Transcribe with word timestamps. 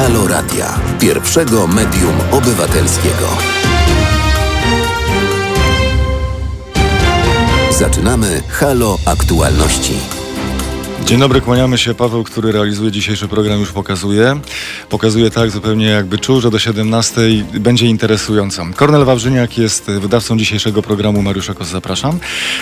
Halo 0.00 0.28
Radia, 0.28 0.78
pierwszego 0.98 1.66
medium 1.66 2.14
obywatelskiego. 2.30 3.28
Zaczynamy 7.78 8.42
Halo 8.48 8.98
Aktualności. 9.06 10.19
Dzień 11.06 11.20
dobry, 11.20 11.40
kłaniamy 11.40 11.78
się. 11.78 11.94
Paweł, 11.94 12.24
który 12.24 12.52
realizuje 12.52 12.92
dzisiejszy 12.92 13.28
program, 13.28 13.60
już 13.60 13.72
pokazuje. 13.72 14.40
Pokazuje 14.88 15.30
tak 15.30 15.50
zupełnie 15.50 15.86
jakby 15.86 16.18
czuł, 16.18 16.40
że 16.40 16.50
do 16.50 16.58
17 16.58 17.20
będzie 17.60 17.86
interesująco. 17.86 18.66
Kornel 18.76 19.04
Wawrzyniak 19.04 19.58
jest 19.58 19.90
wydawcą 19.90 20.38
dzisiejszego 20.38 20.82
programu. 20.82 21.22
Mariusz 21.22 21.50
Kos, 21.58 21.68
zapraszam. 21.68 22.18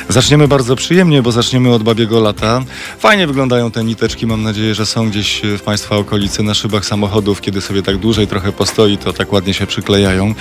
Zaczniemy 0.09 0.49
bardzo 0.49 0.77
przyjemnie, 0.77 1.23
bo 1.23 1.33
zaczniemy 1.33 1.73
od 1.73 1.83
babiego 1.83 2.21
lata. 2.21 2.65
Fajnie 2.99 3.27
wyglądają 3.27 3.71
te 3.71 3.85
niteczki. 3.85 4.27
Mam 4.27 4.43
nadzieję, 4.43 4.75
że 4.75 4.87
są 4.87 5.11
gdzieś 5.11 5.43
w 5.59 5.61
Państwa 5.61 5.97
okolicy 5.97 6.43
na 6.43 6.55
szybach 6.55 6.85
samochodów. 6.85 7.41
Kiedy 7.41 7.61
sobie 7.61 7.83
tak 7.83 7.97
dłużej 7.97 8.27
trochę 8.27 8.53
postoi, 8.53 8.99
to 8.99 9.13
tak 9.13 9.33
ładnie 9.33 9.55
się 9.55 9.67
przyklejają. 9.67 10.35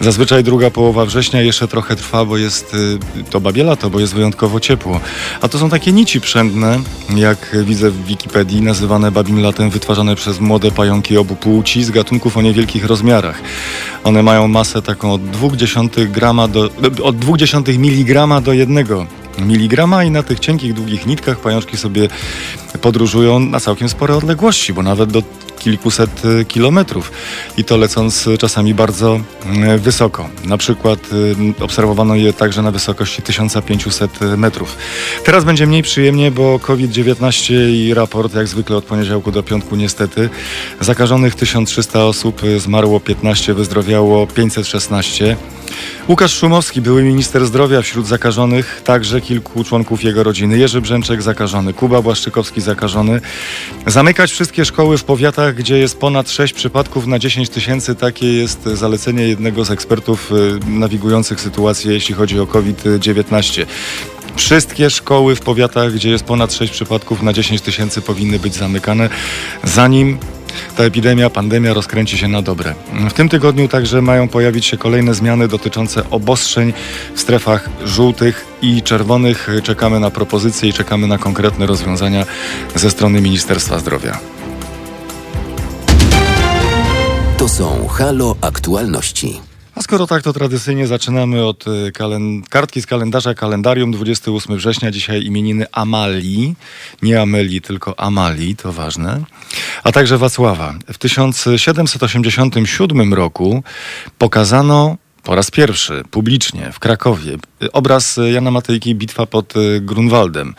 Zazwyczaj 0.00 0.44
druga 0.44 0.70
połowa 0.70 1.06
września 1.06 1.42
jeszcze 1.42 1.68
trochę 1.68 1.96
trwa, 1.96 2.24
bo 2.24 2.36
jest 2.36 2.74
y, 2.74 2.98
to 3.30 3.40
babie 3.40 3.64
lato, 3.64 3.90
bo 3.90 4.00
jest 4.00 4.14
wyjątkowo 4.14 4.60
ciepło. 4.60 5.00
A 5.40 5.48
to 5.48 5.58
są 5.58 5.70
takie 5.70 5.92
nici 5.92 6.20
przędne, 6.20 6.80
jak 7.16 7.39
widzę 7.64 7.90
w 7.90 8.04
Wikipedii, 8.04 8.62
nazywane 8.62 9.10
babim 9.10 9.42
latem, 9.42 9.70
wytwarzane 9.70 10.16
przez 10.16 10.40
młode 10.40 10.70
pająki 10.70 11.16
obu 11.16 11.36
płci 11.36 11.84
z 11.84 11.90
gatunków 11.90 12.36
o 12.36 12.42
niewielkich 12.42 12.84
rozmiarach. 12.84 13.42
One 14.04 14.22
mają 14.22 14.48
masę 14.48 14.82
taką 14.82 15.12
od 15.12 15.22
0,2 15.22 16.06
grama 16.06 16.48
do, 16.48 16.64
od 17.02 17.16
0,2 17.16 17.74
mg 17.74 18.40
do 18.40 18.52
1 18.52 18.86
miligrama 19.38 20.04
i 20.04 20.10
na 20.10 20.22
tych 20.22 20.40
cienkich, 20.40 20.74
długich 20.74 21.06
nitkach 21.06 21.40
pajączki 21.40 21.76
sobie 21.76 22.08
podróżują 22.80 23.38
na 23.38 23.60
całkiem 23.60 23.88
spore 23.88 24.16
odległości, 24.16 24.72
bo 24.72 24.82
nawet 24.82 25.12
do 25.12 25.22
kilkuset 25.60 26.24
y, 26.24 26.44
kilometrów 26.44 27.12
i 27.56 27.64
to 27.64 27.76
lecąc 27.76 28.28
czasami 28.38 28.74
bardzo 28.74 29.20
y, 29.74 29.78
wysoko. 29.78 30.28
Na 30.44 30.58
przykład 30.58 30.98
y, 31.60 31.64
obserwowano 31.64 32.14
je 32.14 32.32
także 32.32 32.62
na 32.62 32.70
wysokości 32.70 33.22
1500 33.22 34.20
metrów. 34.36 34.76
Teraz 35.24 35.44
będzie 35.44 35.66
mniej 35.66 35.82
przyjemnie, 35.82 36.30
bo 36.30 36.58
COVID-19 36.58 37.54
i 37.70 37.94
raport 37.94 38.34
jak 38.34 38.48
zwykle 38.48 38.76
od 38.76 38.84
poniedziałku 38.84 39.32
do 39.32 39.42
piątku 39.42 39.76
niestety. 39.76 40.28
Zakażonych 40.80 41.34
1300 41.34 42.04
osób, 42.04 42.42
zmarło 42.58 43.00
15, 43.00 43.54
wyzdrowiało 43.54 44.26
516. 44.26 45.36
Łukasz 46.08 46.34
Szumowski, 46.34 46.80
były 46.80 47.02
minister 47.02 47.46
zdrowia 47.46 47.82
wśród 47.82 48.06
zakażonych, 48.06 48.82
także 48.84 49.20
kilku 49.20 49.64
członków 49.64 50.04
jego 50.04 50.22
rodziny. 50.22 50.58
Jerzy 50.58 50.80
Brzęczek 50.80 51.22
zakażony, 51.22 51.72
Kuba 51.72 52.02
Błaszczykowski 52.02 52.60
zakażony. 52.60 53.20
Zamykać 53.86 54.30
wszystkie 54.30 54.64
szkoły 54.64 54.98
w 54.98 55.04
powiatach, 55.04 55.49
gdzie 55.52 55.78
jest 55.78 55.98
ponad 55.98 56.30
6 56.30 56.54
przypadków 56.54 57.06
na 57.06 57.18
10 57.18 57.48
tysięcy. 57.48 57.94
Takie 57.94 58.32
jest 58.32 58.62
zalecenie 58.64 59.28
jednego 59.28 59.64
z 59.64 59.70
ekspertów 59.70 60.32
y, 60.32 60.70
nawigujących 60.70 61.40
sytuację, 61.40 61.92
jeśli 61.92 62.14
chodzi 62.14 62.40
o 62.40 62.46
COVID-19. 62.46 63.66
Wszystkie 64.36 64.90
szkoły 64.90 65.36
w 65.36 65.40
powiatach, 65.40 65.92
gdzie 65.92 66.10
jest 66.10 66.24
ponad 66.24 66.52
6 66.52 66.72
przypadków 66.72 67.22
na 67.22 67.32
10 67.32 67.60
tysięcy 67.60 68.02
powinny 68.02 68.38
być 68.38 68.54
zamykane, 68.54 69.08
zanim 69.64 70.18
ta 70.76 70.84
epidemia, 70.84 71.30
pandemia 71.30 71.74
rozkręci 71.74 72.18
się 72.18 72.28
na 72.28 72.42
dobre. 72.42 72.74
W 73.10 73.12
tym 73.12 73.28
tygodniu 73.28 73.68
także 73.68 74.02
mają 74.02 74.28
pojawić 74.28 74.66
się 74.66 74.76
kolejne 74.76 75.14
zmiany 75.14 75.48
dotyczące 75.48 76.10
obostrzeń 76.10 76.72
w 77.14 77.20
strefach 77.20 77.68
żółtych 77.84 78.46
i 78.62 78.82
czerwonych. 78.82 79.48
Czekamy 79.62 80.00
na 80.00 80.10
propozycje 80.10 80.68
i 80.68 80.72
czekamy 80.72 81.06
na 81.06 81.18
konkretne 81.18 81.66
rozwiązania 81.66 82.24
ze 82.74 82.90
strony 82.90 83.20
Ministerstwa 83.20 83.78
Zdrowia. 83.78 84.39
Są 87.50 87.88
Halo 87.88 88.36
Aktualności. 88.40 89.40
A 89.74 89.82
skoro 89.82 90.06
tak, 90.06 90.22
to 90.22 90.32
tradycyjnie 90.32 90.86
zaczynamy 90.86 91.44
od 91.44 91.66
y, 91.66 91.92
kartki 92.50 92.82
z 92.82 92.86
kalendarza 92.86 93.34
kalendarium 93.34 93.90
28 93.90 94.56
września. 94.56 94.90
Dzisiaj 94.90 95.24
imieniny 95.24 95.66
Amalii. 95.72 96.54
Nie 97.02 97.20
Ameli, 97.20 97.60
tylko 97.60 98.00
Amalii, 98.00 98.56
to 98.56 98.72
ważne. 98.72 99.20
A 99.84 99.92
także 99.92 100.18
Wacława. 100.18 100.74
W 100.92 100.98
1787 100.98 103.14
roku 103.14 103.62
pokazano 104.18 104.96
po 105.22 105.34
raz 105.34 105.50
pierwszy 105.50 106.02
publicznie 106.10 106.72
w 106.72 106.78
Krakowie 106.78 107.38
obraz 107.72 108.20
Jana 108.32 108.50
Matejki 108.50 108.94
Bitwa 108.94 109.26
pod 109.26 109.56
y, 109.56 109.80
Grunwaldem. 109.80 110.54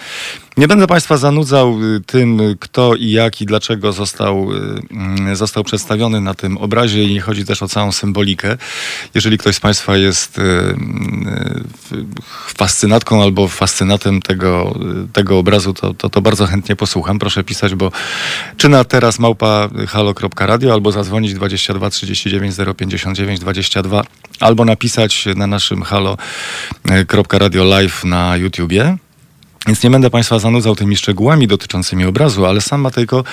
Nie 0.58 0.68
będę 0.68 0.88
Państwa 0.88 1.18
zanudzał 1.18 1.84
y, 1.84 2.02
tym, 2.06 2.42
kto 2.60 2.96
i 2.96 3.12
jak 3.12 3.42
i 3.42 3.46
dlaczego 3.46 3.94
został, 3.94 4.54
y, 4.54 4.82
mm, 4.92 5.36
został 5.36 5.64
przedstawiony 5.64 6.22
na 6.22 6.34
tym 6.34 6.58
obrazie 6.58 7.04
i 7.04 7.20
chodzi 7.20 7.46
też 7.46 7.64
o 7.64 7.68
całą 7.68 7.92
symbolikę. 7.92 8.58
Jeżeli 9.16 9.38
ktoś 9.38 9.56
z 9.56 9.60
Państwa 9.60 9.98
jest 9.98 10.40
fascynatką 12.58 13.24
albo 13.24 13.48
fascynatem 13.48 14.22
tego, 14.22 14.80
tego 15.14 15.38
obrazu, 15.38 15.74
to, 15.74 15.94
to, 15.94 16.10
to 16.10 16.22
bardzo 16.22 16.48
chętnie 16.48 16.76
posłucham. 16.76 17.20
Proszę 17.20 17.44
pisać, 17.44 17.76
bo 17.76 17.92
czy 18.58 18.70
na 18.70 18.84
teraz 18.84 19.20
małpa 19.20 19.70
halo.radio 19.88 20.74
albo 20.74 20.92
zadzwonić 20.92 21.34
22 21.34 21.90
39 21.90 22.56
059 22.78 23.40
22 23.40 24.04
albo 24.42 24.66
napisać 24.66 25.26
na 25.36 25.48
naszym 25.48 25.84
halo.radio 25.84 27.64
live 27.64 28.04
na 28.04 28.38
YouTubie. 28.38 28.98
Więc 29.68 29.84
nie 29.84 29.90
będę 29.90 30.10
Państwa 30.10 30.40
zanudzał 30.40 30.76
tymi 30.76 30.98
szczegółami 30.98 31.48
dotyczącymi 31.48 32.06
obrazu, 32.06 32.46
ale 32.46 32.62
sam 32.62 32.82
Matejko 32.82 33.24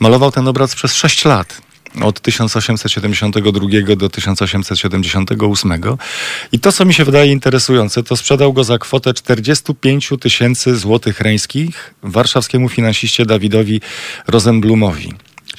malował 0.00 0.32
ten 0.32 0.48
obraz 0.48 0.74
przez 0.74 0.94
6 0.94 1.24
lat 1.24 1.60
od 2.02 2.20
1872 2.20 3.96
do 3.96 4.08
1878. 4.08 5.72
I 6.52 6.60
to, 6.60 6.72
co 6.72 6.84
mi 6.84 6.94
się 6.94 7.04
wydaje 7.04 7.32
interesujące, 7.32 8.02
to 8.02 8.16
sprzedał 8.16 8.52
go 8.52 8.64
za 8.64 8.78
kwotę 8.78 9.14
45 9.14 10.12
tysięcy 10.20 10.76
złotych 10.76 11.20
reńskich 11.20 11.94
warszawskiemu 12.02 12.68
finansiście 12.68 13.26
Dawidowi 13.26 13.80
Rosenblumowi. 14.26 15.14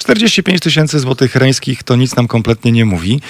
45 0.08 0.60
tysięcy 0.60 1.00
złotych 1.00 1.36
reńskich 1.36 1.82
to 1.82 1.96
nic 1.96 2.16
nam 2.16 2.28
kompletnie 2.28 2.72
nie 2.72 2.84
mówi. 2.84 3.20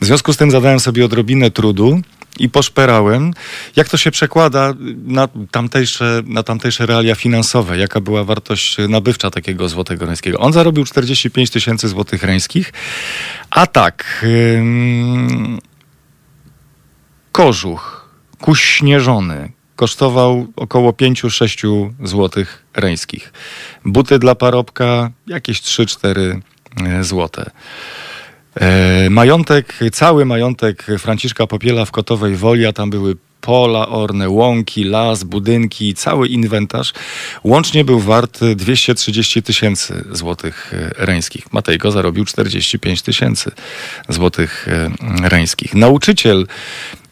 W 0.00 0.04
związku 0.06 0.32
z 0.32 0.36
tym 0.36 0.50
zadałem 0.50 0.80
sobie 0.80 1.04
odrobinę 1.04 1.50
trudu 1.50 2.00
i 2.38 2.48
poszperałem, 2.48 3.32
jak 3.76 3.88
to 3.88 3.96
się 3.96 4.10
przekłada 4.10 4.74
na 5.04 5.28
tamtejsze, 5.50 6.22
na 6.26 6.42
tamtejsze 6.42 6.86
realia 6.86 7.14
finansowe, 7.14 7.78
jaka 7.78 8.00
była 8.00 8.24
wartość 8.24 8.76
nabywcza 8.88 9.30
takiego 9.30 9.68
złotego 9.68 10.06
reńskiego. 10.06 10.38
On 10.38 10.52
zarobił 10.52 10.84
45 10.84 11.50
tysięcy 11.50 11.88
złotych 11.88 12.22
reńskich, 12.22 12.72
a 13.50 13.66
tak, 13.66 14.24
ym, 14.56 15.58
kożuch 17.32 18.08
kuśnieżony 18.40 19.52
kosztował 19.76 20.46
około 20.56 20.90
5-6 20.90 21.90
złotych 22.04 22.64
reńskich. 22.74 23.32
Buty 23.84 24.18
dla 24.18 24.34
parobka 24.34 25.10
jakieś 25.26 25.60
3-4 25.60 26.40
e, 26.86 27.04
złote. 27.04 27.50
E, 28.60 29.10
majątek, 29.10 29.78
cały 29.92 30.24
majątek 30.24 30.86
Franciszka 30.98 31.46
Popiela 31.46 31.84
w 31.84 31.90
Kotowej 31.90 32.36
Woli, 32.36 32.66
a 32.66 32.72
tam 32.72 32.90
były 32.90 33.16
pola 33.40 33.88
orne, 33.88 34.28
łąki, 34.28 34.84
las, 34.84 35.24
budynki, 35.24 35.94
cały 35.94 36.28
inwentarz. 36.28 36.92
Łącznie 37.44 37.84
był 37.84 38.00
wart 38.00 38.40
230 38.56 39.42
tysięcy 39.42 40.04
złotych 40.10 40.74
e, 40.74 41.06
reńskich. 41.06 41.52
Matejko 41.52 41.90
zarobił 41.90 42.24
45 42.24 43.02
tysięcy 43.02 43.50
złotych 44.08 44.68
reńskich. 45.22 45.74
Nauczyciel 45.74 46.46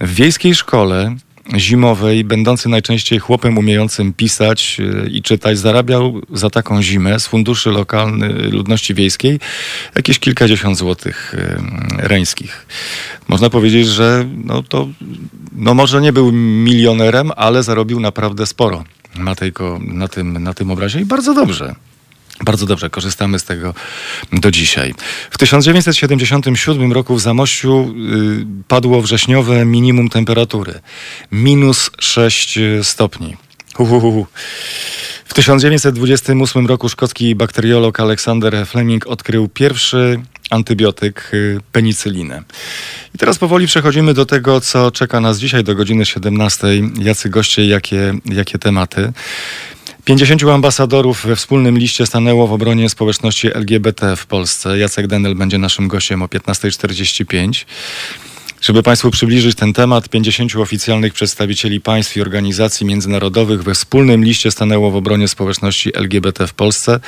w 0.01 0.15
wiejskiej 0.15 0.55
szkole 0.55 1.17
zimowej, 1.57 2.25
będący 2.25 2.69
najczęściej 2.69 3.19
chłopem 3.19 3.59
umiejącym 3.59 4.13
pisać 4.13 4.81
e, 4.81 5.09
i 5.09 5.23
czytać, 5.23 5.59
zarabiał 5.59 6.21
za 6.33 6.51
taką 6.51 6.83
zimę 6.83 7.21
z 7.21 7.27
funduszy 7.27 7.71
lokalnej 7.71 8.33
ludności 8.33 8.95
wiejskiej 8.95 9.41
jakieś 9.97 10.19
kilkadziesiąt 10.19 10.79
złotych 10.79 11.35
e, 11.39 12.09
reńskich. 12.09 12.67
Można 13.29 13.51
powiedzieć, 13.51 13.87
że 13.87 14.29
no 14.45 14.63
to 14.63 14.89
no 15.53 15.75
może 15.75 16.01
nie 16.01 16.13
był 16.13 16.33
milionerem, 16.33 17.31
ale 17.37 17.63
zarobił 17.63 18.01
naprawdę 18.01 18.47
sporo 18.47 18.85
Matejko 19.17 19.81
na 19.83 20.09
tym, 20.09 20.43
na 20.43 20.55
tym 20.55 20.71
obrazie 20.71 21.01
i 21.01 21.05
bardzo 21.05 21.35
dobrze. 21.35 21.75
Bardzo 22.45 22.67
dobrze, 22.67 22.91
korzystamy 22.91 23.39
z 23.39 23.45
tego 23.45 23.75
do 24.33 24.51
dzisiaj. 24.51 24.95
W 25.31 25.39
1977 25.39 26.93
roku 26.93 27.15
w 27.15 27.21
Zamościu 27.21 27.95
y, 28.43 28.65
padło 28.69 29.03
wrześniowe 29.03 29.65
minimum 29.65 30.09
temperatury. 30.09 30.81
Minus 31.33 31.91
6 31.99 32.59
stopni. 32.83 33.37
Uhuhu. 33.79 34.27
W 35.25 35.35
1928 35.35 36.67
roku 36.67 36.89
szkocki 36.89 37.35
bakteriolog 37.35 38.01
Alexander 38.01 38.67
Fleming 38.67 39.07
odkrył 39.07 39.49
pierwszy 39.49 40.21
antybiotyk 40.51 41.31
y, 41.35 41.61
penicylinę. 41.73 42.43
I 43.15 43.19
teraz 43.19 43.39
powoli 43.39 43.67
przechodzimy 43.67 44.15
do 44.15 44.27
tego, 44.27 44.61
co 44.61 44.91
czeka 44.91 45.21
nas 45.21 45.39
dzisiaj 45.39 45.65
do 45.65 45.75
godziny 45.75 46.07
17. 46.07 46.67
Jacy 46.99 47.29
goście, 47.29 47.67
jakie, 47.67 48.15
jakie 48.25 48.59
tematy. 48.59 49.13
50 50.11 50.43
ambasadorów 50.45 51.27
we 51.27 51.37
wspólnym 51.37 51.79
liście 51.79 52.07
stanęło 52.07 52.47
w 52.47 52.53
obronie 52.53 52.89
społeczności 52.89 53.55
LGBT 53.55 54.17
w 54.17 54.27
Polsce. 54.27 54.79
Jacek 54.79 55.07
Denel 55.07 55.35
będzie 55.35 55.59
naszym 55.59 55.89
gościem 55.89 56.23
o 56.23 56.27
15.45. 56.27 57.65
Żeby 58.61 58.83
Państwu 58.83 59.11
przybliżyć 59.11 59.57
ten 59.57 59.73
temat, 59.73 60.09
50 60.09 60.57
oficjalnych 60.57 61.13
przedstawicieli 61.13 61.81
państw 61.81 62.17
i 62.17 62.21
organizacji 62.21 62.87
międzynarodowych 62.87 63.63
we 63.63 63.75
wspólnym 63.75 64.25
liście 64.25 64.51
stanęło 64.51 64.91
w 64.91 64.97
obronie 64.97 65.29
społeczności 65.29 65.97
LGBT 65.97 66.47
w 66.47 66.55
Polsce. 66.55 67.01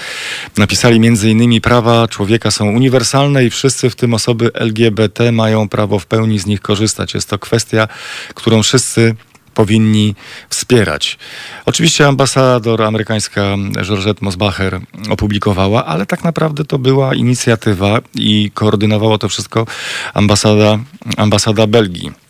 Napisali 0.56 0.96
m.in. 0.96 1.60
prawa 1.60 2.08
człowieka 2.08 2.50
są 2.50 2.68
uniwersalne 2.70 3.44
i 3.44 3.50
wszyscy, 3.50 3.90
w 3.90 3.96
tym 3.96 4.14
osoby 4.14 4.50
LGBT, 4.54 5.32
mają 5.32 5.68
prawo 5.68 5.98
w 5.98 6.06
pełni 6.06 6.38
z 6.38 6.46
nich 6.46 6.60
korzystać. 6.60 7.14
Jest 7.14 7.28
to 7.28 7.38
kwestia, 7.38 7.88
którą 8.34 8.62
wszyscy 8.62 9.14
powinni 9.54 10.14
wspierać. 10.48 11.18
Oczywiście 11.66 12.06
ambasador 12.06 12.82
amerykańska 12.82 13.56
Georgette 13.82 14.24
Mosbacher 14.24 14.80
opublikowała, 15.10 15.86
ale 15.86 16.06
tak 16.06 16.24
naprawdę 16.24 16.64
to 16.64 16.78
była 16.78 17.14
inicjatywa 17.14 18.00
i 18.14 18.50
koordynowało 18.54 19.18
to 19.18 19.28
wszystko 19.28 19.66
ambasada, 20.14 20.78
ambasada 21.16 21.66
Belgii. 21.66 22.22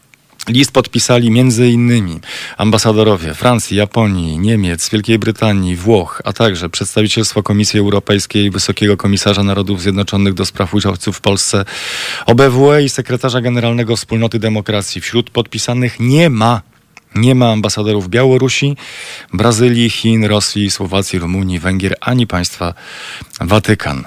List 0.48 0.72
podpisali 0.72 1.30
między 1.30 1.68
innymi 1.68 2.20
ambasadorowie 2.56 3.34
Francji, 3.34 3.76
Japonii, 3.76 4.38
Niemiec, 4.38 4.88
Wielkiej 4.90 5.18
Brytanii, 5.18 5.76
Włoch, 5.76 6.22
a 6.24 6.32
także 6.32 6.68
przedstawicielstwo 6.68 7.42
Komisji 7.42 7.80
Europejskiej, 7.80 8.50
Wysokiego 8.50 8.96
Komisarza 8.96 9.42
Narodów 9.42 9.82
Zjednoczonych 9.82 10.34
do 10.34 10.46
spraw 10.46 10.74
uchodźców 10.74 11.16
w 11.16 11.20
Polsce, 11.20 11.64
OBWE 12.26 12.82
i 12.82 12.88
sekretarza 12.88 13.40
generalnego 13.40 13.96
Wspólnoty 13.96 14.38
Demokracji. 14.38 15.00
Wśród 15.00 15.30
podpisanych 15.30 16.00
nie 16.00 16.30
ma 16.30 16.62
nie 17.14 17.34
ma 17.34 17.52
ambasadorów 17.52 18.08
Białorusi, 18.08 18.76
Brazylii, 19.32 19.90
Chin, 19.90 20.24
Rosji, 20.24 20.70
Słowacji, 20.70 21.18
Rumunii, 21.18 21.58
Węgier 21.58 21.96
ani 22.00 22.26
państwa 22.26 22.74
Watykan. 23.40 24.04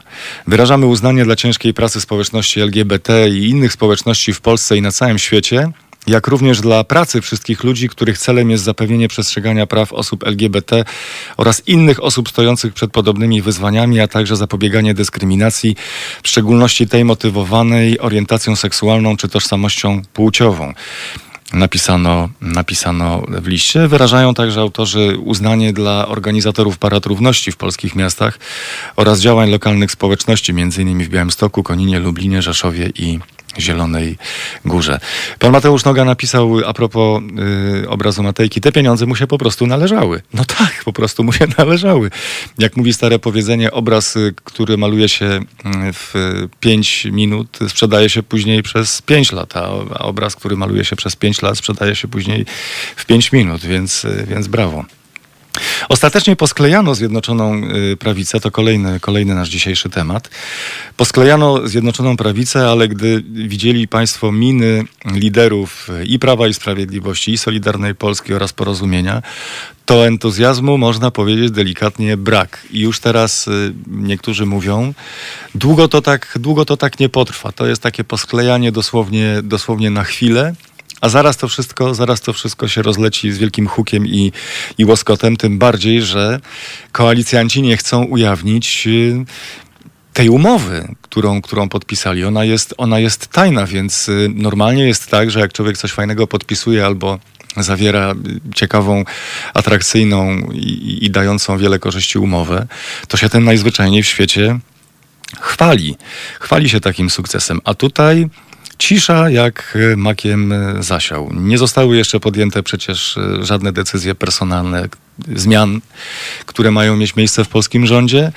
Wyrażamy 0.47 0.85
uznanie 0.85 1.25
dla 1.25 1.35
ciężkiej 1.35 1.73
pracy 1.73 2.01
społeczności 2.01 2.61
LGBT 2.61 3.29
i 3.29 3.49
innych 3.49 3.73
społeczności 3.73 4.33
w 4.33 4.41
Polsce 4.41 4.77
i 4.77 4.81
na 4.81 4.91
całym 4.91 5.19
świecie 5.19 5.71
jak 6.07 6.27
również 6.27 6.61
dla 6.61 6.83
pracy 6.83 7.21
wszystkich 7.21 7.63
ludzi, 7.63 7.89
których 7.89 8.17
celem 8.17 8.51
jest 8.51 8.63
zapewnienie 8.63 9.07
przestrzegania 9.07 9.67
praw 9.67 9.93
osób 9.93 10.27
LGBT 10.27 10.85
oraz 11.37 11.67
innych 11.67 12.03
osób 12.03 12.29
stojących 12.29 12.73
przed 12.73 12.91
podobnymi 12.91 13.41
wyzwaniami, 13.41 13.99
a 13.99 14.07
także 14.07 14.35
zapobieganie 14.35 14.93
dyskryminacji, 14.93 15.75
w 16.23 16.27
szczególności 16.27 16.87
tej 16.87 17.05
motywowanej 17.05 17.99
orientacją 17.99 18.55
seksualną 18.55 19.17
czy 19.17 19.29
tożsamością 19.29 20.01
płciową 20.13 20.73
napisano, 21.55 22.29
napisano 22.41 23.23
w 23.27 23.47
liście. 23.47 23.87
Wyrażają 23.87 24.33
także 24.33 24.61
autorzy 24.61 25.17
uznanie 25.23 25.73
dla 25.73 26.07
organizatorów 26.07 26.77
parad 26.77 27.05
równości 27.05 27.51
w 27.51 27.57
polskich 27.57 27.95
miastach 27.95 28.39
oraz 28.95 29.19
działań 29.19 29.51
lokalnych 29.51 29.91
społeczności, 29.91 30.51
m.in. 30.51 31.03
w 31.03 31.09
Białymstoku, 31.09 31.63
Koninie, 31.63 31.99
Lublinie, 31.99 32.41
Rzeszowie 32.41 32.89
i 32.95 33.19
Zielonej 33.59 34.17
Górze. 34.65 34.99
Pan 35.39 35.51
Mateusz 35.51 35.85
Noga 35.85 36.05
napisał 36.05 36.57
a 36.65 36.73
propos 36.73 37.21
y, 37.83 37.89
obrazu 37.89 38.23
Matejki, 38.23 38.61
te 38.61 38.71
pieniądze 38.71 39.05
mu 39.05 39.15
się 39.15 39.27
po 39.27 39.37
prostu 39.37 39.67
należały. 39.67 40.21
No 40.33 40.45
tak, 40.45 40.83
po 40.85 40.93
prostu 40.93 41.23
mu 41.23 41.33
się 41.33 41.45
należały. 41.57 42.11
Jak 42.59 42.77
mówi 42.77 42.93
stare 42.93 43.19
powiedzenie, 43.19 43.71
obraz, 43.71 44.15
y, 44.15 44.33
który 44.43 44.77
maluje 44.77 45.09
się 45.09 45.25
y, 45.25 45.39
w 45.93 46.13
5 46.59 47.05
minut, 47.05 47.59
sprzedaje 47.67 48.09
się 48.09 48.23
później 48.23 48.63
przez 48.63 49.01
5 49.01 49.31
lat, 49.31 49.57
a, 49.57 49.69
obraz, 49.99 50.35
który 50.35 50.57
maluje 50.57 50.85
się 50.85 50.95
przez 50.95 51.15
5 51.15 51.41
lat, 51.41 51.57
sprzedaje 51.57 51.95
się 51.95 52.07
później 52.07 52.45
w 52.95 53.05
5 53.05 53.31
minut, 53.31 53.61
więc, 53.61 54.05
y, 54.05 54.25
więc 54.29 54.47
brawo. 54.47 54.85
Ostatecznie 55.89 56.35
posklejano 56.35 56.95
Zjednoczoną 56.95 57.61
y, 57.93 57.97
Prawicę, 57.97 58.39
to 58.39 58.51
kolejny, 58.51 58.99
kolejny 58.99 59.35
nasz 59.35 59.49
dzisiejszy 59.49 59.89
temat. 59.89 60.29
Posklejano 60.97 61.67
Zjednoczoną 61.67 62.17
Prawicę, 62.17 62.69
ale 62.69 62.87
gdy 62.87 63.23
widzieli 63.27 63.87
Państwo 63.87 64.31
miny 64.31 64.83
liderów 65.05 65.87
i 66.05 66.19
Prawa 66.19 66.47
i 66.47 66.53
Sprawiedliwości, 66.53 67.31
i 67.31 67.37
Solidarnej 67.37 67.95
Polski 67.95 68.33
oraz 68.33 68.53
Porozumienia, 68.53 69.21
to 69.85 70.07
entuzjazmu 70.07 70.77
można 70.77 71.11
powiedzieć 71.11 71.51
delikatnie 71.51 72.17
brak. 72.17 72.61
I 72.71 72.79
już 72.79 72.99
teraz 72.99 73.47
y, 73.47 73.73
niektórzy 73.87 74.45
mówią, 74.45 74.93
długo 75.55 75.87
to 75.87 76.01
tak, 76.01 76.37
długo 76.39 76.65
to 76.65 76.77
tak 76.77 76.99
nie 76.99 77.09
potrwa. 77.09 77.51
To 77.51 77.67
jest 77.67 77.81
takie 77.81 78.03
posklejanie 78.03 78.71
dosłownie, 78.71 79.39
dosłownie 79.43 79.89
na 79.89 80.03
chwilę 80.03 80.53
a 81.01 81.09
zaraz 81.09 81.37
to 81.37 81.47
wszystko, 81.47 81.95
zaraz 81.95 82.21
to 82.21 82.33
wszystko 82.33 82.67
się 82.67 82.81
rozleci 82.81 83.31
z 83.31 83.37
wielkim 83.37 83.67
hukiem 83.67 84.07
i, 84.07 84.31
i 84.77 84.85
łoskotem, 84.85 85.37
tym 85.37 85.59
bardziej, 85.59 86.01
że 86.01 86.39
koalicjanci 86.91 87.61
nie 87.61 87.77
chcą 87.77 88.03
ujawnić 88.03 88.87
y, 88.87 89.25
tej 90.13 90.29
umowy, 90.29 90.95
którą, 91.01 91.41
którą 91.41 91.69
podpisali. 91.69 92.25
Ona 92.25 92.43
jest, 92.43 92.73
ona 92.77 92.99
jest 92.99 93.27
tajna, 93.27 93.65
więc 93.65 94.09
y, 94.09 94.31
normalnie 94.35 94.87
jest 94.87 95.07
tak, 95.07 95.31
że 95.31 95.39
jak 95.39 95.53
człowiek 95.53 95.77
coś 95.77 95.91
fajnego 95.91 96.27
podpisuje 96.27 96.85
albo 96.85 97.19
zawiera 97.57 98.11
y, 98.11 98.15
ciekawą, 98.55 99.03
atrakcyjną 99.53 100.37
i, 100.51 100.97
i 101.05 101.09
dającą 101.09 101.57
wiele 101.57 101.79
korzyści 101.79 102.19
umowę, 102.19 102.67
to 103.07 103.17
się 103.17 103.29
ten 103.29 103.43
najzwyczajniej 103.43 104.03
w 104.03 104.07
świecie 104.07 104.59
chwali. 105.39 105.95
Chwali 106.39 106.69
się 106.69 106.79
takim 106.79 107.09
sukcesem. 107.09 107.61
A 107.63 107.73
tutaj 107.73 108.29
Cisza 108.77 109.29
jak 109.29 109.77
e, 109.93 109.95
makiem 109.95 110.51
e, 110.51 110.83
zasiał. 110.83 111.29
Nie 111.33 111.57
zostały 111.57 111.97
jeszcze 111.97 112.19
podjęte 112.19 112.63
przecież 112.63 113.17
e, 113.17 113.45
żadne 113.45 113.71
decyzje 113.71 114.15
personalne, 114.15 114.89
zmian, 115.35 115.81
które 116.45 116.71
mają 116.71 116.95
mieć 116.97 117.15
miejsce 117.15 117.43
w 117.43 117.47
polskim 117.47 117.85
rządzie. 117.85 118.31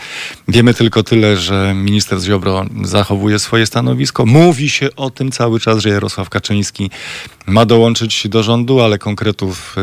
Wiemy 0.48 0.74
tylko 0.74 1.02
tyle, 1.02 1.36
że 1.36 1.74
minister 1.74 2.20
Ziobro 2.20 2.64
zachowuje 2.82 3.38
swoje 3.38 3.66
stanowisko. 3.66 4.26
Mówi 4.26 4.70
się 4.70 4.88
o 4.96 5.10
tym 5.10 5.30
cały 5.30 5.60
czas, 5.60 5.78
że 5.78 5.88
Jarosław 5.88 6.28
Kaczyński 6.28 6.90
ma 7.46 7.66
dołączyć 7.66 8.28
do 8.28 8.42
rządu, 8.42 8.80
ale 8.80 8.98
konkretów 8.98 9.76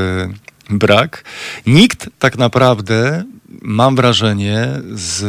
brak. 0.70 1.24
Nikt 1.66 2.10
tak 2.20 2.38
naprawdę 2.38 3.24
mam 3.62 3.96
wrażenie, 3.96 4.68
z 4.94 5.24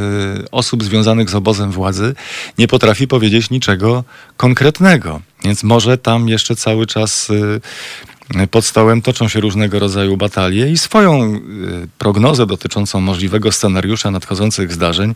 osób 0.50 0.84
związanych 0.84 1.30
z 1.30 1.34
obozem 1.34 1.70
władzy 1.70 2.14
nie 2.58 2.68
potrafi 2.68 3.08
powiedzieć 3.08 3.50
niczego 3.50 4.04
konkretnego. 4.36 5.20
Więc 5.44 5.62
może 5.62 5.98
tam 5.98 6.28
jeszcze 6.28 6.56
cały 6.56 6.86
czas 6.86 7.30
y, 7.30 8.46
pod 8.50 8.64
stołem 8.64 9.02
toczą 9.02 9.28
się 9.28 9.40
różnego 9.40 9.78
rodzaju 9.78 10.16
batalie 10.16 10.70
i 10.70 10.78
swoją 10.78 11.34
y, 11.34 11.40
prognozę 11.98 12.46
dotyczącą 12.46 13.00
możliwego 13.00 13.52
scenariusza 13.52 14.10
nadchodzących 14.10 14.72
zdarzeń 14.72 15.14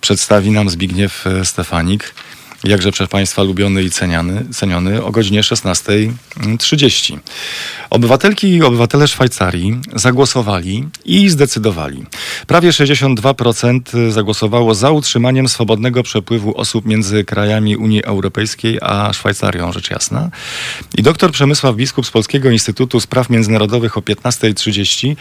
przedstawi 0.00 0.50
nam 0.50 0.70
Zbigniew 0.70 1.26
y, 1.26 1.44
Stefanik 1.44 2.14
jakże 2.64 2.92
przez 2.92 3.08
Państwa 3.08 3.42
lubiony 3.42 3.82
i 3.82 3.90
ceniany, 3.90 4.44
ceniony, 4.52 5.04
o 5.04 5.10
godzinie 5.10 5.40
16.30. 5.40 7.18
Obywatelki 7.90 8.48
i 8.48 8.62
obywatele 8.62 9.08
Szwajcarii 9.08 9.80
zagłosowali 9.94 10.88
i 11.04 11.28
zdecydowali. 11.28 12.06
Prawie 12.46 12.70
62% 12.70 14.10
zagłosowało 14.10 14.74
za 14.74 14.90
utrzymaniem 14.90 15.48
swobodnego 15.48 16.02
przepływu 16.02 16.58
osób 16.58 16.86
między 16.86 17.24
krajami 17.24 17.76
Unii 17.76 18.04
Europejskiej 18.04 18.78
a 18.82 19.12
Szwajcarią, 19.12 19.72
rzecz 19.72 19.90
jasna. 19.90 20.30
I 20.98 21.02
doktor 21.02 21.32
Przemysław 21.32 21.76
Biskup 21.76 22.06
z 22.06 22.10
Polskiego 22.10 22.50
Instytutu 22.50 23.00
Spraw 23.00 23.30
Międzynarodowych 23.30 23.98
o 23.98 24.00
15.30 24.00 25.16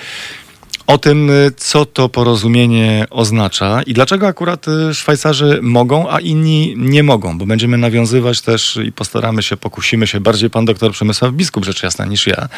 o 0.90 0.98
tym, 0.98 1.30
y, 1.30 1.52
co 1.58 1.86
to 1.86 2.10
porozumienie 2.10 3.06
oznacza 3.10 3.82
i 3.82 3.94
dlaczego 3.94 4.28
akurat 4.28 4.68
y, 4.68 4.94
Szwajcarzy 4.94 5.60
mogą, 5.62 6.10
a 6.10 6.20
inni 6.20 6.74
nie 6.78 7.04
mogą, 7.04 7.38
bo 7.38 7.46
będziemy 7.46 7.78
nawiązywać 7.78 8.42
też 8.42 8.80
i 8.88 8.92
postaramy 8.92 9.44
się, 9.44 9.58
pokusimy 9.58 10.08
się 10.08 10.20
bardziej 10.20 10.50
pan 10.50 10.66
doktor 10.66 10.92
Przemysław 10.92 11.34
Biskup, 11.34 11.66
rzecz 11.66 11.84
jasna, 11.84 12.06
niż 12.06 12.28
ja, 12.28 12.50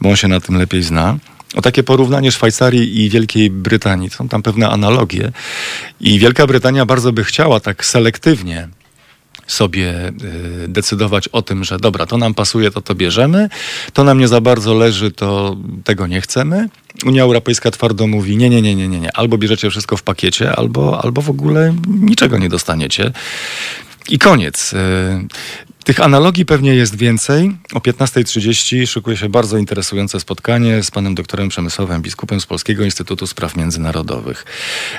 bo 0.00 0.08
on 0.08 0.16
się 0.16 0.28
na 0.28 0.40
tym 0.40 0.58
lepiej 0.58 0.82
zna. 0.82 1.18
O 1.54 1.62
takie 1.62 1.82
porównanie 1.82 2.32
Szwajcarii 2.32 3.04
i 3.04 3.10
Wielkiej 3.10 3.50
Brytanii. 3.50 4.10
Są 4.10 4.28
tam 4.28 4.42
pewne 4.42 4.68
analogie. 4.68 5.32
I 6.00 6.18
Wielka 6.18 6.46
Brytania 6.46 6.86
bardzo 6.86 7.12
by 7.12 7.24
chciała 7.24 7.60
tak 7.60 7.84
selektywnie 7.84 8.68
sobie 9.46 10.08
y, 10.64 10.68
decydować 10.68 11.28
o 11.28 11.42
tym, 11.42 11.64
że 11.64 11.78
dobra, 11.78 12.06
to 12.06 12.18
nam 12.18 12.34
pasuje, 12.34 12.70
to 12.70 12.80
to 12.80 12.94
bierzemy, 12.94 13.48
to 13.92 14.04
nam 14.04 14.18
nie 14.18 14.28
za 14.28 14.40
bardzo 14.40 14.74
leży, 14.74 15.10
to 15.10 15.56
tego 15.84 16.06
nie 16.06 16.20
chcemy. 16.20 16.68
Unia 17.06 17.22
Europejska 17.22 17.70
twardo 17.70 18.06
mówi, 18.06 18.36
nie, 18.36 18.50
nie, 18.50 18.62
nie, 18.62 18.74
nie, 18.74 18.88
nie, 18.88 19.00
nie. 19.00 19.16
albo 19.16 19.38
bierzecie 19.38 19.70
wszystko 19.70 19.96
w 19.96 20.02
pakiecie, 20.02 20.56
albo, 20.56 21.04
albo 21.04 21.22
w 21.22 21.30
ogóle 21.30 21.74
niczego 21.88 22.38
nie 22.38 22.48
dostaniecie. 22.48 23.12
I 24.08 24.18
koniec. 24.18 24.74
Tych 25.84 26.00
analogii 26.00 26.46
pewnie 26.46 26.74
jest 26.74 26.96
więcej. 26.96 27.56
O 27.72 27.78
15.30 27.78 28.86
szykuje 28.86 29.16
się 29.16 29.28
bardzo 29.28 29.58
interesujące 29.58 30.20
spotkanie 30.20 30.82
z 30.82 30.90
panem 30.90 31.14
doktorem 31.14 31.48
Przemysławem 31.48 32.02
Biskupem 32.02 32.40
z 32.40 32.46
Polskiego 32.46 32.84
Instytutu 32.84 33.26
Spraw 33.26 33.56
Międzynarodowych. 33.56 34.44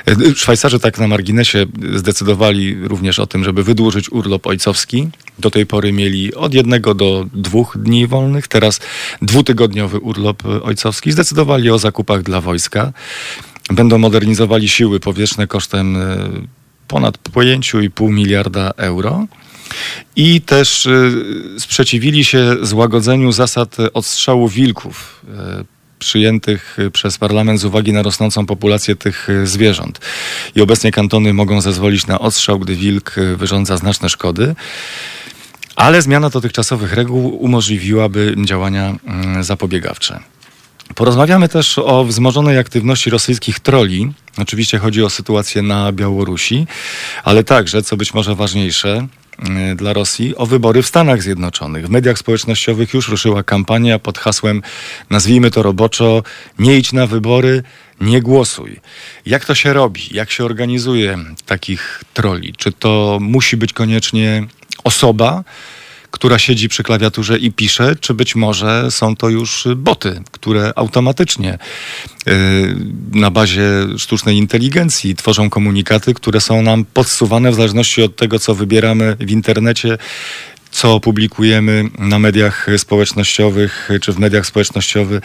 E, 0.06 0.34
Szwajcarzy 0.34 0.80
tak 0.80 0.98
na 0.98 1.08
marginesie 1.08 1.66
zdecydowali 1.94 2.74
również 2.88 3.18
o 3.18 3.26
tym, 3.26 3.44
żeby 3.44 3.62
wydłużyć 3.62 4.12
urlop 4.12 4.46
ojcowski. 4.46 5.08
Do 5.38 5.50
tej 5.50 5.66
pory 5.66 5.92
mieli 5.92 6.34
od 6.34 6.54
jednego 6.54 6.94
do 6.94 7.26
dwóch 7.34 7.78
dni 7.78 8.06
wolnych, 8.06 8.48
teraz 8.48 8.80
dwutygodniowy 9.22 9.98
urlop 9.98 10.42
ojcowski. 10.62 11.12
Zdecydowali 11.12 11.70
o 11.70 11.78
zakupach 11.78 12.22
dla 12.22 12.40
wojska. 12.40 12.92
będą 13.70 13.98
modernizowali 13.98 14.68
siły 14.68 15.00
powietrzne 15.00 15.46
kosztem 15.46 15.96
ponad 16.88 17.18
pojęciu 17.18 17.80
i 17.80 17.90
pół 17.90 18.12
miliarda 18.12 18.70
euro. 18.76 19.26
I 20.16 20.40
też 20.40 20.88
sprzeciwili 21.58 22.24
się 22.24 22.56
złagodzeniu 22.62 23.32
zasad 23.32 23.76
odstrzału 23.94 24.48
wilków 24.48 25.24
przyjętych 25.98 26.76
przez 26.92 27.18
parlament 27.18 27.60
z 27.60 27.64
uwagi 27.64 27.92
na 27.92 28.02
rosnącą 28.02 28.46
populację 28.46 28.96
tych 28.96 29.28
zwierząt. 29.44 30.00
I 30.54 30.60
obecnie 30.60 30.90
kantony 30.90 31.34
mogą 31.34 31.60
zezwolić 31.60 32.06
na 32.06 32.18
odstrzał, 32.18 32.58
gdy 32.58 32.76
wilk 32.76 33.14
wyrządza 33.36 33.76
znaczne 33.76 34.08
szkody. 34.08 34.54
Ale 35.76 36.02
zmiana 36.02 36.30
dotychczasowych 36.30 36.92
reguł 36.92 37.36
umożliwiłaby 37.44 38.34
działania 38.44 38.96
mm, 39.04 39.44
zapobiegawcze. 39.44 40.20
Porozmawiamy 40.94 41.48
też 41.48 41.78
o 41.78 42.04
wzmożonej 42.04 42.58
aktywności 42.58 43.10
rosyjskich 43.10 43.60
troli. 43.60 44.12
Oczywiście 44.38 44.78
chodzi 44.78 45.02
o 45.02 45.10
sytuację 45.10 45.62
na 45.62 45.92
Białorusi, 45.92 46.66
ale 47.24 47.44
także, 47.44 47.82
co 47.82 47.96
być 47.96 48.14
może 48.14 48.34
ważniejsze, 48.34 49.06
dla 49.76 49.92
Rosji 49.92 50.36
o 50.36 50.46
wybory 50.46 50.82
w 50.82 50.86
Stanach 50.86 51.22
Zjednoczonych. 51.22 51.86
W 51.86 51.90
mediach 51.90 52.18
społecznościowych 52.18 52.94
już 52.94 53.08
ruszyła 53.08 53.42
kampania 53.42 53.98
pod 53.98 54.18
hasłem, 54.18 54.62
nazwijmy 55.10 55.50
to 55.50 55.62
roboczo, 55.62 56.22
nie 56.58 56.78
idź 56.78 56.92
na 56.92 57.06
wybory, 57.06 57.62
nie 58.00 58.22
głosuj. 58.22 58.80
Jak 59.26 59.44
to 59.44 59.54
się 59.54 59.72
robi? 59.72 60.02
Jak 60.10 60.30
się 60.30 60.44
organizuje 60.44 61.18
takich 61.46 62.04
troli? 62.14 62.54
Czy 62.56 62.72
to 62.72 63.18
musi 63.20 63.56
być 63.56 63.72
koniecznie 63.72 64.46
osoba, 64.84 65.44
która 66.12 66.38
siedzi 66.38 66.68
przy 66.68 66.82
klawiaturze 66.82 67.38
i 67.38 67.52
pisze, 67.52 67.96
czy 67.96 68.14
być 68.14 68.34
może 68.34 68.90
są 68.90 69.16
to 69.16 69.28
już 69.28 69.68
boty, 69.76 70.22
które 70.30 70.72
automatycznie 70.76 71.58
yy, 72.26 72.32
na 73.12 73.30
bazie 73.30 73.62
sztucznej 73.98 74.36
inteligencji 74.36 75.16
tworzą 75.16 75.50
komunikaty, 75.50 76.14
które 76.14 76.40
są 76.40 76.62
nam 76.62 76.84
podsuwane 76.84 77.50
w 77.50 77.54
zależności 77.54 78.02
od 78.02 78.16
tego, 78.16 78.38
co 78.38 78.54
wybieramy 78.54 79.16
w 79.20 79.30
internecie 79.30 79.98
co 80.72 81.00
publikujemy 81.00 81.84
na 81.98 82.18
mediach 82.18 82.66
społecznościowych 82.76 83.90
czy 84.00 84.12
w 84.12 84.18
mediach 84.18 84.46
społecznościowych. 84.46 85.22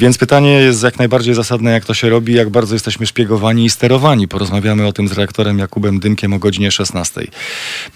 Więc 0.00 0.18
pytanie 0.18 0.50
jest 0.50 0.82
jak 0.82 0.98
najbardziej 0.98 1.34
zasadne, 1.34 1.70
jak 1.70 1.84
to 1.84 1.94
się 1.94 2.08
robi, 2.08 2.34
jak 2.34 2.50
bardzo 2.50 2.74
jesteśmy 2.74 3.06
szpiegowani 3.06 3.64
i 3.64 3.70
sterowani. 3.70 4.28
Porozmawiamy 4.28 4.86
o 4.86 4.92
tym 4.92 5.08
z 5.08 5.12
redaktorem 5.12 5.58
Jakubem 5.58 6.00
Dymkiem 6.00 6.32
o 6.32 6.38
godzinie 6.38 6.70
16. 6.70 7.20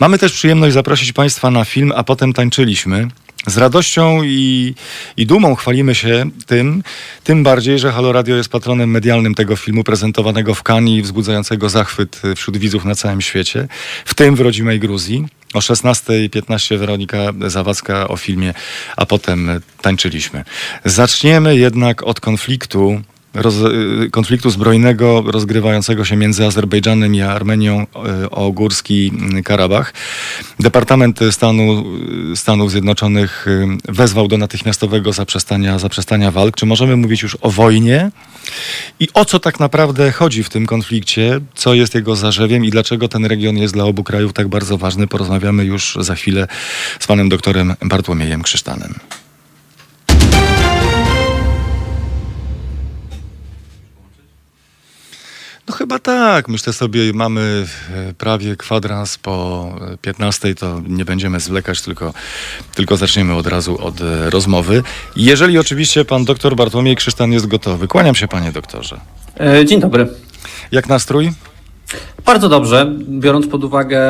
Mamy 0.00 0.18
też 0.18 0.32
przyjemność 0.32 0.74
zaprosić 0.74 1.12
Państwa 1.12 1.50
na 1.50 1.64
film, 1.64 1.92
a 1.96 2.04
potem 2.04 2.32
tańczyliśmy. 2.32 3.08
Z 3.46 3.56
radością 3.56 4.22
i, 4.22 4.74
i, 5.16 5.26
dumą 5.26 5.54
chwalimy 5.54 5.94
się 5.94 6.30
tym, 6.46 6.82
tym 7.24 7.42
bardziej, 7.42 7.78
że 7.78 7.92
Halo 7.92 8.12
Radio 8.12 8.36
jest 8.36 8.48
patronem 8.48 8.90
medialnym 8.90 9.34
tego 9.34 9.56
filmu 9.56 9.84
prezentowanego 9.84 10.54
w 10.54 10.62
Cannes 10.62 10.94
i 10.94 11.02
wzbudzającego 11.02 11.68
zachwyt 11.68 12.22
wśród 12.36 12.56
widzów 12.56 12.84
na 12.84 12.94
całym 12.94 13.20
świecie, 13.20 13.68
w 14.04 14.14
tym 14.14 14.36
w 14.36 14.40
rodzimej 14.40 14.80
Gruzji. 14.80 15.26
O 15.54 15.58
16.15 15.58 16.78
Weronika 16.78 17.18
Zawadzka 17.46 18.08
o 18.08 18.16
filmie, 18.16 18.54
a 18.96 19.06
potem 19.06 19.60
tańczyliśmy. 19.82 20.44
Zaczniemy 20.84 21.56
jednak 21.56 22.02
od 22.02 22.20
konfliktu 22.20 23.02
roz, 23.34 23.54
y, 23.54 24.10
konfliktu 24.10 24.50
zbrojnego 24.50 25.24
rozgrywającego 25.26 26.04
się 26.04 26.16
między 26.16 26.46
Azerbejdżanem 26.46 27.14
i 27.14 27.20
Armenią 27.20 27.86
y, 28.24 28.30
o 28.30 28.52
Górski 28.52 29.12
Karabach. 29.44 29.94
Departament 30.60 31.20
Stanu, 31.30 31.84
y, 32.32 32.36
Stanów 32.36 32.70
Zjednoczonych 32.70 33.46
wezwał 33.88 34.28
do 34.28 34.38
natychmiastowego 34.38 35.12
zaprzestania, 35.12 35.78
zaprzestania 35.78 36.30
walk. 36.30 36.56
Czy 36.56 36.66
możemy 36.66 36.96
mówić 36.96 37.22
już 37.22 37.36
o 37.40 37.50
wojnie? 37.50 38.10
I 39.00 39.08
o 39.14 39.24
co 39.24 39.40
tak 39.40 39.60
naprawdę 39.60 40.12
chodzi 40.12 40.44
w 40.44 40.50
tym 40.50 40.66
konflikcie? 40.66 41.40
Co 41.54 41.74
jest 41.74 41.94
jego 41.94 42.16
zarzewiem 42.16 42.64
i 42.64 42.70
dlaczego 42.70 43.08
ten 43.08 43.26
region 43.26 43.56
jest 43.56 43.74
dla 43.74 43.84
obu 43.84 44.04
krajów 44.04 44.32
tak 44.32 44.48
bardzo 44.48 44.78
ważny? 44.78 45.06
Porozmawiamy 45.06 45.64
już 45.64 45.98
za 46.00 46.14
chwilę 46.14 46.46
z 47.00 47.06
panem 47.06 47.28
doktorem 47.28 47.74
Bartłomiejem 47.82 48.42
Krzysztanem. 48.42 48.94
No 55.68 55.74
chyba 55.74 55.98
tak. 55.98 56.48
Myślę 56.48 56.72
sobie, 56.72 57.12
mamy 57.12 57.66
e, 57.94 58.14
prawie 58.14 58.56
kwadrans 58.56 59.18
po 59.18 59.68
15, 60.02 60.54
to 60.54 60.82
nie 60.88 61.04
będziemy 61.04 61.40
zwlekać, 61.40 61.82
tylko, 61.82 62.14
tylko 62.74 62.96
zaczniemy 62.96 63.34
od 63.34 63.46
razu 63.46 63.84
od 63.84 64.00
e, 64.00 64.30
rozmowy. 64.30 64.82
Jeżeli 65.16 65.58
oczywiście 65.58 66.04
pan 66.04 66.24
doktor 66.24 66.56
Bartłomiej 66.56 66.96
Krzysztan 66.96 67.32
jest 67.32 67.46
gotowy. 67.46 67.88
Kłaniam 67.88 68.14
się 68.14 68.28
panie 68.28 68.52
doktorze. 68.52 69.00
E, 69.40 69.64
dzień 69.64 69.80
dobry. 69.80 70.08
Jak 70.72 70.88
nastrój? 70.88 71.32
Bardzo 72.26 72.48
dobrze, 72.48 72.92
biorąc 73.08 73.46
pod 73.46 73.64
uwagę 73.64 74.00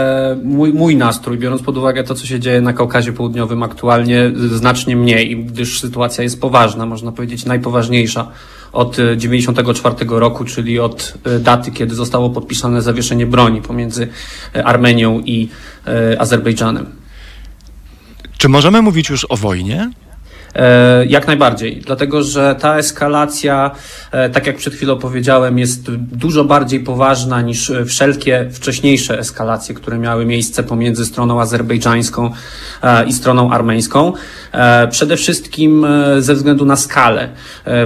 mój, 0.44 0.72
mój 0.72 0.96
nastrój, 0.96 1.38
biorąc 1.38 1.62
pod 1.62 1.78
uwagę 1.78 2.04
to, 2.04 2.14
co 2.14 2.26
się 2.26 2.40
dzieje 2.40 2.60
na 2.60 2.72
Kaukazie 2.72 3.12
Południowym 3.12 3.62
aktualnie, 3.62 4.32
znacznie 4.34 4.96
mniej, 4.96 5.44
gdyż 5.44 5.80
sytuacja 5.80 6.24
jest 6.24 6.40
poważna, 6.40 6.86
można 6.86 7.12
powiedzieć 7.12 7.44
najpoważniejsza 7.44 8.30
od 8.72 8.90
1994 8.90 9.96
roku, 10.08 10.44
czyli 10.44 10.80
od 10.80 11.14
e, 11.24 11.38
daty, 11.38 11.70
kiedy 11.70 11.94
zostało 11.94 12.30
podpisane 12.30 12.82
zawieszenie 12.82 13.26
broni 13.26 13.62
pomiędzy 13.62 14.08
e, 14.54 14.64
Armenią 14.64 15.20
i 15.20 15.48
e, 15.86 16.20
Azerbejdżanem. 16.20 16.86
Czy 18.38 18.48
możemy 18.48 18.82
mówić 18.82 19.08
już 19.08 19.26
o 19.28 19.36
wojnie? 19.36 19.90
E, 20.54 21.06
jak 21.06 21.26
najbardziej, 21.26 21.82
dlatego 21.86 22.22
że 22.22 22.56
ta 22.60 22.78
eskalacja, 22.78 23.70
e, 24.12 24.30
tak 24.30 24.46
jak 24.46 24.56
przed 24.56 24.74
chwilą 24.74 24.98
powiedziałem, 24.98 25.58
jest 25.58 25.90
dużo 25.96 26.44
bardziej 26.44 26.80
poważna 26.80 27.42
niż 27.42 27.72
wszelkie 27.86 28.48
wcześniejsze 28.52 29.18
eskalacje, 29.18 29.74
które 29.74 29.98
miały 29.98 30.26
miejsce 30.26 30.62
pomiędzy 30.62 31.06
stroną 31.06 31.40
azerbejdżańską 31.40 32.30
e, 32.82 33.06
i 33.06 33.12
stroną 33.12 33.50
armeńską. 33.50 34.12
Przede 34.90 35.16
wszystkim 35.16 35.86
ze 36.18 36.34
względu 36.34 36.64
na 36.64 36.76
skalę. 36.76 37.28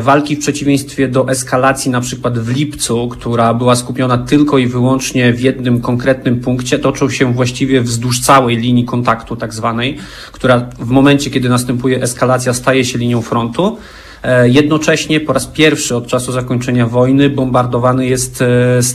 Walki 0.01 0.37
w 0.37 0.41
przeciwieństwie 0.41 1.09
do 1.09 1.29
eskalacji 1.29 1.91
na 1.91 2.01
przykład 2.01 2.39
w 2.39 2.49
lipcu, 2.49 3.09
która 3.09 3.55
była 3.55 3.77
skupiona 3.77 4.19
tylko 4.19 4.59
i 4.59 4.67
wyłącznie 4.67 5.33
w 5.33 5.41
jednym 5.41 5.81
konkretnym 5.81 6.41
punkcie, 6.41 6.79
toczą 6.79 7.11
się 7.11 7.33
właściwie 7.33 7.81
wzdłuż 7.81 8.21
całej 8.21 8.57
linii 8.57 8.85
kontaktu 8.85 9.37
tak 9.37 9.55
zwanej, 9.55 9.99
która 10.33 10.69
w 10.79 10.89
momencie, 10.89 11.31
kiedy 11.31 11.49
następuje 11.49 12.03
eskalacja 12.03 12.53
staje 12.59 12.85
się 12.85 12.99
linią 12.99 13.23
frontu. 13.23 13.77
E, 14.23 14.49
jednocześnie 14.49 15.21
po 15.21 15.33
raz 15.33 15.47
pierwszy 15.47 15.97
od 15.97 16.07
czasu 16.07 16.33
zakończenia 16.33 16.87
wojny 16.87 17.31
bombardowany 17.31 18.07
jest 18.07 18.43
e, 18.43 18.47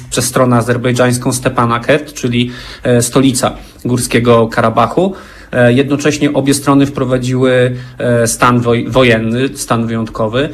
przez 0.09 0.25
stronę 0.25 0.55
azerbejdżańską 0.57 1.33
Stepanakert, 1.33 2.13
czyli 2.13 2.51
e, 2.83 3.01
stolica 3.01 3.55
Górskiego 3.85 4.47
Karabachu. 4.47 5.13
Jednocześnie 5.67 6.33
obie 6.33 6.53
strony 6.53 6.85
wprowadziły 6.85 7.75
stan 8.25 8.61
wojenny, 8.87 9.49
stan 9.57 9.87
wyjątkowy. 9.87 10.49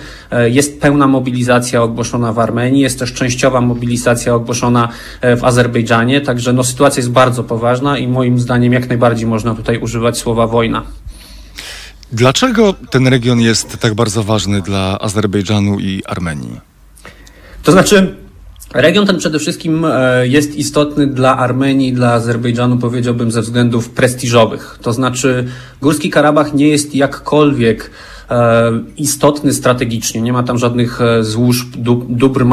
Jest 0.46 0.82
pełna 0.82 1.08
mobilizacja 1.08 1.84
ogłoszona 1.84 2.34
w 2.34 2.40
Armenii, 2.40 2.82
jest 2.82 3.00
też 3.00 3.14
częściowa 3.14 3.62
mobilizacja 3.62 4.36
ogłoszona 4.36 4.90
w 5.38 5.44
Azerbejdżanie, 5.44 6.22
także 6.22 6.54
no, 6.54 6.64
sytuacja 6.64 7.00
jest 7.00 7.12
bardzo 7.12 7.44
poważna 7.44 7.98
i 7.98 8.08
moim 8.08 8.40
zdaniem 8.40 8.74
jak 8.74 8.90
najbardziej 8.90 9.28
można 9.28 9.56
tutaj 9.56 9.78
używać 9.78 10.18
słowa 10.18 10.48
wojna. 10.48 10.84
Dlaczego 12.12 12.74
ten 12.74 13.08
region 13.08 13.42
jest 13.42 13.78
tak 13.78 13.94
bardzo 13.94 14.24
ważny 14.24 14.62
dla 14.62 15.00
Azerbejdżanu 15.00 15.80
i 15.80 16.04
Armenii? 16.06 16.60
To 17.64 17.72
znaczy, 17.72 18.16
Region 18.74 19.08
ten 19.08 19.18
przede 19.18 19.40
wszystkim 19.40 19.86
e, 19.86 20.28
jest 20.28 20.56
istotny 20.56 21.08
dla 21.08 21.38
Armenii 21.38 21.94
dla 21.94 22.14
Azerbejdżanu, 22.14 22.78
powiedziałbym, 22.78 23.32
ze 23.32 23.42
względów 23.42 23.90
prestiżowych. 23.90 24.80
To 24.82 24.94
znaczy, 24.94 25.48
Górski 25.82 26.10
Karabach 26.10 26.54
nie 26.54 26.68
jest 26.68 26.96
jakkolwiek 26.96 27.92
istotny 28.98 29.54
strategicznie, 29.54 30.22
nie 30.22 30.34
ma 30.34 30.44
tam 30.44 30.58
żadnych 30.58 31.02
e, 31.02 31.24
złóż 31.24 31.66
dóbr, 32.10 32.46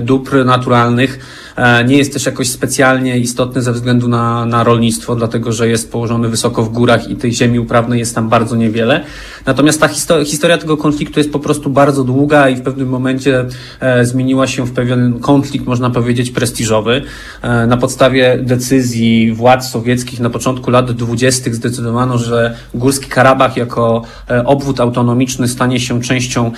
dóbr 0.00 0.44
naturalnych 0.44 1.18
E, 1.56 1.84
nie 1.84 1.96
jest 1.96 2.12
też 2.12 2.26
jakoś 2.26 2.50
specjalnie 2.50 3.18
istotny 3.18 3.62
ze 3.62 3.72
względu 3.72 4.08
na, 4.08 4.46
na 4.46 4.64
rolnictwo, 4.64 5.16
dlatego 5.16 5.52
że 5.52 5.68
jest 5.68 5.92
położony 5.92 6.28
wysoko 6.28 6.62
w 6.62 6.68
górach 6.68 7.10
i 7.10 7.16
tej 7.16 7.32
ziemi 7.32 7.58
uprawnej 7.58 7.98
jest 7.98 8.14
tam 8.14 8.28
bardzo 8.28 8.56
niewiele. 8.56 9.04
Natomiast 9.46 9.80
ta 9.80 9.88
historia, 9.88 10.24
historia 10.24 10.58
tego 10.58 10.76
konfliktu 10.76 11.20
jest 11.20 11.32
po 11.32 11.38
prostu 11.38 11.70
bardzo 11.70 12.04
długa 12.04 12.48
i 12.48 12.56
w 12.56 12.62
pewnym 12.62 12.88
momencie 12.88 13.46
e, 13.80 14.04
zmieniła 14.04 14.46
się 14.46 14.66
w 14.66 14.72
pewien 14.72 15.20
konflikt, 15.20 15.66
można 15.66 15.90
powiedzieć, 15.90 16.30
prestiżowy. 16.30 17.02
E, 17.42 17.66
na 17.66 17.76
podstawie 17.76 18.38
decyzji 18.42 19.32
władz 19.32 19.70
sowieckich 19.70 20.20
na 20.20 20.30
początku 20.30 20.70
lat 20.70 20.92
dwudziestych 20.92 21.54
zdecydowano, 21.54 22.18
że 22.18 22.56
Górski 22.74 23.06
Karabach 23.06 23.56
jako 23.56 24.02
obwód 24.44 24.80
autonomiczny 24.80 25.48
stanie 25.48 25.80
się 25.80 26.00
częścią 26.00 26.50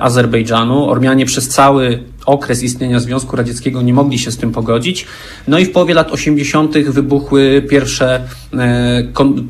Azerbejdżanu. 0.00 0.90
Ormianie 0.90 1.26
przez 1.26 1.48
cały 1.48 2.02
okres 2.26 2.62
istnienia 2.62 3.00
Związku 3.00 3.36
Radzieckiego 3.36 3.82
nie 3.82 3.94
mogli 3.94 4.18
się 4.18 4.30
z 4.30 4.36
tym 4.36 4.52
pogodzić. 4.52 5.06
No 5.48 5.58
i 5.58 5.64
w 5.64 5.72
połowie 5.72 5.94
lat 5.94 6.12
80. 6.12 6.90
wybuchły 6.90 7.66
pierwsze, 7.70 8.24
e, 8.58 9.02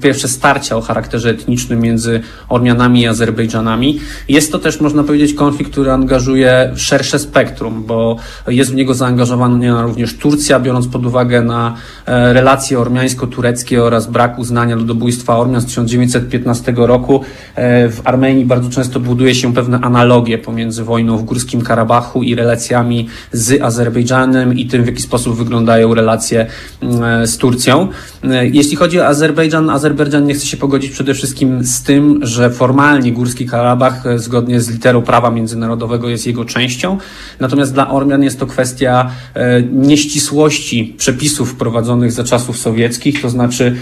pierwsze 0.02 0.28
starcia 0.28 0.76
o 0.76 0.80
charakterze 0.80 1.30
etnicznym 1.30 1.80
między 1.80 2.20
Ormianami 2.48 3.00
i 3.00 3.06
Azerbejdżanami. 3.06 4.00
Jest 4.28 4.52
to 4.52 4.58
też, 4.58 4.80
można 4.80 5.04
powiedzieć, 5.04 5.34
konflikt, 5.34 5.72
który 5.72 5.90
angażuje 5.90 6.72
szersze 6.76 7.18
spektrum, 7.18 7.84
bo 7.86 8.16
jest 8.48 8.72
w 8.72 8.74
niego 8.74 8.94
zaangażowana 8.94 9.82
również 9.82 10.16
Turcja, 10.16 10.60
biorąc 10.60 10.88
pod 10.88 11.06
uwagę 11.06 11.42
na 11.42 11.74
e, 12.06 12.32
relacje 12.32 12.78
ormiańsko-tureckie 12.78 13.82
oraz 13.82 14.06
brak 14.06 14.38
uznania 14.38 14.76
ludobójstwa 14.76 15.38
Ormian 15.38 15.60
z 15.60 15.66
1915 15.66 16.74
roku. 16.76 17.20
E, 17.54 17.88
w 17.88 18.00
Armenii 18.04 18.44
bardzo 18.44 18.70
często 18.70 19.00
buduje 19.00 19.34
się 19.34 19.54
pewne 19.54 19.80
analogie 19.80 20.38
pomiędzy 20.38 20.84
wojną 20.84 21.18
w 21.18 21.22
Górskim 21.22 21.62
Karabachu 21.62 22.22
i 22.22 22.34
relacjami 22.34 22.59
relacjami 22.60 23.08
z 23.32 23.62
Azerbejdżanem 23.62 24.58
i 24.58 24.66
tym, 24.66 24.84
w 24.84 24.86
jaki 24.86 25.02
sposób 25.02 25.36
wyglądają 25.36 25.94
relacje 25.94 26.46
mm, 26.82 27.26
z 27.26 27.38
Turcją. 27.38 27.88
E, 28.24 28.46
jeśli 28.46 28.76
chodzi 28.76 29.00
o 29.00 29.06
Azerbejdżan, 29.06 29.70
Azerbejdżan 29.70 30.26
nie 30.26 30.34
chce 30.34 30.46
się 30.46 30.56
pogodzić 30.56 30.92
przede 30.92 31.14
wszystkim 31.14 31.64
z 31.64 31.82
tym, 31.82 32.20
że 32.22 32.50
formalnie 32.50 33.12
Górski 33.12 33.46
Karabach 33.46 34.06
e, 34.06 34.18
zgodnie 34.18 34.60
z 34.60 34.70
literą 34.70 35.02
prawa 35.02 35.30
międzynarodowego 35.30 36.08
jest 36.08 36.26
jego 36.26 36.44
częścią, 36.44 36.98
natomiast 37.40 37.72
dla 37.72 37.90
Ormian 37.90 38.22
jest 38.22 38.40
to 38.40 38.46
kwestia 38.46 39.10
e, 39.34 39.62
nieścisłości 39.62 40.94
przepisów 40.98 41.50
wprowadzonych 41.50 42.12
za 42.12 42.24
czasów 42.24 42.58
sowieckich, 42.58 43.22
to 43.22 43.30
znaczy 43.30 43.76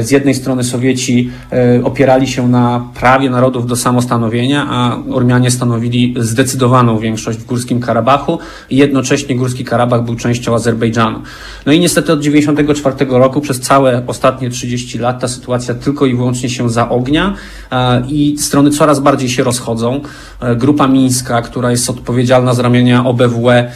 z 0.00 0.10
jednej 0.10 0.34
strony 0.34 0.64
Sowieci 0.64 1.30
opierali 1.84 2.26
się 2.26 2.48
na 2.48 2.88
prawie 2.94 3.30
narodów 3.30 3.66
do 3.66 3.76
samostanowienia, 3.76 4.66
a 4.70 4.98
Ormianie 5.10 5.50
stanowili 5.50 6.14
zdecydowaną 6.18 6.98
większość 6.98 7.38
w 7.38 7.44
Górskim 7.44 7.80
Karabachu, 7.80 8.17
Karabachu 8.18 8.38
i 8.70 8.76
jednocześnie 8.76 9.36
Górski 9.36 9.64
Karabach 9.64 10.04
był 10.04 10.16
częścią 10.16 10.54
Azerbejdżanu. 10.54 11.22
No 11.66 11.72
i 11.72 11.80
niestety 11.80 12.12
od 12.12 12.20
1994 12.20 13.18
roku 13.18 13.40
przez 13.40 13.60
całe 13.60 14.02
ostatnie 14.06 14.50
30 14.50 14.98
lat 14.98 15.20
ta 15.20 15.28
sytuacja 15.28 15.74
tylko 15.74 16.06
i 16.06 16.14
wyłącznie 16.14 16.50
się 16.50 16.70
zaognia 16.70 17.34
e, 17.72 18.02
i 18.08 18.38
strony 18.38 18.70
coraz 18.70 19.00
bardziej 19.00 19.28
się 19.28 19.44
rozchodzą. 19.44 20.00
E, 20.40 20.56
grupa 20.56 20.88
mińska, 20.88 21.42
która 21.42 21.70
jest 21.70 21.90
odpowiedzialna 21.90 22.54
z 22.54 22.58
ramienia 22.58 23.04
OBWE 23.04 23.70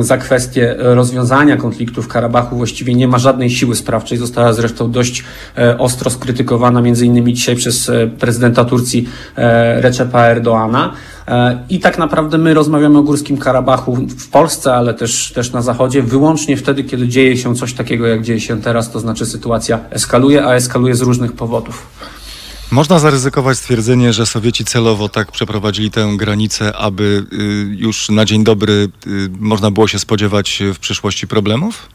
za 0.00 0.16
kwestię 0.16 0.74
rozwiązania 0.78 1.56
konfliktu 1.56 2.02
w 2.02 2.08
Karabachu 2.08 2.56
właściwie 2.56 2.94
nie 2.94 3.08
ma 3.08 3.18
żadnej 3.18 3.50
siły 3.50 3.74
sprawczej. 3.76 4.18
Została 4.18 4.52
zresztą 4.52 4.90
dość 4.90 5.24
e, 5.58 5.78
ostro 5.78 6.10
skrytykowana 6.10 6.80
między 6.80 7.06
innymi 7.06 7.34
dzisiaj 7.34 7.56
przez 7.56 7.90
prezydenta 8.18 8.64
Turcji 8.64 9.08
Recepa 9.80 10.22
Erdoana. 10.22 10.92
I 11.68 11.80
tak 11.80 11.98
naprawdę 11.98 12.38
my 12.38 12.54
rozmawiamy 12.54 12.98
o 12.98 13.02
Górskim 13.02 13.38
Karabachu 13.38 13.96
w 13.96 14.28
Polsce, 14.28 14.74
ale 14.74 14.94
też, 14.94 15.32
też 15.32 15.52
na 15.52 15.62
Zachodzie, 15.62 16.02
wyłącznie 16.02 16.56
wtedy, 16.56 16.84
kiedy 16.84 17.08
dzieje 17.08 17.36
się 17.36 17.54
coś 17.54 17.74
takiego, 17.74 18.06
jak 18.06 18.22
dzieje 18.22 18.40
się 18.40 18.62
teraz, 18.62 18.90
to 18.90 19.00
znaczy 19.00 19.26
sytuacja 19.26 19.80
eskaluje, 19.90 20.46
a 20.46 20.54
eskaluje 20.54 20.94
z 20.94 21.00
różnych 21.00 21.32
powodów. 21.32 21.86
Można 22.70 22.98
zaryzykować 22.98 23.58
stwierdzenie, 23.58 24.12
że 24.12 24.26
Sowieci 24.26 24.64
celowo 24.64 25.08
tak 25.08 25.32
przeprowadzili 25.32 25.90
tę 25.90 26.12
granicę, 26.16 26.76
aby 26.76 27.26
y, 27.32 27.76
już 27.76 28.08
na 28.08 28.24
dzień 28.24 28.44
dobry 28.44 28.72
y, 28.72 28.88
można 29.40 29.70
było 29.70 29.88
się 29.88 29.98
spodziewać 29.98 30.62
w 30.74 30.78
przyszłości 30.78 31.26
problemów? 31.26 31.88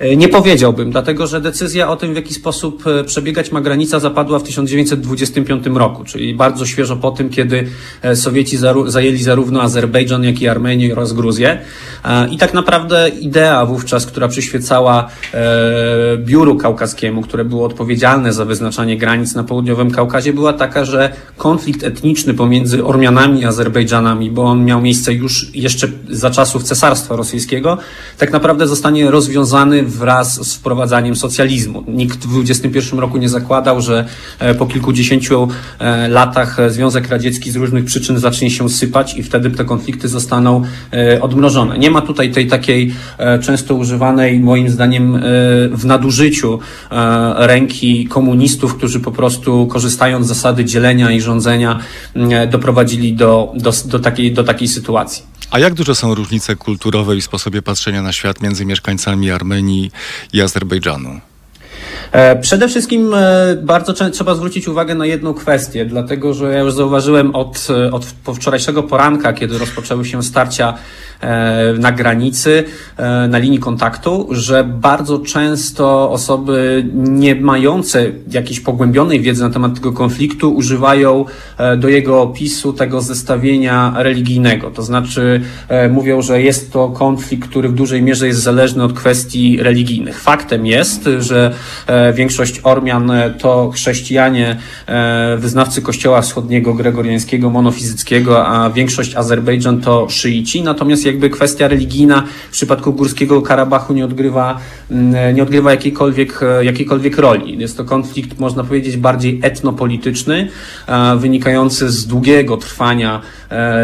E, 0.00 0.16
nie 0.16 0.28
powiedziałbym, 0.28 0.90
dlatego 0.90 1.26
że 1.26 1.40
decyzja 1.40 1.88
o 1.88 1.96
tym, 1.96 2.12
w 2.12 2.16
jaki 2.16 2.34
sposób 2.34 2.86
e, 2.86 3.04
przebiegać 3.04 3.52
ma 3.52 3.60
granica, 3.60 4.00
zapadła 4.00 4.38
w 4.38 4.42
1925 4.42 5.66
roku, 5.74 6.04
czyli 6.04 6.34
bardzo 6.34 6.66
świeżo 6.66 6.96
po 6.96 7.10
tym, 7.10 7.30
kiedy 7.30 7.68
e, 8.02 8.16
Sowieci 8.16 8.58
zajęli 8.86 9.18
zarówno 9.18 9.62
Azerbejdżan, 9.62 10.24
jak 10.24 10.42
i 10.42 10.48
Armenię 10.48 10.92
oraz 10.92 11.12
Gruzję. 11.12 11.58
I 12.30 12.38
tak 12.38 12.54
naprawdę 12.54 13.08
idea 13.08 13.66
wówczas, 13.66 14.06
która 14.06 14.28
przyświecała 14.28 15.08
biuru 16.18 16.56
kaukaskiemu, 16.56 17.22
które 17.22 17.44
było 17.44 17.66
odpowiedzialne 17.66 18.32
za 18.32 18.44
wyznaczanie 18.44 18.96
granic 18.96 19.34
na 19.34 19.44
południowym 19.44 19.90
Kaukazie, 19.90 20.32
była 20.32 20.52
taka, 20.52 20.84
że 20.84 21.12
konflikt 21.36 21.84
etniczny 21.84 22.34
pomiędzy 22.34 22.84
Ormianami 22.84 23.40
i 23.40 23.44
Azerbejdżanami, 23.44 24.30
bo 24.30 24.42
on 24.42 24.64
miał 24.64 24.80
miejsce 24.80 25.12
już 25.12 25.54
jeszcze 25.54 25.88
za 26.08 26.30
czasów 26.30 26.62
Cesarstwa 26.62 27.16
Rosyjskiego, 27.16 27.78
tak 28.18 28.32
naprawdę 28.32 28.66
zostanie 28.66 29.10
rozwiązany 29.10 29.89
wraz 29.90 30.48
z 30.48 30.54
wprowadzaniem 30.54 31.16
socjalizmu. 31.16 31.84
Nikt 31.88 32.18
w 32.18 32.28
21 32.28 32.98
roku 32.98 33.18
nie 33.18 33.28
zakładał, 33.28 33.80
że 33.80 34.06
e, 34.38 34.54
po 34.54 34.66
kilkudziesięciu 34.66 35.48
e, 35.78 36.08
latach 36.08 36.56
Związek 36.68 37.08
Radziecki 37.08 37.50
z 37.50 37.56
różnych 37.56 37.84
przyczyn 37.84 38.18
zacznie 38.18 38.50
się 38.50 38.68
sypać 38.68 39.16
i 39.16 39.22
wtedy 39.22 39.50
te 39.50 39.64
konflikty 39.64 40.08
zostaną 40.08 40.62
e, 40.92 41.22
odmrożone. 41.22 41.78
Nie 41.78 41.90
ma 41.90 42.00
tutaj 42.00 42.32
tej 42.32 42.46
takiej 42.46 42.94
często 43.42 43.74
używanej, 43.74 44.40
moim 44.40 44.70
zdaniem, 44.70 45.22
w 45.72 45.84
nadużyciu 45.84 46.58
ręki 47.36 48.06
komunistów, 48.06 48.76
którzy 48.76 49.00
po 49.00 49.12
prostu 49.12 49.66
korzystając 49.66 50.26
z 50.26 50.28
zasady 50.28 50.64
dzielenia 50.64 51.10
i 51.10 51.20
rządzenia 51.20 51.78
doprowadzili 52.50 53.12
do, 53.12 53.52
do, 53.54 53.72
do, 53.84 53.98
takiej, 53.98 54.32
do 54.32 54.44
takiej 54.44 54.68
sytuacji. 54.68 55.22
A 55.50 55.58
jak 55.58 55.74
duże 55.74 55.94
są 55.94 56.14
różnice 56.14 56.56
kulturowe 56.56 57.16
i 57.16 57.22
sposobie 57.22 57.62
patrzenia 57.62 58.02
na 58.02 58.12
świat 58.12 58.42
między 58.42 58.64
mieszkańcami 58.64 59.30
Armenii 59.30 59.79
i 60.32 60.40
Azerbejdżanu? 60.42 61.20
E, 62.12 62.36
przede 62.36 62.68
wszystkim 62.68 63.14
e, 63.14 63.56
bardzo 63.62 63.92
trzeba 64.10 64.34
zwrócić 64.34 64.68
uwagę 64.68 64.94
na 64.94 65.06
jedną 65.06 65.34
kwestię, 65.34 65.84
dlatego 65.84 66.34
że 66.34 66.52
ja 66.52 66.60
już 66.60 66.74
zauważyłem 66.74 67.34
od, 67.34 67.68
e, 67.70 67.90
od 67.90 68.04
wczorajszego 68.36 68.82
poranka, 68.82 69.32
kiedy 69.32 69.58
rozpoczęły 69.58 70.04
się 70.04 70.22
starcia 70.22 70.74
na 71.78 71.92
granicy, 71.92 72.64
na 73.28 73.38
linii 73.38 73.58
kontaktu, 73.58 74.28
że 74.30 74.64
bardzo 74.64 75.18
często 75.18 76.10
osoby 76.10 76.86
nie 76.94 77.34
mające 77.34 78.06
jakiejś 78.30 78.60
pogłębionej 78.60 79.20
wiedzy 79.20 79.42
na 79.42 79.50
temat 79.50 79.74
tego 79.74 79.92
konfliktu 79.92 80.54
używają 80.54 81.24
do 81.78 81.88
jego 81.88 82.22
opisu 82.22 82.72
tego 82.72 83.00
zestawienia 83.00 83.94
religijnego. 83.96 84.70
To 84.70 84.82
znaczy 84.82 85.40
mówią, 85.90 86.22
że 86.22 86.42
jest 86.42 86.72
to 86.72 86.88
konflikt, 86.88 87.48
który 87.48 87.68
w 87.68 87.74
dużej 87.74 88.02
mierze 88.02 88.26
jest 88.26 88.40
zależny 88.40 88.84
od 88.84 88.92
kwestii 88.92 89.62
religijnych. 89.62 90.20
Faktem 90.20 90.66
jest, 90.66 91.08
że 91.18 91.54
Większość 92.14 92.60
Ormian 92.62 93.12
to 93.38 93.70
chrześcijanie, 93.70 94.56
e, 94.86 95.36
wyznawcy 95.36 95.82
Kościoła 95.82 96.22
Wschodniego, 96.22 96.74
gregoriańskiego, 96.74 97.50
monofizyckiego, 97.50 98.46
a 98.46 98.70
większość 98.70 99.16
Azerbejdżan 99.16 99.80
to 99.80 100.08
szyici. 100.08 100.62
Natomiast 100.62 101.04
jakby 101.10 101.30
kwestia 101.30 101.68
religijna 101.68 102.24
w 102.50 102.52
przypadku 102.52 102.92
Górskiego 102.92 103.42
Karabachu 103.42 103.94
nie 103.94 104.04
odgrywa, 104.04 104.58
mm, 104.90 105.36
nie 105.36 105.42
odgrywa 105.42 105.70
jakiejkolwiek, 105.70 106.42
e, 106.42 106.64
jakiejkolwiek 106.64 107.18
roli. 107.18 107.58
Jest 107.58 107.76
to 107.76 107.84
konflikt, 107.84 108.38
można 108.38 108.64
powiedzieć, 108.64 108.96
bardziej 108.96 109.40
etnopolityczny, 109.42 110.48
e, 110.86 111.16
wynikający 111.16 111.90
z 111.90 112.06
długiego 112.06 112.56
trwania 112.56 113.20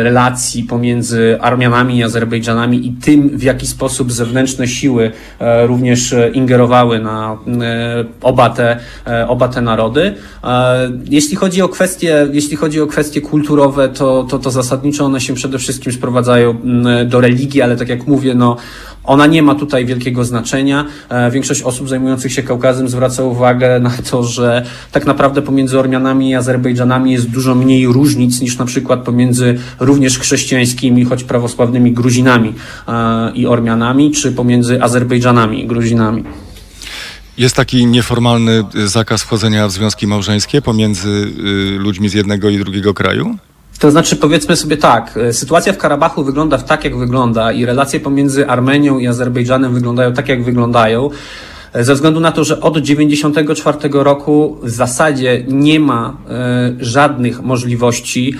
relacji 0.02 0.62
pomiędzy 0.64 1.38
Armianami 1.40 1.96
i 1.96 2.02
Azerbejdżanami 2.02 2.86
i 2.86 2.92
tym, 2.92 3.28
w 3.28 3.42
jaki 3.42 3.66
sposób 3.66 4.12
zewnętrzne 4.12 4.68
siły 4.68 5.12
również 5.66 6.14
ingerowały 6.34 6.98
na 6.98 7.36
oba 8.22 8.50
te, 8.50 8.78
e, 9.06 9.28
oba 9.28 9.48
te 9.48 9.60
narody. 9.60 10.14
E, 10.44 10.90
jeśli 11.10 11.36
chodzi 11.36 11.62
o 11.62 11.68
kwestie, 11.68 12.28
jeśli 12.32 12.56
chodzi 12.56 12.80
o 12.80 12.86
kwestie 12.86 13.20
kulturowe, 13.20 13.88
to, 13.88 14.26
to, 14.30 14.38
to 14.38 14.50
zasadniczo 14.50 15.04
one 15.04 15.20
się 15.20 15.34
przede 15.34 15.58
wszystkim 15.58 15.92
sprowadzają 15.92 16.50
mm, 16.50 17.08
do 17.16 17.20
religii, 17.20 17.62
ale 17.62 17.76
tak 17.76 17.88
jak 17.88 18.06
mówię, 18.06 18.34
no, 18.34 18.56
ona 19.04 19.26
nie 19.26 19.42
ma 19.42 19.54
tutaj 19.54 19.86
wielkiego 19.86 20.24
znaczenia. 20.24 20.84
E, 21.08 21.30
większość 21.30 21.62
osób 21.62 21.88
zajmujących 21.88 22.32
się 22.32 22.42
Kaukazem 22.42 22.88
zwraca 22.88 23.22
uwagę 23.22 23.80
na 23.80 23.90
to, 24.10 24.24
że 24.24 24.64
tak 24.92 25.06
naprawdę 25.06 25.42
pomiędzy 25.42 25.78
Ormianami 25.78 26.30
i 26.30 26.34
Azerbejdżanami 26.34 27.12
jest 27.12 27.30
dużo 27.30 27.54
mniej 27.54 27.86
różnic 27.86 28.40
niż 28.40 28.58
na 28.58 28.64
przykład 28.64 29.00
pomiędzy 29.00 29.58
również 29.80 30.18
chrześcijańskimi, 30.18 31.04
choć 31.04 31.24
prawosławnymi 31.24 31.92
Gruzinami 31.92 32.54
i 33.34 33.46
Ormianami, 33.46 34.12
czy 34.12 34.32
pomiędzy 34.32 34.82
Azerbejdżanami 34.82 35.64
i 35.64 35.66
Gruzinami. 35.66 36.24
Jest 37.38 37.56
taki 37.56 37.86
nieformalny 37.86 38.64
zakaz 38.84 39.22
wchodzenia 39.22 39.68
w 39.68 39.72
związki 39.72 40.06
małżeńskie 40.06 40.62
pomiędzy 40.62 41.08
y, 41.08 41.78
ludźmi 41.78 42.08
z 42.08 42.14
jednego 42.14 42.48
i 42.48 42.58
drugiego 42.58 42.94
kraju? 42.94 43.36
To 43.78 43.90
znaczy, 43.90 44.16
powiedzmy 44.16 44.56
sobie 44.56 44.76
tak, 44.76 45.16
y, 45.16 45.32
sytuacja 45.32 45.72
w 45.72 45.78
Karabachu 45.78 46.24
wygląda 46.24 46.58
tak, 46.58 46.84
jak 46.84 46.96
wygląda, 46.96 47.52
i 47.52 47.64
relacje 47.64 48.00
pomiędzy 48.00 48.48
Armenią 48.48 48.98
i 48.98 49.06
Azerbejdżanem 49.06 49.74
wyglądają 49.74 50.12
tak, 50.12 50.28
jak 50.28 50.44
wyglądają. 50.44 51.10
Ze 51.80 51.94
względu 51.94 52.20
na 52.20 52.32
to, 52.32 52.44
że 52.44 52.60
od 52.60 52.74
1994 52.74 53.78
roku 53.92 54.58
w 54.62 54.70
zasadzie 54.70 55.44
nie 55.48 55.80
ma 55.80 56.16
żadnych 56.80 57.42
możliwości 57.42 58.34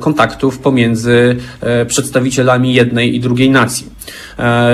kontaktów 0.00 0.58
pomiędzy 0.58 1.36
przedstawicielami 1.86 2.74
jednej 2.74 3.16
i 3.16 3.20
drugiej 3.20 3.50
nacji. 3.50 3.86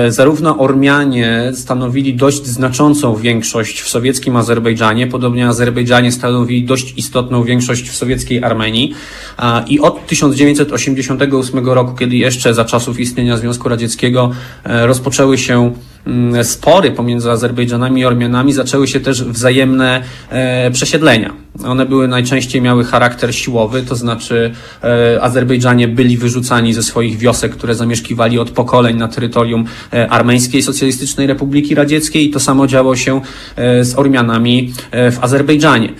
Zarówno 0.09 0.57
Ormianie 0.57 1.51
stanowili 1.53 2.13
dość 2.13 2.45
znaczącą 2.45 3.15
większość 3.15 3.81
w 3.81 3.89
sowieckim 3.89 4.35
Azerbejdżanie, 4.35 5.07
podobnie 5.07 5.47
Azerbejdżanie 5.47 6.11
stanowili 6.11 6.63
dość 6.63 6.93
istotną 6.97 7.43
większość 7.43 7.89
w 7.89 7.95
sowieckiej 7.95 8.43
Armenii 8.43 8.93
i 9.67 9.79
od 9.79 10.07
1988 10.07 11.69
roku, 11.69 11.95
kiedy 11.95 12.15
jeszcze 12.15 12.53
za 12.53 12.65
czasów 12.65 12.99
istnienia 12.99 13.37
Związku 13.37 13.69
Radzieckiego 13.69 14.31
rozpoczęły 14.65 15.37
się 15.37 15.73
spory 16.43 16.91
pomiędzy 16.91 17.31
Azerbejdżanami 17.31 18.01
i 18.01 18.05
Ormianami 18.05 18.53
zaczęły 18.53 18.87
się 18.87 18.99
też 18.99 19.23
wzajemne 19.23 20.03
e, 20.29 20.71
przesiedlenia. 20.71 21.33
One 21.65 21.85
były 21.85 22.07
najczęściej 22.07 22.61
miały 22.61 22.83
charakter 22.83 23.35
siłowy, 23.35 23.83
to 23.83 23.95
znaczy 23.95 24.51
e, 24.83 25.21
Azerbejdżanie 25.21 25.87
byli 25.87 26.17
wyrzucani 26.17 26.73
ze 26.73 26.83
swoich 26.83 27.17
wiosek, 27.17 27.51
które 27.51 27.75
zamieszkiwali 27.75 28.39
od 28.39 28.51
pokoleń 28.51 28.97
na 28.97 29.07
terytorium 29.07 29.65
e, 29.93 30.09
Armeńskiej 30.09 30.61
Socjalistycznej 30.61 31.27
Republiki 31.27 31.75
Radzieckiej 31.75 32.25
i 32.25 32.29
to 32.29 32.39
samo 32.39 32.67
działo 32.67 32.95
się 32.95 33.21
z 33.81 33.99
Ormianami 33.99 34.73
w 34.91 35.17
Azerbejdżanie. 35.21 35.93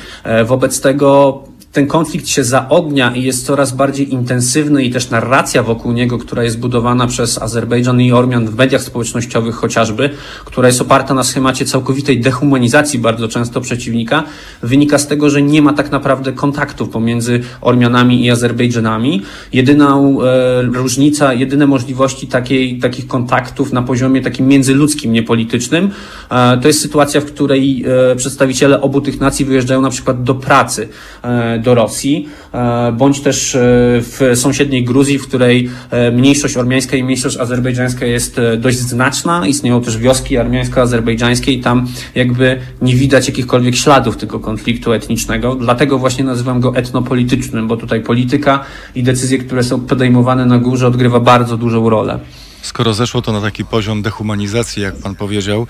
Wobec 0.46 0.82
tego 0.82 1.44
ten 1.74 1.88
konflikt 1.88 2.28
się 2.28 2.44
zaognia 2.44 3.16
i 3.16 3.24
jest 3.24 3.46
coraz 3.46 3.72
bardziej 3.72 4.14
intensywny 4.14 4.84
i 4.84 4.92
też 4.92 5.10
narracja 5.10 5.64
wokół 5.64 5.92
niego, 5.92 6.18
która 6.18 6.44
jest 6.44 6.60
budowana 6.60 7.08
przez 7.08 7.42
Azerbejdżan 7.42 8.02
i 8.02 8.12
Ormian 8.12 8.48
w 8.48 8.56
mediach 8.56 8.82
społecznościowych 8.82 9.56
chociażby, 9.56 10.10
która 10.46 10.68
jest 10.68 10.82
oparta 10.82 11.14
na 11.14 11.24
schemacie 11.24 11.66
całkowitej 11.66 12.20
dehumanizacji 12.20 13.00
bardzo 13.00 13.28
często 13.28 13.62
przeciwnika, 13.62 14.24
wynika 14.64 14.98
z 14.98 15.08
tego, 15.08 15.30
że 15.30 15.42
nie 15.42 15.62
ma 15.62 15.74
tak 15.74 15.92
naprawdę 15.92 16.32
kontaktów 16.32 16.90
pomiędzy 16.90 17.42
Ormianami 17.62 18.26
i 18.26 18.32
Azerbejdżanami. 18.32 19.22
Jedyna 19.54 19.98
e, 19.98 20.62
różnica, 20.62 21.34
jedyne 21.34 21.68
możliwości 21.68 22.28
takiej, 22.28 22.80
takich 22.80 23.08
kontaktów 23.08 23.74
na 23.74 23.82
poziomie 23.82 24.22
takim 24.22 24.48
międzyludzkim, 24.48 25.14
niepolitycznym, 25.14 25.90
e, 26.30 26.58
to 26.58 26.68
jest 26.68 26.82
sytuacja, 26.82 27.22
w 27.22 27.26
której 27.26 27.86
e, 28.12 28.16
przedstawiciele 28.16 28.82
obu 28.82 29.02
tych 29.02 29.20
nacji 29.20 29.46
wyjeżdżają 29.46 29.82
na 29.82 29.90
przykład 29.90 30.24
do 30.24 30.36
pracy 30.36 30.90
e, 31.24 31.63
do 31.64 31.76
Rosji, 31.76 32.28
e, 32.54 32.92
bądź 32.92 33.22
też 33.22 33.56
e, 33.56 33.60
w 34.02 34.32
sąsiedniej 34.36 34.84
Gruzji, 34.84 35.20
w 35.20 35.28
której 35.28 35.70
e, 35.90 36.12
mniejszość 36.12 36.58
ormiańska 36.58 36.98
i 36.98 37.04
mniejszość 37.04 37.38
azerbejdżańska 37.38 38.06
jest 38.06 38.42
dość 38.58 38.78
znaczna. 38.78 39.48
Istnieją 39.48 39.82
też 39.82 39.98
wioski 39.98 40.38
armiańsko-azerbejdżańskie 40.38 41.52
i 41.52 41.60
tam 41.62 41.88
jakby 42.16 42.60
nie 42.82 42.96
widać 42.96 43.28
jakichkolwiek 43.28 43.76
śladów 43.76 44.18
tego 44.18 44.40
konfliktu 44.40 44.94
etnicznego. 44.94 45.56
Dlatego 45.56 46.00
właśnie 46.00 46.24
nazywam 46.24 46.60
go 46.60 46.76
etnopolitycznym, 46.76 47.68
bo 47.68 47.78
tutaj 47.78 48.02
polityka 48.02 48.66
i 48.96 49.04
decyzje, 49.04 49.38
które 49.38 49.64
są 49.64 49.80
podejmowane 49.80 50.46
na 50.46 50.58
górze 50.58 50.88
odgrywa 50.88 51.20
bardzo 51.20 51.58
dużą 51.58 51.90
rolę. 51.90 52.20
Skoro 52.62 52.94
zeszło 52.94 53.22
to 53.22 53.32
na 53.32 53.42
taki 53.42 53.66
poziom 53.66 54.02
dehumanizacji, 54.02 54.84
jak 54.84 54.96
pan 54.96 55.16
powiedział, 55.16 55.68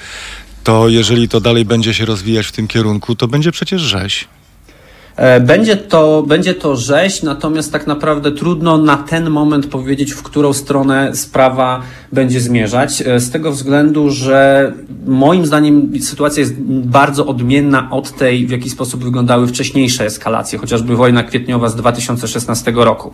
to 0.64 0.90
jeżeli 0.90 1.30
to 1.30 1.42
dalej 1.42 1.66
będzie 1.66 1.94
się 1.94 2.06
rozwijać 2.06 2.46
w 2.48 2.52
tym 2.52 2.68
kierunku, 2.68 3.16
to 3.16 3.28
będzie 3.28 3.52
przecież 3.52 3.82
rzeź. 3.82 4.28
E, 5.16 5.40
będzie 5.40 5.78
to, 5.78 6.24
będzie 6.28 6.54
to 6.54 6.76
rzeź, 6.76 7.24
natomiast 7.24 7.72
tak 7.72 7.88
naprawdę 7.88 8.32
trudno 8.32 8.78
na 8.78 8.98
ten 8.98 9.30
moment 9.30 9.68
powiedzieć, 9.68 10.14
w 10.14 10.24
którą 10.24 10.54
stronę 10.54 11.16
sprawa 11.16 11.82
będzie 12.12 12.42
zmierzać. 12.42 13.02
E, 13.02 13.20
z 13.20 13.32
tego 13.32 13.52
względu, 13.52 14.10
że 14.10 14.74
moim 15.06 15.46
zdaniem 15.46 15.92
sytuacja 16.02 16.40
jest 16.40 16.54
bardzo 16.68 17.26
odmienna 17.26 17.88
od 17.92 18.12
tej, 18.12 18.48
w 18.48 18.50
jaki 18.52 18.70
sposób 18.70 19.04
wyglądały 19.04 19.48
wcześniejsze 19.48 20.06
eskalacje, 20.06 20.60
chociażby 20.60 20.96
wojna 20.96 21.24
kwietniowa 21.24 21.70
z 21.70 21.76
2016 21.76 22.74
roku. 22.76 23.12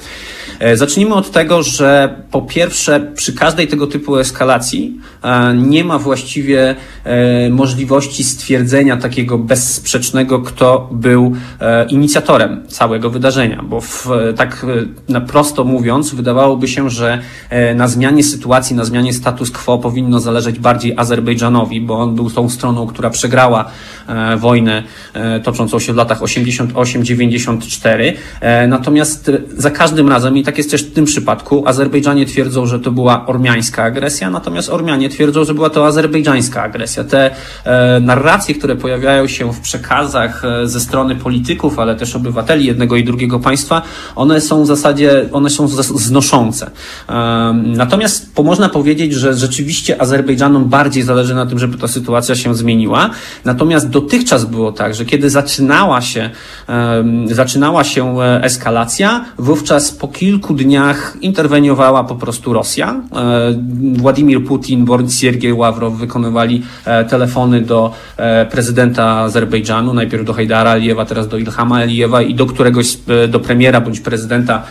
E, 0.59 0.77
zacznijmy 0.77 1.15
od 1.15 1.31
tego, 1.31 1.63
że 1.63 2.15
po 2.31 2.41
pierwsze, 2.41 3.11
przy 3.15 3.33
każdej 3.33 3.67
tego 3.67 3.87
typu 3.87 4.17
eskalacji 4.17 4.99
nie 5.55 5.83
ma 5.83 5.99
właściwie 5.99 6.75
możliwości 7.49 8.23
stwierdzenia 8.23 8.97
takiego 8.97 9.37
bezsprzecznego, 9.37 10.39
kto 10.39 10.89
był 10.91 11.35
inicjatorem 11.91 12.67
całego 12.67 13.09
wydarzenia, 13.09 13.63
bo 13.63 13.81
w, 13.81 14.07
tak 14.37 14.65
e, 15.09 15.11
na 15.11 15.21
prosto 15.21 15.63
mówiąc, 15.63 16.15
wydawałoby 16.15 16.67
się, 16.67 16.89
że 16.89 17.21
e, 17.49 17.75
na 17.75 17.87
zmianie 17.87 18.23
sytuacji, 18.23 18.75
na 18.75 18.85
zmianie 18.85 19.13
status 19.13 19.51
quo 19.51 19.77
powinno 19.77 20.19
zależeć 20.19 20.59
bardziej 20.59 20.93
Azerbejdżanowi, 20.97 21.81
bo 21.81 21.99
on 21.99 22.15
był 22.15 22.29
tą 22.29 22.49
stroną, 22.49 22.87
która 22.87 23.09
przegrała 23.09 23.65
e, 24.07 24.37
wojnę 24.37 24.83
toczącą 25.43 25.79
się 25.79 25.93
w 25.93 25.95
latach 25.95 26.21
88-94. 26.21 28.13
Natomiast 28.67 29.31
za 29.57 29.71
każdym 29.71 30.09
razem, 30.09 30.37
i 30.37 30.43
tak 30.43 30.57
jest 30.57 30.71
też 30.71 30.83
w 30.83 30.93
tym 30.93 31.05
przypadku, 31.05 31.67
Azerbejdżanie 31.67 32.25
twierdzą, 32.25 32.65
że 32.65 32.79
to 32.79 32.91
była 32.91 33.25
ormiańska 33.25 33.83
agresja, 33.83 34.29
natomiast 34.29 34.69
Ormianie 34.69 35.09
twierdzą, 35.09 35.43
że 35.43 35.53
była 35.53 35.69
to 35.69 35.85
azerbejdżańska 35.85 36.63
agresja. 36.63 37.03
Te 37.03 37.35
narracje, 38.01 38.55
które 38.55 38.75
pojawiają 38.75 39.27
się 39.27 39.53
w 39.53 39.59
przekazach 39.59 40.43
ze 40.63 40.79
strony 40.79 41.15
polityków, 41.15 41.78
ale 41.81 41.95
też 41.95 42.15
obywateli 42.15 42.65
jednego 42.65 42.95
i 42.95 43.03
drugiego 43.03 43.39
państwa, 43.39 43.81
one 44.15 44.41
są 44.41 44.63
w 44.63 44.67
zasadzie, 44.67 45.29
one 45.31 45.49
są 45.49 45.67
znoszące. 45.67 46.71
Natomiast 47.53 48.39
można 48.43 48.69
powiedzieć, 48.69 49.13
że 49.13 49.33
rzeczywiście 49.33 50.01
Azerbejdżanom 50.01 50.65
bardziej 50.65 51.03
zależy 51.03 51.35
na 51.35 51.45
tym, 51.45 51.59
żeby 51.59 51.77
ta 51.77 51.87
sytuacja 51.87 52.35
się 52.35 52.55
zmieniła. 52.55 53.09
Natomiast 53.45 53.89
dotychczas 53.89 54.45
było 54.45 54.71
tak, 54.71 54.95
że 54.95 55.05
kiedy 55.05 55.29
zaczynała 55.29 56.01
się, 56.01 56.29
zaczynała 57.25 57.83
się 57.83 58.19
e, 58.19 58.43
eskalacja, 58.43 59.25
wówczas 59.37 59.91
po 59.91 60.07
kilku 60.07 60.53
dniach 60.53 61.17
interweniowała 61.21 62.03
po 62.03 62.15
prostu 62.15 62.53
Rosja. 62.53 63.01
E, 63.15 63.55
Władimir 63.97 64.45
Putin 64.45 64.85
bądź 64.85 65.13
Siergiej 65.13 65.53
Ławrow 65.53 65.93
wykonywali 65.93 66.63
e, 66.85 67.05
telefony 67.05 67.61
do 67.61 67.93
prezydenta 68.51 69.19
Azerbejdżanu, 69.19 69.93
najpierw 69.93 70.25
do 70.25 70.33
Hajdara 70.33 70.71
Alijewa, 70.71 71.05
teraz 71.05 71.27
do 71.27 71.37
Ilhama 71.37 71.68
Alijewa 71.77 72.21
i 72.21 72.35
do 72.35 72.45
któregoś, 72.45 72.97
e, 73.07 73.27
do 73.27 73.39
premiera 73.39 73.81
bądź 73.81 73.99
prezydenta 73.99 74.63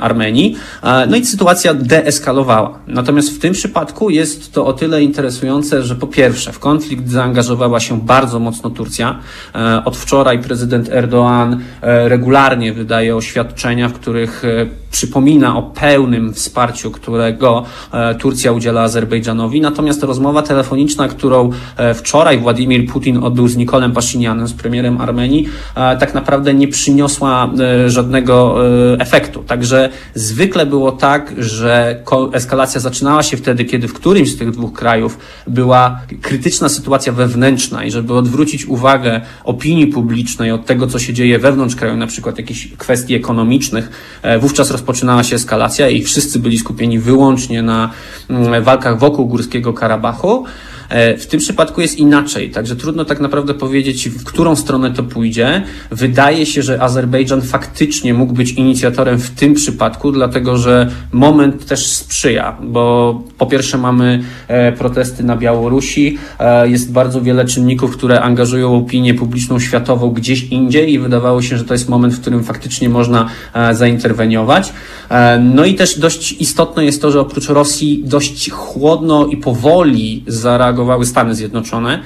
Armenii. 0.00 0.56
E, 0.82 1.06
no 1.06 1.16
i 1.16 1.24
sytuacja 1.24 1.74
deeskalowała. 1.74 2.78
Natomiast 2.86 3.30
w 3.30 3.38
tym 3.38 3.52
przypadku 3.52 4.10
jest 4.10 4.52
to 4.52 4.66
o 4.66 4.72
tyle 4.72 5.02
interesujące, 5.02 5.82
że 5.82 5.94
po 5.94 6.06
pierwsze 6.06 6.52
w 6.52 6.58
konflikt 6.58 7.08
zaangażowała 7.08 7.80
się 7.80 8.00
bardzo 8.00 8.38
mocno 8.38 8.70
Turcja. 8.70 9.18
Od 9.84 9.96
wczoraj 9.96 10.38
prezydent 10.38 10.88
Erdoğan 10.88 11.56
regularnie 11.82 12.72
wydaje 12.72 13.16
oświadczenia, 13.16 13.88
w 13.88 13.92
których 13.92 14.42
przypomina 14.90 15.58
o 15.58 15.62
pełnym 15.62 16.34
wsparciu, 16.34 16.90
którego 16.90 17.64
Turcja 18.18 18.52
udziela 18.52 18.82
Azerbejdżanowi. 18.82 19.60
Natomiast 19.60 20.02
rozmowa 20.02 20.42
telefoniczna, 20.42 21.08
którą 21.08 21.50
wczoraj 21.94 22.38
Władimir 22.38 22.86
Putin 22.86 23.24
odbył 23.24 23.48
z 23.48 23.56
Nikolem 23.56 23.92
Paszynianem, 23.92 24.48
z 24.48 24.52
premierem 24.52 25.00
Armenii, 25.00 25.48
tak 25.74 26.14
naprawdę 26.14 26.54
nie 26.54 26.68
przyniosła 26.68 27.50
e, 27.60 27.90
żadnego 27.90 28.56
e, 28.94 29.00
efektu. 29.00 29.43
Także 29.46 29.90
zwykle 30.14 30.66
było 30.66 30.92
tak, 30.92 31.34
że 31.38 32.02
eskalacja 32.32 32.80
zaczynała 32.80 33.22
się 33.22 33.36
wtedy, 33.36 33.64
kiedy 33.64 33.88
w 33.88 33.94
którymś 33.94 34.30
z 34.30 34.36
tych 34.36 34.50
dwóch 34.50 34.72
krajów 34.72 35.18
była 35.46 36.00
krytyczna 36.22 36.68
sytuacja 36.68 37.12
wewnętrzna 37.12 37.84
i 37.84 37.90
żeby 37.90 38.14
odwrócić 38.14 38.66
uwagę 38.66 39.20
opinii 39.44 39.86
publicznej 39.86 40.50
od 40.50 40.66
tego, 40.66 40.86
co 40.86 40.98
się 40.98 41.12
dzieje 41.12 41.38
wewnątrz 41.38 41.76
kraju, 41.76 41.96
na 41.96 42.06
przykład 42.06 42.38
jakichś 42.38 42.68
kwestii 42.78 43.14
ekonomicznych, 43.14 43.90
e, 44.22 44.38
wówczas 44.38 44.70
rozpoczynała 44.70 45.22
się 45.22 45.36
eskalacja 45.36 45.88
i 45.88 46.02
wszyscy 46.02 46.38
byli 46.38 46.58
skupieni 46.58 46.98
wyłącznie 46.98 47.62
na 47.62 47.90
mm, 48.30 48.64
walkach 48.64 48.98
wokół 48.98 49.26
Górskiego 49.26 49.72
Karabachu. 49.72 50.44
E, 50.88 51.16
w 51.16 51.26
tym 51.26 51.40
przypadku 51.40 51.80
jest 51.80 51.98
inaczej, 51.98 52.50
także 52.50 52.76
trudno 52.76 53.04
tak 53.04 53.20
naprawdę 53.20 53.54
powiedzieć, 53.54 54.08
w 54.08 54.24
którą 54.24 54.56
stronę 54.56 54.90
to 54.90 55.02
pójdzie. 55.02 55.62
Wydaje 55.90 56.46
się, 56.46 56.62
że 56.62 56.82
Azerbejdżan 56.82 57.42
faktycznie 57.42 58.14
mógł 58.14 58.32
być 58.32 58.52
inicjatorem 58.52 59.18
w 59.18 59.30
tym 59.30 59.54
przypadku, 59.54 60.12
dlatego 60.12 60.58
że 60.58 60.90
moment 61.12 61.66
też 61.66 61.86
sprzyja, 61.86 62.56
bo 62.62 63.22
po 63.38 63.46
pierwsze 63.46 63.78
mamy 63.78 64.22
e, 64.48 64.72
protesty 64.72 65.24
na 65.24 65.36
Białorusi, 65.36 66.18
e, 66.38 66.68
jest 66.68 66.92
bardzo 66.92 67.22
wiele 67.22 67.44
czynników, 67.44 67.96
które 67.96 68.20
angażują 68.20 68.76
opinię 68.76 69.14
publiczną 69.14 69.58
światową 69.58 70.10
gdzieś 70.10 70.44
indziej 70.44 70.92
i 70.92 70.98
wydawało 70.98 71.42
się, 71.42 71.58
że 71.58 71.64
to 71.64 71.74
jest 71.74 71.88
moment, 71.88 72.14
w 72.14 72.20
którym 72.20 72.44
faktycznie 72.44 72.88
można 72.88 73.28
zainterweniować. 73.72 74.72
No 75.40 75.64
i 75.64 75.74
też 75.74 75.98
dość 75.98 76.32
istotne 76.32 76.84
jest 76.84 77.02
to, 77.02 77.10
że 77.10 77.20
oprócz 77.20 77.48
Rosji 77.48 78.02
dość 78.04 78.50
chłodno 78.50 79.26
i 79.26 79.36
powoli 79.36 80.24
zareagował 80.26 80.73
zareagowały 80.74 81.06
Stany 81.06 81.34
Zjednoczone. 81.34 82.02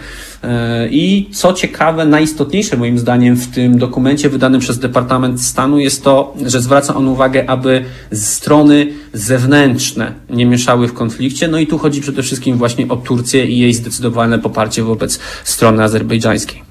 I 0.90 1.28
co 1.32 1.52
ciekawe, 1.52 2.04
najistotniejsze 2.04 2.76
moim 2.76 2.98
zdaniem 2.98 3.36
w 3.36 3.46
tym 3.46 3.78
dokumencie 3.78 4.28
wydanym 4.28 4.60
przez 4.60 4.78
Departament 4.78 5.42
Stanu 5.42 5.78
jest 5.78 6.04
to, 6.04 6.34
że 6.46 6.60
zwraca 6.60 6.94
on 6.94 7.08
uwagę, 7.08 7.50
aby 7.50 7.84
strony 8.12 8.86
zewnętrzne 9.12 10.12
nie 10.30 10.46
mieszały 10.46 10.88
w 10.88 10.94
konflikcie. 10.94 11.48
No 11.48 11.58
i 11.58 11.66
tu 11.66 11.78
chodzi 11.78 12.00
przede 12.00 12.22
wszystkim 12.22 12.56
właśnie 12.56 12.88
o 12.88 12.96
Turcję 12.96 13.46
i 13.46 13.58
jej 13.58 13.74
zdecydowane 13.74 14.38
poparcie 14.38 14.82
wobec 14.82 15.18
strony 15.44 15.82
azerbejdżańskiej. 15.82 16.67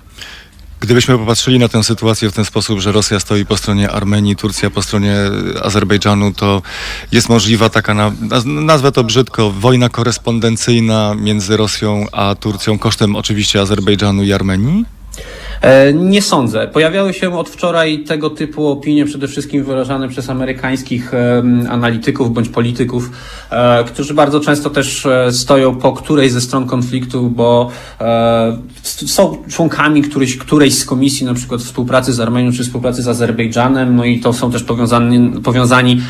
Gdybyśmy 0.79 1.17
popatrzyli 1.17 1.59
na 1.59 1.67
tę 1.67 1.83
sytuację 1.83 2.29
w 2.29 2.33
ten 2.33 2.45
sposób, 2.45 2.79
że 2.79 2.91
Rosja 2.91 3.19
stoi 3.19 3.45
po 3.45 3.57
stronie 3.57 3.91
Armenii, 3.91 4.35
Turcja 4.35 4.69
po 4.69 4.81
stronie 4.81 5.15
Azerbejdżanu, 5.63 6.33
to 6.33 6.61
jest 7.11 7.29
możliwa 7.29 7.69
taka, 7.69 8.11
nazwę 8.45 8.91
to 8.91 9.03
brzydko, 9.03 9.51
wojna 9.51 9.89
korespondencyjna 9.89 11.15
między 11.15 11.57
Rosją 11.57 12.05
a 12.11 12.35
Turcją 12.35 12.79
kosztem 12.79 13.15
oczywiście 13.15 13.61
Azerbejdżanu 13.61 14.23
i 14.23 14.33
Armenii? 14.33 14.85
E, 15.61 15.93
nie 15.93 16.21
sądzę. 16.21 16.67
Pojawiały 16.67 17.13
się 17.13 17.37
od 17.37 17.49
wczoraj 17.49 17.99
tego 17.99 18.29
typu 18.29 18.67
opinie, 18.67 19.05
przede 19.05 19.27
wszystkim 19.27 19.63
wyrażane 19.63 20.09
przez 20.09 20.29
amerykańskich 20.29 21.11
analityków 21.69 22.33
bądź 22.33 22.49
polityków, 22.49 23.11
e, 23.49 23.83
którzy 23.83 24.13
bardzo 24.13 24.39
często 24.39 24.69
też 24.69 25.05
e, 25.05 25.31
stoją 25.31 25.75
po 25.75 25.93
którejś 25.93 26.31
ze 26.31 26.41
stron 26.41 26.67
konfliktu, 26.67 27.29
bo 27.29 27.69
są 28.83 29.37
członkami 29.49 30.01
którejś, 30.01 30.37
którejś 30.37 30.75
z 30.75 30.85
komisji, 30.85 31.25
na 31.25 31.33
przykład 31.33 31.61
współpracy 31.61 32.13
z 32.13 32.19
Armenią 32.19 32.51
czy 32.51 32.63
współpracy 32.63 33.01
z 33.03 33.07
Azerbejdżanem, 33.07 33.95
no 33.95 34.05
i 34.05 34.19
to 34.19 34.33
są 34.33 34.51
też 34.51 34.63
powiązani, 34.63 35.41
powiązani 35.41 36.01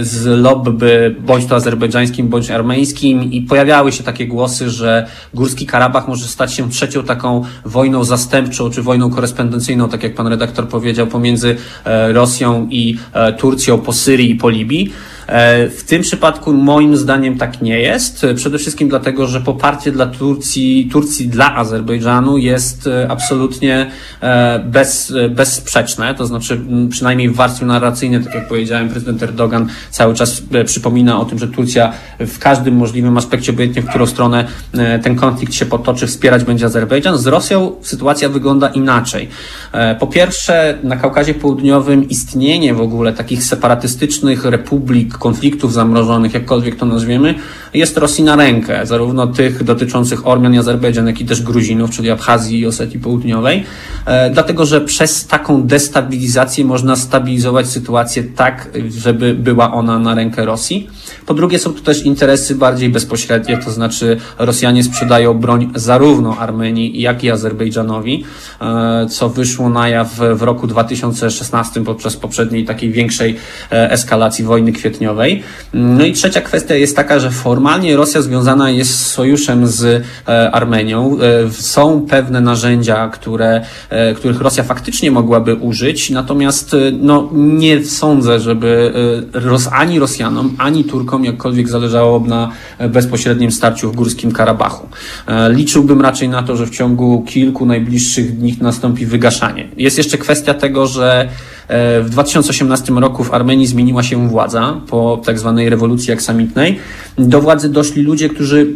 z 0.00 0.24
lobby 0.26 1.16
bądź 1.26 1.46
to 1.46 1.54
azerbejdżańskim, 1.56 2.28
bądź 2.28 2.50
armeńskim 2.50 3.22
i 3.22 3.42
pojawiały 3.42 3.92
się 3.92 4.02
takie 4.02 4.26
głosy, 4.26 4.70
że 4.70 5.06
Górski 5.34 5.66
Karabach 5.66 6.08
może 6.08 6.24
stać 6.24 6.54
się 6.54 6.70
trzecią 6.70 7.02
taką 7.02 7.44
wojną 7.64 8.04
za 8.04 8.16
zastępczą 8.20 8.70
czy 8.70 8.82
wojną 8.82 9.10
korespondencyjną, 9.10 9.88
tak 9.88 10.02
jak 10.02 10.14
pan 10.14 10.26
redaktor 10.26 10.68
powiedział, 10.68 11.06
pomiędzy 11.06 11.56
e, 11.84 12.12
Rosją 12.12 12.68
i 12.70 12.98
e, 13.12 13.32
Turcją 13.32 13.78
po 13.78 13.92
Syrii 13.92 14.30
i 14.30 14.34
po 14.34 14.50
Libii. 14.50 14.92
E, 15.26 15.68
w 15.68 15.84
tym 15.84 16.02
przypadku 16.02 16.52
moim 16.52 16.96
zdaniem 16.96 17.38
tak 17.38 17.62
nie 17.62 17.78
jest. 17.78 18.26
Przede 18.36 18.58
wszystkim 18.58 18.88
dlatego, 18.88 19.26
że 19.26 19.40
poparcie 19.40 19.92
dla 19.92 20.06
Turcji, 20.06 20.88
Turcji 20.92 21.28
dla 21.28 21.56
Azerbejdżanu 21.56 22.38
jest 22.38 22.88
absolutnie 23.08 23.90
bez, 24.64 25.12
bezsprzeczne. 25.30 26.14
To 26.14 26.26
znaczy, 26.26 26.60
przynajmniej 26.90 27.28
w 27.28 27.34
warstwie 27.34 27.66
narracyjnej, 27.66 28.24
tak 28.24 28.34
jak 28.34 28.48
powiedziałem, 28.48 28.88
prezydent 28.88 29.22
Erdogan 29.22 29.68
cały 29.90 30.14
czas 30.14 30.42
przypomina 30.66 31.20
o 31.20 31.24
tym, 31.24 31.38
że 31.38 31.48
Turcja 31.48 31.92
w 32.18 32.38
każdym 32.38 32.76
możliwym 32.76 33.18
aspekcie, 33.18 33.52
obojętnie 33.52 33.82
w 33.82 33.86
którą 33.86 34.06
stronę 34.06 34.44
ten 35.02 35.16
konflikt 35.16 35.54
się 35.54 35.66
potoczy, 35.66 36.06
wspierać 36.06 36.44
będzie 36.44 36.66
Azerbejdżan. 36.66 37.18
Z 37.18 37.26
Rosją 37.26 37.72
sytuacja 38.10 38.28
wygląda 38.28 38.68
inaczej. 38.68 39.28
Po 39.98 40.06
pierwsze, 40.06 40.78
na 40.82 40.96
Kaukazie 40.96 41.34
Południowym 41.34 42.08
istnienie 42.08 42.74
w 42.74 42.80
ogóle 42.80 43.12
takich 43.12 43.44
separatystycznych 43.44 44.44
republik, 44.44 45.18
konfliktów 45.18 45.72
zamrożonych, 45.72 46.34
jakkolwiek 46.34 46.76
to 46.76 46.86
nazwiemy, 46.86 47.34
jest 47.74 47.96
Rosji 47.96 48.24
na 48.24 48.36
rękę, 48.36 48.86
zarówno 48.86 49.26
tych 49.26 49.64
dotyczących 49.64 50.26
Ormian 50.26 50.54
i 50.54 50.58
Azerbejdżan, 50.58 51.06
jak 51.06 51.20
i 51.20 51.24
też 51.24 51.42
Gruzinów, 51.42 51.90
czyli 51.90 52.10
Abchazji 52.10 52.58
i 52.58 52.66
Osetii 52.66 52.98
Południowej, 52.98 53.64
e, 54.06 54.30
dlatego 54.30 54.66
że 54.66 54.80
przez 54.80 55.26
taką 55.26 55.62
destabilizację 55.62 56.64
można 56.64 56.96
stabilizować 56.96 57.68
sytuację 57.68 58.22
tak, 58.22 58.68
żeby 58.88 59.34
była 59.34 59.72
ona 59.72 59.98
na 59.98 60.14
rękę 60.14 60.44
Rosji. 60.44 60.88
Po 61.26 61.34
drugie 61.34 61.58
są 61.58 61.72
tu 61.72 61.80
też 61.80 62.06
interesy 62.06 62.54
bardziej 62.54 62.88
bezpośrednie, 62.88 63.58
to 63.58 63.70
znaczy 63.70 64.16
Rosjanie 64.38 64.84
sprzedają 64.84 65.34
broń 65.34 65.70
zarówno 65.74 66.36
Armenii, 66.38 67.00
jak 67.00 67.24
i 67.24 67.30
Azerbejdżanowi, 67.30 68.24
e, 68.60 69.06
co 69.10 69.28
wyszło 69.28 69.68
na 69.68 69.88
jaw 69.88 70.14
w 70.14 70.42
roku 70.42 70.66
2016 70.66 71.84
podczas 71.84 72.16
poprzedniej 72.16 72.64
takiej 72.64 72.90
większej 72.90 73.36
e, 73.72 73.90
eskalacji 73.90 74.44
wojny 74.44 74.72
kwietniowej. 74.72 75.42
No 75.74 76.04
i 76.04 76.12
trzecia 76.12 76.40
kwestia 76.40 76.74
jest 76.74 76.96
taka, 76.96 77.18
że 77.18 77.30
formalnie 77.60 77.96
Rosja 77.96 78.22
związana 78.22 78.70
jest 78.70 78.90
z 78.90 79.06
sojuszem 79.06 79.66
z 79.66 80.04
e, 80.28 80.50
Armenią. 80.50 81.18
Są 81.50 82.06
pewne 82.08 82.40
narzędzia, 82.40 83.08
które, 83.08 83.64
których 84.16 84.40
Rosja 84.40 84.64
faktycznie 84.64 85.10
mogłaby 85.10 85.54
użyć, 85.54 86.10
natomiast 86.10 86.76
no, 87.00 87.28
nie 87.32 87.84
sądzę, 87.84 88.40
żeby 88.40 88.92
ani 89.72 89.98
Rosjanom, 89.98 90.54
ani 90.58 90.84
Turkom 90.84 91.24
jakkolwiek 91.24 91.68
zależało 91.68 92.20
na 92.20 92.50
bezpośrednim 92.88 93.52
starciu 93.52 93.92
w 93.92 93.96
Górskim 93.96 94.32
Karabachu. 94.32 94.88
E, 95.26 95.52
liczyłbym 95.52 96.00
raczej 96.00 96.28
na 96.28 96.42
to, 96.42 96.56
że 96.56 96.66
w 96.66 96.70
ciągu 96.70 97.24
kilku 97.28 97.66
najbliższych 97.66 98.38
dni 98.38 98.56
nastąpi 98.60 99.06
wygaszanie. 99.06 99.68
Jest 99.76 99.98
jeszcze 99.98 100.18
kwestia 100.18 100.54
tego, 100.54 100.86
że 100.86 101.28
e, 101.28 101.28
w 102.02 102.06
2018 102.10 102.92
roku 102.92 103.24
w 103.24 103.34
Armenii 103.34 103.66
zmieniła 103.66 104.02
się 104.02 104.28
władza 104.28 104.80
po 104.86 105.20
tak 105.24 105.38
zwanej 105.38 105.70
rewolucji 105.70 106.12
aksamitnej. 106.12 106.78
Do 107.18 107.40
władzy 107.40 107.68
doszli 107.68 108.02
ludzie, 108.02 108.28
którzy 108.28 108.66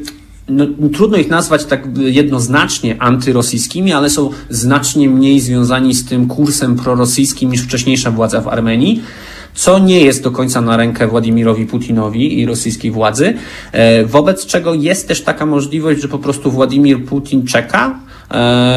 no, 0.49 0.67
trudno 0.93 1.17
ich 1.17 1.29
nazwać 1.29 1.65
tak 1.65 1.89
jednoznacznie 1.97 3.03
antyrosyjskimi, 3.03 3.93
ale 3.93 4.11
są 4.11 4.31
znacznie 4.51 5.09
mniej 5.09 5.41
związani 5.41 5.95
z 5.95 6.05
tym 6.05 6.27
kursem 6.27 6.77
prorosyjskim 6.77 7.51
niż 7.51 7.63
wcześniejsza 7.63 8.11
władza 8.11 8.41
w 8.41 8.49
Armenii 8.49 9.03
co 9.55 9.79
nie 9.79 10.01
jest 10.01 10.23
do 10.23 10.31
końca 10.31 10.61
na 10.61 10.77
rękę 10.77 11.07
Władimirowi 11.07 11.67
Putinowi 11.67 12.41
i 12.41 12.47
rosyjskiej 12.47 12.91
władzy, 12.91 13.35
e, 13.73 14.05
wobec 14.05 14.47
czego 14.47 14.75
jest 14.75 15.09
też 15.09 15.23
taka 15.23 15.47
możliwość, 15.47 16.03
że 16.03 16.09
po 16.09 16.19
prostu 16.19 16.51
Władimir 16.51 17.05
Putin 17.05 17.47
czeka, 17.47 17.87
e, 17.89 18.04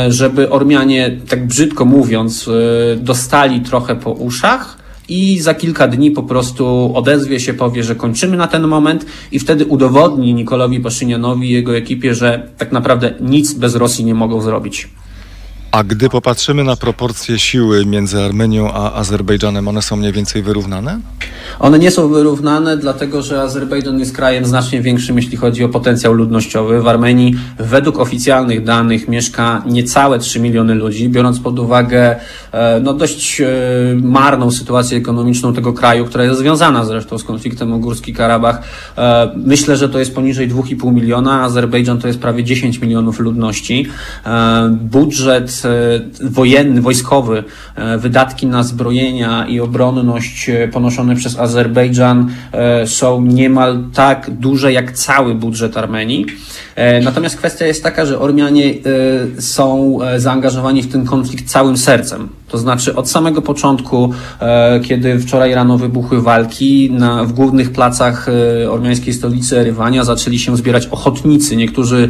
żeby 0.09 0.49
Ormianie, 0.49 1.17
tak 1.29 1.47
brzydko 1.47 1.85
mówiąc, 1.85 2.47
e, 2.47 2.95
dostali 2.95 3.61
trochę 3.61 3.95
po 3.95 4.11
uszach, 4.11 4.77
i 5.09 5.39
za 5.39 5.53
kilka 5.53 5.87
dni 5.87 6.11
po 6.11 6.23
prostu 6.23 6.91
odezwie 6.95 7.39
się, 7.39 7.53
powie, 7.53 7.83
że 7.83 7.95
kończymy 7.95 8.37
na 8.37 8.47
ten 8.47 8.67
moment 8.67 9.05
i 9.31 9.39
wtedy 9.39 9.65
udowodni 9.65 10.33
Nikolowi 10.33 10.79
Paszynianowi 10.79 11.49
i 11.49 11.53
jego 11.53 11.77
ekipie, 11.77 12.15
że 12.15 12.47
tak 12.57 12.71
naprawdę 12.71 13.13
nic 13.21 13.53
bez 13.53 13.75
Rosji 13.75 14.05
nie 14.05 14.15
mogą 14.15 14.41
zrobić. 14.41 14.87
A 15.71 15.84
gdy 15.84 16.10
popatrzymy 16.10 16.63
na 16.63 16.75
proporcje 16.75 17.39
siły 17.39 17.86
między 17.86 18.21
Armenią 18.21 18.71
a 18.73 18.93
Azerbejdżanem, 18.93 19.67
one 19.67 19.82
są 19.82 19.95
mniej 19.95 20.12
więcej 20.12 20.43
wyrównane? 20.43 20.99
One 21.60 21.80
nie 21.80 21.91
są 21.91 22.10
wyrównane, 22.10 22.77
dlatego 22.77 23.21
że 23.21 23.41
Azerbejdżan 23.41 23.99
jest 23.99 24.15
krajem 24.15 24.45
znacznie 24.45 24.82
większym, 24.82 25.17
jeśli 25.17 25.38
chodzi 25.38 25.63
o 25.63 25.69
potencjał 25.69 26.13
ludnościowy. 26.13 26.82
W 26.82 26.88
Armenii 26.88 27.36
według 27.60 27.99
oficjalnych 27.99 28.63
danych 28.63 29.08
mieszka 29.08 29.63
niecałe 29.65 30.19
3 30.19 30.39
miliony 30.39 30.75
ludzi, 30.75 31.10
biorąc 31.10 31.39
pod 31.39 31.60
uwagę 31.60 32.15
e, 32.51 32.80
no, 32.84 32.93
dość 32.93 33.41
e, 33.41 33.47
marną 34.01 34.51
sytuację 34.51 34.97
ekonomiczną 34.97 35.53
tego 35.53 35.73
kraju, 35.73 36.06
która 36.06 36.23
jest 36.23 36.39
związana 36.39 36.86
zresztą 36.86 37.17
z 37.17 37.23
konfliktem 37.23 37.73
o 37.73 37.77
Górski 37.77 38.13
Karabach. 38.13 38.62
E, 38.97 39.32
myślę, 39.36 39.77
że 39.77 39.89
to 39.89 39.99
jest 39.99 40.15
poniżej 40.15 40.49
2,5 40.49 40.93
miliona, 40.93 41.43
Azerbejdżan 41.43 41.99
to 41.99 42.08
jest 42.08 42.19
prawie 42.19 42.43
10 42.43 42.82
milionów 42.82 43.19
ludności. 43.19 43.88
Budżet 44.69 45.51
wojenny, 46.21 46.81
wojskowy, 46.81 47.43
wydatki 47.97 48.47
na 48.47 48.63
zbrojenia 48.63 49.47
i 49.47 49.59
obronność 49.59 50.51
ponoszone 50.71 51.15
przez 51.15 51.39
Azerbejdżan 51.39 52.29
e, 52.51 52.87
są 52.87 53.21
niemal 53.21 53.83
tak 53.93 54.29
duże 54.31 54.73
jak 54.73 54.91
cały 54.91 55.35
budżet 55.35 55.77
Armenii. 55.77 56.25
E, 56.75 57.01
natomiast 57.01 57.37
kwestia 57.37 57.65
jest 57.65 57.83
taka, 57.83 58.05
że 58.05 58.19
Ormianie 58.19 58.73
e, 59.37 59.41
są 59.41 59.99
zaangażowani 60.17 60.81
w 60.81 60.91
ten 60.91 61.05
konflikt 61.05 61.49
całym 61.49 61.77
sercem. 61.77 62.29
To 62.49 62.57
znaczy 62.57 62.95
od 62.95 63.10
samego 63.10 63.41
początku, 63.41 64.13
kiedy 64.83 65.19
wczoraj 65.19 65.53
rano 65.53 65.77
wybuchły 65.77 66.21
walki, 66.21 66.91
na, 66.91 67.23
w 67.23 67.33
głównych 67.33 67.71
placach 67.71 68.27
ormiańskiej 68.69 69.13
stolicy 69.13 69.60
Erywania 69.60 70.03
zaczęli 70.03 70.39
się 70.39 70.57
zbierać 70.57 70.88
ochotnicy, 70.88 71.55
niektórzy 71.55 72.10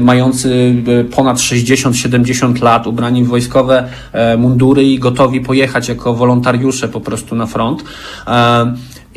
mający 0.00 0.74
ponad 1.10 1.36
60-70 1.36 2.62
lat, 2.62 2.86
ubrani 2.86 3.24
w 3.24 3.28
wojskowe 3.28 3.88
mundury 4.38 4.84
i 4.84 4.98
gotowi 4.98 5.40
pojechać 5.40 5.88
jako 5.88 6.14
wolontariusze 6.14 6.88
po 6.88 7.00
prostu 7.00 7.34
na 7.34 7.46
front. 7.46 7.84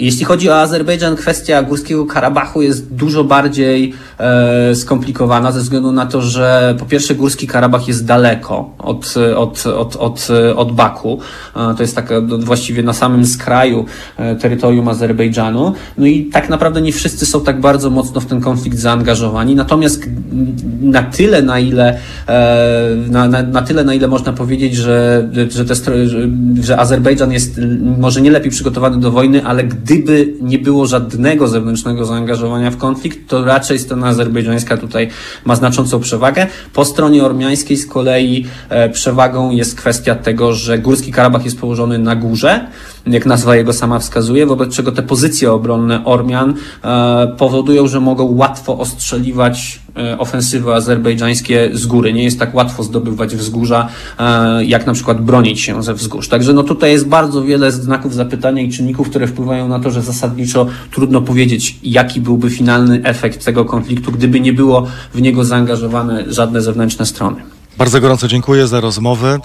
Jeśli 0.02 0.26
chodzi 0.26 0.50
o 0.50 0.60
Azerbejdżan, 0.60 1.16
kwestia 1.16 1.64
Górskiego 1.64 2.06
Karabachu 2.06 2.62
jest 2.62 2.94
dużo 2.94 3.24
bardziej 3.24 3.94
e, 4.18 4.76
skomplikowana 4.76 5.52
ze 5.52 5.60
względu 5.60 5.92
na 5.92 6.06
to, 6.06 6.22
że 6.22 6.76
po 6.80 6.86
pierwsze 6.86 7.16
Górski 7.16 7.48
Karabach 7.48 7.88
jest 7.88 8.06
daleko 8.06 8.70
od, 8.80 9.14
od, 9.38 9.66
od, 9.66 9.96
od, 9.96 10.28
od 10.56 10.72
Baku. 10.72 11.20
E, 11.56 11.76
to 11.76 11.84
jest 11.84 11.96
tak 11.96 12.10
właściwie 12.40 12.84
na 12.84 12.94
samym 12.94 13.26
skraju 13.26 13.86
e, 14.18 14.36
terytorium 14.36 14.88
Azerbejdżanu. 14.88 15.74
No 15.98 16.06
i 16.06 16.26
tak 16.26 16.50
naprawdę 16.50 16.82
nie 16.82 16.92
wszyscy 16.92 17.26
są 17.26 17.42
tak 17.42 17.62
bardzo 17.62 17.90
mocno 17.90 18.22
w 18.22 18.26
ten 18.26 18.42
konflikt 18.42 18.78
zaangażowani. 18.78 19.56
Natomiast 19.56 20.06
na 20.82 21.04
tyle, 21.04 21.42
na 21.42 21.60
ile, 21.60 22.00
e, 22.28 22.96
na, 23.10 23.28
na, 23.28 23.44
na 23.44 23.62
tyle, 23.62 23.84
na 23.84 23.94
ile 23.94 24.08
można 24.08 24.34
powiedzieć, 24.34 24.76
że, 24.76 25.30
że, 25.50 25.66
te, 25.66 25.76
że 26.62 26.80
Azerbejdżan 26.80 27.32
jest 27.32 27.60
może 27.98 28.22
nie 28.22 28.32
lepiej 28.32 28.52
przygotowany 28.52 29.00
do 29.00 29.12
wojny, 29.12 29.46
ale 29.46 29.64
gdy 29.64 29.91
gdyby 29.92 30.34
nie 30.42 30.60
było 30.60 30.86
żadnego 30.86 31.48
zewnętrznego 31.48 32.06
zaangażowania 32.06 32.72
w 32.72 32.78
konflikt, 32.78 33.20
to 33.28 33.46
raczej 33.46 33.80
strona 33.80 34.08
azerbejdżańska 34.08 34.78
tutaj 34.78 35.10
ma 35.46 35.56
znaczącą 35.56 36.00
przewagę. 36.00 36.48
Po 36.74 36.86
stronie 36.86 37.24
ormiańskiej 37.24 37.78
z 37.78 37.88
kolei 37.88 38.46
e, 38.70 38.90
przewagą 38.90 39.52
jest 39.52 39.76
kwestia 39.76 40.16
tego, 40.16 40.54
że 40.54 40.80
Górski 40.80 41.12
Karabach 41.12 41.46
jest 41.46 41.60
położony 41.60 41.98
na 41.98 42.16
górze, 42.16 42.68
jak 43.08 43.26
nazwa 43.26 43.56
jego 43.56 43.74
sama 43.74 44.00
wskazuje, 44.00 44.46
wobec 44.46 44.76
czego 44.76 44.92
te 44.92 45.04
pozycje 45.04 45.52
obronne 45.52 46.06
Ormian 46.06 46.54
e, 46.84 47.36
powodują, 47.38 47.88
że 47.88 48.00
mogą 48.00 48.24
łatwo 48.24 48.80
ostrzeliwać 48.80 49.80
e, 49.98 50.18
ofensywy 50.20 50.74
azerbejdżańskie 50.74 51.70
z 51.74 51.86
góry. 51.86 52.14
Nie 52.14 52.24
jest 52.24 52.40
tak 52.40 52.56
łatwo 52.56 52.84
zdobywać 52.84 53.36
wzgórza, 53.36 53.88
e, 54.20 54.66
jak 54.66 54.88
na 54.88 54.94
przykład 54.94 55.22
bronić 55.22 55.62
się 55.62 55.84
ze 55.84 55.94
wzgórz. 55.94 56.28
Także 56.28 56.54
no 56.54 56.64
tutaj 56.64 56.92
jest 56.92 57.08
bardzo 57.08 57.44
wiele 57.44 57.72
znaków 57.72 58.14
zapytania 58.14 58.62
i 58.62 58.70
czynników, 58.70 59.10
które 59.10 59.28
wpływają 59.28 59.68
na 59.68 59.80
to, 59.80 59.92
że 59.92 60.02
zasadniczo 60.02 60.68
trudno 60.92 61.22
powiedzieć, 61.22 61.80
jaki 61.84 62.22
byłby 62.22 62.50
finalny 62.50 63.02
efekt 63.04 63.46
tego 63.46 63.66
konfliktu, 63.66 64.12
gdyby 64.12 64.40
nie 64.40 64.54
było 64.54 64.88
w 65.14 65.22
niego 65.22 65.46
zaangażowane 65.46 66.24
żadne 66.28 66.62
zewnętrzne 66.62 67.06
strony. 67.06 67.42
Bardzo 67.78 68.02
gorąco 68.02 68.28
dziękuję 68.28 68.68
za 68.68 68.80
rozmowę. 68.80 69.40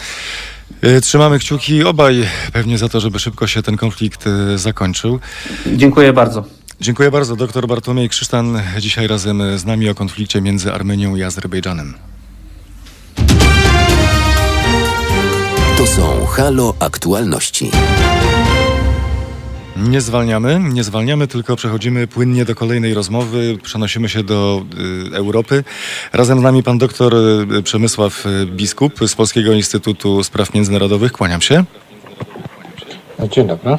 E, 0.82 1.00
trzymamy 1.00 1.38
kciuki 1.38 1.84
obaj 1.84 2.28
pewnie 2.52 2.78
za 2.78 2.88
to, 2.88 3.00
żeby 3.00 3.18
szybko 3.18 3.46
się 3.46 3.62
ten 3.62 3.76
konflikt 3.76 4.26
e, 4.26 4.58
zakończył. 4.58 5.20
Dziękuję 5.66 6.12
bardzo. 6.12 6.44
Dziękuję 6.80 7.10
bardzo. 7.10 7.36
Doktor 7.36 7.66
Bartłomiej 7.68 8.08
Krzysztan 8.08 8.62
dzisiaj 8.78 9.06
razem 9.06 9.58
z 9.58 9.64
nami 9.64 9.88
o 9.88 9.94
konflikcie 9.94 10.40
między 10.40 10.72
Armenią 10.72 11.16
i 11.16 11.22
Azerbejdżanem. 11.22 11.94
To 15.78 15.86
są 15.86 16.26
Halo 16.26 16.74
Aktualności. 16.80 17.70
Nie 19.76 20.00
zwalniamy, 20.00 20.60
nie 20.72 20.84
zwalniamy, 20.84 21.26
tylko 21.26 21.56
przechodzimy 21.56 22.06
płynnie 22.06 22.44
do 22.44 22.54
kolejnej 22.54 22.94
rozmowy. 22.94 23.58
Przenosimy 23.62 24.08
się 24.08 24.22
do 24.22 24.64
y, 25.12 25.16
Europy. 25.16 25.64
Razem 26.12 26.38
z 26.40 26.42
nami 26.42 26.62
pan 26.62 26.78
doktor 26.78 27.14
y, 27.58 27.62
Przemysław 27.62 28.26
y, 28.26 28.46
Biskup 28.46 29.00
z 29.06 29.14
Polskiego 29.14 29.52
Instytutu 29.52 30.24
Spraw 30.24 30.54
Międzynarodowych. 30.54 31.12
Kłaniam 31.12 31.40
się. 31.40 31.64
Dzień 33.20 33.46
dobry. 33.46 33.78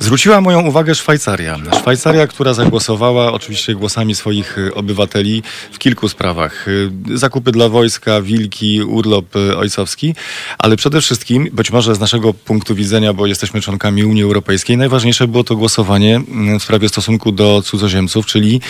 Zwróciła 0.00 0.40
moją 0.40 0.66
uwagę 0.66 0.94
Szwajcaria. 0.94 1.56
Szwajcaria, 1.80 2.26
która 2.26 2.54
zagłosowała 2.54 3.32
oczywiście 3.32 3.74
głosami 3.74 4.14
swoich 4.14 4.58
y, 4.58 4.74
obywateli 4.74 5.42
w 5.72 5.78
kilku 5.78 6.08
sprawach. 6.08 6.68
Y, 6.68 6.90
Zakupy 7.14 7.52
dla 7.52 7.68
wojska, 7.68 8.22
wilki, 8.22 8.82
urlop 8.82 9.36
y, 9.36 9.56
ojcowski, 9.56 10.14
ale 10.58 10.76
przede 10.76 11.00
wszystkim, 11.00 11.48
być 11.52 11.70
może 11.70 11.94
z 11.94 12.00
naszego 12.00 12.34
punktu 12.34 12.74
widzenia, 12.74 13.12
bo 13.12 13.26
jesteśmy 13.26 13.60
członkami 13.60 14.04
Unii 14.04 14.22
Europejskiej, 14.22 14.76
najważniejsze 14.76 15.28
było 15.28 15.44
to 15.44 15.56
głosowanie 15.56 16.20
w 16.60 16.62
sprawie 16.62 16.88
stosunku 16.88 17.32
do 17.32 17.62
cudzoziemców, 17.62 18.26
czyli 18.26 18.60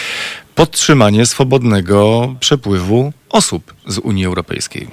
podtrzymanie 0.54 1.26
swobodnego 1.26 2.34
przepływu 2.40 3.12
osób 3.28 3.74
z 3.86 3.98
Unii 3.98 4.26
Europejskiej. 4.26 4.88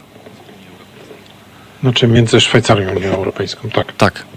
Znaczy 1.81 2.07
między 2.07 2.41
Szwajcarią 2.41 2.89
a 2.89 2.93
Unią 2.93 3.13
Europejską, 3.15 3.69
tak. 3.69 3.93
Tak. 3.97 4.34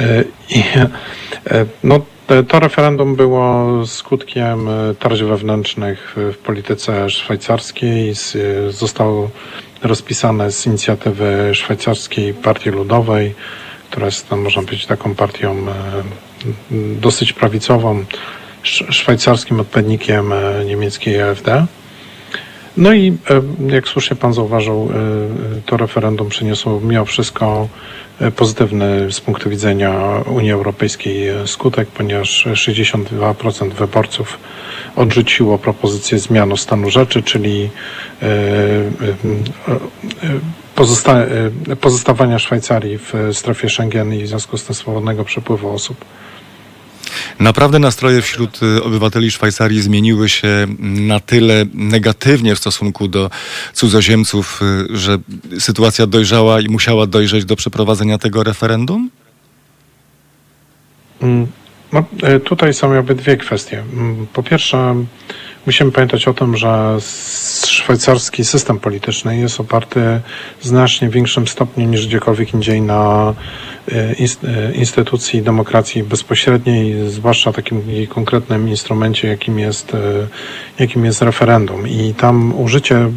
E, 0.00 0.24
no, 1.84 2.00
to 2.48 2.60
referendum 2.60 3.16
było 3.16 3.66
skutkiem 3.86 4.68
e, 4.68 4.94
tarć 4.94 5.22
wewnętrznych 5.22 6.16
w 6.32 6.36
polityce 6.38 7.10
szwajcarskiej. 7.10 8.10
E, 8.10 8.72
Zostało 8.72 9.30
rozpisane 9.82 10.52
z 10.52 10.66
inicjatywy 10.66 11.50
szwajcarskiej 11.54 12.34
Partii 12.34 12.70
Ludowej, 12.70 13.34
która 13.90 14.06
jest, 14.06 14.30
no, 14.30 14.36
można 14.36 14.62
powiedzieć, 14.62 14.86
taką 14.86 15.14
partią 15.14 15.56
dosyć 17.00 17.32
prawicową, 17.32 18.04
sz- 18.64 18.94
szwajcarskim 18.94 19.60
odpowiednikiem 19.60 20.32
niemieckiej 20.66 21.22
AfD. 21.22 21.66
No 22.76 22.92
i 22.92 23.16
jak 23.68 23.88
słusznie 23.88 24.16
pan 24.16 24.32
zauważył, 24.32 24.90
to 25.66 25.76
referendum 25.76 26.28
przyniosło 26.28 26.80
mimo 26.80 27.04
wszystko 27.04 27.68
pozytywny 28.36 29.12
z 29.12 29.20
punktu 29.20 29.50
widzenia 29.50 29.92
Unii 30.26 30.52
Europejskiej 30.52 31.28
e, 31.28 31.46
skutek, 31.46 31.88
ponieważ 31.88 32.46
62% 32.46 33.70
wyborców 33.72 34.38
odrzuciło 34.96 35.58
propozycję 35.58 36.18
zmiany 36.18 36.56
stanu 36.56 36.90
rzeczy, 36.90 37.22
czyli 37.22 37.70
e, 38.22 38.26
e, 38.26 38.30
e, 39.68 40.40
pozosta- 40.76 41.26
e, 41.70 41.76
pozostawania 41.76 42.38
Szwajcarii 42.38 42.98
w 42.98 43.12
strefie 43.32 43.68
Schengen 43.70 44.14
i 44.14 44.22
w 44.22 44.28
związku 44.28 44.58
z 44.58 44.64
tym 44.64 44.74
swobodnego 44.74 45.24
przepływu 45.24 45.70
osób. 45.70 46.04
Naprawdę 47.40 47.78
nastroje 47.78 48.22
wśród 48.22 48.62
y, 48.62 48.82
obywateli 48.82 49.30
Szwajcarii 49.30 49.82
zmieniły 49.82 50.28
się 50.28 50.66
na 50.78 51.20
tyle 51.20 51.66
negatywnie 51.74 52.54
w 52.54 52.58
stosunku 52.58 53.08
do 53.08 53.30
cudzoziemców, 53.72 54.60
y, 54.92 54.96
że 54.96 55.18
sytuacja 55.58 56.06
dojrzała 56.06 56.60
i 56.60 56.68
musiała 56.68 57.06
dojrzeć 57.06 57.44
do 57.44 57.56
przeprowadzenia 57.56 58.18
tego 58.18 58.42
referendum? 58.42 59.10
Mm, 61.22 61.46
No, 61.92 62.04
e, 62.22 62.40
tutaj 62.40 62.74
są 62.74 62.94
jakby 62.94 63.14
dwie 63.14 63.36
kwestie. 63.36 63.84
Mm, 63.92 64.26
Po 64.32 64.42
pierwsze, 64.42 65.04
musimy 65.66 65.92
pamiętać 65.92 66.28
o 66.28 66.34
tym, 66.34 66.56
że 66.56 66.96
szwajcarski 67.66 68.44
system 68.44 68.78
polityczny 68.78 69.38
jest 69.38 69.60
oparty 69.60 70.00
w 70.60 70.66
znacznie 70.66 71.08
większym 71.08 71.48
stopniu 71.48 71.86
niż 71.86 72.06
gdziekolwiek 72.06 72.54
indziej 72.54 72.80
na 72.80 73.34
e, 73.92 73.94
e, 73.94 74.72
instytucji 74.72 75.42
demokracji 75.42 76.02
bezpośredniej, 76.02 77.10
zwłaszcza 77.10 77.52
takim 77.52 77.82
konkretnym 78.08 78.68
instrumencie, 78.68 79.28
jakim 79.28 79.58
jest, 79.58 79.94
e, 79.94 79.98
jakim 80.78 81.04
jest 81.04 81.22
referendum. 81.22 81.88
I 81.88 82.14
tam 82.14 82.60
użycie 82.60 83.10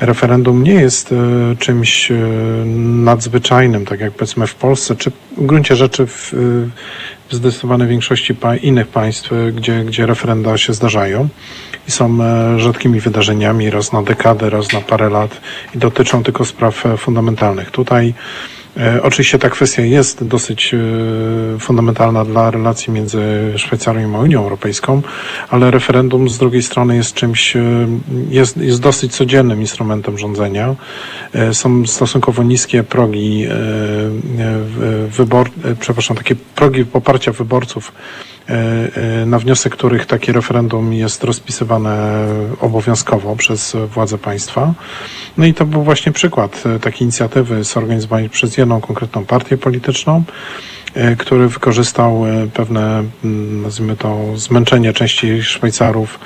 referendum 0.00 0.62
nie 0.62 0.74
jest 0.74 1.14
czymś 1.58 2.12
nadzwyczajnym, 3.04 3.86
tak 3.86 4.00
jak 4.00 4.12
powiedzmy 4.12 4.46
w 4.46 4.54
Polsce, 4.54 4.96
czy 4.96 5.10
w 5.36 5.46
gruncie 5.46 5.76
rzeczy 5.76 6.06
w, 6.06 6.32
w 7.28 7.34
zdecydowanej 7.34 7.88
większości 7.88 8.34
pa 8.34 8.56
innych 8.56 8.88
państw, 8.88 9.32
e, 9.32 9.52
gdzie, 9.52 9.84
gdzie 9.84 10.06
referenda 10.06 10.58
się 10.58 10.72
zdarzają 10.72 11.28
i 11.88 11.90
są 11.90 12.22
e, 12.22 12.60
rzadkimi 12.60 13.00
wydarzeniami 13.00 13.70
raz 13.70 13.92
na 13.92 14.02
dekadę, 14.02 14.50
raz 14.50 14.72
na 14.72 14.80
parę 14.80 15.10
lat 15.10 15.40
i 15.74 15.78
dotyczą 15.78 16.22
tylko 16.22 16.44
spraw 16.44 16.86
e, 16.86 16.96
fundamentalnych. 16.96 17.70
Tutaj 17.70 18.14
Oczywiście 19.02 19.38
ta 19.38 19.50
kwestia 19.50 19.82
jest 19.82 20.24
dosyć 20.24 20.74
e, 20.74 20.78
fundamentalna 21.58 22.24
dla 22.24 22.50
relacji 22.50 22.92
między 22.92 23.22
Szwajcarią 23.56 24.16
a 24.16 24.18
Unią 24.18 24.42
Europejską, 24.42 25.02
ale 25.48 25.70
referendum 25.70 26.28
z 26.28 26.38
drugiej 26.38 26.62
strony 26.62 26.96
jest 26.96 27.14
czymś, 27.14 27.56
e, 27.56 27.60
jest, 28.30 28.56
jest 28.56 28.80
dosyć 28.80 29.12
codziennym 29.16 29.60
instrumentem 29.60 30.18
rządzenia. 30.18 30.74
E, 31.34 31.54
Są 31.54 31.86
stosunkowo 31.86 32.42
niskie 32.42 32.82
progi 32.82 33.44
e, 33.46 33.50
e, 33.52 35.08
wybor, 35.08 35.50
e, 35.64 35.74
przepraszam, 35.80 36.16
takie 36.16 36.34
progi 36.54 36.84
poparcia 36.84 37.32
wyborców 37.32 37.92
e, 37.92 38.28
e, 38.37 38.37
na 39.26 39.38
wniosek 39.38 39.72
których 39.72 40.06
takie 40.06 40.32
referendum 40.32 40.92
jest 40.92 41.24
rozpisywane 41.24 42.26
obowiązkowo 42.60 43.36
przez 43.36 43.76
władze 43.94 44.18
państwa. 44.18 44.74
No 45.38 45.46
i 45.46 45.54
to 45.54 45.66
był 45.66 45.82
właśnie 45.82 46.12
przykład 46.12 46.62
e, 46.66 46.78
takiej 46.78 47.02
inicjatywy 47.02 47.64
zorganizowanej 47.64 48.28
przez 48.28 48.56
jedną 48.56 48.80
konkretną 48.80 49.24
partię 49.24 49.56
polityczną, 49.58 50.24
e, 50.94 51.16
który 51.16 51.48
wykorzystał 51.48 52.26
e, 52.26 52.46
pewne, 52.54 53.04
mm, 53.24 53.62
nazwijmy 53.62 53.96
to, 53.96 54.36
zmęczenie 54.36 54.92
części 54.92 55.42
Szwajcarów 55.42 56.18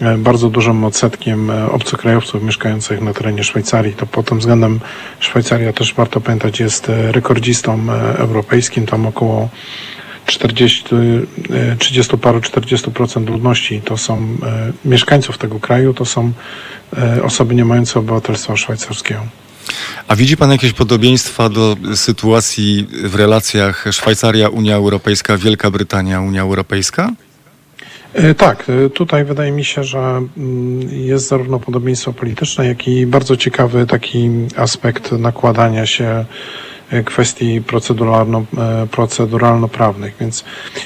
e, 0.00 0.18
bardzo 0.18 0.50
dużym 0.50 0.84
odsetkiem 0.84 1.50
e, 1.50 1.70
obcokrajowców 1.70 2.42
mieszkających 2.42 3.00
na 3.00 3.12
terenie 3.12 3.44
Szwajcarii. 3.44 3.94
To 3.94 4.06
pod 4.06 4.26
tym 4.28 4.38
względem 4.38 4.80
Szwajcaria 5.20 5.72
też 5.72 5.94
warto 5.94 6.20
pamiętać 6.20 6.60
jest 6.60 6.88
e, 6.88 7.12
rekordzistą 7.12 7.80
e, 7.88 8.18
europejskim. 8.18 8.86
Tam 8.86 9.06
około 9.06 9.48
40, 10.26 10.96
e, 11.50 11.76
30 11.76 12.18
paru, 12.18 12.40
40% 12.40 13.28
ludności 13.30 13.80
to 13.84 13.96
są 13.96 14.14
e, 14.16 14.72
mieszkańców 14.84 15.38
tego 15.38 15.60
kraju, 15.60 15.94
to 15.94 16.04
są 16.04 16.32
e, 16.98 17.22
osoby 17.22 17.54
nie 17.54 17.64
mające 17.64 17.98
obywatelstwa 17.98 18.56
szwajcarskiego. 18.56 19.20
A 20.08 20.16
widzi 20.16 20.36
pan 20.36 20.50
jakieś 20.50 20.72
podobieństwa 20.72 21.48
do 21.48 21.76
sytuacji 21.94 22.86
w 23.04 23.14
relacjach 23.14 23.84
Szwajcaria-Unia 23.90 24.74
Europejska, 24.74 25.36
Wielka 25.36 25.70
Brytania-Unia 25.70 26.42
Europejska? 26.42 27.12
E, 28.12 28.34
Tak, 28.34 28.64
e, 28.68 28.90
tutaj 28.90 29.24
wydaje 29.24 29.52
mi 29.52 29.64
się, 29.64 29.84
że 29.84 29.98
mm, 29.98 30.88
jest 30.90 31.28
zarówno 31.28 31.58
podobieństwo 31.58 32.12
polityczne, 32.12 32.66
jak 32.66 32.88
i 32.88 33.06
bardzo 33.06 33.36
ciekawy 33.36 33.86
taki 33.86 34.30
aspekt 34.56 35.12
nakładania 35.12 35.86
się 35.86 36.04
e, 36.04 36.24
kwestii 37.04 37.60
proceduralno, 37.60 38.44
e, 38.58 38.86
proceduralno-prawnych. 38.86 40.14
Więc 40.20 40.44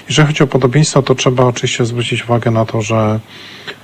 jeżeli 0.09 0.27
chodzi 0.29 0.43
o 0.43 0.47
podobieństwo, 0.47 1.03
to 1.03 1.15
trzeba 1.15 1.45
oczywiście 1.45 1.85
zwrócić 1.85 2.25
uwagę 2.25 2.51
na 2.51 2.65
to, 2.67 2.83
że 2.83 3.21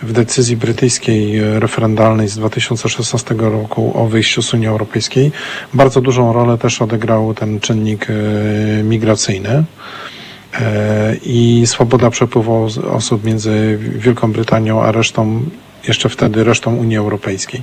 w 0.02 0.12
decyzji 0.12 0.57
brytyjskiej 0.57 1.38
e, 1.38 1.61
referendalnej 1.61 2.29
z 2.29 2.37
2016 2.37 3.35
roku 3.38 3.93
o 4.03 4.07
wyjściu 4.07 4.43
z 4.43 4.55
Unii 4.55 4.66
Europejskiej 4.66 5.32
bardzo 5.74 6.01
dużą 6.01 6.32
rolę 6.32 6.59
też 6.59 6.82
odegrał 6.82 7.34
ten 7.34 7.61
czynnik 7.61 8.07
e, 8.11 8.14
migracyjny. 8.82 9.64
i 11.22 11.62
swoboda 11.66 12.11
przepływu 12.11 12.68
osób 12.93 13.24
między 13.24 13.78
Wielką 13.80 14.32
Brytanią 14.32 14.82
a 14.82 14.93
resztą, 14.93 15.43
jeszcze 15.88 16.09
wtedy 16.09 16.45
resztą 16.45 16.76
Unii 16.76 16.97
Europejskiej. 16.97 17.62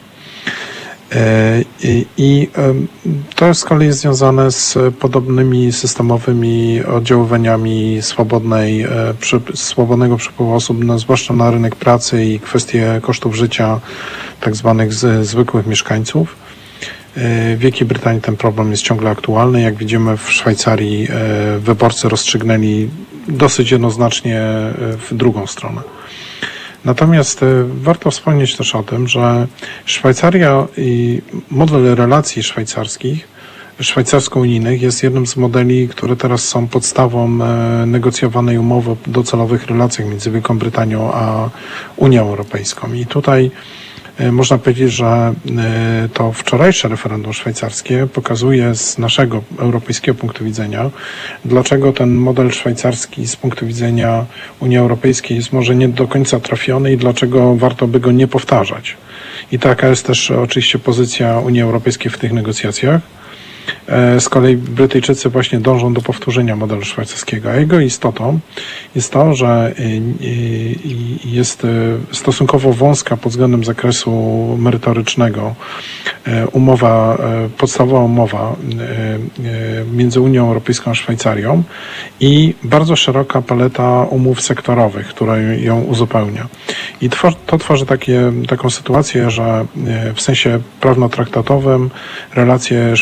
I 2.18 2.49
to 3.36 3.53
z 3.53 3.64
kolei 3.64 3.88
jest 3.88 3.99
związane 3.99 4.51
z 4.51 4.78
podobnymi 4.99 5.72
systemowymi 5.72 6.84
oddziaływaniami 6.84 7.97
swobodnej, 8.01 8.86
swobodnego 9.53 10.18
przepływu 10.18 10.53
osób, 10.53 10.84
no, 10.84 10.99
zwłaszcza 10.99 11.34
na 11.34 11.51
rynek 11.51 11.76
pracy 11.76 12.26
i 12.26 12.39
kwestie 12.39 12.99
kosztów 13.01 13.36
życia 13.36 13.80
tak 14.41 14.55
zwanych 14.55 14.93
zwykłych 15.22 15.68
mieszkańców. 15.68 16.36
W 17.16 17.55
Wielkiej 17.57 17.88
Brytanii 17.88 18.22
ten 18.22 18.36
problem 18.36 18.72
jest 18.72 18.84
ciągle 18.84 19.09
aktualny. 19.09 19.61
Jak 19.61 19.76
widzimy 19.76 20.18
w 20.18 20.32
Szwajcarii 20.32 21.07
wyborcy 21.59 22.09
rozstrzygnęli 22.09 22.89
dosyć 23.28 23.72
jednoznacznie 23.72 24.41
w 24.78 25.07
drugą 25.11 25.47
stronę. 25.47 25.82
Natomiast 26.86 27.43
e, 27.43 27.45
warto 27.63 28.11
wspomnieć 28.11 28.57
też 28.57 28.75
o 28.75 28.84
tym, 28.84 29.07
że 29.07 29.47
Szwajcaria 29.86 30.67
i 30.77 31.21
model 31.49 31.95
relacji 31.95 32.43
szwajcarskich, 32.43 33.27
szwajcarsko-unijnych 33.79 34.81
jest 34.81 35.03
jednym 35.03 35.27
z 35.27 35.36
modeli, 35.36 35.88
które 35.88 36.15
teraz 36.15 36.47
są 36.47 36.67
podstawą 36.67 37.39
e, 37.43 37.86
negocjowanej 37.86 38.57
umowy 38.57 38.91
o 38.91 38.97
docelowych 39.07 39.65
relacjach 39.67 40.07
między 40.07 40.31
Wielką 40.31 40.59
Brytanią 40.59 41.13
a 41.13 41.49
Unią 41.97 42.21
Europejską. 42.21 42.93
I 42.93 43.05
tutaj 43.05 43.51
można 44.32 44.57
powiedzieć, 44.57 44.91
że 44.91 45.05
e, 45.05 45.34
to 46.14 46.32
wczorajsze 46.32 46.88
referendum 46.88 47.34
szwajcarskie 47.34 48.07
pokazuje 48.14 48.76
z 48.76 48.97
naszego 48.97 49.43
europejskiego 49.59 50.18
punktu 50.18 50.45
widzenia, 50.45 50.89
dlaczego 51.45 51.93
ten 51.93 52.14
model 52.16 52.51
szwajcarski 52.51 53.28
z 53.28 53.36
punktu 53.36 53.66
widzenia 53.68 54.26
Unii 54.59 54.78
Europejskiej 54.78 55.38
jest 55.38 55.53
może 55.53 55.76
nie 55.76 55.89
do 55.89 56.07
końca 56.07 56.39
trafiony 56.39 56.93
i 56.93 56.97
dlaczego 56.97 57.55
warto 57.55 57.88
by 57.88 57.99
go 57.99 58.11
nie 58.11 58.28
powtarzać. 58.28 58.97
I 59.51 59.59
taka 59.59 59.88
jest 59.88 60.05
też 60.07 60.32
oczywiście 60.32 60.80
pozycja 60.80 61.39
Unii 61.39 61.61
Europejskiej 61.61 62.11
w 62.11 62.18
tych 62.18 62.34
negocjacjach. 62.34 63.01
E, 63.88 64.20
z 64.20 64.30
kolei 64.30 64.57
Brytyjczycy 64.57 65.30
właśnie 65.30 65.59
dążą 65.59 65.93
do 65.93 66.01
powtórzenia 66.01 66.55
modelu 66.55 66.84
szwajcarskiego, 66.84 67.51
a 67.51 67.55
jego 67.55 67.80
istotą 67.80 68.39
jest 68.95 69.14
to, 69.14 69.34
że 69.34 69.74
e, 69.80 69.84
jest 71.26 71.66
e, 71.66 71.68
stosunkowo 72.11 72.74
wąska 72.74 73.18
pod 73.18 73.32
względem 73.32 73.64
zakresu 73.64 74.11
merytorycznego 74.59 75.55
umowa, 76.51 77.18
podstawowa 77.57 77.99
umowa 77.99 78.55
między 79.93 80.22
Unią 80.22 80.47
Europejską 80.47 80.91
a 80.91 80.95
Szwajcarią 80.95 81.64
i 82.20 82.53
bardzo 82.64 82.95
szeroka 82.95 83.41
paleta 83.41 84.03
umów 84.03 84.41
sektorowych, 84.41 85.07
która 85.07 85.38
ją 85.38 85.82
uzupełnia. 85.82 86.47
I 87.01 87.09
to 87.45 87.57
tworzy 87.57 87.86
takie, 87.86 88.32
taką 88.47 88.70
sytuację, 88.70 89.32
że 89.32 89.66
w 90.16 90.22
sensie 90.22 90.59
prawno-traktatowym 90.82 91.89
relacje 92.36 92.97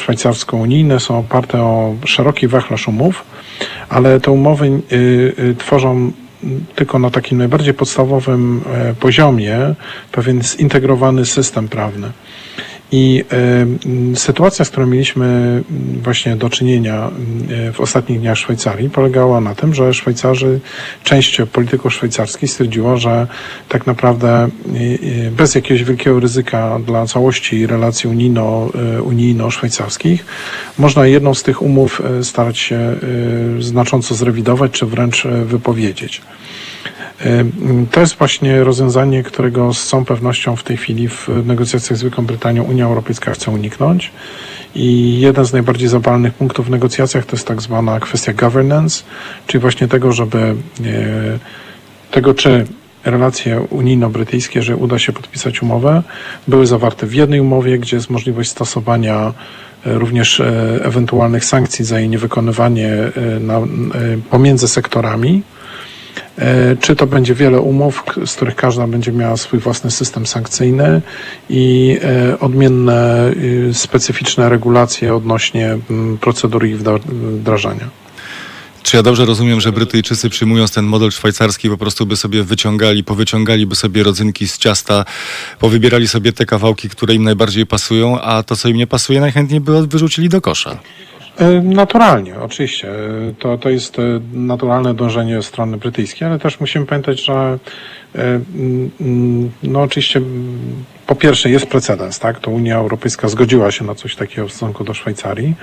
szwajcarsko-unijne 0.51 0.99
są 0.99 1.17
oparte 1.17 1.61
o 1.61 1.95
szeroki 2.05 2.47
wachlarz 2.47 2.87
umów, 2.87 3.23
ale 3.89 4.19
te 4.19 4.31
umowy 4.31 4.65
y, 4.65 4.95
y, 5.39 5.55
tworzą 5.55 6.11
tylko 6.75 6.99
na 6.99 7.09
takim 7.09 7.37
najbardziej 7.37 7.73
podstawowym 7.73 8.61
e, 8.73 8.93
poziomie 8.93 9.75
pewien 10.11 10.43
zintegrowany 10.43 11.25
system 11.25 11.67
prawny. 11.67 12.11
I 12.91 13.23
y, 14.13 14.17
sytuacja, 14.17 14.65
z 14.65 14.69
którą 14.69 14.87
mieliśmy 14.87 15.63
właśnie 16.03 16.35
do 16.35 16.49
czynienia 16.49 17.11
y, 17.69 17.73
w 17.73 17.81
ostatnich 17.81 18.19
dniach 18.19 18.37
Szwajcarii, 18.37 18.89
polegała 18.89 19.41
na 19.41 19.55
tym, 19.55 19.73
że 19.73 19.93
Szwajcarzy, 19.93 20.59
część 21.03 21.41
polityków 21.51 21.93
szwajcarskich 21.93 22.51
stwierdziła, 22.51 22.97
że 22.97 23.27
tak 23.69 23.87
naprawdę 23.87 24.49
y, 24.75 25.31
bez 25.37 25.55
jakiegoś 25.55 25.83
wielkiego 25.83 26.19
ryzyka 26.19 26.79
dla 26.85 27.05
całości 27.05 27.67
relacji 27.67 28.09
unijno, 28.09 28.69
unijno-szwajcarskich 29.03 30.25
można 30.77 31.07
jedną 31.07 31.33
z 31.33 31.43
tych 31.43 31.61
umów 31.61 32.01
starać 32.21 32.57
się 32.57 32.95
znacząco 33.59 34.15
zrewidować, 34.15 34.71
czy 34.71 34.85
wręcz 34.85 35.27
wypowiedzieć. 35.45 36.21
To 37.91 37.99
jest 37.99 38.15
właśnie 38.15 38.63
rozwiązanie, 38.63 39.23
którego 39.23 39.73
z 39.73 39.87
całą 39.87 40.05
pewnością 40.05 40.55
w 40.55 40.63
tej 40.63 40.77
chwili 40.77 41.09
w 41.09 41.27
negocjacjach 41.45 41.99
z 41.99 42.03
Wielką 42.03 42.25
Brytanią 42.25 42.63
Unia 42.63 42.85
Europejska 42.85 43.31
chce 43.31 43.51
uniknąć. 43.51 44.11
I 44.75 45.19
jeden 45.19 45.45
z 45.45 45.53
najbardziej 45.53 45.89
zapalnych 45.89 46.33
punktów 46.33 46.67
w 46.67 46.69
negocjacjach 46.69 47.25
to 47.25 47.35
jest 47.35 47.47
tak 47.47 47.61
zwana 47.61 47.99
kwestia 47.99 48.33
governance, 48.33 49.03
czyli 49.47 49.61
właśnie 49.61 49.87
tego, 49.87 50.11
żeby 50.11 50.37
e, 50.37 50.55
tego, 52.11 52.33
czy 52.33 52.65
relacje 53.05 53.59
unijno-brytyjskie, 53.69 54.61
że 54.61 54.75
uda 54.75 54.99
się 54.99 55.13
podpisać 55.13 55.61
umowę, 55.61 56.03
były 56.47 56.67
zawarte 56.67 57.07
w 57.07 57.13
jednej 57.13 57.39
umowie, 57.39 57.79
gdzie 57.79 57.97
jest 57.97 58.09
możliwość 58.09 58.49
stosowania 58.49 59.33
e, 59.85 59.99
również 59.99 60.39
e, 60.39 60.45
ewentualnych 60.83 61.45
sankcji 61.45 61.85
za 61.85 61.99
jej 61.99 62.09
niewykonywanie 62.09 62.89
na, 63.39 63.61
pomiędzy 64.29 64.67
sektorami 64.67 65.43
czy 66.79 66.95
to 66.95 67.07
będzie 67.07 67.35
wiele 67.35 67.61
umów, 67.61 68.03
z 68.25 68.35
których 68.35 68.55
każda 68.55 68.87
będzie 68.87 69.11
miała 69.11 69.37
swój 69.37 69.59
własny 69.59 69.91
system 69.91 70.25
sankcyjny 70.25 71.01
i 71.49 71.97
e, 72.03 72.39
odmienne, 72.39 73.31
y, 73.69 73.73
specyficzne 73.73 74.49
regulacje 74.49 75.15
odnośnie 75.15 75.77
mm, 75.89 76.17
procedury 76.17 76.69
ich 76.69 76.77
wdrażania. 76.77 77.89
Czy 78.83 78.97
ja 78.97 79.03
dobrze 79.03 79.25
rozumiem, 79.25 79.61
że 79.61 79.71
Brytyjczycy 79.71 80.29
przyjmując 80.29 80.71
ten 80.71 80.85
model 80.85 81.11
szwajcarski 81.11 81.69
po 81.69 81.77
prostu 81.77 82.05
by 82.05 82.17
sobie 82.17 82.43
wyciągali, 82.43 83.03
powyciągali 83.03 83.67
by 83.67 83.75
sobie 83.75 84.03
rodzynki 84.03 84.47
z 84.47 84.57
ciasta, 84.57 85.05
powybierali 85.59 86.07
sobie 86.07 86.33
te 86.33 86.45
kawałki, 86.45 86.89
które 86.89 87.13
im 87.13 87.23
najbardziej 87.23 87.65
pasują, 87.65 88.21
a 88.21 88.43
to, 88.43 88.55
co 88.55 88.69
im 88.69 88.77
nie 88.77 88.87
pasuje, 88.87 89.21
najchętniej 89.21 89.59
by 89.59 89.87
wyrzucili 89.87 90.29
do 90.29 90.41
kosza? 90.41 90.79
E, 91.37 91.61
naturalnie, 91.61 92.39
oczywiście. 92.39 92.91
To, 93.39 93.57
to 93.57 93.69
jest 93.69 93.99
e, 93.99 94.01
naturalne 94.33 94.93
dążenie 94.93 95.41
strony 95.41 95.77
brytyjskiej, 95.77 96.27
ale 96.27 96.39
też 96.39 96.59
musimy 96.59 96.85
pamiętać, 96.85 97.25
że 97.25 97.33
e, 98.15 98.39
mm, 98.99 99.51
no 99.63 99.81
oczywiście 99.81 100.21
po 101.07 101.15
pierwsze 101.15 101.49
jest 101.49 101.65
precedens, 101.65 102.19
tak? 102.19 102.39
To 102.39 102.51
Unia 102.51 102.77
Europejska 102.77 103.27
zgodziła 103.27 103.71
się 103.71 103.85
na 103.85 103.95
coś 103.95 104.15
takiego 104.15 104.47
w 104.47 104.51
stosunku 104.51 104.83
do 104.83 104.93
Szwajcarii, 104.93 105.55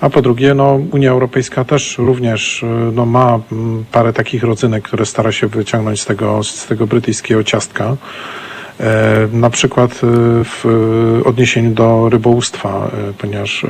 a 0.00 0.10
po 0.10 0.22
drugie, 0.22 0.54
no 0.54 0.80
Unia 0.92 1.10
Europejska 1.10 1.64
też 1.64 1.98
również 1.98 2.64
no, 2.92 3.06
ma 3.06 3.40
parę 3.92 4.12
takich 4.12 4.42
rodzynek, 4.42 4.84
które 4.84 5.06
stara 5.06 5.32
się 5.32 5.46
wyciągnąć 5.46 6.00
z 6.00 6.06
tego, 6.06 6.42
z 6.42 6.66
tego 6.66 6.86
brytyjskiego 6.86 7.44
ciastka. 7.44 7.96
E, 8.80 9.28
na 9.32 9.50
przykład 9.50 9.92
e, 9.92 9.96
w 10.44 10.64
odniesieniu 11.24 11.70
do 11.70 12.08
rybołówstwa, 12.08 12.90
e, 13.08 13.12
ponieważ 13.12 13.66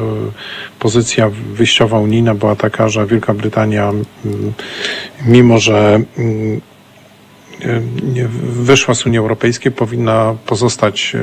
pozycja 0.78 1.30
wyjściowa 1.52 1.98
unijna 1.98 2.34
była 2.34 2.56
taka, 2.56 2.88
że 2.88 3.06
Wielka 3.06 3.34
Brytania, 3.34 3.92
mimo 5.26 5.58
że 5.58 6.00
wyszła 8.42 8.94
z 8.94 9.06
Unii 9.06 9.18
Europejskiej, 9.18 9.72
powinna 9.72 10.34
pozostać 10.46 11.16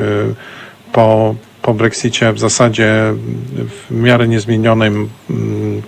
po, 0.91 1.35
po 1.61 1.73
Brexicie 1.73 2.33
w 2.33 2.39
zasadzie 2.39 3.13
w 3.89 3.91
miarę 3.91 4.27
niezmienionym 4.27 5.09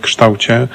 kształcie 0.02 0.68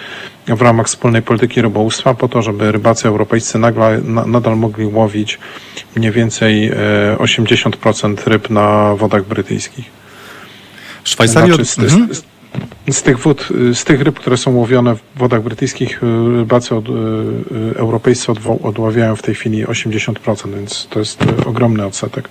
w 0.47 0.63
ramach 0.63 0.87
wspólnej 0.87 1.23
polityki 1.23 1.63
rybołówstwa 1.63 2.15
po 2.15 2.29
to, 2.29 2.43
żeby 2.43 2.73
rybacy 2.73 3.09
europejscy 3.09 3.59
nagle, 3.59 4.01
na, 4.01 4.27
nadal 4.27 4.57
mogli 4.57 4.87
łowić 4.87 5.39
mniej 5.97 6.13
więcej 6.13 6.73
80% 7.17 8.19
e, 8.27 8.31
ryb 8.31 8.51
na 8.51 8.95
wodach 8.95 9.25
brytyjskich. 9.25 9.91
Szwajcarii 11.05 11.53
znaczy, 11.53 11.65
z, 11.65 11.79
mhm. 11.79 12.15
z, 12.15 12.25
z, 12.97 13.03
tych 13.03 13.19
wód, 13.19 13.49
z 13.75 13.85
tych 13.85 14.01
ryb, 14.01 14.21
które 14.21 14.37
są 14.37 14.55
łowione 14.55 14.95
w 14.95 15.01
wodach 15.17 15.43
brytyjskich, 15.43 16.03
e, 16.03 16.07
rybacy 16.37 16.75
od, 16.75 16.89
e, 16.89 16.93
europejscy 17.77 18.33
odławiają 18.63 19.17
w 19.17 19.23
tej 19.23 19.35
chwili 19.35 19.67
80%, 19.67 20.55
więc 20.55 20.87
to 20.91 20.99
jest 20.99 21.25
ogromny 21.47 21.87
odsetek. 21.87 22.29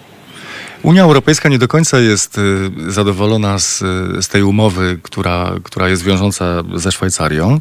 Unia 0.83 1.03
Europejska 1.03 1.49
nie 1.49 1.59
do 1.59 1.67
końca 1.67 1.99
jest 1.99 2.37
y, 2.37 2.91
zadowolona 2.91 3.59
z, 3.59 3.79
z 4.21 4.27
tej 4.27 4.43
umowy, 4.43 4.99
która, 5.03 5.55
która 5.63 5.89
jest 5.89 6.03
wiążąca 6.03 6.63
ze 6.75 6.91
Szwajcarią. 6.91 7.59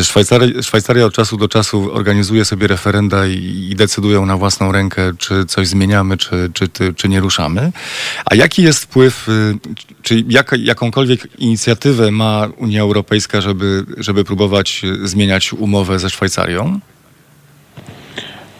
Y, 0.00 0.04
Szwajcaria, 0.04 0.62
Szwajcaria 0.62 1.06
od 1.06 1.14
czasu 1.14 1.36
do 1.36 1.48
czasu 1.48 1.92
organizuje 1.92 2.44
sobie 2.44 2.66
referenda 2.66 3.26
i, 3.26 3.68
i 3.70 3.76
decydują 3.76 4.26
na 4.26 4.36
własną 4.36 4.72
rękę, 4.72 5.12
czy 5.18 5.46
coś 5.46 5.68
zmieniamy, 5.68 6.16
czy, 6.16 6.50
czy, 6.54 6.68
czy, 6.68 6.94
czy 6.94 7.08
nie 7.08 7.20
ruszamy. 7.20 7.72
A 8.24 8.34
jaki 8.34 8.62
jest 8.62 8.82
wpływ, 8.82 9.28
y, 9.28 9.58
czy 10.02 10.24
jak, 10.28 10.54
jakąkolwiek 10.58 11.28
inicjatywę 11.38 12.10
ma 12.10 12.48
Unia 12.56 12.82
Europejska, 12.82 13.40
żeby, 13.40 13.84
żeby 13.96 14.24
próbować 14.24 14.82
zmieniać 15.04 15.52
umowę 15.52 15.98
ze 15.98 16.10
Szwajcarią? 16.10 16.80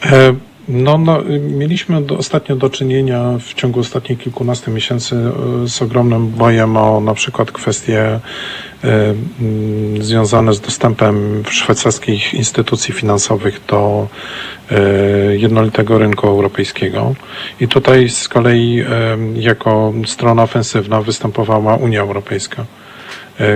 E 0.02 0.55
No, 0.68 0.98
no, 0.98 1.18
mieliśmy 1.40 2.02
do, 2.02 2.18
ostatnio 2.18 2.56
do 2.56 2.70
czynienia 2.70 3.38
w 3.40 3.54
ciągu 3.54 3.80
ostatnich 3.80 4.18
kilkunastu 4.18 4.70
miesięcy 4.70 5.16
e, 5.16 5.68
z 5.68 5.82
ogromnym 5.82 6.28
bojem 6.28 6.76
o 6.76 7.00
na 7.00 7.14
przykład 7.14 7.52
kwestie 7.52 8.20
y, 8.84 8.88
y, 9.98 10.02
związane 10.04 10.54
z 10.54 10.60
dostępem 10.60 11.42
szwajcarskich 11.50 12.34
instytucji 12.34 12.94
finansowych 12.94 13.60
do 13.68 14.08
y, 14.72 15.38
jednolitego 15.38 15.98
rynku 15.98 16.26
europejskiego. 16.26 17.14
I 17.60 17.68
tutaj 17.68 18.08
z 18.08 18.28
kolei 18.28 18.84
jako 19.34 19.92
strona 20.06 20.42
ofensywna 20.42 21.02
występowała 21.02 21.76
Unia 21.76 22.00
Europejska 22.00 22.64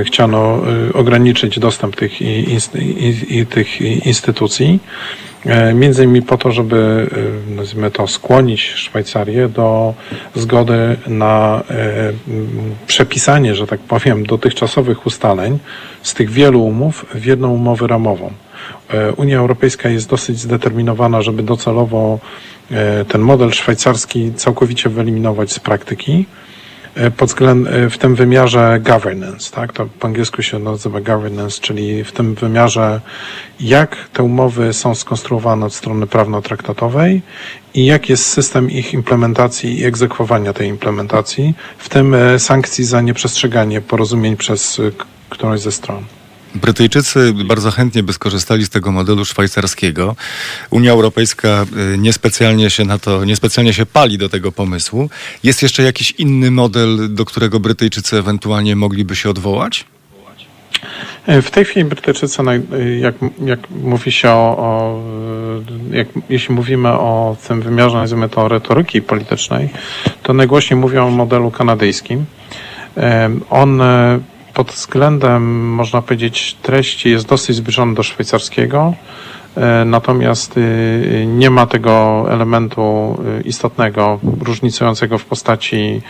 chciano 0.05 0.63
ograniczyć 0.95 1.59
dostęp 1.59 1.97
tych, 1.97 2.13
tych 3.51 3.81
instytucji. 4.07 4.81
E, 5.47 5.75
między 5.75 6.05
innymi 6.05 6.23
po 6.23 6.39
to, 6.39 6.53
żeby, 6.53 7.07
e, 7.51 7.55
nazwijmy 7.55 7.91
to, 7.91 8.07
skłonić 8.07 8.61
Szwajcarię 8.61 9.49
do 9.49 9.95
zgody 10.35 10.97
na 11.07 11.63
e, 11.71 12.13
przepisanie, 12.87 13.55
że 13.55 13.67
tak 13.67 13.81
powiem, 13.81 14.27
dotychczasowych 14.27 15.07
ustaleń 15.07 15.59
z 16.03 16.15
tych 16.15 16.31
wielu 16.31 16.65
umów 16.65 17.07
w 17.15 17.25
jedną 17.25 17.53
umowę 17.53 17.87
ramową. 17.87 18.33
Unia 19.17 19.39
Europejska 19.39 19.89
jest 19.89 20.09
dosyć 20.09 20.39
zdeterminowana, 20.39 21.23
żeby 21.23 21.43
docelowo 21.43 22.19
ten 23.09 23.21
model 23.21 23.53
szwajcarski 23.53 24.33
całkowicie 24.35 24.89
wyeliminować 24.91 25.53
z 25.53 25.59
praktyki. 25.59 26.27
E, 26.95 27.11
pod 27.11 27.29
względem, 27.29 27.75
e, 27.75 27.91
w 27.91 27.99
tym 27.99 28.15
wymiarze 28.15 28.81
governance, 28.81 29.51
tak? 29.51 29.73
To 29.73 29.87
po 29.87 30.07
angielsku 30.07 30.43
się 30.43 30.59
nazywa 30.59 31.01
governance, 31.01 31.61
czyli 31.61 32.05
w 32.05 32.13
tym 32.13 32.35
wymiarze, 32.35 33.01
jak 33.61 33.97
te 34.13 34.23
umowy 34.23 34.73
są 34.73 34.95
skonstruowane 34.95 35.67
od 35.67 35.75
strony 35.75 36.07
prawno-traktatowej 36.07 37.23
i 37.75 37.87
jak 37.87 38.09
jest 38.09 38.27
system 38.27 38.71
ich 38.71 38.95
implementacji 38.95 39.79
i 39.79 39.85
egzekwowania 39.85 40.53
tej 40.53 40.69
implementacji, 40.69 41.55
w 41.79 41.89
tym 41.89 42.15
e, 42.15 42.39
sankcji 42.39 42.85
za 42.85 43.01
nieprzestrzeganie 43.01 43.81
porozumień 43.81 44.37
przez 44.37 44.81
którąś 45.29 45.61
ze 45.61 45.73
stron. 45.73 46.05
Brytyjczycy 46.55 47.33
bardzo 47.45 47.71
chętnie 47.71 48.03
by 48.03 48.13
skorzystali 48.13 48.65
z 48.65 48.71
tego 48.71 48.93
modelu 48.93 49.25
szwajcarskiego. 49.25 50.17
Unia 50.71 50.93
Europejska 50.93 51.67
y, 51.95 51.99
niespecjalnie 51.99 52.71
się 52.71 52.85
na 52.85 52.99
to, 52.99 53.25
niespecjalnie 53.25 53.73
się 53.73 53.87
pali 53.87 54.19
do 54.19 54.29
tego 54.29 54.53
pomysłu. 54.53 55.11
Jest 55.43 55.63
jeszcze 55.63 55.83
jakiś 55.83 56.11
inny 56.11 56.51
model, 56.51 57.15
do 57.15 57.25
którego 57.25 57.61
Brytyjczycy 57.61 58.19
ewentualnie 58.19 58.77
mogliby 58.77 59.17
się 59.17 59.31
odwołać? 59.31 59.85
E, 61.27 61.43
w 61.43 61.51
tej 61.51 61.65
chwili 61.65 61.85
Brytyjczycy, 61.85 62.43
jak, 63.01 63.15
jak 63.45 63.71
mówi 63.71 64.13
się 64.13 64.31
o, 64.31 64.57
o 64.59 65.03
jak, 65.91 66.09
jeśli 66.31 66.55
mówimy 66.55 66.89
o 66.89 67.37
tym 67.49 67.63
wymiarze, 67.63 67.97
nazwijmy 67.97 68.29
to 68.29 68.49
retoryki 68.49 69.03
politycznej, 69.03 69.69
to 70.23 70.33
najgłośniej 70.33 70.81
mówią 70.81 71.07
o 71.07 71.11
modelu 71.11 71.51
kanadyjskim. 71.51 72.25
E, 72.97 73.31
on 73.51 73.83
pod 74.61 74.73
względem, 74.73 75.69
można 75.75 76.03
powiedzieć, 76.03 76.57
treści 76.63 77.11
jest 77.11 77.29
dosyć 77.29 77.57
zbliżony 77.57 77.95
do 77.95 78.03
szwajcarskiego, 78.03 78.95
e, 79.57 79.85
natomiast 79.85 80.57
y, 80.57 81.25
nie 81.27 81.51
ma 81.51 81.67
tego 81.67 82.27
elementu 82.31 83.19
y, 83.39 83.43
istotnego, 83.43 84.19
różnicującego 84.41 85.19
w 85.19 85.25
postaci 85.25 86.03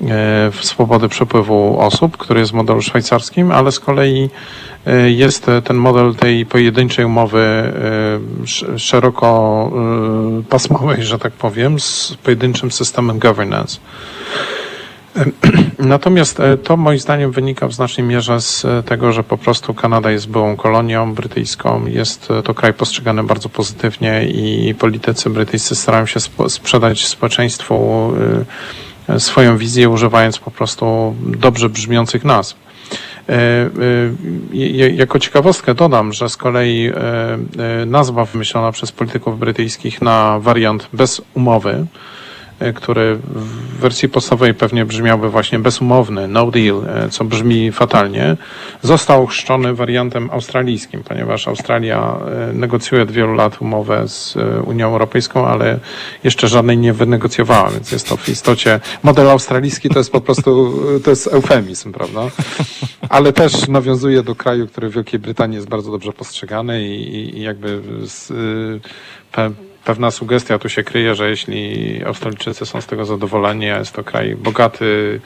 e, 0.00 0.50
swobody 0.60 1.08
przepływu 1.08 1.80
osób, 1.80 2.16
który 2.16 2.40
jest 2.40 2.52
w 2.52 2.54
modelu 2.54 2.82
szwajcarskim, 2.82 3.52
ale 3.52 3.72
z 3.72 3.80
kolei 3.80 4.30
e, 4.86 5.10
jest 5.10 5.46
ten 5.64 5.76
model 5.76 6.14
tej 6.14 6.46
pojedynczej 6.46 7.04
umowy 7.04 7.72
szeroko 8.76 9.70
pasmowej, 10.48 11.02
że 11.02 11.18
tak 11.18 11.32
powiem, 11.32 11.80
z 11.80 12.16
pojedynczym 12.22 12.70
systemem 12.70 13.18
governance. 13.18 13.80
Natomiast 15.78 16.40
e, 16.40 16.56
to 16.56 16.76
moim 16.76 16.98
zdaniem 16.98 17.30
wynika 17.32 17.68
w 17.68 17.72
znacznej 17.72 18.06
mierze 18.06 18.40
z 18.40 18.64
e, 18.64 18.82
tego, 18.82 19.12
że 19.12 19.22
po 19.24 19.38
prostu 19.38 19.74
Kanada 19.74 20.10
jest 20.10 20.28
byłą 20.28 20.56
kolonią 20.56 21.14
brytyjską, 21.14 21.86
jest 21.86 22.30
e, 22.30 22.42
to 22.42 22.54
kraj 22.54 22.74
postrzegany 22.74 23.24
bardzo 23.24 23.48
pozytywnie 23.48 24.24
i 24.24 24.74
politycy 24.74 25.30
brytyjscy 25.30 25.74
starają 25.74 26.06
się 26.06 26.20
sprzedać 26.48 27.06
społeczeństwu 27.06 28.12
swoją 29.18 29.58
wizję, 29.58 29.88
używając 29.88 30.38
po 30.38 30.50
prostu 30.50 31.14
dobrze 31.20 31.68
brzmiących 31.68 32.24
nazw. 32.24 32.56
Jako 34.94 35.18
ciekawostkę 35.18 35.74
dodam, 35.74 36.12
że 36.12 36.28
z 36.28 36.36
kolei 36.36 36.92
nazwa 37.86 38.24
wymyślona 38.24 38.72
przez 38.72 38.92
polityków 38.92 39.38
brytyjskich 39.38 40.02
na 40.02 40.38
wariant 40.40 40.88
bez 40.92 41.22
umowy, 41.34 41.86
który 42.74 43.16
w 43.16 43.80
wersji 43.80 44.08
podstawowej 44.08 44.54
pewnie 44.54 44.84
brzmiałby 44.84 45.28
właśnie 45.30 45.58
bezumowny, 45.58 46.28
no 46.28 46.50
deal, 46.50 46.82
e, 46.86 47.08
co 47.08 47.24
brzmi 47.24 47.72
fatalnie, 47.72 48.36
został 48.82 49.26
chrzczony 49.26 49.74
wariantem 49.74 50.30
australijskim, 50.32 51.02
ponieważ 51.02 51.48
Australia 51.48 52.16
e, 52.50 52.52
negocjuje 52.52 53.02
od 53.02 53.10
wielu 53.10 53.34
lat 53.34 53.62
umowę 53.62 54.08
z 54.08 54.36
Unią 54.66 54.86
Europejską, 54.86 55.46
ale 55.46 55.78
jeszcze 56.24 56.48
żadnej 56.48 56.78
nie 56.78 56.92
wynegocjowała, 56.92 57.70
więc 57.70 57.92
jest 57.92 58.08
to 58.08 58.16
w 58.16 58.28
istocie 58.28 58.80
model 59.02 59.30
australijski 59.30 59.88
to 59.88 59.98
jest 59.98 60.12
po 60.12 60.20
prostu, 60.20 60.82
to 61.04 61.10
jest 61.10 61.26
eufemizm, 61.26 61.92
prawda? 61.92 62.20
Ale 63.08 63.32
też 63.32 63.68
nawiązuje 63.68 64.22
do 64.22 64.34
kraju, 64.34 64.66
który 64.66 64.88
w 64.88 64.94
Wielkiej 64.94 65.20
Brytanii 65.20 65.56
jest 65.56 65.68
bardzo 65.68 65.90
dobrze 65.90 66.12
postrzegany 66.12 66.88
i, 66.88 67.38
i 67.38 67.42
jakby 67.42 67.82
z, 68.04 68.32
pe, 69.32 69.50
pewna 69.84 70.10
sugestia 70.10 70.58
tu 70.58 70.68
się 70.68 70.82
kryje, 70.82 71.14
że 71.14 71.30
jeśli 71.30 72.04
Australijczycy 72.04 72.66
są 72.66 72.80
z 72.80 72.86
tego 72.86 73.04
zadowoleni, 73.04 73.70
a 73.70 73.78
jest 73.78 73.92
to 73.92 74.04
kraj 74.04 74.36
bogaty, 74.36 75.20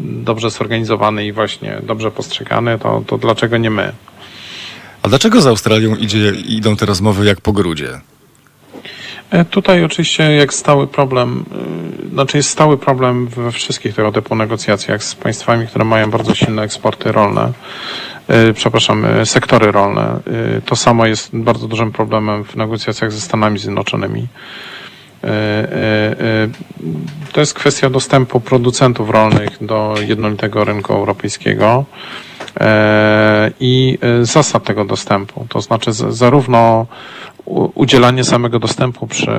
dobrze 0.00 0.50
zorganizowany 0.50 1.26
i 1.26 1.32
właśnie 1.32 1.80
dobrze 1.82 2.10
postrzegany, 2.10 2.78
to, 2.78 3.02
to 3.06 3.18
dlaczego 3.18 3.56
nie 3.56 3.70
my? 3.70 3.92
A 5.02 5.08
dlaczego 5.08 5.40
z 5.40 5.46
Australią 5.46 5.96
idzie, 5.96 6.30
idą 6.30 6.76
te 6.76 6.86
rozmowy 6.86 7.26
jak 7.26 7.40
po 7.40 7.52
grudzie? 7.52 8.00
E, 9.30 9.44
tutaj 9.44 9.84
oczywiście 9.84 10.32
jak 10.32 10.54
stały 10.54 10.86
problem, 10.86 11.44
e, 12.06 12.08
znaczy 12.10 12.36
jest 12.36 12.50
stały 12.50 12.78
problem 12.78 13.26
we 13.26 13.52
wszystkich 13.52 13.94
tego 13.94 14.12
typu 14.12 14.34
negocjacjach 14.34 15.04
z 15.04 15.14
państwami, 15.14 15.66
które 15.66 15.84
mają 15.84 16.10
bardzo 16.10 16.34
silne 16.34 16.62
eksporty 16.62 17.12
rolne. 17.12 17.52
E, 18.28 18.52
przepraszam, 18.54 19.04
e, 19.04 19.26
sektory 19.26 19.72
rolne. 19.72 20.02
E, 20.56 20.60
to 20.60 20.76
samo 20.76 21.06
jest 21.06 21.30
bardzo 21.36 21.68
dużym 21.68 21.92
problemem 21.92 22.44
w 22.44 22.56
negocjacjach 22.56 23.12
ze 23.12 23.20
Stanami 23.20 23.58
Zjednoczonymi. 23.58 24.26
To 27.32 27.40
jest 27.40 27.54
kwestia 27.54 27.90
dostępu 27.90 28.40
producentów 28.40 29.10
rolnych 29.10 29.50
do 29.60 29.94
jednolitego 30.06 30.64
rynku 30.64 30.92
europejskiego 30.92 31.84
i 33.60 33.98
zasad 34.22 34.64
tego 34.64 34.84
dostępu. 34.84 35.46
To 35.48 35.60
znaczy 35.60 35.92
zarówno 35.92 36.86
udzielanie 37.74 38.24
samego 38.24 38.58
dostępu 38.58 39.06
przy 39.06 39.30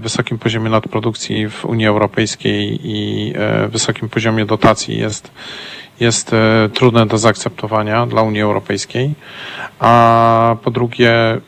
wysokim 0.00 0.38
poziomie 0.38 0.70
nadprodukcji 0.70 1.48
w 1.48 1.64
Unii 1.64 1.86
Europejskiej 1.86 2.80
i 2.82 3.32
wysokim 3.68 4.08
poziomie 4.08 4.46
dotacji 4.46 4.98
jest 4.98 5.30
jest 6.00 6.32
e, 6.32 6.68
trudne 6.74 7.06
do 7.06 7.18
zaakceptowania 7.18 8.06
dla 8.06 8.22
Unii 8.22 8.42
Europejskiej, 8.42 9.14
a 9.78 10.56
po 10.64 10.70
drugie 10.70 11.10
e, 11.12 11.40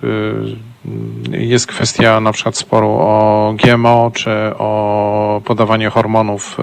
jest 1.31 1.67
kwestia 1.67 2.21
na 2.21 2.33
przykład 2.33 2.57
sporu 2.57 2.89
o 2.89 3.55
GMO, 3.65 4.11
czy 4.15 4.31
o 4.59 5.41
podawanie 5.45 5.91
hormonów 5.91 6.57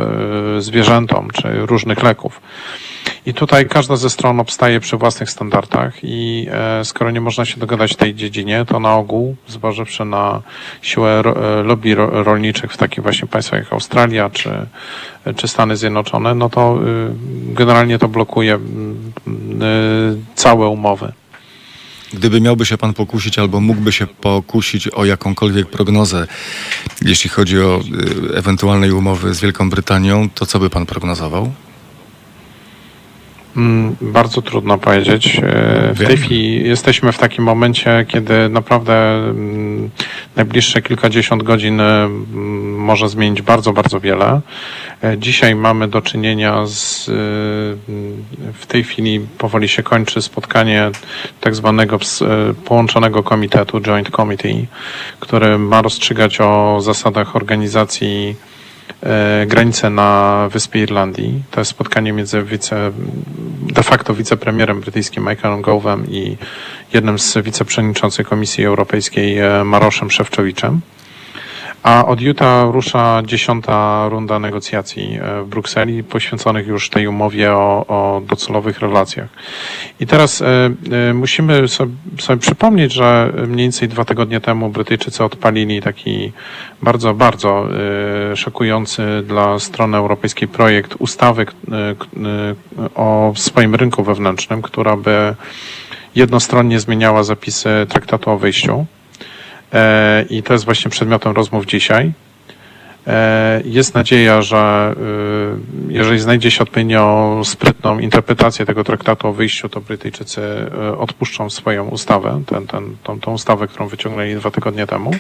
e, 0.58 0.62
zwierzętom, 0.62 1.28
czy 1.34 1.66
różnych 1.66 2.04
leków. 2.04 2.42
I 3.26 3.34
tutaj 3.34 3.68
każda 3.68 3.96
ze 3.96 4.10
stron 4.10 4.40
obstaje 4.40 4.80
przy 4.80 4.98
własnych 4.98 5.30
standardach 5.30 5.94
i 6.04 6.48
e, 6.52 6.86
skoro 6.86 7.12
nie 7.12 7.22
można 7.22 7.46
się 7.46 7.60
dogadać 7.60 7.94
w 7.94 7.98
tej 7.98 8.16
dziedzinie, 8.16 8.66
to 8.68 8.80
na 8.80 8.96
ogół, 8.96 9.36
zważywszy 9.48 10.06
na 10.06 10.42
siłę 10.82 11.22
e, 11.26 11.64
lobby 11.64 11.96
rolniczych 11.96 12.74
w 12.74 12.78
takich 12.78 13.04
właśnie 13.04 13.28
państwach 13.28 13.60
jak 13.60 13.74
Australia 13.74 14.30
czy, 14.30 14.50
czy 15.36 15.48
Stany 15.48 15.78
Zjednoczone, 15.78 16.36
no 16.36 16.50
to 16.50 16.80
y, 16.82 17.14
generalnie 17.54 18.00
to 18.00 18.08
blokuje 18.08 18.56
y, 18.56 18.60
całe 20.36 20.68
umowy. 20.68 21.14
Gdyby 22.14 22.42
miałby 22.42 22.66
się 22.66 22.78
pan 22.78 22.94
pokusić 22.94 23.40
albo 23.40 23.62
mógłby 23.62 23.92
się 23.92 24.08
pokusić 24.08 24.88
o 24.88 25.06
jakąkolwiek 25.06 25.70
prognozę, 25.70 26.28
jeśli 27.02 27.30
chodzi 27.30 27.60
o 27.60 27.82
y, 28.32 28.38
ewentualnej 28.38 28.92
umowy 28.92 29.34
z 29.34 29.40
Wielką 29.40 29.70
Brytanią, 29.70 30.30
to 30.30 30.46
co 30.46 30.60
by 30.60 30.70
pan 30.70 30.86
prognozował? 30.86 31.52
Mm, 33.58 33.96
bardzo 34.02 34.42
trudno 34.42 34.78
powiedzieć. 34.78 35.40
E, 35.44 35.94
w 35.94 36.08
tej 36.08 36.18
chwili 36.18 36.68
jesteśmy 36.68 37.12
w 37.12 37.18
takim 37.18 37.44
momencie, 37.44 38.06
kiedy 38.08 38.50
naprawdę 38.50 38.94
mm, 39.16 39.90
najbliższe 40.36 40.82
kilkadziesiąt 40.82 41.44
godzin 41.44 41.82
mm, 41.82 42.76
może 42.76 43.10
zmienić 43.10 43.42
bardzo, 43.42 43.74
bardzo 43.74 44.00
wiele. 44.00 44.42
Dzisiaj 45.18 45.56
mamy 45.56 45.88
do 45.88 46.02
czynienia 46.02 46.66
z, 46.66 47.06
w 48.54 48.66
tej 48.68 48.84
chwili 48.84 49.20
powoli 49.38 49.68
się 49.68 49.84
kończy 49.84 50.22
spotkanie 50.22 50.92
tak 51.42 51.56
zwanego 51.56 52.00
połączonego 52.66 53.24
komitetu, 53.24 53.82
Joint 53.82 54.10
Committee, 54.10 54.68
który 55.20 55.58
ma 55.58 55.82
rozstrzygać 55.82 56.42
o 56.42 56.78
zasadach 56.82 57.36
organizacji 57.36 58.36
E, 58.36 58.53
granicę 59.48 59.90
na 59.90 60.50
wyspie 60.52 60.80
Irlandii. 60.80 61.44
To 61.52 61.62
jest 61.62 61.72
spotkanie 61.72 62.14
między 62.14 62.44
wice, 62.44 62.92
de 63.74 63.84
facto 63.84 64.14
wicepremierem 64.14 64.80
brytyjskim 64.82 65.24
Michaelem 65.30 65.62
Gove'em 65.62 66.04
i 66.10 66.38
jednym 66.94 67.20
z 67.20 67.38
wiceprzewodniczących 67.38 68.28
Komisji 68.28 68.66
Europejskiej 68.66 69.38
e, 69.40 69.64
Maroszem 69.64 70.12
Szewczowiczem. 70.12 70.82
A 71.84 72.06
od 72.06 72.22
jutra 72.22 72.64
rusza 72.64 73.22
dziesiąta 73.26 74.08
runda 74.10 74.40
negocjacji 74.40 75.20
e, 75.22 75.42
w 75.42 75.48
Brukseli, 75.48 76.04
poświęconych 76.04 76.68
już 76.68 76.90
tej 76.90 77.08
umowie 77.08 77.52
o, 77.52 77.86
o 77.88 78.22
docelowych 78.28 78.80
relacjach. 78.80 79.30
I 80.00 80.08
teraz 80.08 80.42
e, 80.42 80.46
e, 81.10 81.14
musimy 81.14 81.68
sobie, 81.68 81.94
sobie 82.20 82.40
przypomnieć, 82.40 82.94
że 82.94 83.34
mniej 83.48 83.66
więcej 83.66 83.90
dwa 83.90 84.06
tygodnie 84.06 84.42
temu 84.42 84.70
Brytyjczycy 84.70 85.24
odpalili 85.24 85.82
taki 85.82 86.32
bardzo, 86.82 87.14
bardzo 87.14 87.68
szokujący 88.36 89.04
dla 89.28 89.60
strony 89.60 89.98
europejskiej 89.98 90.48
projekt 90.48 90.96
ustawy 91.00 91.46
o 92.96 93.34
swoim 93.36 93.76
rynku 93.76 94.04
wewnętrznym, 94.04 94.62
która 94.62 94.98
by 94.98 95.36
jednostronnie 96.16 96.80
zmieniała 96.80 97.24
zapisy 97.24 97.70
traktatu 97.90 98.32
o 98.32 98.38
wyjściu. 98.38 98.86
E, 99.74 100.26
i 100.30 100.44
to 100.44 100.54
jest 100.54 100.66
właśnie 100.66 100.92
przedmiotem 100.92 101.34
rozmów 101.34 101.66
dzisiaj. 101.66 102.12
E, 103.08 103.62
jest 103.66 103.96
nadzieja, 103.96 104.42
że 104.42 104.58
e, 105.88 105.94
jeżeli 105.94 106.20
znajdzie 106.20 106.52
się 106.52 106.64
odpowiednio 106.64 107.42
sprytną 107.44 108.00
interpretację 108.00 108.66
tego 108.66 108.84
traktatu 108.84 109.28
o 109.28 109.34
wyjściu, 109.34 109.70
to 109.70 109.82
Brytyjczycy 109.82 110.42
odpuszczą 110.98 111.50
swoją 111.50 111.88
ustawę, 111.88 112.44
ten, 112.46 112.68
ten, 112.68 112.96
tą, 113.04 113.20
tą 113.20 113.34
ustawę, 113.34 113.68
którą 113.68 113.88
wyciągnęli 113.88 114.36
dwa 114.36 114.52
tygodnie 114.52 114.88
temu. 114.88 115.12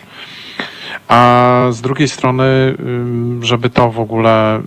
A 1.07 1.67
z 1.71 1.81
drugiej 1.81 2.07
strony, 2.07 2.43
żeby 3.41 3.69
to 3.69 3.91
w 3.91 3.99
ogóle 3.99 4.61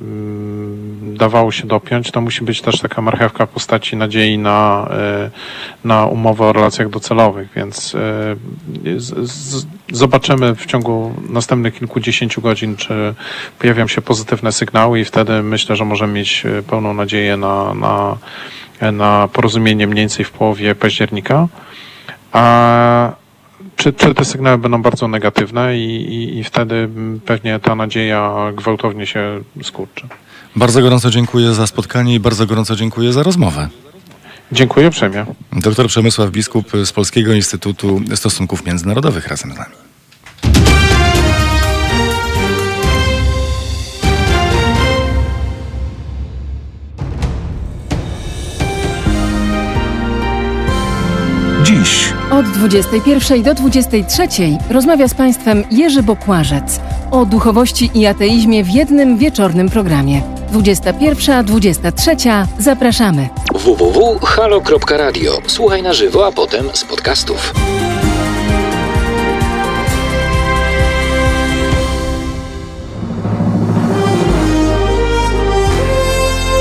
dawało 1.16 1.52
się 1.52 1.66
dopiąć, 1.66 2.10
to 2.10 2.20
musi 2.20 2.44
być 2.44 2.60
też 2.60 2.80
taka 2.80 3.02
marchewka 3.02 3.46
postaci 3.46 3.96
nadziei 3.96 4.38
na, 4.38 4.88
e, 4.90 5.30
na 5.84 6.06
umowę 6.06 6.44
o 6.44 6.52
relacjach 6.52 6.90
docelowych, 6.90 7.48
więc 7.56 7.96
z, 8.96 9.66
zobaczymy 9.92 10.54
w 10.54 10.66
ciągu 10.66 11.14
następnych 11.28 11.78
kilkudziesięciu 11.78 12.40
godzin, 12.40 12.76
czy 12.76 13.14
pojawią 13.58 13.86
się 13.86 14.02
pozytywne 14.02 14.52
sygnały 14.52 15.00
i 15.00 15.04
wtedy 15.04 15.42
myślę, 15.42 15.76
że 15.76 15.84
możemy 15.84 16.12
mieć 16.12 16.46
e, 16.46 16.62
pełną 16.62 16.94
nadzieję 16.94 17.36
na, 17.36 17.74
na, 17.74 18.16
na 18.92 19.28
porozumienie 19.32 19.86
mniej 19.86 20.02
więcej 20.02 20.24
w 20.24 20.30
połowie 20.30 20.74
października. 20.74 21.48
A 22.32 23.12
czy, 23.76 23.92
czy 23.92 24.14
te 24.14 24.24
sygnały 24.24 24.58
będą 24.58 24.82
bardzo 24.82 25.08
negatywne 25.08 25.78
i, 25.78 26.14
i, 26.14 26.38
i 26.38 26.44
wtedy 26.44 26.88
pewnie 27.26 27.58
ta 27.58 27.74
nadzieja 27.74 28.52
gwałtownie 28.56 29.06
się 29.06 29.40
skurczy. 29.62 30.06
Bardzo 30.56 30.82
gorąco 30.82 31.10
dziękuję 31.10 31.54
za 31.54 31.66
spotkanie 31.66 32.14
i 32.14 32.20
bardzo 32.20 32.46
gorąco 32.46 32.76
dziękuję 32.76 33.12
za 33.12 33.22
rozmowę. 33.22 33.68
Dziękuję 34.52 34.88
uprzejmie. 34.88 35.26
Doktor 35.52 35.86
Przemysław 35.86 36.30
Biskup 36.30 36.72
z 36.84 36.92
Polskiego 36.92 37.34
Instytutu 37.34 38.00
Stosunków 38.14 38.66
Międzynarodowych 38.66 39.28
razem 39.28 39.52
z 39.52 39.56
nami. 39.56 39.85
Dziś 51.66 52.12
od 52.30 52.46
21 52.46 53.42
do 53.42 53.54
23 53.54 54.28
rozmawia 54.70 55.08
z 55.08 55.14
Państwem 55.14 55.64
Jerzy 55.70 56.02
Bokłażec 56.02 56.80
o 57.10 57.26
duchowości 57.26 57.90
i 57.94 58.06
ateizmie 58.06 58.64
w 58.64 58.70
jednym 58.70 59.18
wieczornym 59.18 59.68
programie. 59.68 60.22
21-23 60.52 62.46
zapraszamy. 62.58 63.28
www.halo.radio. 63.54 65.38
Słuchaj 65.46 65.82
na 65.82 65.92
żywo, 65.92 66.26
a 66.26 66.32
potem 66.32 66.66
z 66.72 66.84
podcastów. 66.84 67.52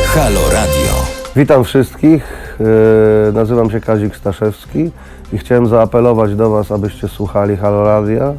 Halo 0.05 0.49
Radio. 0.51 1.05
Witam 1.35 1.63
wszystkich. 1.63 2.44
E, 2.59 3.31
nazywam 3.31 3.71
się 3.71 3.81
Kazik 3.81 4.15
Staszewski 4.15 4.91
i 5.33 5.37
chciałem 5.37 5.67
zaapelować 5.67 6.35
do 6.35 6.49
Was, 6.49 6.71
abyście 6.71 7.07
słuchali 7.07 7.57
Halo 7.57 7.83
Radio, 7.83 8.35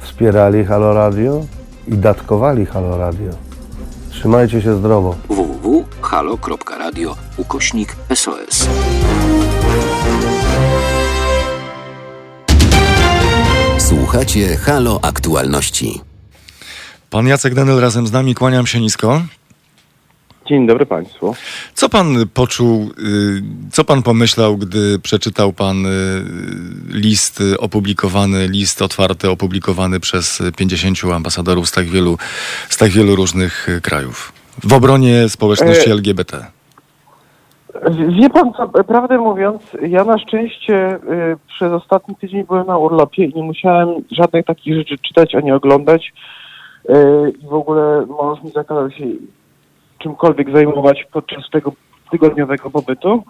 wspierali 0.00 0.64
Halo 0.64 0.94
Radio 0.94 1.44
i 1.88 1.98
datkowali 1.98 2.66
Halo 2.66 2.98
Radio. 2.98 3.30
Trzymajcie 4.10 4.62
się 4.62 4.74
zdrowo. 4.78 5.16
www.halo.radio 5.28 7.16
ukośnik 7.36 7.96
SOS. 8.14 8.68
Słuchacie 13.78 14.56
Halo 14.56 14.98
Aktualności. 15.02 16.00
Pan 17.10 17.26
Jacek 17.26 17.54
Denel 17.54 17.80
razem 17.80 18.06
z 18.06 18.12
nami, 18.12 18.34
kłaniam 18.34 18.66
się 18.66 18.80
nisko. 18.80 19.22
Dzień 20.46 20.66
dobry 20.66 20.86
Państwu. 20.86 21.34
Co 21.74 21.88
pan 21.88 22.06
poczuł, 22.34 22.90
y, 22.98 23.42
co 23.72 23.84
pan 23.84 24.02
pomyślał, 24.02 24.56
gdy 24.56 24.98
przeczytał 24.98 25.52
pan 25.52 25.86
y, 25.86 25.88
list 26.88 27.42
opublikowany, 27.58 28.48
list 28.48 28.82
otwarty 28.82 29.30
opublikowany 29.30 30.00
przez 30.00 30.42
50 30.56 30.98
ambasadorów 31.14 31.68
z 31.68 31.72
tak 31.72 31.86
wielu, 31.86 32.18
z 32.68 32.76
tak 32.76 32.90
wielu 32.90 33.16
różnych 33.16 33.68
krajów 33.82 34.32
w 34.64 34.72
obronie 34.72 35.28
społeczności 35.28 35.90
e, 35.90 35.92
LGBT? 35.92 36.46
Wie 38.20 38.30
pan 38.30 38.52
co, 38.52 38.68
prawdę 38.68 39.18
mówiąc, 39.18 39.62
ja 39.82 40.04
na 40.04 40.18
szczęście 40.18 40.94
y, 40.94 41.00
przez 41.48 41.72
ostatni 41.72 42.16
tydzień 42.16 42.44
byłem 42.44 42.66
na 42.66 42.78
urlopie 42.78 43.24
i 43.24 43.34
nie 43.34 43.42
musiałem 43.42 43.88
żadnych 44.10 44.46
takich 44.46 44.74
rzeczy 44.74 44.98
czytać 44.98 45.34
ani 45.34 45.52
oglądać. 45.52 46.12
I 47.42 47.46
w 47.46 47.52
ogóle 47.52 48.06
mąż 48.06 48.42
mi 48.42 48.50
zakazał 48.50 48.90
się 48.90 49.04
czymkolwiek 50.02 50.50
zajmować 50.52 51.04
podczas 51.12 51.50
tego 51.50 51.72
tygodniowego 52.10 52.70
pobytu, 52.70 53.24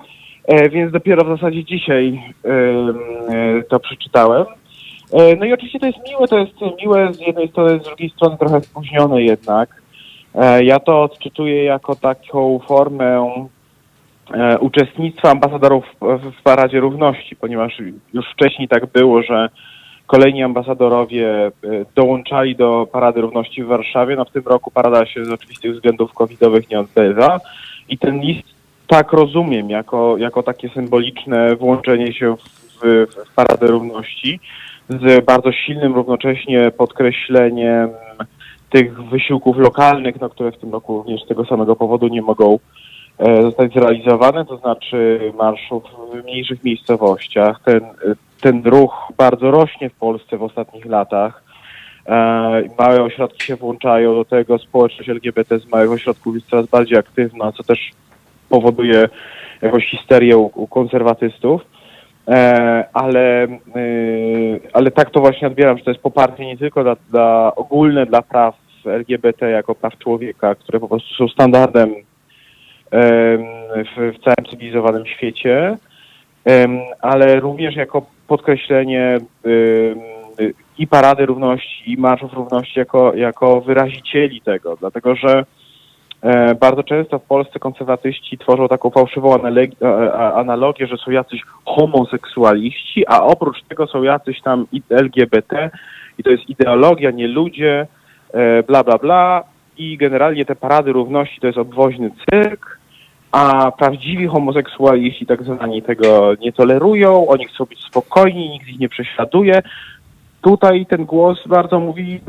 e, 0.44 0.68
więc 0.68 0.92
dopiero 0.92 1.24
w 1.24 1.38
zasadzie 1.38 1.64
dzisiaj 1.64 2.22
e, 2.44 3.62
to 3.62 3.80
przeczytałem. 3.80 4.46
E, 5.12 5.36
no 5.36 5.44
i 5.44 5.52
oczywiście 5.52 5.80
to 5.80 5.86
jest 5.86 5.98
miłe, 6.08 6.28
to 6.28 6.38
jest 6.38 6.52
miłe 6.82 7.14
z 7.14 7.20
jednej 7.20 7.48
strony, 7.48 7.80
z 7.80 7.82
drugiej 7.82 8.10
strony 8.10 8.36
trochę 8.38 8.60
spóźnione 8.60 9.22
jednak. 9.22 9.82
Ja 10.62 10.80
to 10.80 11.02
odczytuję 11.02 11.64
jako 11.64 11.96
taką 11.96 12.60
formę 12.68 13.42
uczestnictwa 14.60 15.30
ambasadorów 15.30 15.84
w 16.00 16.42
Paradzie 16.42 16.80
Równości, 16.80 17.36
ponieważ 17.36 17.78
już 18.14 18.26
wcześniej 18.32 18.68
tak 18.68 18.86
było, 18.86 19.22
że 19.22 19.48
Kolejni 20.12 20.42
ambasadorowie 20.42 21.46
e, 21.46 21.50
dołączali 21.94 22.56
do 22.56 22.88
Parady 22.92 23.20
Równości 23.20 23.64
w 23.64 23.66
Warszawie. 23.66 24.16
No 24.16 24.24
w 24.24 24.30
tym 24.30 24.42
roku 24.46 24.70
parada 24.70 25.06
się 25.06 25.24
z 25.24 25.32
oczywistych 25.32 25.74
względów 25.74 26.12
covidowych 26.12 26.70
nie 26.70 26.80
odbywa 26.80 27.40
i 27.88 27.98
ten 27.98 28.20
list 28.20 28.48
tak 28.86 29.12
rozumiem, 29.12 29.70
jako, 29.70 30.16
jako 30.16 30.42
takie 30.42 30.68
symboliczne 30.68 31.56
włączenie 31.56 32.12
się 32.12 32.36
w, 32.36 33.06
w 33.30 33.34
Paradę 33.34 33.66
Równości 33.66 34.40
z 34.88 35.24
bardzo 35.24 35.52
silnym 35.52 35.94
równocześnie 35.94 36.70
podkreśleniem 36.70 37.90
tych 38.70 39.02
wysiłków 39.02 39.58
lokalnych, 39.58 40.20
no, 40.20 40.28
które 40.28 40.52
w 40.52 40.58
tym 40.58 40.72
roku 40.72 40.96
również 40.96 41.22
z 41.22 41.28
tego 41.28 41.44
samego 41.44 41.76
powodu 41.76 42.08
nie 42.08 42.22
mogą 42.22 42.58
e, 43.18 43.42
zostać 43.42 43.72
zrealizowane, 43.72 44.44
to 44.44 44.56
znaczy 44.56 45.20
marszów 45.38 45.84
w 46.12 46.24
mniejszych 46.24 46.64
miejscowościach. 46.64 47.60
Ten 47.64 47.80
ten 48.42 48.62
ruch 48.64 49.12
bardzo 49.16 49.50
rośnie 49.50 49.90
w 49.90 49.94
Polsce 49.94 50.36
w 50.36 50.42
ostatnich 50.42 50.84
latach. 50.84 51.42
E, 52.06 52.14
małe 52.78 53.02
ośrodki 53.02 53.46
się 53.46 53.56
włączają 53.56 54.14
do 54.14 54.24
tego, 54.24 54.58
społeczność 54.58 55.08
LGBT 55.10 55.58
z 55.58 55.70
małych 55.70 55.90
ośrodków 55.90 56.34
jest 56.34 56.48
coraz 56.48 56.66
bardziej 56.66 56.98
aktywna, 56.98 57.52
co 57.52 57.62
też 57.62 57.90
powoduje 58.48 59.08
jakąś 59.62 59.86
histerię 59.86 60.36
u, 60.36 60.66
konserwatystów. 60.66 61.62
E, 62.28 62.84
ale, 62.92 63.44
e, 63.44 63.48
ale 64.72 64.90
tak 64.90 65.10
to 65.10 65.20
właśnie 65.20 65.48
odbieram, 65.48 65.78
że 65.78 65.84
to 65.84 65.90
jest 65.90 66.02
poparcie 66.02 66.46
nie 66.46 66.58
tylko 66.58 66.82
dla, 66.82 66.96
dla 67.10 67.52
ogólne 67.56 68.06
dla 68.06 68.22
praw 68.22 68.54
LGBT 68.86 69.50
jako 69.50 69.74
praw 69.74 69.98
człowieka, 69.98 70.54
które 70.54 70.80
po 70.80 70.88
prostu 70.88 71.14
są 71.14 71.28
standardem 71.28 71.94
w, 72.92 74.14
w 74.14 74.24
całym 74.24 74.50
cywilizowanym 74.50 75.06
świecie, 75.06 75.76
ale 77.00 77.40
również 77.40 77.76
jako 77.76 78.06
podkreślenie 78.26 79.18
i 80.78 80.86
Parady 80.86 81.26
Równości, 81.26 81.92
i 81.92 81.96
Marszów 81.96 82.32
Równości 82.32 82.78
jako, 82.78 83.14
jako 83.14 83.60
wyrazicieli 83.60 84.40
tego, 84.40 84.76
dlatego 84.76 85.14
że 85.14 85.44
e, 86.22 86.54
bardzo 86.54 86.82
często 86.82 87.18
w 87.18 87.22
Polsce 87.22 87.58
konserwatyści 87.58 88.38
tworzą 88.38 88.68
taką 88.68 88.90
fałszywą 88.90 89.38
analogię, 90.34 90.86
że 90.86 90.96
są 90.96 91.10
jacyś 91.10 91.42
homoseksualiści, 91.64 93.06
a 93.06 93.22
oprócz 93.22 93.62
tego 93.68 93.86
są 93.86 94.02
jacyś 94.02 94.40
tam 94.40 94.66
LGBT 94.90 95.70
i 96.18 96.22
to 96.22 96.30
jest 96.30 96.48
ideologia, 96.48 97.10
nie 97.10 97.28
ludzie, 97.28 97.86
e, 98.32 98.62
bla, 98.62 98.84
bla, 98.84 98.98
bla. 98.98 99.44
I 99.78 99.96
generalnie 99.96 100.44
te 100.44 100.56
Parady 100.56 100.92
Równości 100.92 101.40
to 101.40 101.46
jest 101.46 101.58
obwoźny 101.58 102.10
cyrk, 102.30 102.78
a 103.32 103.70
prawdziwi 103.70 104.26
homoseksualiści 104.26 105.26
tak 105.26 105.42
zwani 105.42 105.82
tego 105.82 106.34
nie 106.40 106.52
tolerują, 106.52 107.28
oni 107.28 107.46
chcą 107.46 107.64
być 107.64 107.84
spokojni, 107.84 108.48
nikt 108.50 108.68
ich 108.68 108.78
nie 108.78 108.88
prześladuje. 108.88 109.62
Tutaj 110.42 110.86
ten 110.86 111.04
głos 111.04 111.38
bardzo 111.46 111.80
mówi 111.80 112.20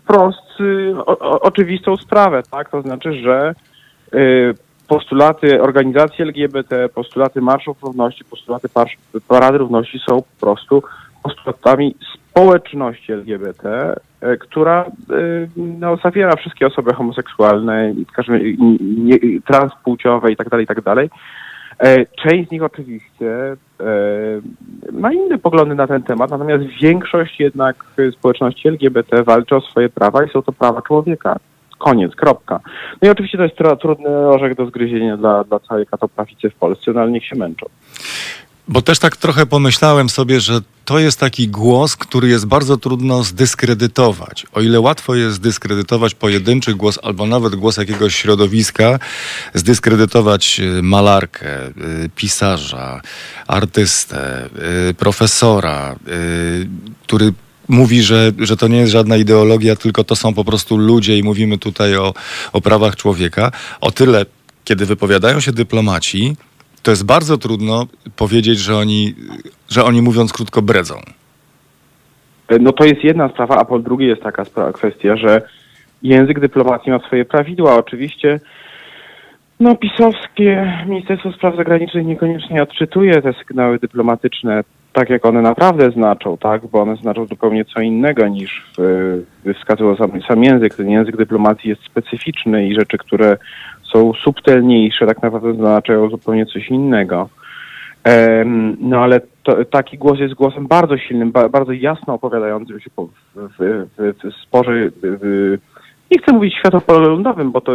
wprost 0.00 0.60
y, 0.60 0.94
o, 1.06 1.18
o, 1.18 1.40
oczywistą 1.40 1.96
sprawę, 1.96 2.42
tak? 2.50 2.70
To 2.70 2.82
znaczy, 2.82 3.12
że 3.12 3.54
y, 4.14 4.54
postulaty 4.88 5.62
organizacji 5.62 6.22
LGBT, 6.22 6.88
postulaty 6.88 7.40
Marszów 7.40 7.82
Równości, 7.82 8.24
postulaty 8.24 8.68
Parady 9.28 9.58
Równości 9.58 9.98
są 10.08 10.16
po 10.16 10.40
prostu 10.40 10.82
postulatami 11.22 11.94
społeczności 12.38 13.12
LGBT, 13.12 13.94
e, 14.20 14.36
która 14.36 14.84
e, 14.84 14.90
no, 15.56 15.96
zawiera 15.96 16.36
wszystkie 16.36 16.66
osoby 16.66 16.94
homoseksualne, 16.94 17.94
transpłciowe 19.46 20.30
itd., 20.30 20.50
tak 20.50 20.60
itd. 20.60 20.82
Tak 20.82 20.98
e, 21.78 22.06
część 22.06 22.48
z 22.48 22.52
nich 22.52 22.62
oczywiście 22.62 23.56
ma 24.92 25.12
inne 25.12 25.38
poglądy 25.38 25.74
na 25.74 25.86
ten 25.86 26.02
temat, 26.02 26.30
natomiast 26.30 26.64
większość 26.64 27.40
jednak 27.40 27.84
społeczności 28.12 28.68
LGBT 28.68 29.22
walczy 29.22 29.56
o 29.56 29.60
swoje 29.60 29.88
prawa 29.88 30.24
i 30.24 30.30
są 30.30 30.42
to 30.42 30.52
prawa 30.52 30.82
człowieka. 30.82 31.36
Koniec, 31.78 32.14
kropka. 32.14 32.60
No 33.02 33.08
i 33.08 33.10
oczywiście 33.10 33.38
to 33.38 33.44
jest 33.44 33.80
trudny 33.80 34.08
orzech 34.08 34.54
do 34.54 34.66
zgryzienia 34.66 35.16
dla, 35.16 35.44
dla 35.44 35.58
całej 35.60 35.86
katoprawicy 35.86 36.50
w 36.50 36.54
Polsce, 36.54 36.92
no 36.92 37.00
ale 37.00 37.10
niech 37.10 37.24
się 37.24 37.36
męczą. 37.36 37.66
Bo 38.68 38.82
też 38.82 38.98
tak 38.98 39.16
trochę 39.16 39.46
pomyślałem 39.46 40.08
sobie, 40.08 40.40
że 40.40 40.60
to 40.84 40.98
jest 40.98 41.20
taki 41.20 41.48
głos, 41.48 41.96
który 41.96 42.28
jest 42.28 42.46
bardzo 42.46 42.76
trudno 42.76 43.24
zdyskredytować. 43.24 44.46
O 44.52 44.60
ile 44.60 44.80
łatwo 44.80 45.14
jest 45.14 45.36
zdyskredytować 45.36 46.14
pojedynczy 46.14 46.74
głos 46.74 46.98
albo 47.02 47.26
nawet 47.26 47.54
głos 47.54 47.76
jakiegoś 47.76 48.16
środowiska, 48.16 48.98
zdyskredytować 49.54 50.60
y, 50.60 50.82
malarkę, 50.82 51.66
y, 51.66 52.10
pisarza, 52.16 53.00
artystę, 53.46 54.48
y, 54.90 54.94
profesora, 54.94 55.96
który 57.02 57.32
mówi, 57.68 58.02
że, 58.02 58.32
że 58.38 58.56
to 58.56 58.68
nie 58.68 58.76
jest 58.76 58.92
żadna 58.92 59.16
ideologia, 59.16 59.76
tylko 59.76 60.04
to 60.04 60.16
są 60.16 60.34
po 60.34 60.44
prostu 60.44 60.76
ludzie 60.76 61.18
i 61.18 61.22
mówimy 61.22 61.58
tutaj 61.58 61.96
o, 61.96 62.14
o 62.52 62.60
prawach 62.60 62.96
człowieka. 62.96 63.52
O 63.80 63.90
tyle, 63.90 64.26
kiedy 64.64 64.86
wypowiadają 64.86 65.40
się 65.40 65.52
dyplomaci, 65.52 66.36
to 66.82 66.90
jest 66.90 67.06
bardzo 67.06 67.38
trudno 67.38 67.86
powiedzieć, 68.16 68.58
że 68.58 68.76
oni, 68.76 69.14
że 69.68 69.84
oni 69.84 70.02
mówiąc 70.02 70.32
krótko 70.32 70.62
bredzą. 70.62 70.94
No 72.60 72.72
to 72.72 72.84
jest 72.84 73.04
jedna 73.04 73.28
sprawa, 73.28 73.56
a 73.56 73.64
po 73.64 73.78
drugie 73.78 74.06
jest 74.06 74.22
taka 74.22 74.44
sprawa, 74.44 74.72
kwestia, 74.72 75.16
że 75.16 75.42
język 76.02 76.40
dyplomacji 76.40 76.92
ma 76.92 76.98
swoje 76.98 77.24
prawidła. 77.24 77.76
Oczywiście 77.76 78.40
no 79.60 79.76
pisowskie 79.76 80.72
Ministerstwo 80.86 81.32
Spraw 81.32 81.56
Zagranicznych 81.56 82.06
niekoniecznie 82.06 82.62
odczytuje 82.62 83.22
te 83.22 83.32
sygnały 83.32 83.78
dyplomatyczne 83.78 84.64
tak, 84.92 85.10
jak 85.10 85.26
one 85.26 85.42
naprawdę 85.42 85.90
znaczą, 85.90 86.36
tak, 86.36 86.66
bo 86.66 86.82
one 86.82 86.96
znaczą 86.96 87.26
zupełnie 87.26 87.64
co 87.64 87.80
innego 87.80 88.28
niż 88.28 88.66
wskazywał 89.58 89.96
sam, 89.96 90.10
sam 90.28 90.44
język. 90.44 90.74
Ten 90.74 90.90
język 90.90 91.16
dyplomacji 91.16 91.70
jest 91.70 91.84
specyficzny 91.84 92.68
i 92.68 92.74
rzeczy, 92.74 92.98
które 92.98 93.36
są 93.92 94.12
subtelniejsze, 94.24 95.06
tak 95.06 95.22
naprawdę 95.22 95.50
oznaczają 95.50 96.10
zupełnie 96.10 96.46
coś 96.46 96.68
innego. 96.68 97.28
No 98.80 98.98
ale 98.98 99.20
to, 99.42 99.64
taki 99.64 99.98
głos 99.98 100.18
jest 100.18 100.34
głosem 100.34 100.66
bardzo 100.66 100.98
silnym, 100.98 101.32
ba, 101.32 101.48
bardzo 101.48 101.72
jasno 101.72 102.14
opowiadającym 102.14 102.80
się 102.80 102.90
w, 102.96 103.08
w, 103.36 103.86
w, 103.98 104.32
w 104.32 104.42
sporze, 104.42 104.72
nie 106.10 106.18
chcę 106.22 106.32
mówić 106.32 106.54
światopoglądowym, 106.54 107.52
bo 107.52 107.60
to 107.60 107.72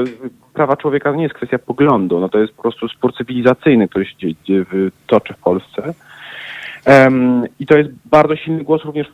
prawa 0.54 0.78
człowieka 0.78 1.12
nie 1.12 1.24
jest 1.24 1.36
kwestia 1.36 1.60
poglądu, 1.60 2.20
no 2.20 2.30
to 2.30 2.40
jest 2.40 2.54
po 2.54 2.62
prostu 2.62 2.88
spór 2.88 3.14
cywilizacyjny, 3.16 3.88
który 3.88 4.06
się 4.06 4.14
toczy 5.08 5.34
w 5.34 5.38
Polsce. 5.38 5.94
Um, 6.86 7.46
I 7.60 7.66
to 7.66 7.78
jest 7.78 7.90
bardzo 8.06 8.36
silny 8.36 8.64
głos 8.64 8.86
również 8.86 9.08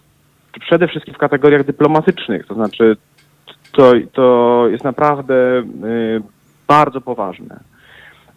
przede 0.60 0.88
wszystkim 0.88 1.14
w 1.14 1.18
kategoriach 1.18 1.64
dyplomatycznych, 1.64 2.47
to 2.47 2.54
znaczy 2.54 2.97
to, 3.72 3.91
to 4.14 4.66
jest 4.70 4.84
naprawdę 4.84 5.60
y, 5.60 6.22
bardzo 6.70 7.01
poważne. 7.01 7.59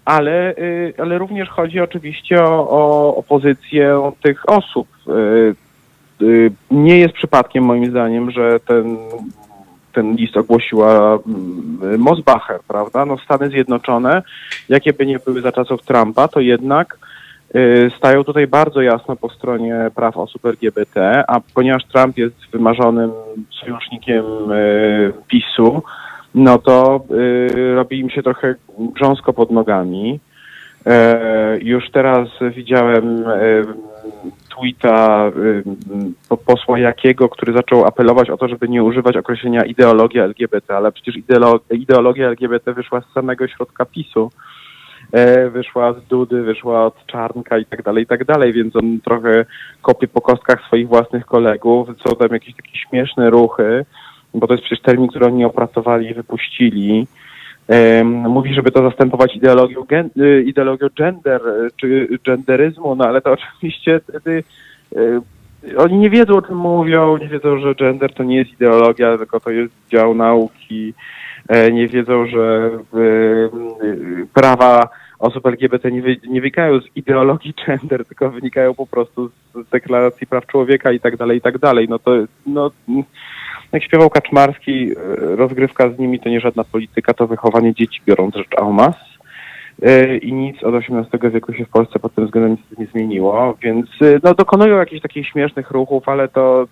Ale, 0.05 0.57
y, 0.59 0.95
ale 0.99 1.19
również 1.19 1.49
chodzi 1.49 1.81
oczywiście 1.81 2.45
o, 2.45 2.69
o, 2.71 3.17
o 3.17 3.23
pozycję 3.23 4.13
tych 4.23 4.49
osób. 4.49 4.89
Y, 5.09 6.25
y, 6.25 6.53
nie 6.71 6.99
jest 6.99 7.15
przypadkiem 7.15 7.65
moim 7.65 7.91
zdaniem, 7.91 8.31
że 8.31 8.61
ten, 8.61 8.97
ten 9.93 10.17
list 10.17 10.37
ogłosiła 10.37 11.19
mm, 11.27 12.01
Mosbacher, 12.01 12.61
prawda? 12.69 13.07
No 13.07 13.19
Stany 13.19 13.49
Zjednoczone, 13.49 14.23
jakie 14.69 14.93
by 14.93 15.07
nie 15.07 15.19
były 15.19 15.41
za 15.41 15.53
czasów 15.53 15.83
Trumpa, 15.83 16.29
to 16.29 16.41
jednak 16.41 16.99
stają 17.99 18.25
tutaj 18.25 18.47
bardzo 18.47 18.83
jasno 18.83 19.17
po 19.17 19.29
stronie 19.29 19.91
praw 19.95 20.17
osób 20.17 20.47
LGBT, 20.47 21.25
a 21.29 21.41
ponieważ 21.55 21.85
Trump 21.85 22.19
jest 22.19 22.37
wymarzonym 22.53 23.11
sojusznikiem 23.61 24.25
PiSu, 25.29 25.83
no 26.35 26.59
to 26.59 27.05
y, 27.11 27.75
robi 27.75 28.01
im 28.01 28.11
się 28.11 28.23
trochę 28.23 28.55
grząsko 28.79 29.33
pod 29.33 29.51
nogami. 29.51 30.21
E, 30.87 31.59
już 31.63 31.91
teraz 31.91 32.29
widziałem 32.57 33.25
e, 33.27 33.63
tweeta 34.57 35.31
e, 36.31 36.37
posła 36.37 36.79
Jakiego, 36.79 37.29
który 37.29 37.53
zaczął 37.53 37.85
apelować 37.85 38.31
o 38.31 38.37
to, 38.37 38.49
żeby 38.49 38.69
nie 38.69 38.85
używać 38.85 39.17
określenia 39.17 39.65
ideologia 39.65 40.25
LGBT, 40.25 40.77
ale 40.77 40.93
przecież 40.93 41.15
ideologia, 41.71 42.29
LGBT 42.29 42.73
wyszła 42.73 43.01
z 43.01 43.15
samego 43.15 43.49
środka 43.49 43.85
PiSu. 43.85 44.31
E, 45.13 45.51
wyszła 45.51 45.93
z 45.93 46.05
Dudy, 46.05 46.43
wyszła 46.43 46.87
od 46.87 47.07
Czarnka 47.07 47.59
i 47.59 47.65
tak 47.65 47.83
dalej, 47.83 48.05
i 48.05 48.07
tak 48.07 48.25
dalej, 48.25 48.53
więc 48.53 48.77
on 48.77 49.01
trochę 49.01 49.45
kopie 49.83 50.09
po 50.09 50.21
kostkach 50.21 50.67
swoich 50.67 50.89
własnych 50.89 51.27
kolegów, 51.27 51.89
są 52.07 52.17
tam 52.17 52.29
jakieś 52.33 52.57
takie 52.57 52.79
śmieszne 52.79 53.31
ruchy, 53.31 53.85
bo 54.35 54.47
to 54.47 54.55
jest 54.55 54.65
przecież 54.65 54.83
termin, 54.83 55.09
który 55.09 55.27
oni 55.27 55.45
opracowali 55.45 56.11
i 56.11 56.15
wypuścili. 56.15 57.07
Mówi, 58.05 58.55
żeby 58.55 58.71
to 58.71 58.83
zastępować 58.83 59.37
ideologią, 59.37 59.83
gen, 59.83 60.11
y, 60.17 60.43
ideologią 60.43 60.89
gender 60.99 61.41
y, 61.47 61.69
czy 61.77 62.09
genderyzmu, 62.25 62.95
no 62.95 63.05
ale 63.05 63.21
to 63.21 63.33
oczywiście 63.59 64.01
wtedy 64.01 64.45
y, 64.97 65.21
oni 65.77 65.99
nie 65.99 66.11
wiedzą 66.11 66.37
o 66.37 66.43
czym 66.43 66.57
mówią, 66.57 67.17
nie 67.17 67.29
wiedzą, 67.29 67.59
że 67.59 67.75
gender 67.75 68.15
to 68.15 68.23
nie 68.23 68.37
jest 68.37 68.53
ideologia, 68.53 69.19
tylko 69.19 69.41
to 69.41 69.51
jest 69.51 69.73
dział 69.91 70.15
nauki, 70.15 70.95
e, 71.49 71.73
nie 71.73 71.89
wiedzą, 71.89 72.27
że 72.27 72.71
prawa 74.35 74.89
osób 75.19 75.47
LGBT 75.47 75.93
nie, 75.93 76.03
wy, 76.03 76.17
nie 76.29 76.41
wynikają 76.41 76.81
z 76.81 76.97
ideologii 76.97 77.55
gender, 77.67 78.05
tylko 78.05 78.31
wynikają 78.31 78.75
po 78.75 78.87
prostu 78.87 79.29
z 79.29 79.69
deklaracji 79.71 80.27
praw 80.27 80.47
człowieka 80.47 80.93
i 80.93 81.01
tak 81.01 81.17
dalej, 81.17 81.39
i 81.39 81.41
tak 81.41 81.59
dalej. 81.59 81.87
No 81.89 81.99
to, 81.99 82.11
no, 82.47 82.71
jak 83.73 83.85
śpiewał 83.85 84.11
Kaczmarski, 84.11 84.93
e, 84.93 85.37
rozgrywka 85.37 85.91
z 85.91 85.99
nimi 85.99 86.21
to 86.21 86.29
nie 86.29 86.41
żadna 86.41 86.65
polityka, 86.65 87.15
to 87.15 87.27
wychowanie 87.27 87.75
dzieci, 87.75 88.01
biorąc 88.07 88.35
rzecz 88.35 88.61
en 88.61 88.71
masse. 88.71 89.13
E, 89.83 90.17
I 90.17 90.33
nic 90.33 90.63
od 90.63 90.75
XVIII 90.75 91.33
wieku 91.33 91.53
się 91.53 91.65
w 91.65 91.69
Polsce 91.69 91.99
pod 91.99 92.15
tym 92.15 92.25
względem 92.25 92.57
nie 92.79 92.87
zmieniło, 92.87 93.57
więc 93.63 93.87
e, 94.03 94.19
no, 94.23 94.35
dokonują 94.35 94.79
jakichś 94.79 95.03
takich 95.03 95.29
śmiesznych 95.29 95.71
ruchów, 95.71 96.09
ale 96.09 96.29
to 96.29 96.67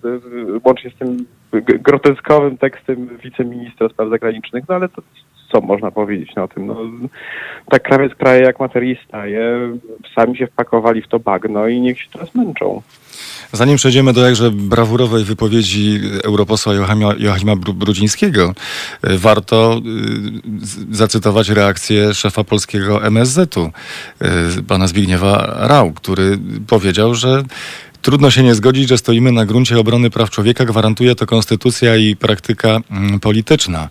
łącznie 0.64 0.90
z 0.90 0.94
tym 0.94 1.26
groteskowym 1.62 2.58
tekstem 2.58 3.08
wiceministra 3.24 3.88
spraw 3.88 4.08
zagranicznych, 4.08 4.64
no 4.68 4.74
ale 4.74 4.88
to 4.88 5.02
co 5.52 5.60
można 5.60 5.90
powiedzieć 5.90 6.34
na 6.34 6.48
tym? 6.48 6.66
No, 6.66 6.76
tak 7.70 7.82
krawiec 7.82 8.14
kraje 8.14 8.42
jak 8.42 8.60
materista, 8.60 9.26
je 9.26 9.58
sami 10.14 10.36
się 10.36 10.46
wpakowali 10.46 11.02
w 11.02 11.08
to 11.08 11.18
bagno 11.18 11.68
i 11.68 11.80
niech 11.80 12.00
się 12.00 12.08
teraz 12.12 12.34
męczą. 12.34 12.82
Zanim 13.52 13.76
przejdziemy 13.76 14.12
do 14.12 14.26
jakże 14.26 14.50
brawurowej 14.50 15.24
wypowiedzi 15.24 16.00
europosła 16.24 16.74
Joachima, 16.74 17.14
Joachima 17.18 17.56
Brudzińskiego, 17.56 18.54
e, 19.02 19.18
warto 19.18 19.80
e, 20.92 20.94
zacytować 20.94 21.48
reakcję 21.48 22.14
szefa 22.14 22.44
polskiego 22.44 23.04
MSZ-u, 23.04 23.70
e, 24.20 24.62
pana 24.68 24.86
Zbigniewa 24.86 25.54
Rał, 25.58 25.92
który 25.92 26.38
powiedział, 26.66 27.14
że 27.14 27.42
Trudno 28.02 28.30
się 28.30 28.42
nie 28.42 28.54
zgodzić, 28.54 28.88
że 28.88 28.98
stoimy 28.98 29.32
na 29.32 29.46
gruncie 29.46 29.78
obrony 29.78 30.10
praw 30.10 30.30
człowieka, 30.30 30.64
gwarantuje 30.64 31.14
to 31.14 31.26
konstytucja 31.26 31.96
i 31.96 32.16
praktyka 32.16 32.80
mm, 32.90 33.20
polityczna. 33.20 33.88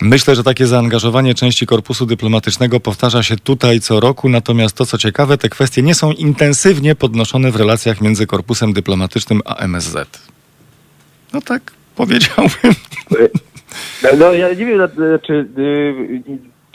Myślę, 0.00 0.34
że 0.34 0.44
takie 0.44 0.66
zaangażowanie 0.66 1.34
części 1.34 1.66
korpusu 1.66 2.06
dyplomatycznego 2.06 2.80
powtarza 2.80 3.22
się 3.22 3.36
tutaj 3.36 3.80
co 3.80 4.00
roku, 4.00 4.28
natomiast 4.28 4.76
to 4.76 4.86
co 4.86 4.98
ciekawe, 4.98 5.38
te 5.38 5.48
kwestie 5.48 5.82
nie 5.82 5.94
są 5.94 6.12
intensywnie 6.12 6.94
podnoszone 6.94 7.50
w 7.50 7.56
relacjach 7.56 8.00
między 8.00 8.26
korpusem 8.26 8.72
dyplomatycznym 8.72 9.40
a 9.44 9.56
MSZ. 9.56 9.94
No 11.32 11.40
tak 11.40 11.72
powiedziałbym. 11.96 12.74
No 14.18 14.32
ja 14.32 14.48
nie 14.48 14.66
wiem, 14.66 14.80
czy 15.26 15.48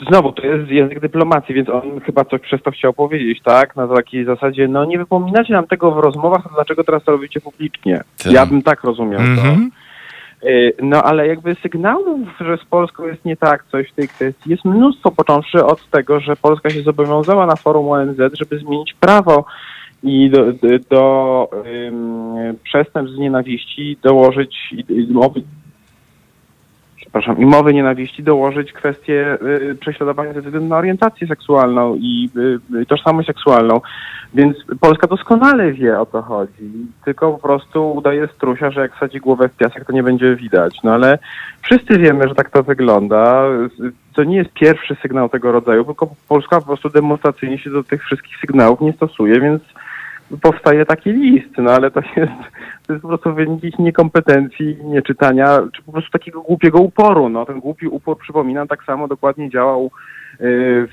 znowu 0.08 0.32
to 0.32 0.46
jest 0.46 0.70
język 0.70 1.00
dyplomacji, 1.00 1.54
więc 1.54 1.68
on 1.68 2.00
chyba 2.00 2.24
coś 2.24 2.40
przez 2.40 2.62
to 2.62 2.70
chciał 2.70 2.92
powiedzieć, 2.92 3.40
tak? 3.44 3.76
Na 3.76 3.88
takiej 3.88 4.24
zasadzie, 4.24 4.68
no 4.68 4.84
nie 4.84 4.98
wypominacie 4.98 5.52
nam 5.52 5.66
tego 5.66 5.90
w 5.90 5.98
rozmowach, 5.98 6.42
to 6.42 6.48
dlaczego 6.54 6.84
teraz 6.84 7.04
to 7.04 7.12
robicie 7.12 7.40
publicznie? 7.40 8.00
Tak. 8.24 8.32
Ja 8.32 8.46
bym 8.46 8.62
tak 8.62 8.84
rozumiał 8.84 9.20
to. 9.20 9.26
Mhm. 9.26 9.70
Y, 10.44 10.72
No 10.82 11.02
ale 11.02 11.26
jakby 11.26 11.54
sygnałów, 11.54 12.28
że 12.40 12.56
z 12.56 12.64
Polską 12.64 13.06
jest 13.06 13.24
nie 13.24 13.36
tak 13.36 13.64
coś 13.64 13.88
w 13.88 13.94
tej 13.94 14.08
kwestii 14.08 14.50
jest 14.50 14.64
mnóstwo, 14.64 15.10
począwszy 15.10 15.64
od 15.64 15.90
tego, 15.90 16.20
że 16.20 16.36
Polska 16.36 16.70
się 16.70 16.82
zobowiązała 16.82 17.46
na 17.46 17.56
forum 17.56 17.88
ONZ, 17.88 18.18
żeby 18.32 18.58
zmienić 18.58 18.94
prawo 19.00 19.44
i 20.02 20.30
do, 20.30 20.52
do, 20.52 20.68
do 20.90 21.48
ym, 21.66 22.56
przestępstw 22.62 23.16
z 23.16 23.18
nienawiści 23.18 23.96
dołożyć 24.02 24.74
przepraszam, 27.12 27.38
i 27.42 27.46
mowy 27.46 27.74
nienawiści 27.74 28.22
dołożyć 28.22 28.72
kwestię 28.72 29.38
y, 29.42 29.74
prześladowania 29.80 30.32
ze 30.32 30.40
względu 30.40 30.68
na 30.68 30.76
orientację 30.76 31.26
seksualną 31.26 31.96
i 31.96 32.30
y, 32.36 32.76
y, 32.76 32.86
tożsamość 32.86 33.26
seksualną. 33.26 33.80
Więc 34.34 34.56
Polska 34.80 35.06
doskonale 35.06 35.72
wie 35.72 36.00
o 36.00 36.06
co 36.06 36.22
chodzi, 36.22 36.70
tylko 37.04 37.32
po 37.32 37.38
prostu 37.38 37.92
udaje 37.92 38.28
strusia, 38.28 38.70
że 38.70 38.80
jak 38.80 38.98
sadzi 39.00 39.18
głowę 39.18 39.48
w 39.48 39.56
piasek, 39.56 39.84
to 39.84 39.92
nie 39.92 40.02
będzie 40.02 40.36
widać. 40.36 40.76
No 40.84 40.92
ale 40.92 41.18
wszyscy 41.62 41.98
wiemy, 41.98 42.28
że 42.28 42.34
tak 42.34 42.50
to 42.50 42.62
wygląda. 42.62 43.44
To 44.14 44.24
nie 44.24 44.36
jest 44.36 44.52
pierwszy 44.52 44.96
sygnał 45.02 45.28
tego 45.28 45.52
rodzaju, 45.52 45.84
tylko 45.84 46.08
Polska 46.28 46.60
po 46.60 46.66
prostu 46.66 46.88
demonstracyjnie 46.88 47.58
się 47.58 47.70
do 47.70 47.84
tych 47.84 48.04
wszystkich 48.04 48.36
sygnałów 48.40 48.80
nie 48.80 48.92
stosuje, 48.92 49.40
więc 49.40 49.62
powstaje 50.42 50.86
taki 50.86 51.12
list, 51.12 51.58
no 51.58 51.70
ale 51.70 51.90
to 51.90 52.00
jest, 52.16 52.32
to 52.86 52.92
jest 52.92 53.02
po 53.02 53.08
prostu 53.08 53.34
wynik 53.34 53.64
ich 53.64 53.78
niekompetencji, 53.78 54.76
nieczytania, 54.84 55.58
czy 55.72 55.82
po 55.82 55.92
prostu 55.92 56.10
takiego 56.10 56.40
głupiego 56.40 56.78
uporu. 56.78 57.28
No 57.28 57.46
ten 57.46 57.60
głupi 57.60 57.86
upór, 57.88 58.18
przypominam, 58.18 58.68
tak 58.68 58.84
samo 58.84 59.08
dokładnie 59.08 59.50
działał 59.50 59.84
y, 59.86 59.88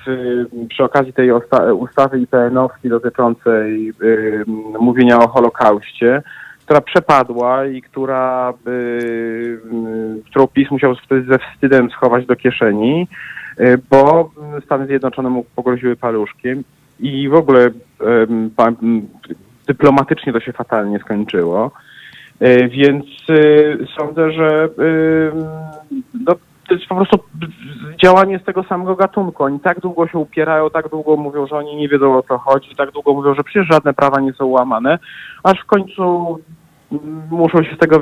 w, 0.06 0.46
przy 0.70 0.84
okazji 0.84 1.14
tej 1.14 1.32
ustawy 1.80 2.20
IPN-owskiej 2.20 2.92
dotyczącej 2.92 3.94
y, 4.02 4.44
mówienia 4.80 5.20
o 5.20 5.28
Holokauście, 5.28 6.22
która 6.68 6.82
przepadła 6.82 7.66
i 7.66 7.82
która, 7.82 8.54
y, 8.68 8.72
y, 8.72 9.60
którą 10.26 10.48
PiS 10.48 10.72
musiał 10.72 10.96
wtedy 11.06 11.34
ze 11.34 11.40
wstydem 11.40 11.90
schować 11.90 12.26
do 12.26 12.36
kieszeni, 12.36 13.08
y, 13.60 13.78
bo 13.90 14.32
Stany 14.66 14.88
Zjednoczone 14.88 15.30
mu 15.30 15.46
pogroziły 15.56 15.96
paluszkiem 15.96 16.64
i 17.00 17.30
w 17.30 17.34
ogóle 17.34 17.70
dyplomatycznie 19.68 20.34
to 20.34 20.40
się 20.40 20.54
fatalnie 20.54 21.00
skończyło. 21.00 21.72
E, 22.40 22.68
Więc 22.68 23.06
y, 23.30 23.88
sądzę, 23.98 24.32
że 24.32 24.70
no, 26.14 26.36
to 26.68 26.74
jest 26.74 26.88
po 26.88 26.96
prostu 26.96 27.20
działanie 28.04 28.40
z 28.40 28.44
tego 28.44 28.64
samego 28.64 28.96
gatunku. 28.96 29.44
Oni 29.44 29.60
tak 29.60 29.80
długo 29.80 30.08
się 30.08 30.18
upierają, 30.18 30.70
tak 30.70 30.90
długo 30.90 31.18
mówią, 31.18 31.48
że 31.48 31.56
oni 31.56 31.76
nie 31.76 31.90
wiedzą 31.90 32.18
o 32.18 32.24
co 32.24 32.38
chodzi, 32.38 32.76
tak 32.76 32.92
długo 32.92 33.14
mówią, 33.14 33.36
że 33.36 33.44
przecież 33.44 33.68
żadne 33.68 33.94
prawa 33.94 34.20
nie 34.20 34.34
są 34.34 34.46
łamane, 34.46 35.00
aż 35.44 35.60
w 35.60 35.66
końcu 35.66 36.38
mm, 36.92 37.22
muszą 37.32 37.64
się 37.64 37.76
z 37.76 37.78
tego 37.78 38.00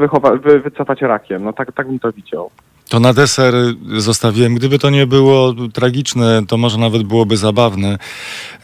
wycofać 0.64 1.02
rakiem. 1.02 1.43
No 1.43 1.54
tak, 1.54 1.72
tak 1.72 1.88
bym 1.88 2.00
to 2.00 2.12
widział. 2.12 2.50
To 2.90 3.00
na 3.00 3.14
deser 3.14 3.54
zostawiłem. 3.98 4.56
Gdyby 4.56 4.80
to 4.80 4.90
nie 4.90 5.08
było 5.08 5.54
tragiczne, 5.74 6.42
to 6.48 6.58
może 6.58 6.78
nawet 6.78 7.04
byłoby 7.04 7.38
zabawne. 7.38 7.98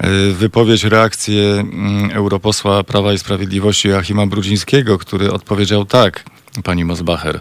Yy, 0.03 0.33
Wypowiedź, 0.33 0.83
reakcję 0.83 1.43
mm, 1.43 2.11
europosła 2.11 2.83
Prawa 2.83 3.13
i 3.13 3.17
Sprawiedliwości 3.17 3.87
Joachima 3.87 4.25
Brudzińskiego, 4.25 4.97
który 4.97 5.31
odpowiedział 5.31 5.85
tak. 5.85 6.23
Pani 6.63 6.85
Mosbacher. 6.85 7.39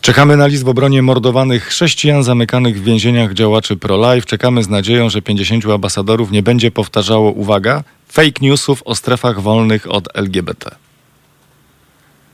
Czekamy 0.00 0.36
na 0.36 0.46
list 0.46 0.64
w 0.64 0.68
obronie 0.68 1.02
mordowanych 1.02 1.64
chrześcijan 1.64 2.22
zamykanych 2.22 2.80
w 2.80 2.84
więzieniach 2.84 3.34
działaczy 3.34 3.76
pro-life. 3.76 4.26
Czekamy 4.26 4.62
z 4.62 4.68
nadzieją, 4.68 5.10
że 5.10 5.22
50 5.22 5.66
ambasadorów 5.66 6.30
nie 6.30 6.42
będzie 6.42 6.70
powtarzało, 6.70 7.30
uwaga, 7.32 7.84
fake 8.08 8.40
newsów 8.40 8.82
o 8.84 8.94
strefach 8.94 9.40
wolnych 9.40 9.90
od 9.90 10.08
LGBT. 10.14 10.70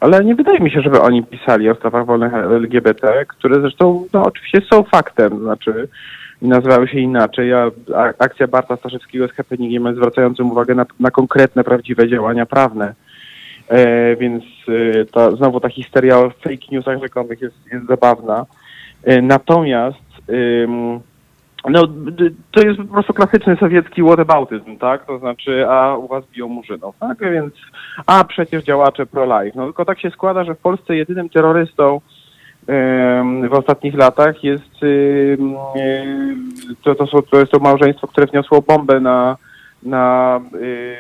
Ale 0.05 0.25
nie 0.25 0.35
wydaje 0.35 0.61
mi 0.61 0.71
się, 0.71 0.81
żeby 0.81 1.01
oni 1.01 1.23
pisali 1.23 1.71
o 1.71 1.75
sprawach 1.75 2.07
wolnych 2.07 2.35
LGBT, 2.35 3.25
które 3.29 3.61
zresztą 3.61 4.07
no, 4.13 4.23
oczywiście 4.23 4.61
są 4.73 4.83
faktem, 4.83 5.39
znaczy 5.39 5.89
nazywały 6.43 6.89
się 6.89 6.99
inaczej. 6.99 7.53
A, 7.53 7.71
akcja 8.19 8.47
Barta 8.47 8.77
Staszewskiego 8.77 9.29
z 9.29 9.33
happeningiem 9.33 9.95
zwracającym 9.95 10.51
uwagę 10.51 10.75
na, 10.75 10.87
na 11.01 11.11
konkretne, 11.11 11.65
prawdziwe 11.65 12.09
działania 12.09 12.47
prawne. 12.47 12.95
E, 13.69 14.17
więc 14.17 14.45
e, 14.69 15.05
to, 15.05 15.37
znowu 15.37 15.61
ta 15.61 15.69
histeria 15.69 16.19
o 16.19 16.31
fake 16.31 16.67
newsach 16.73 17.01
rzekomych 17.03 17.41
jest, 17.41 17.57
jest 17.73 17.87
zabawna. 17.87 18.47
E, 19.05 19.23
natomiast 19.23 19.99
no, 21.71 21.83
to 22.51 22.67
jest 22.67 22.79
po 22.79 22.85
prostu 22.85 23.15
klasyczny 23.15 23.57
sowiecki 23.57 24.03
whataboutism, 24.03 24.77
tak? 24.77 25.07
To 25.07 25.19
znaczy, 25.19 25.67
a 25.69 25.97
u 25.97 26.09
was 26.09 26.25
biją 26.27 26.49
murzynów, 26.49 26.97
tak? 27.01 27.19
Więc, 27.21 27.55
a 28.07 28.25
przecież 28.25 28.65
działacze 28.65 29.07
pro-life. 29.07 29.59
No 29.59 29.65
tylko 29.65 29.85
tak 29.85 30.01
się 30.01 30.11
składa, 30.11 30.45
że 30.45 30.55
w 30.55 30.59
Polsce 30.59 30.97
jedynym 30.97 31.29
terrorystą 31.29 32.01
w 33.49 33.53
ostatnich 33.53 33.95
latach 33.95 34.45
jest 34.45 34.83
em, 34.83 35.55
to, 36.83 36.95
to, 36.95 37.23
to 37.23 37.39
jest 37.39 37.53
to 37.53 37.59
małżeństwo, 37.59 38.07
które 38.07 38.27
wniosło 38.27 38.63
bombę 38.63 39.01
na, 39.01 39.37
na 39.83 40.41
y, 40.55 40.97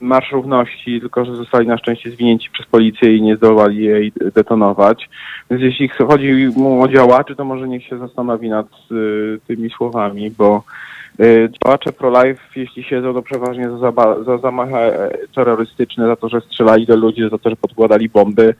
Marsz 0.00 0.32
Równości, 0.32 1.00
tylko 1.00 1.24
że 1.24 1.36
zostali 1.36 1.66
na 1.66 1.78
szczęście 1.78 2.10
zwinięci 2.10 2.50
przez 2.50 2.66
policję 2.66 3.16
i 3.16 3.22
nie 3.22 3.36
zdołali 3.36 3.84
jej 3.84 4.12
detonować. 4.34 5.08
Więc 5.50 5.62
jeśli 5.62 5.88
chodzi 5.88 6.48
mu 6.56 6.82
o 6.82 6.88
działaczy, 6.88 7.36
to 7.36 7.44
może 7.44 7.68
niech 7.68 7.84
się 7.84 7.98
zastanowi 7.98 8.48
nad 8.48 8.66
y, 8.92 9.40
tymi 9.46 9.70
słowami, 9.70 10.30
bo 10.30 10.62
y, 11.20 11.50
działacze 11.64 11.92
pro-life, 11.92 12.40
jeśli 12.56 12.82
siedzą, 12.82 13.14
to 13.14 13.22
przeważnie 13.22 13.70
za, 13.70 13.92
za 14.24 14.38
zamachy 14.38 14.74
terrorystyczne, 15.34 16.06
za 16.06 16.16
to, 16.16 16.28
że 16.28 16.40
strzelali 16.40 16.86
do 16.86 16.96
ludzi, 16.96 17.28
za 17.30 17.38
to, 17.38 17.50
że 17.50 17.56
podkładali 17.56 18.08
bomby, 18.08 18.54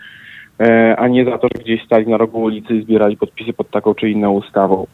e, 0.61 0.97
a 0.99 1.09
nie 1.09 1.24
za 1.24 1.39
to, 1.39 1.49
że 1.55 1.62
gdzieś 1.62 1.84
stali 1.84 2.07
na 2.07 2.16
rogu 2.16 2.43
ulicy 2.43 2.74
i 2.74 2.82
zbierali 2.82 3.16
podpisy 3.16 3.53
pod 3.53 3.70
taką 3.70 3.95
czy 3.95 4.11
inną 4.11 4.32
ustawą. 4.32 4.86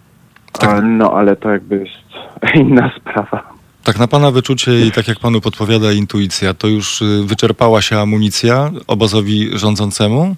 A, 0.61 0.81
no, 0.81 1.13
ale 1.13 1.37
to 1.37 1.51
jakby 1.51 1.77
jest 1.79 2.05
inna 2.61 2.91
sprawa. 2.97 3.54
Tak 3.85 3.99
na 3.99 4.09
pana 4.09 4.31
wyczucie 4.31 4.87
i 4.87 4.93
tak 4.93 5.09
jak 5.09 5.19
panu 5.19 5.41
podpowiada 5.41 5.93
intuicja, 5.93 6.55
to 6.55 6.67
już 6.67 7.03
y, 7.03 7.23
wyczerpała 7.25 7.83
się 7.83 7.99
amunicja 7.99 8.71
obozowi 8.87 9.59
rządzącemu? 9.59 10.37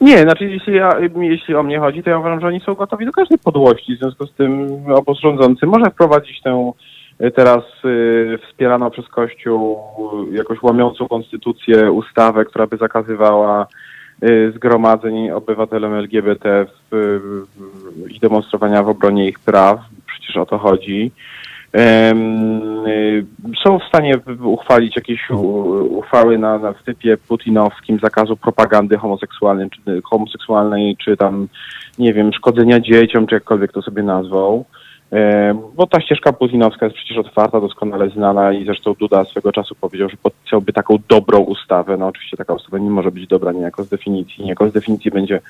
Nie, 0.00 0.22
znaczy 0.22 0.44
jeśli, 0.44 0.74
ja, 0.74 0.96
jeśli 1.20 1.54
o 1.54 1.62
mnie 1.62 1.78
chodzi, 1.78 2.02
to 2.02 2.10
ja 2.10 2.18
uważam, 2.18 2.40
że 2.40 2.46
oni 2.46 2.60
są 2.60 2.74
gotowi 2.74 3.06
do 3.06 3.12
każdej 3.12 3.38
podłości. 3.38 3.96
W 3.96 3.98
związku 3.98 4.26
z 4.26 4.32
tym 4.32 4.68
obóz 4.94 5.20
rządzący 5.20 5.66
może 5.66 5.90
wprowadzić 5.90 6.42
tę 6.42 6.72
y, 7.20 7.30
teraz 7.30 7.62
y, 7.84 8.38
wspieraną 8.48 8.90
przez 8.90 9.08
Kościół 9.08 9.78
y, 10.32 10.36
jakoś 10.36 10.62
łamiącą 10.62 11.08
konstytucję 11.08 11.92
ustawę, 11.92 12.44
która 12.44 12.66
by 12.66 12.76
zakazywała 12.76 13.66
y, 14.22 14.52
zgromadzeń 14.56 15.30
obywatelom 15.30 15.94
LGBT 15.94 16.66
w, 16.90 17.20
i 18.10 18.20
demonstrowania 18.20 18.82
w 18.82 18.88
obronie 18.88 19.28
ich 19.28 19.38
praw. 19.38 19.80
Przecież 20.14 20.36
o 20.36 20.46
to 20.46 20.58
chodzi. 20.58 21.10
Y, 21.76 23.24
Są 23.64 23.78
w 23.78 23.84
stanie 23.84 24.14
uchwalić 24.44 24.96
jakieś 24.96 25.30
uchwały 25.90 26.38
na, 26.38 26.58
na 26.58 26.72
w 26.72 26.82
typie 26.82 27.16
putinowskim 27.16 27.98
zakazu 28.02 28.36
propagandy 28.36 28.96
homoseksualnej, 28.96 29.70
czy, 29.70 30.02
homoseksualnej, 30.02 30.96
czy 30.96 31.16
tam, 31.16 31.48
nie 31.98 32.12
wiem, 32.12 32.32
szkodzenia 32.32 32.80
dzieciom, 32.80 33.26
czy 33.26 33.34
jakkolwiek 33.34 33.72
to 33.72 33.82
sobie 33.82 34.02
nazwał. 34.02 34.64
Bo 35.74 35.86
ta 35.86 36.00
ścieżka 36.00 36.32
putinowska 36.32 36.86
jest 36.86 36.96
przecież 36.96 37.18
otwarta, 37.18 37.60
doskonale 37.60 38.10
znana 38.10 38.52
i 38.52 38.64
zresztą 38.64 38.94
Duda 39.00 39.24
swego 39.24 39.52
czasu 39.52 39.74
powiedział, 39.74 40.08
że 40.08 40.16
podpisałby 40.16 40.72
taką 40.72 40.98
dobrą 41.08 41.38
ustawę. 41.38 41.96
No 41.96 42.06
oczywiście 42.06 42.36
taka 42.36 42.54
ustawa 42.54 42.78
nie 42.78 42.90
może 42.90 43.10
być 43.10 43.26
dobra 43.26 43.52
niejako 43.52 43.84
z 43.84 43.88
definicji, 43.88 44.44
niejako 44.44 44.68
z 44.68 44.72
definicji 44.72 45.10
będzie 45.10 45.40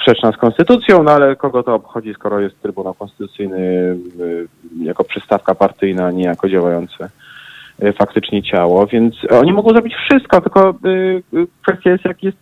sprzeczna 0.00 0.32
z 0.32 0.36
konstytucją, 0.36 1.02
no 1.02 1.10
ale 1.10 1.36
kogo 1.36 1.62
to 1.62 1.74
obchodzi, 1.74 2.14
skoro 2.14 2.40
jest 2.40 2.62
Trybunał 2.62 2.94
Konstytucyjny 2.94 3.58
y, 4.20 4.48
jako 4.82 5.04
przystawka 5.04 5.54
partyjna, 5.54 6.10
nie 6.10 6.24
jako 6.24 6.48
działające 6.48 7.10
y, 7.82 7.92
faktycznie 7.92 8.42
ciało, 8.42 8.86
więc 8.86 9.14
oni 9.30 9.52
mogą 9.52 9.70
zrobić 9.70 9.94
wszystko, 9.94 10.40
tylko 10.40 10.74
y, 11.34 11.46
kwestia 11.62 11.90
jest, 11.90 12.04
jak 12.04 12.22
jest 12.22 12.38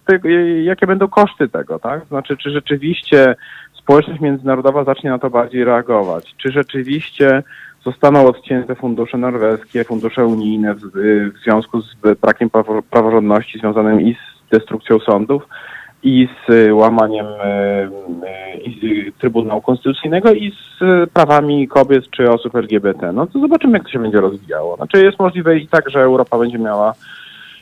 jakie 0.64 0.86
będą 0.86 1.08
koszty 1.08 1.48
tego, 1.48 1.78
tak? 1.78 2.06
Znaczy, 2.06 2.36
czy 2.36 2.50
rzeczywiście 2.50 3.36
społeczność 3.82 4.20
międzynarodowa 4.20 4.84
zacznie 4.84 5.10
na 5.10 5.18
to 5.18 5.30
bardziej 5.30 5.64
reagować, 5.64 6.34
czy 6.36 6.52
rzeczywiście 6.52 7.42
zostaną 7.84 8.26
odcięte 8.26 8.74
fundusze 8.74 9.18
norweskie, 9.18 9.84
fundusze 9.84 10.26
unijne 10.26 10.74
w, 10.74 10.80
w 11.34 11.38
związku 11.44 11.80
z 11.80 11.94
brakiem 12.20 12.50
prawo, 12.50 12.82
praworządności 12.82 13.58
związanym 13.58 14.00
i 14.00 14.14
z 14.14 14.50
destrukcją 14.50 14.98
sądów, 14.98 15.42
i 16.02 16.28
z 16.48 16.72
łamaniem 16.72 17.26
y, 17.26 17.30
y, 18.56 18.60
i- 18.60 19.08
y, 19.08 19.12
Trybunału 19.18 19.60
Konstytucyjnego 19.60 20.32
i 20.32 20.52
z 20.52 21.10
prawami 21.10 21.68
kobiet 21.68 22.10
czy 22.10 22.30
osób 22.30 22.54
LGBT. 22.54 23.12
No 23.12 23.26
to 23.26 23.40
zobaczymy, 23.40 23.72
jak 23.78 23.82
to 23.86 23.90
się 23.92 23.98
będzie 23.98 24.20
rozwijało. 24.20 24.76
Znaczy 24.76 25.04
jest 25.04 25.18
możliwe 25.18 25.58
i 25.58 25.68
tak, 25.68 25.90
że 25.90 26.00
Europa 26.00 26.38
będzie 26.38 26.58
miała 26.58 26.94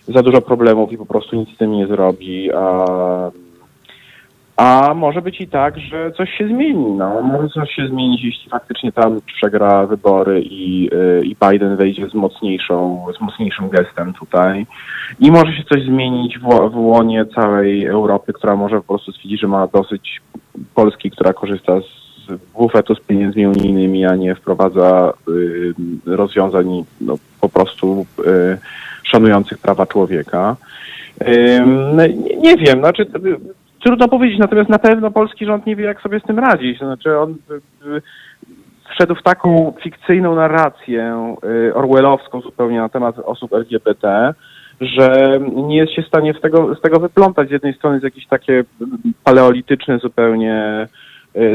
za 0.09 0.22
dużo 0.22 0.41
problemów 0.41 0.93
i 0.93 0.99
po 0.99 1.07
prostu 1.07 1.37
nic 1.37 1.49
z 1.55 1.57
tym 1.57 1.72
nie 1.72 1.87
zrobi, 1.87 2.53
a, 2.53 2.61
a 4.57 4.94
może 4.94 5.22
być 5.22 5.40
i 5.40 5.48
tak, 5.48 5.78
że 5.78 6.12
coś 6.12 6.30
się 6.30 6.48
zmieni. 6.48 6.92
No. 6.92 7.22
Może 7.22 7.48
coś 7.48 7.70
się 7.70 7.88
zmienić, 7.88 8.24
jeśli 8.24 8.50
faktycznie 8.50 8.92
tam 8.92 9.20
przegra 9.26 9.86
wybory 9.86 10.42
i, 10.42 10.90
y, 10.94 11.24
i 11.24 11.36
Biden 11.50 11.76
wejdzie 11.76 12.09
z 12.09 12.14
mocniejszą, 12.14 13.07
z 13.18 13.20
mocniejszym 13.20 13.68
gestem 13.68 14.12
tutaj. 14.14 14.66
I 15.20 15.30
może 15.30 15.52
się 15.52 15.64
coś 15.64 15.82
zmienić 15.82 16.38
w, 16.38 16.70
w 16.70 16.76
łonie 16.76 17.26
całej 17.34 17.86
Europy, 17.86 18.32
która 18.32 18.57
może 18.57 18.76
po 18.76 18.82
prostu 18.82 19.12
stwierdzić, 19.12 19.40
że 19.40 19.48
ma 19.48 19.66
dosyć 19.66 20.20
Polski, 20.74 21.11
która 21.11 21.32
korzysta 21.32 21.80
z 21.80 22.52
bufetu 22.54 22.94
z 22.94 23.00
pieniędzmi 23.00 23.46
unijnymi, 23.46 24.07
a 24.07 24.16
nie 24.16 24.34
wprowadza 24.34 25.12
y, 25.28 25.74
rozwiązań 26.07 26.84
no, 27.00 27.18
po 27.40 27.48
prostu 27.48 28.07
y, 28.18 28.59
szanujących 29.02 29.59
prawa 29.59 29.86
człowieka. 29.86 30.57
Y, 31.22 31.62
nie, 31.96 32.36
nie 32.36 32.57
wiem, 32.57 32.78
znaczy 32.78 33.07
trudno 33.85 34.09
powiedzieć, 34.09 34.39
natomiast 34.39 34.70
na 34.70 34.79
pewno 34.79 35.11
polski 35.11 35.47
rząd 35.47 35.66
nie 35.66 35.77
wie, 35.77 35.85
jak 35.85 36.01
sobie 36.01 36.20
z 36.20 36.22
tym 36.22 36.39
radzić. 36.39 36.79
Znaczy 36.79 37.18
on 37.18 37.31
y, 37.31 37.55
y, 37.87 38.03
wszedł 38.91 39.14
w 39.14 39.22
taką 39.22 39.74
fikcyjną 39.83 40.35
narrację 40.35 41.37
y, 41.68 41.74
orwellowską 41.74 42.41
zupełnie 42.41 42.79
na 42.79 42.89
temat 42.89 43.18
osób 43.18 43.53
LGBT, 43.53 44.35
że 44.81 45.39
nie 45.55 45.77
jest 45.77 45.93
się 45.93 46.03
w 46.03 46.09
stanie 46.09 46.35
z 46.35 46.41
tego, 46.41 46.74
z 46.74 46.81
tego 46.81 47.01
wyplątać. 47.01 47.49
Z 47.49 47.53
jednej 47.53 47.74
strony 47.74 47.97
jest 47.97 48.05
jakieś 48.05 48.27
takie 48.27 48.64
paleolityczne 49.24 49.99
zupełnie 49.99 50.87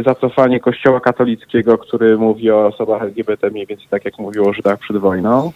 zacofanie 0.05 0.59
kościoła 0.59 0.99
katolickiego, 0.99 1.77
który 1.77 2.17
mówi 2.17 2.51
o 2.51 2.67
osobach 2.67 3.01
LGBT 3.01 3.49
mniej 3.49 3.65
więcej 3.65 3.87
tak, 3.89 4.05
jak 4.05 4.19
mówił 4.19 4.49
o 4.49 4.53
Żydach 4.53 4.79
przed 4.79 4.97
wojną. 4.97 5.51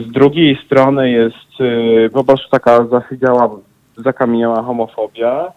Z 0.00 0.12
drugiej 0.12 0.58
strony 0.66 1.10
jest 1.10 1.72
po 2.12 2.24
prostu 2.24 2.48
taka 2.50 2.84
zasydziała, 2.84 3.50
zakamieniała 3.98 4.62
homofobia. 4.62 5.52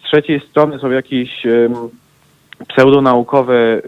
Z 0.00 0.08
trzeciej 0.08 0.40
strony 0.40 0.78
są 0.78 0.90
jakieś 0.90 1.46
pseudonaukowe 2.68 3.82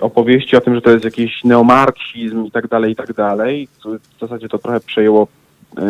opowieści 0.00 0.56
o 0.56 0.60
tym, 0.60 0.74
że 0.74 0.80
to 0.80 0.90
jest 0.90 1.04
jakiś 1.04 1.44
neomarksizm 1.44 2.44
i 2.44 2.50
tak 2.50 2.68
dalej, 2.68 2.92
i 2.92 2.96
tak 2.96 3.12
dalej. 3.12 3.68
W 4.16 4.20
zasadzie 4.20 4.48
to 4.48 4.58
trochę 4.58 4.80
przejęło 4.80 5.28
y, 5.78 5.82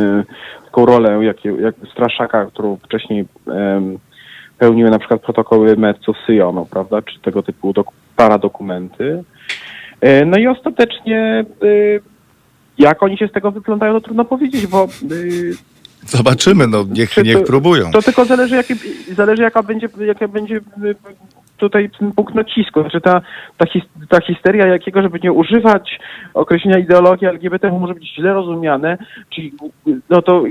taką 0.65 0.87
rolę 0.87 1.25
jak, 1.25 1.45
jak 1.45 1.75
straszaka, 1.93 2.47
którą 2.47 2.77
wcześniej 2.77 3.25
pełniły 4.59 4.91
na 4.91 4.99
przykład 4.99 5.21
protokoły 5.21 5.77
Metsu 5.77 6.15
Syjonu, 6.27 6.67
prawda, 6.71 7.03
czy 7.03 7.21
tego 7.21 7.43
typu 7.43 7.73
dok- 7.73 7.93
paradokumenty. 8.17 9.25
Y, 10.05 10.27
no 10.27 10.39
i 10.39 10.47
ostatecznie 10.47 11.45
y, 11.63 12.01
jak 12.79 13.03
oni 13.03 13.19
się 13.19 13.29
z 13.29 13.33
tego 13.33 13.51
wyplątają, 13.51 13.95
to 13.95 14.01
trudno 14.01 14.25
powiedzieć, 14.25 14.67
bo 14.67 14.89
Zobaczymy, 16.07 16.67
no 16.67 16.85
niech, 16.91 17.17
niech 17.25 17.45
próbują. 17.45 17.91
to 17.91 18.03
tylko 18.03 18.25
zależy, 18.25 18.57
jakie, 18.57 18.75
zależy 19.13 19.43
jaka 19.43 19.63
będzie, 19.63 19.89
jaka 20.07 20.29
będzie 20.29 20.57
y, 20.57 20.95
tutaj 21.57 21.91
punkt 22.17 22.35
nacisku. 22.35 22.81
Znaczy 22.81 23.01
ta, 23.01 23.21
ta, 23.59 23.67
his, 23.67 23.83
ta 24.09 24.21
histeria 24.21 24.67
jakiego, 24.67 25.03
żeby 25.03 25.21
nie 25.23 25.33
używać 25.33 26.01
określenia 26.35 26.79
ideologii 26.79 27.29
LGBT 27.29 27.73
może 27.73 27.95
być 27.95 28.15
źle 28.15 28.33
rozumiane, 28.33 28.99
czyli 29.31 29.53
no 30.11 30.23
to, 30.23 30.45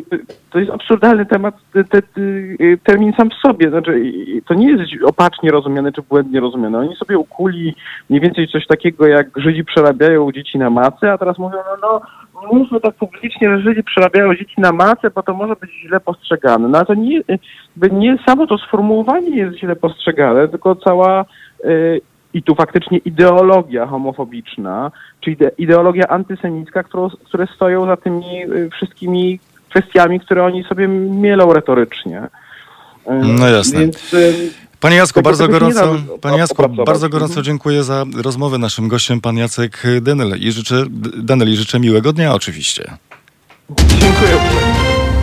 to 0.51 0.59
jest 0.59 0.71
absurdalny 0.71 1.25
temat, 1.25 1.55
te, 1.73 1.83
te, 1.83 2.01
y, 2.19 2.79
termin 2.83 3.13
sam 3.17 3.29
w 3.29 3.47
sobie. 3.47 3.69
Znaczy 3.69 3.91
y, 3.91 4.41
to 4.47 4.53
nie 4.53 4.71
jest 4.71 4.83
opacznie 5.05 5.51
rozumiane 5.51 5.91
czy 5.91 6.01
błędnie 6.01 6.39
rozumiane. 6.39 6.79
Oni 6.79 6.95
sobie 6.95 7.17
ukuli 7.17 7.75
mniej 8.09 8.21
więcej 8.21 8.47
coś 8.47 8.67
takiego, 8.67 9.07
jak 9.07 9.27
Żydzi 9.35 9.63
przerabiają 9.63 10.31
dzieci 10.31 10.57
na 10.57 10.69
macę, 10.69 11.11
a 11.11 11.17
teraz 11.17 11.37
mówią, 11.37 11.57
no, 11.81 12.01
no 12.32 12.32
mówmy 12.51 12.79
tak 12.79 12.95
publicznie, 12.95 13.49
że 13.49 13.61
Żydzi 13.61 13.83
przerabiają 13.83 14.35
dzieci 14.35 14.55
na 14.57 14.71
macę, 14.71 15.09
bo 15.15 15.23
to 15.23 15.33
może 15.33 15.55
być 15.55 15.71
źle 15.87 15.99
postrzegane. 15.99 16.67
No 16.67 16.77
ale 16.77 16.85
to 16.85 16.93
nie, 16.93 17.21
nie 17.91 18.17
samo 18.25 18.47
to 18.47 18.57
sformułowanie 18.57 19.37
jest 19.37 19.57
źle 19.57 19.75
postrzegane, 19.75 20.47
tylko 20.47 20.75
cała 20.75 21.25
y, 21.65 22.01
i 22.33 22.43
tu 22.43 22.55
faktycznie 22.55 22.97
ideologia 22.97 23.85
homofobiczna, 23.85 24.91
czy 25.21 25.31
ide, 25.31 25.51
ideologia 25.57 26.07
antysemicka, 26.07 26.83
którą, 26.83 27.09
które 27.09 27.47
stoją 27.55 27.85
za 27.85 27.97
tymi 27.97 28.43
y, 28.43 28.69
wszystkimi 28.69 29.39
kwestiami, 29.69 30.19
które 30.19 30.43
oni 30.43 30.63
sobie 30.63 30.87
mielą 30.87 31.53
retorycznie. 31.53 32.21
Y, 32.21 32.29
No 33.39 33.49
jasne. 33.49 33.79
Więc 33.79 34.13
y, 34.13 34.51
Panie 34.83 35.01
Tego 35.07 35.21
bardzo 35.21 35.47
gorąco, 35.47 35.95
panie 36.21 36.43
opracować. 36.43 36.85
bardzo 36.85 37.09
gorąco 37.09 37.41
dziękuję 37.41 37.83
za 37.83 38.05
rozmowę. 38.15 38.57
Naszym 38.57 38.87
gościem 38.87 39.21
pan 39.21 39.37
Jacek 39.37 39.83
Denel 40.01 40.39
i 40.39 40.51
życzę, 40.51 40.85
Denel 41.17 41.51
i 41.53 41.55
życzę 41.55 41.79
miłego 41.79 42.13
dnia 42.13 42.33
oczywiście. 42.33 42.97
dziękuję. 43.87 44.37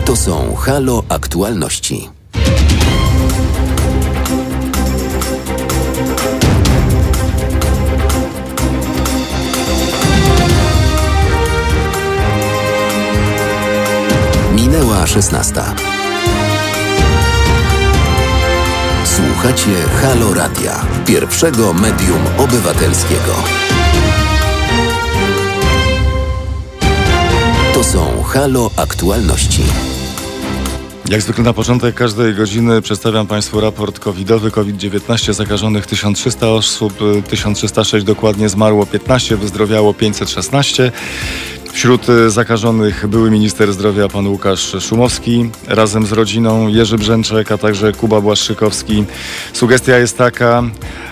To 0.05 0.15
są 0.15 0.55
Halo 0.55 1.03
Aktualności. 1.09 2.09
Minęła 14.55 15.07
16. 15.07 15.61
Słuchacie 19.27 19.71
Halo 20.01 20.33
Radia, 20.33 20.85
pierwszego 21.05 21.73
medium 21.73 22.21
obywatelskiego. 22.37 23.35
To 27.73 27.83
są 27.83 28.23
Halo 28.23 28.71
Aktualności. 28.75 29.63
Jak 31.09 31.21
zwykle 31.21 31.43
na 31.43 31.53
początek 31.53 31.95
każdej 31.95 32.35
godziny 32.35 32.81
przedstawiam 32.81 33.27
Państwu 33.27 33.61
raport 33.61 33.99
covidowy. 33.99 34.51
COVID-19 34.51 35.33
zakażonych 35.33 35.85
1300 35.85 36.47
osób, 36.49 37.01
y, 37.01 37.21
1306 37.21 38.05
dokładnie 38.05 38.49
zmarło 38.49 38.85
15, 38.85 39.37
wyzdrowiało 39.37 39.93
516. 39.93 40.91
Wśród 41.71 42.09
y, 42.09 42.29
zakażonych 42.29 43.07
były 43.07 43.31
minister 43.31 43.73
zdrowia 43.73 44.07
pan 44.07 44.27
Łukasz 44.27 44.75
Szumowski 44.79 45.49
razem 45.67 46.05
z 46.05 46.11
rodziną, 46.11 46.67
Jerzy 46.67 46.97
Brzęczek, 46.97 47.51
a 47.51 47.57
także 47.57 47.91
Kuba 47.91 48.21
Błaszczykowski. 48.21 49.05
Sugestia 49.53 49.97
jest 49.97 50.17
taka, 50.17 50.63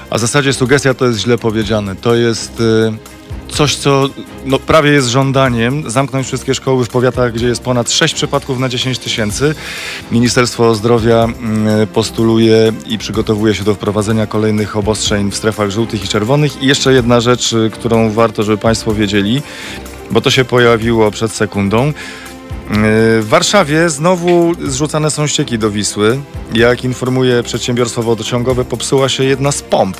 a 0.10 0.18
w 0.18 0.22
zasadzie 0.22 0.53
sugestia 0.53 0.93
to 0.93 1.05
jest 1.05 1.20
źle 1.20 1.38
powiedziane. 1.38 1.95
To 1.95 2.16
jest 2.16 2.60
y, 2.60 2.93
coś, 3.49 3.76
co 3.76 4.10
no, 4.45 4.60
prawie 4.60 4.91
jest 4.91 5.07
żądaniem, 5.07 5.89
zamknąć 5.89 6.28
wszystkie 6.28 6.55
szkoły 6.55 6.86
w 6.86 6.89
powiatach, 6.89 7.34
gdzie 7.34 7.47
jest 7.47 7.64
ponad 7.64 7.91
6 7.91 8.14
przypadków 8.14 8.60
na 8.60 8.70
10 8.70 8.99
tysięcy. 8.99 9.55
Ministerstwo 10.12 10.76
Zdrowia 10.76 11.24
mm, 11.24 11.88
postuluje 11.88 12.74
i 12.88 12.97
przygotowuje 12.97 13.55
się 13.55 13.64
do 13.64 13.76
wprowadzenia 13.76 14.28
kolejnych 14.28 14.78
obostrzeń 14.78 15.32
w 15.32 15.36
strefach 15.36 15.70
żółtych 15.70 16.05
i 16.05 16.07
czerwonych. 16.07 16.64
I 16.64 16.68
jeszcze 16.68 16.93
jedna 16.93 17.22
rzecz, 17.22 17.55
którą 17.74 18.12
warto, 18.12 18.43
żeby 18.43 18.57
Państwo 18.57 18.93
wiedzieli, 18.93 19.41
bo 20.12 20.22
to 20.22 20.32
się 20.32 20.45
pojawiło 20.45 21.12
przed 21.12 21.32
sekundą. 21.32 21.86
Yy, 21.86 21.93
W 23.22 23.26
Warszawie 23.30 23.89
znowu 23.89 24.53
zrzucane 24.68 25.12
są 25.12 25.28
ścieki 25.28 25.60
do 25.60 25.72
Wisły. 25.72 26.20
Jak 26.53 26.84
informuje 26.84 27.43
przedsiębiorstwo 27.43 28.03
wodociągowe, 28.03 28.66
popsuła 28.66 29.10
się 29.10 29.24
jedna 29.24 29.51
z 29.51 29.62
pomp 29.62 29.97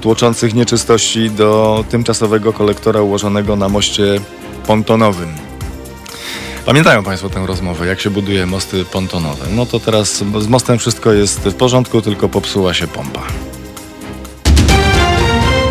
tłoczących 0.00 0.54
nieczystości 0.54 1.30
do 1.30 1.84
tymczasowego 1.90 2.52
kolektora 2.52 3.00
ułożonego 3.00 3.56
na 3.56 3.68
moście 3.68 4.20
pontonowym. 4.66 5.28
Pamiętają 6.66 7.04
Państwo 7.04 7.30
tę 7.30 7.46
rozmowę, 7.46 7.86
jak 7.86 8.00
się 8.00 8.10
buduje 8.10 8.46
mosty 8.46 8.84
pontonowe. 8.84 9.46
No 9.50 9.66
to 9.66 9.80
teraz 9.80 10.24
z 10.38 10.48
mostem 10.48 10.78
wszystko 10.78 11.12
jest 11.12 11.40
w 11.40 11.54
porządku, 11.54 12.02
tylko 12.02 12.28
popsuła 12.28 12.74
się 12.74 12.86
pompa. 12.86 13.22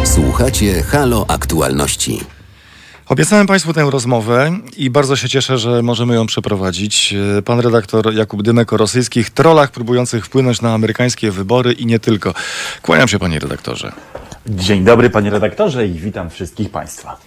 Słuchacie 0.03 0.83
Halo 0.83 1.25
Aktualności. 1.27 2.40
Obiecałem 3.11 3.47
Państwu 3.47 3.73
tę 3.73 3.89
rozmowę 3.89 4.51
i 4.77 4.89
bardzo 4.89 5.15
się 5.15 5.29
cieszę, 5.29 5.57
że 5.57 5.81
możemy 5.81 6.15
ją 6.15 6.25
przeprowadzić. 6.25 7.15
E, 7.37 7.41
Pan 7.41 7.59
redaktor 7.59 8.13
Jakub 8.13 8.43
Dymek 8.43 8.73
o 8.73 8.77
rosyjskich 8.77 9.29
trollach 9.29 9.71
próbujących 9.71 10.25
wpłynąć 10.25 10.61
na 10.61 10.73
amerykańskie 10.73 11.31
wybory 11.31 11.73
i 11.73 11.85
nie 11.85 11.99
tylko. 11.99 12.33
Kłaniam 12.81 13.07
się, 13.07 13.19
panie 13.19 13.39
redaktorze. 13.39 13.91
Dzień 14.47 14.83
dobry 14.83 15.09
panie 15.09 15.29
redaktorze 15.29 15.87
i 15.87 15.93
witam 15.93 16.29
wszystkich 16.29 16.69
państwa. 16.69 17.17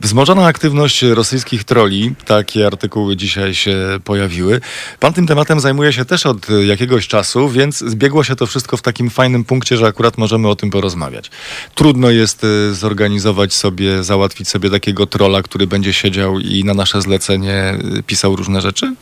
Wzmożona 0.00 0.46
aktywność 0.46 1.02
rosyjskich 1.02 1.64
troli, 1.64 2.14
takie 2.24 2.66
artykuły 2.66 3.16
dzisiaj 3.16 3.54
się 3.54 3.76
pojawiły. 4.04 4.60
Pan 5.00 5.12
tym 5.12 5.26
tematem 5.26 5.60
zajmuje 5.60 5.92
się 5.92 6.04
też 6.04 6.26
od 6.26 6.46
jakiegoś 6.66 7.08
czasu, 7.08 7.48
więc 7.48 7.78
zbiegło 7.78 8.24
się 8.24 8.36
to 8.36 8.46
wszystko 8.46 8.76
w 8.76 8.82
takim 8.82 9.10
fajnym 9.10 9.44
punkcie, 9.44 9.76
że 9.76 9.86
akurat 9.86 10.18
możemy 10.18 10.48
o 10.48 10.56
tym 10.56 10.70
porozmawiać. 10.70 11.30
Trudno 11.74 12.10
jest 12.10 12.44
y, 12.44 12.74
zorganizować 12.74 13.54
sobie, 13.54 14.04
załatwić 14.04 14.48
sobie 14.48 14.70
takiego 14.70 15.06
trola, 15.06 15.42
który 15.42 15.66
będzie 15.66 15.92
siedział 15.92 16.38
i 16.38 16.64
na 16.64 16.74
nasze 16.74 17.02
zlecenie 17.02 17.78
y, 17.98 18.02
pisał 18.02 18.36
różne 18.36 18.60
rzeczy? 18.60 18.94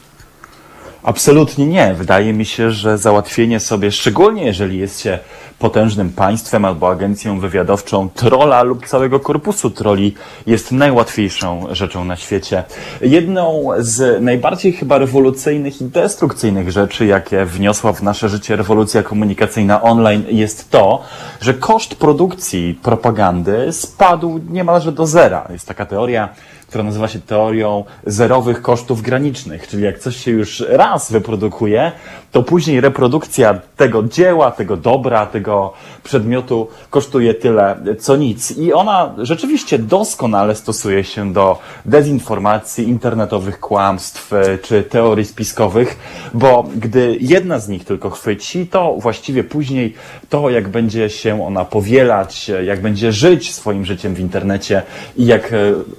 Absolutnie 1.03 1.67
nie. 1.67 1.95
Wydaje 1.95 2.33
mi 2.33 2.45
się, 2.45 2.71
że 2.71 2.99
załatwienie 2.99 3.61
sobie, 3.61 3.93
szczególnie 3.93 4.45
jeżeli 4.45 4.79
jest 4.79 5.01
się 5.01 5.19
potężnym 5.59 6.11
państwem 6.11 6.65
albo 6.65 6.91
agencją 6.91 7.41
wywiadowczą, 7.41 8.09
trola 8.09 8.63
lub 8.63 8.87
całego 8.87 9.21
korpusu 9.21 9.71
troli 9.71 10.15
jest 10.47 10.73
najłatwiejszą 10.73 11.67
rzeczą 11.71 12.05
na 12.05 12.17
świecie. 12.17 12.65
Jedną 13.01 13.69
z 13.79 14.23
najbardziej 14.23 14.73
chyba 14.73 14.99
rewolucyjnych 14.99 15.81
i 15.81 15.85
destrukcyjnych 15.85 16.71
rzeczy, 16.71 17.07
jakie 17.07 17.45
wniosła 17.45 17.93
w 17.93 18.03
nasze 18.03 18.29
życie 18.29 18.57
rewolucja 18.57 19.03
komunikacyjna 19.03 19.83
online, 19.83 20.25
jest 20.29 20.71
to, 20.71 21.03
że 21.41 21.55
koszt 21.55 21.95
produkcji 21.95 22.79
propagandy 22.83 23.73
spadł 23.73 24.41
niemalże 24.51 24.93
do 24.93 25.07
zera. 25.07 25.49
Jest 25.51 25.69
taka 25.69 25.87
teoria, 25.87 26.29
która 26.73 26.85
nazywa 26.85 27.09
się 27.09 27.20
teorią 27.20 27.85
zerowych 28.07 28.62
kosztów 28.62 29.03
granicznych, 29.03 29.68
czyli 29.68 29.83
jak 29.83 29.99
coś 29.99 30.16
się 30.16 30.31
już 30.31 30.64
raz 30.68 31.12
wyprodukuje, 31.12 31.93
to 32.33 32.43
później 32.43 32.80
reprodukcja 32.80 33.61
tego 33.76 34.03
dzieła, 34.03 34.51
tego 34.51 34.76
dobra, 34.76 35.26
tego 35.26 35.72
przedmiotu 36.05 36.68
kosztuje 36.91 37.35
tyle 37.35 37.76
co 38.01 38.16
nic. 38.16 38.51
I 38.59 38.72
ona 38.72 39.14
rzeczywiście 39.18 39.78
doskonale 39.78 40.55
stosuje 40.55 41.05
się 41.05 41.33
do 41.33 41.59
dezinformacji, 41.85 42.89
internetowych 42.89 43.61
kłamstw 43.61 44.33
e, 44.33 44.59
czy 44.59 44.83
teorii 44.83 45.24
spiskowych, 45.24 45.99
bo 46.35 46.64
gdy 46.76 47.16
jedna 47.20 47.59
z 47.59 47.68
nich 47.68 47.85
tylko 47.85 48.11
chwyci, 48.11 48.66
to 48.66 48.97
właściwie 48.99 49.45
później 49.45 49.95
to, 50.28 50.51
jak 50.51 50.68
będzie 50.68 51.11
się 51.11 51.45
ona 51.47 51.64
powielać, 51.64 52.51
jak 52.64 52.83
będzie 52.83 53.12
żyć 53.12 53.55
swoim 53.55 53.85
życiem 53.85 54.14
w 54.14 54.20
internecie 54.20 54.83
i 55.16 55.26
jak 55.26 55.53
e, 55.53 55.57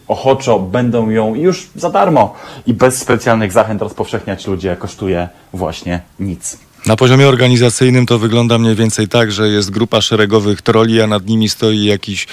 ochoczo 0.07 0.59
będą 0.59 1.09
ją 1.09 1.35
już 1.35 1.69
za 1.75 1.89
darmo 1.89 2.33
i 2.67 2.73
bez 2.73 2.97
specjalnych 2.97 3.51
zachęt 3.51 3.81
rozpowszechniać 3.81 4.47
ludzie, 4.47 4.75
kosztuje 4.75 5.29
właśnie 5.53 6.01
nic. 6.23 6.57
Na 6.85 6.95
poziomie 6.95 7.27
organizacyjnym 7.27 8.05
to 8.05 8.19
wygląda 8.19 8.57
mniej 8.57 8.75
więcej 8.75 9.07
tak, 9.07 9.31
że 9.31 9.49
jest 9.49 9.71
grupa 9.71 10.01
szeregowych 10.01 10.61
troli, 10.61 11.01
a 11.01 11.07
nad 11.07 11.25
nimi 11.25 11.49
stoi 11.49 11.83
jakiś 11.83 12.27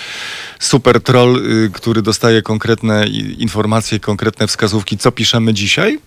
super 0.59 1.03
troll, 1.03 1.37
y, 1.37 1.71
który 1.73 2.03
dostaje 2.03 2.43
konkretne 2.43 3.07
informacje, 3.39 4.01
konkretne 4.01 4.47
wskazówki, 4.47 4.99
co 4.99 5.13
piszemy 5.13 5.55
dzisiaj? 5.55 5.99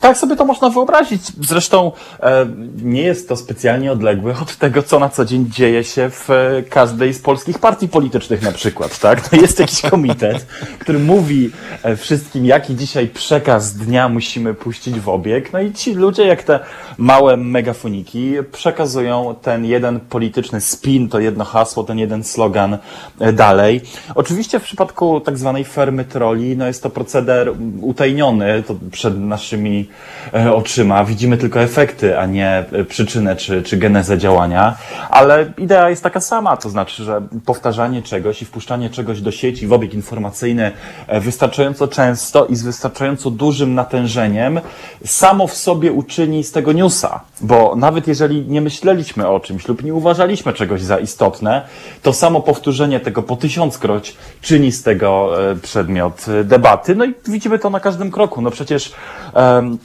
Tak 0.00 0.18
sobie 0.18 0.36
to 0.36 0.44
można 0.44 0.70
wyobrazić. 0.70 1.22
Zresztą 1.40 1.92
e, 2.20 2.46
nie 2.82 3.02
jest 3.02 3.28
to 3.28 3.36
specjalnie 3.36 3.92
odległe 3.92 4.34
od 4.42 4.56
tego, 4.56 4.82
co 4.82 4.98
na 4.98 5.08
co 5.08 5.24
dzień 5.24 5.46
dzieje 5.50 5.84
się 5.84 6.10
w 6.10 6.30
e, 6.30 6.62
każdej 6.62 7.14
z 7.14 7.18
polskich 7.18 7.58
partii 7.58 7.88
politycznych 7.88 8.42
na 8.42 8.52
przykład, 8.52 8.98
tak? 8.98 9.32
No 9.32 9.40
jest 9.40 9.60
jakiś 9.60 9.82
komitet, 9.82 10.46
który 10.82 10.98
mówi 10.98 11.50
e, 11.82 11.96
wszystkim, 11.96 12.46
jaki 12.46 12.76
dzisiaj 12.76 13.08
przekaz 13.08 13.74
dnia 13.74 14.08
musimy 14.08 14.54
puścić 14.54 15.00
w 15.00 15.08
obieg. 15.08 15.52
No 15.52 15.60
i 15.60 15.72
ci 15.72 15.94
ludzie, 15.94 16.26
jak 16.26 16.42
te 16.42 16.60
małe 16.98 17.36
megafoniki, 17.36 18.34
przekazują 18.52 19.34
ten 19.42 19.64
jeden 19.64 20.00
polityczny 20.00 20.60
spin, 20.60 21.08
to 21.08 21.20
jedno 21.20 21.44
hasło, 21.44 21.84
ten 21.84 21.98
jeden 21.98 22.24
slogan 22.24 22.78
dalej. 23.32 23.80
Oczywiście 24.14 24.60
w 24.60 24.62
przypadku 24.62 25.20
tak 25.20 25.38
zwanej 25.38 25.64
fermy 25.64 26.04
troli, 26.04 26.56
no 26.56 26.66
jest 26.66 26.82
to 26.82 26.90
proceder 26.90 27.52
utajniony, 27.80 28.62
to 28.66 28.76
przed 28.90 29.20
naszymi 29.20 29.89
e, 30.34 30.54
oczyma. 30.54 31.04
Widzimy 31.04 31.36
tylko 31.36 31.60
efekty, 31.60 32.18
a 32.18 32.26
nie 32.26 32.64
e, 32.72 32.84
przyczynę 32.84 33.36
czy, 33.36 33.62
czy 33.62 33.76
genezę 33.76 34.18
działania, 34.18 34.76
ale 35.10 35.52
idea 35.58 35.90
jest 35.90 36.02
taka 36.02 36.20
sama, 36.20 36.56
to 36.56 36.70
znaczy, 36.70 37.04
że 37.04 37.22
powtarzanie 37.46 38.02
czegoś 38.02 38.42
i 38.42 38.44
wpuszczanie 38.44 38.90
czegoś 38.90 39.20
do 39.20 39.30
sieci 39.32 39.66
w 39.66 39.72
obieg 39.72 39.94
informacyjny 39.94 40.72
e, 41.06 41.20
wystarczająco 41.20 41.88
często 41.88 42.46
i 42.46 42.56
z 42.56 42.62
wystarczająco 42.62 43.30
dużym 43.30 43.74
natężeniem 43.74 44.60
samo 45.04 45.46
w 45.46 45.54
sobie 45.54 45.92
uczyni 45.92 46.44
z 46.44 46.52
tego 46.52 46.72
newsa, 46.72 47.20
bo 47.40 47.76
nawet 47.76 48.08
jeżeli 48.08 48.46
nie 48.46 48.60
myśleliśmy 48.60 49.28
o 49.28 49.40
czymś 49.40 49.68
lub 49.68 49.84
nie 49.84 49.94
uważaliśmy 49.94 50.52
czegoś 50.52 50.82
za 50.82 50.98
istotne, 50.98 51.62
to 52.02 52.12
samo 52.12 52.40
powtórzenie 52.40 53.00
tego 53.00 53.22
po 53.22 53.36
tysiąckroć 53.36 54.16
czyni 54.40 54.72
z 54.72 54.82
tego 54.82 55.30
przedmiot 55.62 56.26
debaty. 56.44 56.96
No 56.96 57.04
i 57.04 57.14
widzimy 57.28 57.58
to 57.58 57.70
na 57.70 57.80
każdym 57.80 58.10
kroku. 58.10 58.42
No 58.42 58.50
przecież 58.50 58.92
e, 59.34 59.76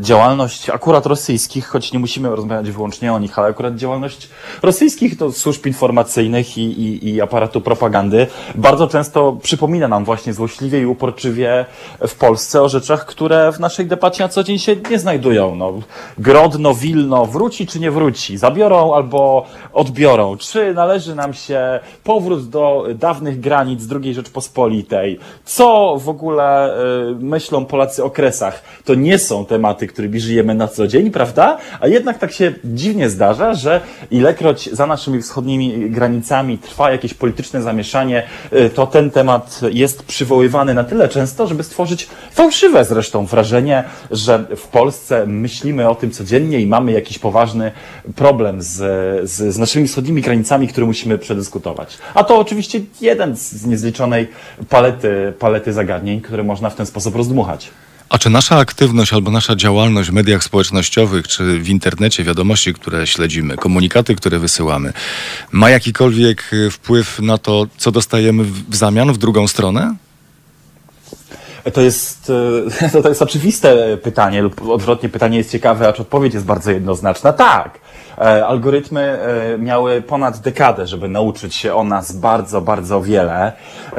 działalność 0.00 0.70
akurat 0.70 1.06
rosyjskich, 1.06 1.66
choć 1.66 1.92
nie 1.92 1.98
musimy 1.98 2.28
rozmawiać 2.28 2.70
wyłącznie 2.70 3.12
o 3.12 3.18
nich, 3.18 3.38
ale 3.38 3.48
akurat 3.48 3.76
działalność 3.76 4.28
rosyjskich 4.62 5.18
to 5.18 5.32
służb 5.32 5.66
informacyjnych 5.66 6.58
i, 6.58 6.62
i, 6.62 7.08
i 7.08 7.20
aparatu 7.20 7.60
propagandy 7.60 8.26
bardzo 8.54 8.88
często 8.88 9.36
przypomina 9.42 9.88
nam 9.88 10.04
właśnie 10.04 10.32
złośliwie 10.32 10.80
i 10.80 10.86
uporczywie 10.86 11.66
w 12.08 12.14
Polsce 12.14 12.62
o 12.62 12.68
rzeczach, 12.68 13.06
które 13.06 13.52
w 13.52 13.60
naszej 13.60 13.86
debacie 13.86 14.24
na 14.24 14.28
co 14.28 14.42
dzień 14.42 14.58
się 14.58 14.76
nie 14.90 14.98
znajdują. 14.98 15.54
No, 15.54 15.72
Grodno, 16.18 16.74
Wilno, 16.74 17.26
wróci 17.26 17.66
czy 17.66 17.80
nie 17.80 17.90
wróci? 17.90 18.38
Zabiorą 18.38 18.94
albo 18.94 19.46
odbiorą? 19.72 20.36
Czy 20.36 20.74
należy 20.74 21.14
nam 21.14 21.34
się 21.34 21.80
powrót 22.04 22.48
do 22.48 22.86
dawnych 22.94 23.40
granic 23.40 23.82
II 24.02 24.14
Rzeczpospolitej? 24.14 25.18
Co 25.44 25.96
w 25.98 26.08
ogóle 26.08 26.76
y, 27.10 27.14
myślą 27.14 27.64
Polacy 27.64 28.04
o 28.04 28.10
kresach? 28.10 28.62
To 28.84 28.94
nie 28.94 29.18
są 29.26 29.46
tematy, 29.46 29.86
którymi 29.86 30.20
żyjemy 30.20 30.54
na 30.54 30.68
co 30.68 30.86
dzień, 30.86 31.10
prawda? 31.10 31.58
A 31.80 31.88
jednak 31.88 32.18
tak 32.18 32.32
się 32.32 32.52
dziwnie 32.64 33.10
zdarza, 33.10 33.54
że 33.54 33.80
ilekroć 34.10 34.70
za 34.72 34.86
naszymi 34.86 35.22
wschodnimi 35.22 35.90
granicami 35.90 36.58
trwa 36.58 36.90
jakieś 36.90 37.14
polityczne 37.14 37.62
zamieszanie, 37.62 38.22
y, 38.52 38.70
to 38.70 38.86
ten 38.86 39.10
temat 39.10 39.60
jest 39.72 40.02
przywoływany 40.02 40.74
na 40.74 40.84
tyle 40.84 41.08
często, 41.08 41.46
żeby 41.46 41.62
stworzyć 41.62 42.08
fałszywe 42.32 42.84
zresztą 42.84 43.26
wrażenie, 43.26 43.84
że 44.10 44.44
w 44.56 44.68
Polsce 44.68 45.26
myślimy 45.26 45.88
o 45.88 45.94
tym 45.94 46.10
codziennie 46.10 46.60
i 46.60 46.66
mamy 46.66 46.92
jakiś 46.92 47.18
poważny 47.18 47.72
problem 48.16 48.62
z, 48.62 48.70
z, 49.30 49.54
z 49.54 49.58
naszymi 49.58 49.88
wschodnimi 49.88 50.22
granicami, 50.22 50.68
który 50.68 50.86
musimy 50.86 51.18
przedyskutować. 51.18 51.98
A 52.14 52.24
to 52.24 52.38
oczywiście 52.38 52.80
jeden 53.00 53.36
z 53.36 53.66
niezliczonej 53.66 54.28
palety, 54.68 55.32
palety 55.38 55.72
zagadnień, 55.72 56.20
które 56.20 56.42
można 56.42 56.70
w 56.70 56.74
ten 56.74 56.86
sposób 56.86 57.16
rozdmuchać. 57.16 57.70
A 58.08 58.18
czy 58.18 58.30
nasza 58.30 58.56
aktywność 58.56 59.12
albo 59.12 59.30
nasza 59.30 59.56
działalność 59.56 60.10
w 60.10 60.12
mediach 60.12 60.44
społecznościowych, 60.44 61.28
czy 61.28 61.58
w 61.58 61.68
internecie, 61.68 62.24
wiadomości, 62.24 62.74
które 62.74 63.06
śledzimy, 63.06 63.56
komunikaty, 63.56 64.14
które 64.14 64.38
wysyłamy, 64.38 64.92
ma 65.52 65.70
jakikolwiek 65.70 66.52
y, 66.52 66.70
wpływ 66.70 67.18
na 67.18 67.38
to, 67.38 67.66
co 67.76 67.92
dostajemy 67.92 68.44
w 68.44 68.76
zamian 68.76 69.12
w 69.12 69.18
drugą 69.18 69.48
stronę? 69.48 69.94
To 71.72 71.80
jest, 71.80 72.32
e, 72.82 72.88
to, 72.92 73.02
to 73.02 73.08
jest 73.08 73.22
oczywiste 73.22 73.96
pytanie, 73.96 74.42
lub 74.42 74.68
odwrotnie 74.68 75.08
pytanie 75.08 75.38
jest 75.38 75.50
ciekawe, 75.50 75.88
acz 75.88 76.00
odpowiedź 76.00 76.34
jest 76.34 76.46
bardzo 76.46 76.70
jednoznaczna. 76.70 77.32
Tak. 77.32 77.78
E, 78.18 78.46
Algorytmy 78.46 79.00
e, 79.00 79.58
miały 79.58 80.02
ponad 80.02 80.38
dekadę, 80.38 80.86
żeby 80.86 81.08
nauczyć 81.08 81.54
się 81.54 81.74
o 81.74 81.84
nas 81.84 82.12
bardzo, 82.12 82.60
bardzo 82.60 83.02
wiele. 83.02 83.52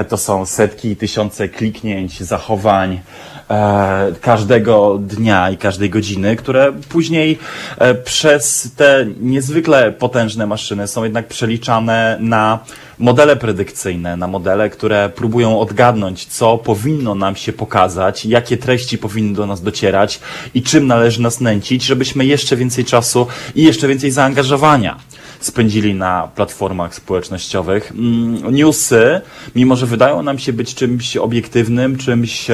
To 0.09 0.17
są 0.17 0.45
setki 0.45 0.89
i 0.89 0.95
tysiące 0.95 1.49
kliknięć, 1.49 2.23
zachowań 2.23 2.99
e, 3.49 4.13
każdego 4.21 4.99
dnia 5.01 5.49
i 5.49 5.57
każdej 5.57 5.89
godziny, 5.89 6.35
które 6.35 6.73
później 6.89 7.39
e, 7.77 7.95
przez 7.95 8.71
te 8.75 9.05
niezwykle 9.21 9.91
potężne 9.91 10.47
maszyny 10.47 10.87
są 10.87 11.03
jednak 11.03 11.27
przeliczane 11.27 12.17
na 12.19 12.59
modele 12.99 13.35
predykcyjne, 13.35 14.17
na 14.17 14.27
modele, 14.27 14.69
które 14.69 15.09
próbują 15.09 15.59
odgadnąć, 15.59 16.25
co 16.25 16.57
powinno 16.57 17.15
nam 17.15 17.35
się 17.35 17.53
pokazać, 17.53 18.25
jakie 18.25 18.57
treści 18.57 18.97
powinny 18.97 19.33
do 19.33 19.45
nas 19.45 19.61
docierać 19.61 20.19
i 20.53 20.63
czym 20.63 20.87
należy 20.87 21.21
nas 21.21 21.41
nęcić, 21.41 21.83
żebyśmy 21.83 22.25
jeszcze 22.25 22.57
więcej 22.57 22.85
czasu 22.85 23.27
i 23.55 23.63
jeszcze 23.63 23.87
więcej 23.87 24.11
zaangażowania 24.11 24.99
spędzili 25.39 25.93
na 25.93 26.29
platformach 26.35 26.95
społecznościowych. 26.95 27.91
Mm, 27.91 28.55
Newsy, 28.55 29.21
mimo 29.55 29.75
że 29.75 29.85
wydają 29.85 30.23
nam 30.23 30.39
się 30.39 30.53
być 30.53 30.75
czymś 30.75 31.17
obiektywnym, 31.17 31.97
czymś 31.97 32.47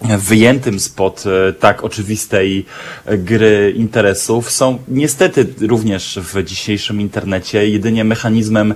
wyjętym 0.00 0.80
spod 0.80 1.24
e, 1.26 1.52
tak 1.52 1.84
oczywistej 1.84 2.66
e, 3.06 3.18
gry 3.18 3.74
interesów 3.76 4.50
są 4.50 4.78
niestety 4.88 5.46
również 5.60 6.18
w 6.22 6.44
dzisiejszym 6.44 7.00
internecie 7.00 7.68
jedynie 7.68 8.04
mechanizmem 8.04 8.74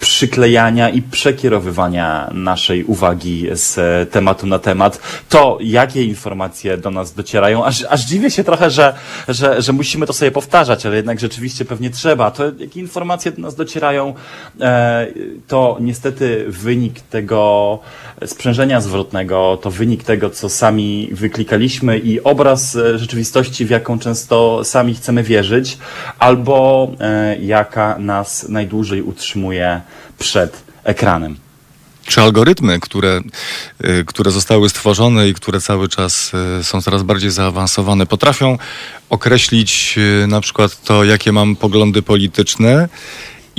przyklejania 0.00 0.88
i 0.88 1.02
przekierowywania 1.02 2.30
naszej 2.34 2.84
uwagi 2.84 3.46
z 3.52 3.76
tematu 4.10 4.46
na 4.46 4.58
temat. 4.58 5.00
To, 5.28 5.58
jakie 5.60 6.04
informacje 6.04 6.76
do 6.76 6.90
nas 6.90 7.14
docierają, 7.14 7.64
aż, 7.64 7.84
aż 7.88 8.06
dziwię 8.06 8.30
się 8.30 8.44
trochę, 8.44 8.70
że, 8.70 8.94
że, 9.28 9.62
że 9.62 9.72
musimy 9.72 10.06
to 10.06 10.12
sobie 10.12 10.30
powtarzać, 10.30 10.86
ale 10.86 10.96
jednak 10.96 11.20
rzeczywiście 11.20 11.64
pewnie 11.64 11.90
trzeba. 11.90 12.30
To, 12.30 12.44
jakie 12.58 12.80
informacje 12.80 13.32
do 13.32 13.42
nas 13.42 13.54
docierają, 13.54 14.14
e, 14.60 15.06
to 15.48 15.76
niestety 15.80 16.44
wynik 16.48 17.00
tego 17.00 17.78
sprzężenia 18.26 18.80
zwrotnego, 18.80 19.58
to 19.62 19.70
wynik 19.70 20.04
tego, 20.04 20.30
co 20.30 20.48
sami 20.60 21.08
wyklikaliśmy 21.12 21.98
i 21.98 22.20
obraz 22.20 22.76
e, 22.76 22.98
rzeczywistości, 22.98 23.66
w 23.66 23.70
jaką 23.70 23.98
często 23.98 24.64
sami 24.64 24.94
chcemy 24.94 25.22
wierzyć, 25.22 25.78
albo 26.18 26.90
e, 27.00 27.36
jaka 27.38 27.98
nas 27.98 28.48
najdłużej 28.48 29.02
utrzymuje 29.02 29.80
przed 30.18 30.62
ekranem. 30.84 31.36
Czy 32.04 32.20
algorytmy, 32.20 32.80
które, 32.80 33.20
y, 33.84 34.04
które 34.06 34.30
zostały 34.30 34.68
stworzone 34.68 35.28
i 35.28 35.34
które 35.34 35.60
cały 35.60 35.88
czas 35.88 36.32
są 36.62 36.82
coraz 36.82 37.02
bardziej 37.02 37.30
zaawansowane, 37.30 38.06
potrafią 38.06 38.58
określić 39.10 39.98
na 40.28 40.40
przykład 40.40 40.82
to, 40.82 41.04
jakie 41.04 41.32
mam 41.32 41.56
poglądy 41.56 42.02
polityczne 42.02 42.88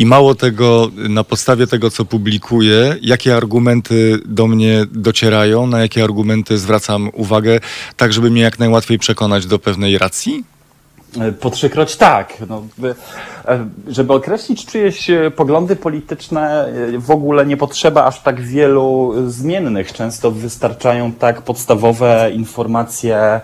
i 0.02 0.06
mało 0.06 0.36
tego, 0.36 0.92
na 1.10 1.24
podstawie 1.24 1.68
tego, 1.68 1.90
co 1.90 2.06
publikuję, 2.06 2.96
jakie 3.02 3.36
argumenty 3.36 4.20
do 4.26 4.48
mnie 4.48 4.86
docierają, 4.92 5.68
na 5.68 5.80
jakie 5.80 6.04
argumenty 6.04 6.58
zwracam 6.58 7.10
uwagę, 7.14 7.60
tak 7.98 8.14
żeby 8.14 8.32
mnie 8.32 8.42
jak 8.42 8.60
najłatwiej 8.60 9.00
przekonać 9.00 9.46
do 9.46 9.60
pewnej 9.60 9.98
racji? 9.98 10.44
Po 11.40 11.50
trzykroć 11.50 11.96
tak. 11.96 12.34
No, 12.50 12.64
e, 13.46 13.68
żeby 13.88 14.14
określić 14.14 14.66
czyjeś 14.66 15.10
e, 15.10 15.32
poglądy 15.32 15.76
polityczne, 15.76 16.66
e, 16.66 17.00
w 17.00 17.12
ogóle 17.12 17.46
nie 17.46 17.58
potrzeba 17.58 18.06
aż 18.06 18.22
tak 18.22 18.42
wielu 18.42 19.14
zmiennych. 19.28 19.94
Często 19.94 20.32
wystarczają 20.32 21.12
tak 21.12 21.42
podstawowe 21.42 22.32
informacje 22.34 23.42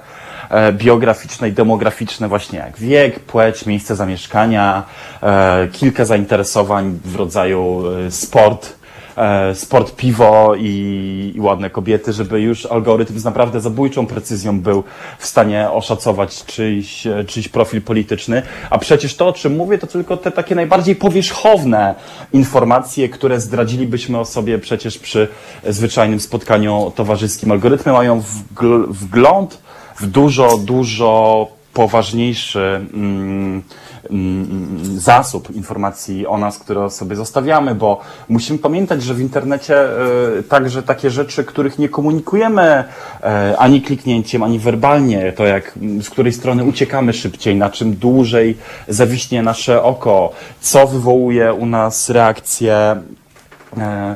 biograficzne 0.71 1.49
i 1.49 1.51
demograficzne, 1.51 2.27
właśnie 2.27 2.59
jak 2.59 2.79
wiek, 2.79 3.19
płeć, 3.19 3.65
miejsce 3.65 3.95
zamieszkania, 3.95 4.83
e, 5.23 5.67
kilka 5.71 6.05
zainteresowań 6.05 6.99
w 7.05 7.15
rodzaju 7.15 7.83
e, 8.07 8.11
sport 8.11 8.77
e, 9.17 9.55
sport, 9.55 9.95
piwo 9.95 10.55
i, 10.57 11.33
ładne 11.37 11.69
kobiety, 11.69 12.13
żeby 12.13 12.41
już 12.41 12.65
algorytm 12.65 13.19
z 13.19 13.23
naprawdę 13.23 13.61
zabójczą 13.61 14.07
precyzją 14.07 14.59
był 14.59 14.83
w 15.19 15.25
stanie 15.25 15.69
oszacować 15.69 16.45
czyjś, 16.45 17.07
e, 17.07 17.23
czyjś 17.25 17.47
profil 17.47 17.81
polityczny. 17.81 18.41
A 18.69 18.77
przecież 18.77 19.15
to, 19.15 19.27
o 19.27 19.33
czym 19.33 19.55
mówię, 19.55 19.77
to 19.77 19.87
tylko 19.87 20.17
te 20.17 20.31
takie 20.31 20.55
najbardziej 20.55 20.95
powierzchowne 20.95 21.95
informacje, 22.33 23.09
które 23.09 23.39
zdradzilibyśmy 23.39 24.19
o 24.19 24.25
sobie 24.25 24.59
przecież 24.59 24.97
przy 24.99 25.27
zwyczajnym 25.69 26.19
spotkaniu 26.19 26.91
towarzyskim. 26.95 27.51
Algorytmy 27.51 27.91
mają 27.91 28.21
wgl- 28.21 28.85
wgląd 28.89 29.66
w 29.99 30.07
dużo, 30.07 30.57
dużo 30.57 31.47
poważniejszy 31.77 32.87
mm, 32.93 33.63
mm, 34.09 34.99
zasób 34.99 35.55
informacji 35.55 36.27
o 36.27 36.37
nas, 36.37 36.59
które 36.59 36.89
sobie 36.89 37.15
zostawiamy, 37.15 37.75
bo 37.75 38.01
musimy 38.29 38.59
pamiętać, 38.59 39.03
że 39.03 39.13
w 39.13 39.21
internecie 39.21 39.75
e, 39.79 40.43
także 40.43 40.83
takie 40.83 41.09
rzeczy, 41.09 41.43
których 41.43 41.79
nie 41.79 41.89
komunikujemy 41.89 42.83
e, 43.23 43.55
ani 43.57 43.81
kliknięciem, 43.81 44.43
ani 44.43 44.59
werbalnie, 44.59 45.33
to 45.33 45.45
jak 45.45 45.79
z 46.01 46.09
której 46.09 46.33
strony 46.33 46.63
uciekamy 46.63 47.13
szybciej, 47.13 47.55
na 47.55 47.69
czym 47.69 47.95
dłużej 47.95 48.57
zawiśnie 48.87 49.43
nasze 49.43 49.83
oko, 49.83 50.31
co 50.61 50.87
wywołuje 50.87 51.53
u 51.53 51.65
nas 51.65 52.09
reakcję 52.09 53.01
e, 53.77 54.15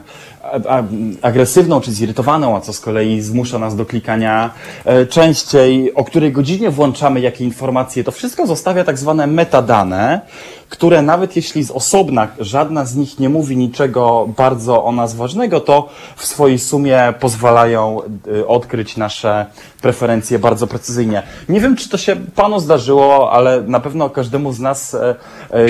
agresywną 1.22 1.82
czy 1.82 1.92
zirytowaną, 1.92 2.58
a 2.58 2.62
co 2.62 2.74
z 2.74 2.80
kolei 2.80 3.22
zmusza 3.22 3.60
nas 3.60 3.76
do 3.76 3.86
klikania 3.86 4.50
e, 4.86 5.06
częściej, 5.06 5.94
o 5.94 6.04
której 6.04 6.32
godzinie 6.32 6.70
włączamy 6.70 7.20
jakie 7.20 7.44
informacje. 7.44 8.04
To 8.04 8.12
wszystko 8.12 8.48
zostawia 8.48 8.84
tak 8.84 8.98
zwane 8.98 9.28
metadane, 9.28 10.22
które 10.70 11.02
nawet 11.02 11.36
jeśli 11.36 11.64
z 11.64 11.72
osobna 11.72 12.28
żadna 12.40 12.86
z 12.86 12.96
nich 12.96 13.20
nie 13.20 13.30
mówi 13.30 13.58
niczego 13.58 14.30
bardzo 14.38 14.84
o 14.84 14.92
nas 14.92 15.16
ważnego, 15.16 15.60
to 15.60 15.90
w 16.16 16.26
swojej 16.26 16.60
sumie 16.60 17.14
pozwalają 17.20 18.02
e, 18.40 18.48
odkryć 18.48 18.98
nasze 18.98 19.46
preferencje 19.82 20.40
bardzo 20.40 20.68
precyzyjnie. 20.68 21.24
Nie 21.50 21.60
wiem, 21.60 21.76
czy 21.76 21.90
to 21.90 21.98
się 21.98 22.16
panu 22.16 22.60
zdarzyło, 22.60 23.32
ale 23.32 23.62
na 23.62 23.80
pewno 23.80 24.10
każdemu 24.10 24.54
z 24.54 24.60
nas 24.60 24.94
e, 24.96 25.16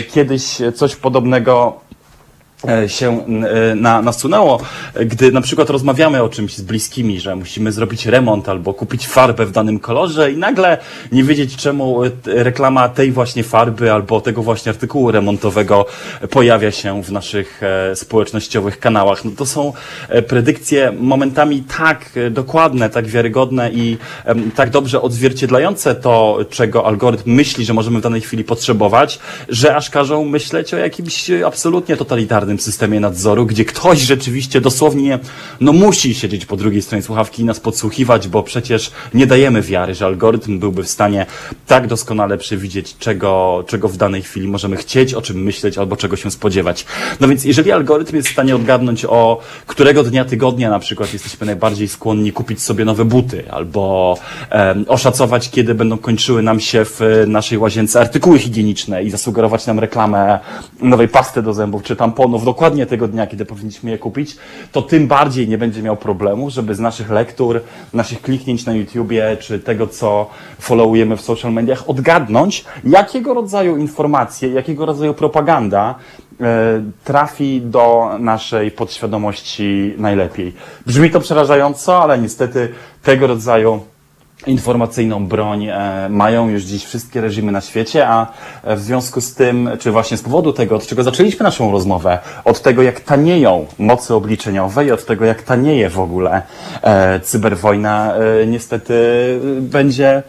kiedyś 0.01 0.57
coś 0.75 0.95
podobnego 0.95 1.79
się 2.87 3.25
e, 3.71 3.75
na, 3.75 4.01
nasunęło, 4.01 4.61
e, 4.93 5.05
gdy 5.05 5.31
na 5.31 5.41
przykład 5.41 5.69
rozmawiamy 5.69 6.23
o 6.23 6.29
czymś 6.29 6.57
z 6.57 6.61
bliskimi, 6.61 7.19
że 7.19 7.35
musimy 7.35 7.71
zrobić 7.71 8.05
remont 8.05 8.49
albo 8.49 8.73
kupić 8.73 9.07
farbę 9.07 9.45
w 9.45 9.51
danym 9.51 9.79
kolorze 9.79 10.31
i 10.31 10.37
nagle 10.37 10.77
nie 11.11 11.23
wiedzieć 11.23 11.55
czemu 11.55 12.03
e, 12.03 12.09
reklama 12.25 12.89
tej 12.89 13.11
właśnie 13.11 13.43
farby 13.43 13.91
albo 13.91 14.21
tego 14.21 14.43
właśnie 14.43 14.69
artykułu 14.69 15.11
remontowego 15.11 15.85
pojawia 16.29 16.71
się 16.71 17.03
w 17.03 17.11
naszych 17.11 17.61
e, 17.63 17.95
społecznościowych 17.95 18.79
kanałach. 18.79 19.25
No 19.25 19.31
to 19.37 19.45
są 19.45 19.73
e, 20.09 20.21
predykcje 20.21 20.91
momentami 20.99 21.63
tak 21.77 22.09
e, 22.15 22.29
dokładne, 22.29 22.89
tak 22.89 23.07
wiarygodne 23.07 23.71
i 23.71 23.97
tak 24.55 24.69
dobrze 24.69 25.01
odzwierciedlające 25.01 25.95
to, 25.95 26.39
czego 26.49 26.85
algorytm 26.87 27.31
myśli, 27.31 27.65
że 27.65 27.73
możemy 27.73 27.99
w 27.99 28.01
danej 28.01 28.21
chwili 28.21 28.43
potrzebować, 28.43 29.19
że 29.49 29.75
aż 29.75 29.89
każą 29.89 30.25
myśleć 30.25 30.73
o 30.73 30.77
jakimś 30.77 31.29
e, 31.29 31.45
absolutnie 31.45 31.97
totalitarnym 31.97 32.50
systemie 32.59 32.99
nadzoru, 32.99 33.45
gdzie 33.45 33.65
ktoś 33.65 33.99
rzeczywiście 33.99 34.61
dosłownie 34.61 35.19
no 35.59 35.73
musi 35.73 36.13
siedzieć 36.13 36.45
po 36.45 36.57
drugiej 36.57 36.81
stronie 36.81 37.03
słuchawki 37.03 37.41
i 37.41 37.45
nas 37.45 37.59
podsłuchiwać, 37.59 38.27
bo 38.27 38.43
przecież 38.43 38.91
nie 39.13 39.27
dajemy 39.27 39.61
wiary, 39.61 39.95
że 39.95 40.05
algorytm 40.05 40.59
byłby 40.59 40.83
w 40.83 40.89
stanie 40.89 41.25
tak 41.67 41.87
doskonale 41.87 42.37
przewidzieć, 42.37 42.97
czego, 42.97 43.63
czego 43.67 43.89
w 43.89 43.97
danej 43.97 44.21
chwili 44.21 44.47
możemy 44.47 44.77
chcieć, 44.77 45.13
o 45.13 45.21
czym 45.21 45.43
myśleć 45.43 45.77
albo 45.77 45.97
czego 45.97 46.15
się 46.15 46.31
spodziewać. 46.31 46.85
No 47.19 47.27
więc 47.27 47.45
jeżeli 47.45 47.71
algorytm 47.71 48.15
jest 48.15 48.27
w 48.27 48.31
stanie 48.31 48.55
odgadnąć 48.55 49.05
o 49.05 49.39
którego 49.67 50.03
dnia 50.03 50.25
tygodnia 50.25 50.69
na 50.69 50.79
przykład 50.79 51.13
jesteśmy 51.13 51.45
najbardziej 51.45 51.87
skłonni 51.87 52.31
kupić 52.31 52.61
sobie 52.61 52.85
nowe 52.85 53.05
buty 53.05 53.51
albo 53.51 54.17
em, 54.49 54.85
oszacować, 54.87 55.49
kiedy 55.49 55.75
będą 55.75 55.97
kończyły 55.97 56.41
nam 56.41 56.59
się 56.59 56.85
w 56.85 57.01
e, 57.01 57.25
naszej 57.25 57.57
łazience 57.57 57.99
artykuły 57.99 58.39
higieniczne 58.39 59.03
i 59.03 59.09
zasugerować 59.09 59.65
nam 59.65 59.79
reklamę 59.79 60.39
nowej 60.81 61.07
pasty 61.07 61.41
do 61.41 61.53
zębów 61.53 61.83
czy 61.83 61.95
tamponów 61.95 62.40
dokładnie 62.45 62.85
tego 62.85 63.07
dnia, 63.07 63.27
kiedy 63.27 63.45
powinniśmy 63.45 63.91
je 63.91 63.97
kupić, 63.97 64.37
to 64.71 64.81
tym 64.81 65.07
bardziej 65.07 65.47
nie 65.47 65.57
będzie 65.57 65.81
miał 65.81 65.97
problemu, 65.97 66.49
żeby 66.49 66.75
z 66.75 66.79
naszych 66.79 67.09
lektur, 67.09 67.61
naszych 67.93 68.21
kliknięć 68.21 68.65
na 68.65 68.73
YouTubie 68.73 69.37
czy 69.39 69.59
tego, 69.59 69.87
co 69.87 70.29
followujemy 70.59 71.17
w 71.17 71.21
social 71.21 71.53
mediach, 71.53 71.89
odgadnąć, 71.89 72.65
jakiego 72.83 73.33
rodzaju 73.33 73.77
informacje, 73.77 74.49
jakiego 74.49 74.85
rodzaju 74.85 75.13
propaganda 75.13 75.95
e, 76.41 76.83
trafi 77.03 77.61
do 77.61 78.09
naszej 78.19 78.71
podświadomości 78.71 79.93
najlepiej. 79.97 80.53
Brzmi 80.85 81.09
to 81.09 81.19
przerażająco, 81.19 82.03
ale 82.03 82.19
niestety 82.19 82.69
tego 83.03 83.27
rodzaju 83.27 83.79
informacyjną 84.47 85.27
broń 85.27 85.65
e, 85.65 86.07
mają 86.09 86.49
już 86.49 86.63
dziś 86.63 86.85
wszystkie 86.85 87.21
reżimy 87.21 87.51
na 87.51 87.61
świecie, 87.61 88.07
a 88.07 88.27
e, 88.63 88.75
w 88.75 88.81
związku 88.81 89.21
z 89.21 89.33
tym, 89.33 89.69
czy 89.79 89.91
właśnie 89.91 90.17
z 90.17 90.21
powodu 90.21 90.53
tego, 90.53 90.75
od 90.75 90.87
czego 90.87 91.03
zaczęliśmy 91.03 91.43
naszą 91.43 91.71
rozmowę, 91.71 92.19
od 92.45 92.61
tego 92.61 92.81
jak 92.81 92.99
tanieją 92.99 93.65
mocy 93.79 94.15
obliczeniowe 94.15 94.85
i 94.85 94.91
od 94.91 95.05
tego 95.05 95.25
jak 95.25 95.41
tanieje 95.41 95.89
w 95.89 95.99
ogóle 95.99 96.41
e, 96.81 97.19
cyberwojna, 97.19 98.15
e, 98.15 98.47
niestety 98.47 98.93
będzie 99.61 100.23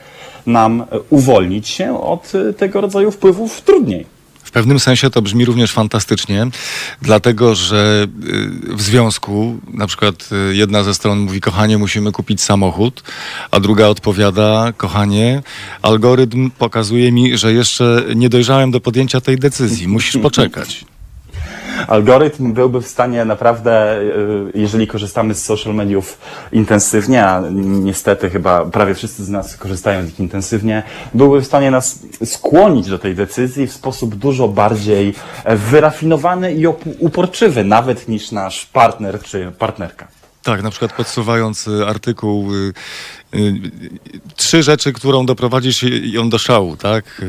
nam 0.47 0.85
uwolnić 1.11 1.69
się 1.69 2.01
od 2.01 2.33
tego 2.57 2.81
rodzaju 2.81 3.11
wpływów 3.11 3.61
trudniej. 3.61 4.12
Pewnym 4.53 4.81
sensie 4.81 5.11
to 5.11 5.23
brzmi 5.23 5.45
również 5.45 5.73
fantastycznie, 5.73 6.47
dlatego 7.03 7.55
że 7.55 8.07
y, 8.25 8.77
w 8.77 8.83
związku 8.83 9.61
na 9.75 9.87
przykład 9.87 10.29
y, 10.51 10.57
jedna 10.57 10.83
ze 10.83 10.95
stron 10.95 11.19
mówi, 11.19 11.41
kochanie, 11.41 11.79
musimy 11.79 12.13
kupić 12.13 12.41
samochód, 12.41 13.03
a 13.51 13.61
druga 13.61 13.87
odpowiada, 13.87 14.73
kochanie, 14.77 15.43
algorytm 15.83 16.51
pokazuje 16.51 17.13
mi, 17.13 17.39
że 17.39 17.53
jeszcze 17.53 18.05
nie 18.15 18.29
dojrzałem 18.29 18.71
do 18.71 18.81
podjęcia 18.81 19.21
tej 19.21 19.39
decyzji, 19.39 19.89
musisz 19.89 20.17
poczekać. 20.17 20.85
Algorytm 21.89 22.53
byłby 22.53 22.81
w 22.81 22.87
stanie 22.87 23.25
naprawdę, 23.25 24.01
y, 24.01 24.53
jeżeli 24.55 24.87
korzystamy 24.87 25.35
z 25.35 25.45
social 25.45 25.75
mediów 25.75 26.19
intensywnie, 26.53 27.25
a 27.25 27.43
niestety 27.53 28.31
chyba 28.31 28.65
prawie 28.65 28.95
wszyscy 28.95 29.25
z 29.25 29.29
nas 29.29 29.57
korzystają 29.57 30.03
z 30.03 30.05
nich 30.05 30.21
intensywnie, 30.21 30.83
byłby 31.15 31.41
w 31.41 31.47
stanie 31.47 31.71
nas 31.71 31.99
skłonić 32.25 32.89
do 32.89 32.99
tej 32.99 33.15
decyzji 33.15 33.67
w 33.67 33.73
sposób 33.73 34.15
dużo 34.15 34.49
bardziej 34.49 35.15
e, 35.45 35.57
wyrafinowany 35.57 36.55
i 36.55 36.67
uporczywy, 36.99 37.65
nawet 37.65 38.09
niż 38.09 38.33
nasz 38.33 38.67
partner 38.67 39.23
czy 39.23 39.53
partnerka. 39.59 40.22
Tak, 40.43 40.63
na 40.63 40.71
przykład 40.71 40.93
podsuwając 40.93 41.69
y, 41.69 41.87
artykuł 41.87 42.55
y, 42.55 42.73
y, 43.35 43.71
trzy 44.37 44.63
rzeczy, 44.63 44.93
którą 44.93 45.27
doprowadzisz 45.27 45.83
ją 46.03 46.31
do 46.31 46.39
szału, 46.39 46.77
tak? 46.77 47.23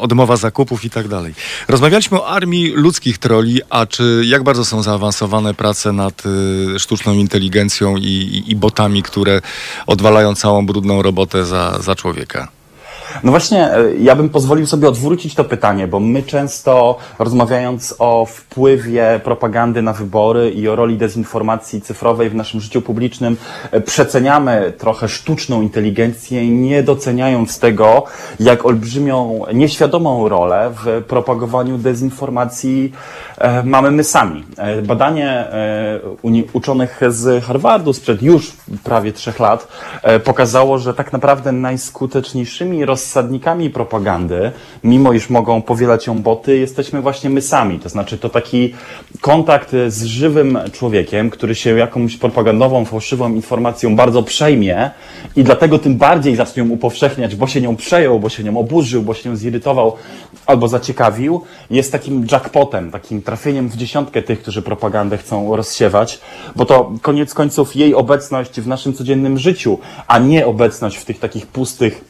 Odmowa 0.00 0.36
zakupów 0.36 0.84
i 0.84 0.90
tak 0.90 1.08
dalej. 1.08 1.34
Rozmawialiśmy 1.68 2.20
o 2.20 2.28
armii 2.28 2.68
ludzkich 2.68 3.18
troli, 3.18 3.60
a 3.70 3.86
czy 3.86 4.22
jak 4.24 4.42
bardzo 4.42 4.64
są 4.64 4.82
zaawansowane 4.82 5.54
prace 5.54 5.92
nad 5.92 6.22
sztuczną 6.78 7.12
inteligencją 7.12 7.96
i, 7.96 8.02
i, 8.02 8.50
i 8.50 8.56
botami, 8.56 9.02
które 9.02 9.40
odwalają 9.86 10.34
całą 10.34 10.66
brudną 10.66 11.02
robotę 11.02 11.44
za, 11.44 11.78
za 11.82 11.94
człowieka? 11.94 12.59
No 13.24 13.30
właśnie, 13.30 13.74
e, 13.74 13.94
ja 13.94 14.16
bym 14.16 14.28
pozwolił 14.28 14.66
sobie 14.66 14.88
odwrócić 14.88 15.34
to 15.34 15.44
pytanie, 15.44 15.86
bo 15.86 16.00
my 16.00 16.22
często 16.22 16.96
rozmawiając 17.18 17.94
o 17.98 18.26
wpływie 18.26 19.20
propagandy 19.24 19.82
na 19.82 19.92
wybory 19.92 20.50
i 20.50 20.68
o 20.68 20.76
roli 20.76 20.96
dezinformacji 20.96 21.80
cyfrowej 21.80 22.30
w 22.30 22.34
naszym 22.34 22.60
życiu 22.60 22.82
publicznym, 22.82 23.36
e, 23.70 23.80
przeceniamy 23.80 24.72
trochę 24.78 25.08
sztuczną 25.08 25.62
inteligencję, 25.62 26.48
nie 26.48 26.82
doceniając 26.82 27.58
tego, 27.58 28.04
jak 28.40 28.66
olbrzymią, 28.66 29.42
nieświadomą 29.54 30.28
rolę 30.28 30.72
w 30.84 31.04
propagowaniu 31.04 31.78
dezinformacji 31.78 32.92
e, 33.38 33.62
mamy 33.62 33.90
my 33.90 34.04
sami. 34.04 34.44
Badanie 34.82 35.48
uczonych 36.52 37.00
z 37.08 37.44
Harvardu 37.44 37.92
sprzed 37.92 38.22
już 38.22 38.52
prawie 38.84 39.12
trzech 39.12 39.40
lat 39.40 39.68
pokazało, 40.24 40.78
że 40.78 40.94
tak 40.94 41.12
naprawdę 41.12 41.52
najskuteczniejszymi 41.52 42.84
rozsadnikami 43.00 43.70
propagandy, 43.70 44.52
mimo 44.84 45.12
iż 45.12 45.30
mogą 45.30 45.62
powielać 45.62 46.06
ją 46.06 46.22
boty, 46.22 46.58
jesteśmy 46.58 47.00
właśnie 47.02 47.30
my 47.30 47.42
sami. 47.42 47.78
To 47.78 47.88
znaczy 47.88 48.18
to 48.18 48.28
taki 48.28 48.74
kontakt 49.20 49.70
z 49.88 50.04
żywym 50.04 50.58
człowiekiem, 50.72 51.30
który 51.30 51.54
się 51.54 51.76
jakąś 51.76 52.16
propagandową, 52.16 52.84
fałszywą 52.84 53.34
informacją 53.34 53.96
bardzo 53.96 54.22
przejmie 54.22 54.90
i 55.36 55.44
dlatego 55.44 55.78
tym 55.78 55.96
bardziej 55.96 56.36
zacznie 56.36 56.62
ją 56.62 56.70
upowszechniać, 56.70 57.36
bo 57.36 57.46
się 57.46 57.60
nią 57.60 57.76
przejął, 57.76 58.20
bo 58.20 58.28
się 58.28 58.44
nią 58.44 58.58
oburzył, 58.58 59.02
bo 59.02 59.14
się 59.14 59.30
nią 59.30 59.36
zirytował 59.36 59.96
albo 60.46 60.68
zaciekawił, 60.68 61.40
jest 61.70 61.92
takim 61.92 62.26
jackpotem, 62.32 62.90
takim 62.90 63.22
trafieniem 63.22 63.68
w 63.68 63.76
dziesiątkę 63.76 64.22
tych, 64.22 64.42
którzy 64.42 64.62
propagandę 64.62 65.18
chcą 65.18 65.56
rozsiewać, 65.56 66.20
bo 66.56 66.66
to 66.66 66.92
koniec 67.02 67.34
końców 67.34 67.76
jej 67.76 67.94
obecność 67.94 68.60
w 68.60 68.66
naszym 68.66 68.92
codziennym 68.94 69.38
życiu, 69.38 69.78
a 70.06 70.18
nie 70.18 70.46
obecność 70.46 70.96
w 70.96 71.04
tych 71.04 71.18
takich 71.18 71.46
pustych 71.46 72.09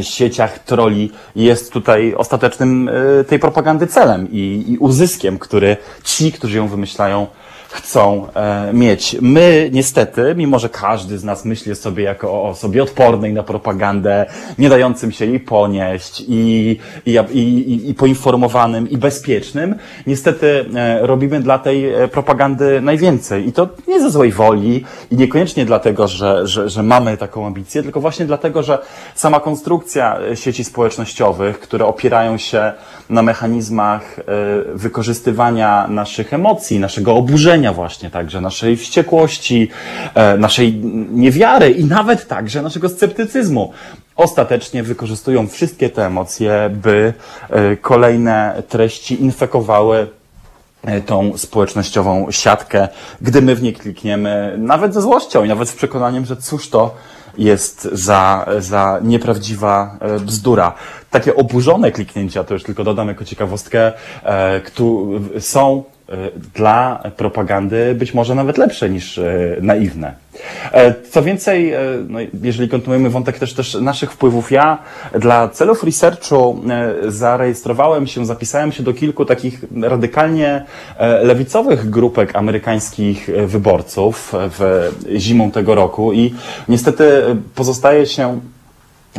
sieciach 0.00 0.58
troli 0.58 1.10
jest 1.36 1.72
tutaj 1.72 2.14
ostatecznym 2.14 2.90
e, 3.20 3.24
tej 3.24 3.38
propagandy 3.38 3.86
celem 3.86 4.28
i, 4.32 4.64
i 4.68 4.78
uzyskiem, 4.78 5.38
który 5.38 5.76
ci, 6.04 6.32
którzy 6.32 6.56
ją 6.56 6.68
wymyślają, 6.68 7.26
chcą 7.68 8.26
e, 8.34 8.72
mieć. 8.72 9.16
My 9.20 9.70
niestety, 9.72 10.34
mimo 10.36 10.58
że 10.58 10.68
każdy 10.68 11.18
z 11.18 11.24
nas 11.24 11.44
myśli 11.44 11.76
sobie 11.76 12.04
jako 12.04 12.32
o 12.32 12.48
osobie 12.48 12.82
odpornej 12.82 13.32
na 13.32 13.42
propagandę, 13.42 14.26
nie 14.58 14.68
dającym 14.68 15.12
się 15.12 15.26
jej 15.26 15.40
ponieść 15.40 16.24
i, 16.28 16.78
i, 17.06 17.18
i, 17.32 17.90
i 17.90 17.94
poinformowanym 17.94 18.90
i 18.90 18.98
bezpiecznym, 18.98 19.74
niestety 20.06 20.64
e, 20.74 21.06
robimy 21.06 21.40
dla 21.40 21.58
tej 21.58 21.94
e, 21.94 22.08
propagandy 22.08 22.80
najwięcej. 22.80 23.48
I 23.48 23.52
to 23.52 23.68
nie 23.88 24.00
ze 24.00 24.10
złej 24.10 24.32
woli 24.32 24.84
i 25.10 25.16
niekoniecznie 25.16 25.64
dlatego, 25.64 26.08
że, 26.08 26.46
że, 26.46 26.68
że 26.68 26.82
mamy 26.82 27.16
taką 27.16 27.46
ambicję, 27.46 27.82
tylko 27.82 28.00
właśnie 28.00 28.26
dlatego, 28.26 28.62
że 28.62 28.78
sama 29.14 29.40
konstrukcja 29.40 30.18
e, 30.20 30.36
sieci 30.36 30.64
społecznościowych, 30.64 31.60
które 31.60 31.86
opierają 31.86 32.38
się 32.38 32.72
na 33.10 33.22
mechanizmach 33.22 34.18
e, 34.18 34.22
wykorzystywania 34.74 35.86
naszych 35.88 36.34
emocji, 36.34 36.80
naszego 36.80 37.14
oburzenia 37.14 37.57
właśnie 37.72 38.10
także, 38.10 38.40
naszej 38.40 38.76
wściekłości, 38.76 39.68
e, 40.14 40.36
naszej 40.36 40.74
niewiary 41.10 41.70
i 41.70 41.84
nawet 41.84 42.28
także 42.28 42.62
naszego 42.62 42.88
sceptycyzmu. 42.88 43.72
Ostatecznie 44.16 44.82
wykorzystują 44.82 45.48
wszystkie 45.48 45.90
te 45.90 46.06
emocje, 46.06 46.70
by 46.82 47.14
e, 47.50 47.76
kolejne 47.76 48.62
treści 48.68 49.22
infekowały 49.22 50.06
tą 51.06 51.38
społecznościową 51.38 52.30
siatkę, 52.30 52.88
gdy 53.20 53.42
my 53.42 53.54
w 53.54 53.62
nie 53.62 53.72
klikniemy, 53.72 54.54
nawet 54.58 54.94
ze 54.94 55.02
złością 55.02 55.44
i 55.44 55.48
nawet 55.48 55.68
z 55.68 55.72
przekonaniem, 55.72 56.24
że 56.24 56.36
cóż 56.36 56.68
to 56.68 56.94
jest 57.38 57.88
za, 57.92 58.46
za 58.58 59.00
nieprawdziwa 59.02 59.96
e, 60.00 60.20
bzdura. 60.20 60.74
Takie 61.10 61.36
oburzone 61.36 61.92
kliknięcia, 61.92 62.44
to 62.44 62.54
już 62.54 62.62
tylko 62.62 62.84
dodam 62.84 63.08
jako 63.08 63.24
ciekawostkę, 63.24 63.92
e, 64.24 64.60
są 65.40 65.84
e, 65.84 65.97
dla 66.54 67.02
propagandy 67.16 67.94
być 67.94 68.14
może 68.14 68.34
nawet 68.34 68.58
lepsze 68.58 68.90
niż 68.90 69.20
naiwne. 69.60 70.14
Co 71.10 71.22
więcej, 71.22 71.72
no, 72.08 72.18
jeżeli 72.42 72.68
kontynuujemy 72.68 73.10
wątek 73.10 73.38
też, 73.38 73.54
też 73.54 73.74
naszych 73.74 74.12
wpływów, 74.12 74.52
ja 74.52 74.78
dla 75.18 75.48
celów 75.48 75.84
researchu 75.84 76.62
zarejestrowałem 77.08 78.06
się, 78.06 78.26
zapisałem 78.26 78.72
się 78.72 78.82
do 78.82 78.94
kilku 78.94 79.24
takich 79.24 79.64
radykalnie 79.82 80.64
lewicowych 81.22 81.90
grupek 81.90 82.36
amerykańskich 82.36 83.30
wyborców 83.46 84.32
w 84.34 84.90
zimą 85.16 85.50
tego 85.50 85.74
roku 85.74 86.12
i 86.12 86.34
niestety 86.68 87.22
pozostaje 87.54 88.06
się 88.06 88.40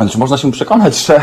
znaczy, 0.03 0.17
można 0.17 0.37
się 0.37 0.51
przekonać, 0.51 1.05
że 1.05 1.21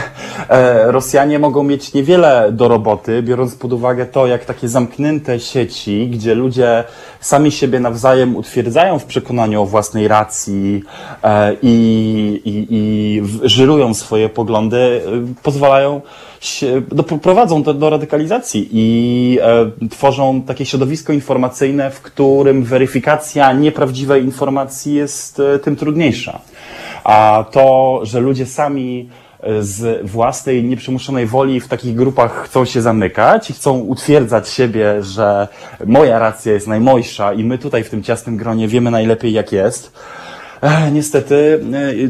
e, 0.49 0.93
Rosjanie 0.93 1.39
mogą 1.39 1.63
mieć 1.63 1.95
niewiele 1.95 2.53
do 2.53 2.69
roboty, 2.69 3.23
biorąc 3.23 3.55
pod 3.55 3.73
uwagę 3.73 4.07
to, 4.07 4.27
jak 4.27 4.45
takie 4.45 4.69
zamknięte 4.69 5.41
sieci, 5.41 6.09
gdzie 6.09 6.35
ludzie 6.35 6.85
sami 7.21 7.53
siebie 7.53 7.81
nawzajem 7.81 8.37
utwierdzają 8.37 8.99
w 8.99 9.05
przekonaniu 9.05 9.63
o 9.63 9.67
własnej 9.67 10.09
racji 10.09 10.83
e, 11.23 11.57
i, 11.63 12.41
i, 12.45 12.67
i 12.71 13.23
żyrują 13.49 13.95
swoje 13.95 14.29
poglądy, 14.29 14.77
e, 14.77 15.01
pozwalają 15.43 16.01
się, 16.41 16.83
doprowadzą 16.93 17.63
do, 17.63 17.75
do 17.75 17.91
radykalizacji 17.91 18.69
i 18.73 19.39
tworzą 19.91 20.43
takie 20.43 20.67
środowisko 20.67 21.13
informacyjne, 21.13 21.91
w 21.91 22.01
którym 22.01 22.65
weryfikacja 22.65 23.53
nieprawdziwej 23.53 24.25
informacji 24.25 24.95
jest 24.95 25.43
tym 25.63 25.77
trudniejsza. 25.77 26.41
A 27.07 27.45
to, 27.51 28.01
że 28.03 28.21
ludzie 28.21 28.47
sami 28.47 29.09
e, 29.41 29.63
z 29.63 30.07
własnej 30.07 30.65
nieprzymuszonej 30.65 31.27
woli 31.27 31.61
w 31.61 31.69
takich 31.69 31.95
grupach 31.95 32.45
chcą 32.45 32.65
się 32.65 32.83
zamykać 32.83 33.51
i 33.51 33.53
chcą 33.53 33.79
utwierdzać 33.79 34.49
siebie, 34.49 35.03
że 35.03 35.49
moja 35.87 36.19
racja 36.19 36.53
jest 36.53 36.67
najmojsza 36.67 37.33
i 37.33 37.45
my 37.45 37.59
tutaj 37.59 37.85
w 37.85 37.91
tym 37.91 38.03
ciasnym 38.03 38.37
gronie 38.37 38.69
wiemy 38.69 38.91
najlepiej 38.91 39.33
jak 39.33 39.53
jest. 39.53 39.93
Niestety 40.93 41.61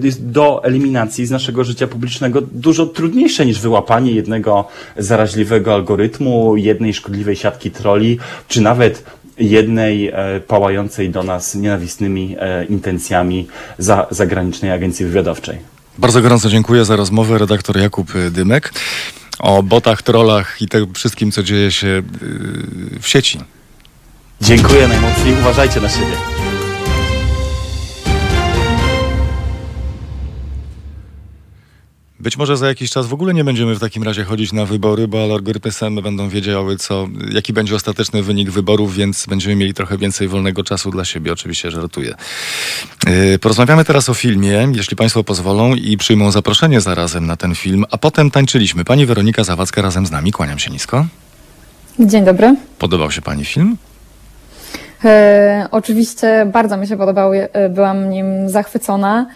e, 0.04 0.10
do 0.20 0.64
eliminacji 0.64 1.26
z 1.26 1.30
naszego 1.30 1.64
życia 1.64 1.86
publicznego 1.86 2.40
dużo 2.40 2.86
trudniejsze 2.86 3.46
niż 3.46 3.60
wyłapanie 3.60 4.12
jednego 4.12 4.64
zaraźliwego 4.96 5.74
algorytmu, 5.74 6.56
jednej 6.56 6.94
szkodliwej 6.94 7.36
siatki 7.36 7.70
troli, 7.70 8.18
czy 8.48 8.60
nawet 8.60 9.02
jednej 9.38 10.08
e, 10.08 10.40
pałającej 10.40 11.10
do 11.10 11.22
nas 11.22 11.54
nienawistnymi 11.54 12.36
e, 12.38 12.64
intencjami 12.64 13.46
za 13.78 14.06
zagranicznej 14.10 14.70
agencji 14.70 15.06
wywiadowczej. 15.06 15.58
Bardzo 15.98 16.22
gorąco 16.22 16.48
dziękuję 16.48 16.84
za 16.84 16.96
rozmowę. 16.96 17.38
Redaktor 17.38 17.78
Jakub 17.78 18.12
Dymek 18.30 18.72
o 19.38 19.62
botach, 19.62 20.02
trollach 20.02 20.62
i 20.62 20.68
tym 20.68 20.94
wszystkim, 20.94 21.32
co 21.32 21.42
dzieje 21.42 21.72
się 21.72 22.02
w 23.00 23.08
sieci. 23.08 23.40
Dziękuję 24.40 24.88
najmocniej. 24.88 25.34
Uważajcie 25.34 25.80
na 25.80 25.88
siebie. 25.88 26.35
Być 32.20 32.36
może 32.36 32.56
za 32.56 32.68
jakiś 32.68 32.90
czas 32.90 33.06
w 33.06 33.12
ogóle 33.12 33.34
nie 33.34 33.44
będziemy 33.44 33.74
w 33.74 33.80
takim 33.80 34.02
razie 34.02 34.24
chodzić 34.24 34.52
na 34.52 34.64
wybory, 34.64 35.08
bo 35.08 35.22
algorytmy 35.22 35.72
same 35.72 36.02
będą 36.02 36.28
wiedziały, 36.28 36.76
co, 36.76 37.08
jaki 37.32 37.52
będzie 37.52 37.74
ostateczny 37.74 38.22
wynik 38.22 38.50
wyborów, 38.50 38.94
więc 38.94 39.26
będziemy 39.26 39.56
mieli 39.56 39.74
trochę 39.74 39.98
więcej 39.98 40.28
wolnego 40.28 40.64
czasu 40.64 40.90
dla 40.90 41.04
siebie. 41.04 41.32
Oczywiście 41.32 41.70
żartuję. 41.70 42.14
Yy, 43.06 43.38
porozmawiamy 43.38 43.84
teraz 43.84 44.08
o 44.08 44.14
filmie, 44.14 44.68
jeśli 44.74 44.96
Państwo 44.96 45.24
pozwolą 45.24 45.74
i 45.74 45.96
przyjmą 45.96 46.30
zaproszenie 46.30 46.80
zarazem 46.80 47.26
na 47.26 47.36
ten 47.36 47.54
film, 47.54 47.84
a 47.90 47.98
potem 47.98 48.30
tańczyliśmy. 48.30 48.84
Pani 48.84 49.06
Weronika 49.06 49.44
Zawadzka 49.44 49.82
razem 49.82 50.06
z 50.06 50.10
nami. 50.10 50.32
Kłaniam 50.32 50.58
się 50.58 50.70
nisko. 50.70 51.06
Dzień 52.00 52.24
dobry. 52.24 52.56
Podobał 52.78 53.10
się 53.10 53.22
Pani 53.22 53.44
film? 53.44 53.76
E, 55.04 55.68
oczywiście 55.70 56.50
bardzo 56.52 56.76
mi 56.76 56.86
się 56.86 56.96
podobał, 56.96 57.32
e, 57.34 57.68
byłam 57.68 58.10
nim 58.10 58.48
zachwycona. 58.48 59.26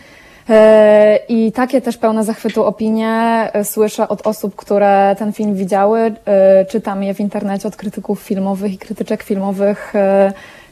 E, 0.51 1.19
I 1.29 1.53
takie 1.53 1.81
też 1.81 1.97
pełne 1.97 2.25
zachwytu 2.25 2.65
opinie 2.65 3.11
e, 3.53 3.65
słyszę 3.65 4.09
od 4.09 4.27
osób, 4.27 4.57
które 4.57 5.17
ten 5.19 5.33
film 5.33 5.55
widziały. 5.55 6.13
E, 6.25 6.65
czytam 6.65 7.03
je 7.03 7.15
w 7.15 7.21
internecie 7.21 7.69
od 7.69 7.77
krytyków 7.77 8.21
filmowych 8.21 8.73
i 8.73 8.79
krytyczek 8.79 9.23
filmowych, 9.23 9.93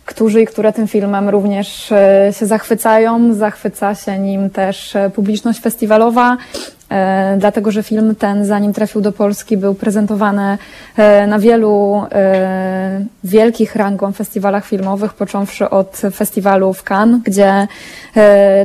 którzy 0.04 0.42
i 0.42 0.46
które 0.46 0.72
tym 0.72 0.88
filmem 0.88 1.28
również 1.28 1.92
się 2.38 2.46
zachwycają. 2.46 3.34
Zachwyca 3.34 3.94
się 3.94 4.18
nim 4.18 4.50
też 4.50 4.96
publiczność 5.14 5.60
festiwalowa. 5.60 6.36
E, 6.90 7.36
dlatego 7.38 7.70
że 7.70 7.82
film 7.82 8.14
ten, 8.14 8.44
zanim 8.44 8.72
trafił 8.72 9.00
do 9.00 9.12
Polski, 9.12 9.56
był 9.56 9.74
prezentowany 9.74 10.58
e, 10.96 11.26
na 11.26 11.38
wielu 11.38 12.02
e, 12.12 13.04
wielkich 13.24 13.76
rangą 13.76 14.12
festiwalach 14.12 14.66
filmowych, 14.66 15.14
począwszy 15.14 15.70
od 15.70 15.96
festiwalu 16.14 16.72
w 16.72 16.90
Cannes, 16.90 17.20
gdzie 17.22 17.66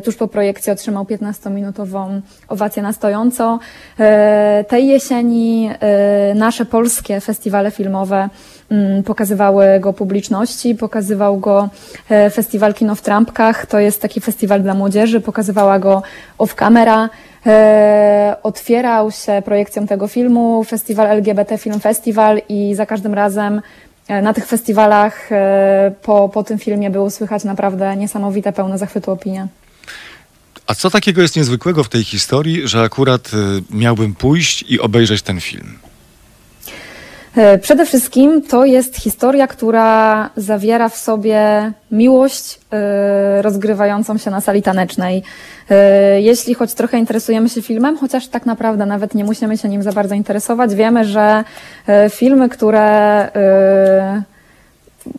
tuż 0.03 0.15
po 0.15 0.27
projekcji 0.27 0.71
otrzymał 0.71 1.03
15-minutową 1.03 2.21
owację 2.47 2.83
na 2.83 2.93
stojąco. 2.93 3.59
Tej 4.67 4.87
jesieni 4.87 5.69
nasze 6.35 6.65
polskie 6.65 7.21
festiwale 7.21 7.71
filmowe 7.71 8.29
mm, 8.71 9.03
pokazywały 9.03 9.65
go 9.79 9.93
publiczności, 9.93 10.75
pokazywał 10.75 11.37
go 11.37 11.69
festiwal 12.31 12.73
Kino 12.73 12.95
w 12.95 13.01
Trampkach, 13.01 13.65
to 13.65 13.79
jest 13.79 14.01
taki 14.01 14.21
festiwal 14.21 14.61
dla 14.61 14.73
młodzieży, 14.73 15.21
pokazywała 15.21 15.79
go 15.79 16.01
Off 16.37 16.55
Camera, 16.55 17.09
E, 17.09 17.32
otwierał 18.43 19.11
się 19.11 19.41
projekcją 19.45 19.87
tego 19.87 20.07
filmu 20.07 20.63
festiwal 20.63 21.07
LGBT 21.07 21.57
Film 21.57 21.79
Festival 21.79 22.41
i 22.49 22.75
za 22.75 22.85
każdym 22.85 23.13
razem 23.13 23.61
e, 24.07 24.21
na 24.21 24.33
tych 24.33 24.45
festiwalach 24.45 25.31
e, 25.31 25.91
po, 26.01 26.29
po 26.29 26.43
tym 26.43 26.59
filmie 26.59 26.89
było 26.89 27.09
słychać 27.09 27.43
naprawdę 27.43 27.95
niesamowite, 27.95 28.53
pełne 28.53 28.77
zachwytu 28.77 29.11
opinie. 29.11 29.47
A 30.67 30.75
co 30.75 30.89
takiego 30.89 31.21
jest 31.21 31.35
niezwykłego 31.35 31.83
w 31.83 31.89
tej 31.89 32.03
historii, 32.03 32.67
że 32.67 32.81
akurat 32.81 33.31
miałbym 33.69 34.15
pójść 34.15 34.65
i 34.67 34.79
obejrzeć 34.79 35.21
ten 35.21 35.41
film? 35.41 35.77
E, 37.35 37.57
Przede 37.57 37.85
wszystkim 37.85 38.41
to 38.41 38.65
jest 38.65 38.97
historia, 38.97 39.47
która 39.47 40.29
zawiera 40.35 40.89
w 40.89 40.97
sobie 40.97 41.71
miłość 41.91 42.59
e, 42.71 43.41
rozgrywającą 43.41 44.17
się 44.17 44.31
na 44.31 44.41
sali 44.41 44.61
tanecznej. 44.61 45.23
E, 45.69 46.21
Jeśli 46.21 46.53
choć 46.53 46.73
trochę 46.73 46.97
interesujemy 46.97 47.49
się 47.49 47.61
filmem, 47.61 47.97
chociaż 47.97 48.27
tak 48.27 48.45
naprawdę 48.45 48.85
nawet 48.85 49.15
nie 49.15 49.23
musimy 49.23 49.57
się 49.57 49.69
nim 49.69 49.83
za 49.83 49.91
bardzo 49.91 50.15
interesować, 50.15 50.75
wiemy, 50.75 51.05
że 51.05 51.43
e, 51.87 52.09
filmy, 52.09 52.49
które 52.49 52.81
e, 53.35 54.23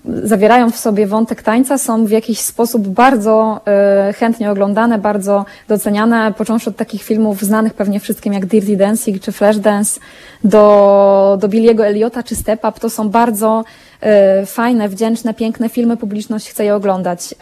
zawierają 0.04 0.70
w 0.70 0.76
sobie 0.76 1.06
wątek 1.06 1.42
tańca, 1.42 1.78
są 1.78 2.06
w 2.06 2.10
jakiś 2.10 2.40
sposób 2.40 2.88
bardzo 2.88 3.60
chętnie 4.16 4.50
oglądane, 4.50 4.98
bardzo 4.98 5.44
doceniane, 5.68 6.32
począwszy 6.32 6.70
od 6.70 6.76
takich 6.76 7.02
filmów 7.02 7.42
znanych 7.42 7.74
pewnie 7.74 8.00
wszystkim 8.00 8.32
jak 8.32 8.46
Dirty 8.46 8.76
Dancing 8.76 9.22
czy 9.22 9.32
Flashdance, 9.32 10.00
do, 10.44 11.38
do 11.40 11.48
Billiego 11.48 11.86
Eliota 11.86 12.22
czy 12.22 12.36
Step 12.36 12.64
Up. 12.64 12.80
To 12.80 12.90
są 12.90 13.08
bardzo 13.08 13.64
fajne, 14.46 14.88
wdzięczne, 14.88 15.34
piękne 15.34 15.68
filmy, 15.68 15.96
publiczność 15.96 16.50
chce 16.50 16.64
je 16.64 16.74
oglądać. 16.74 17.34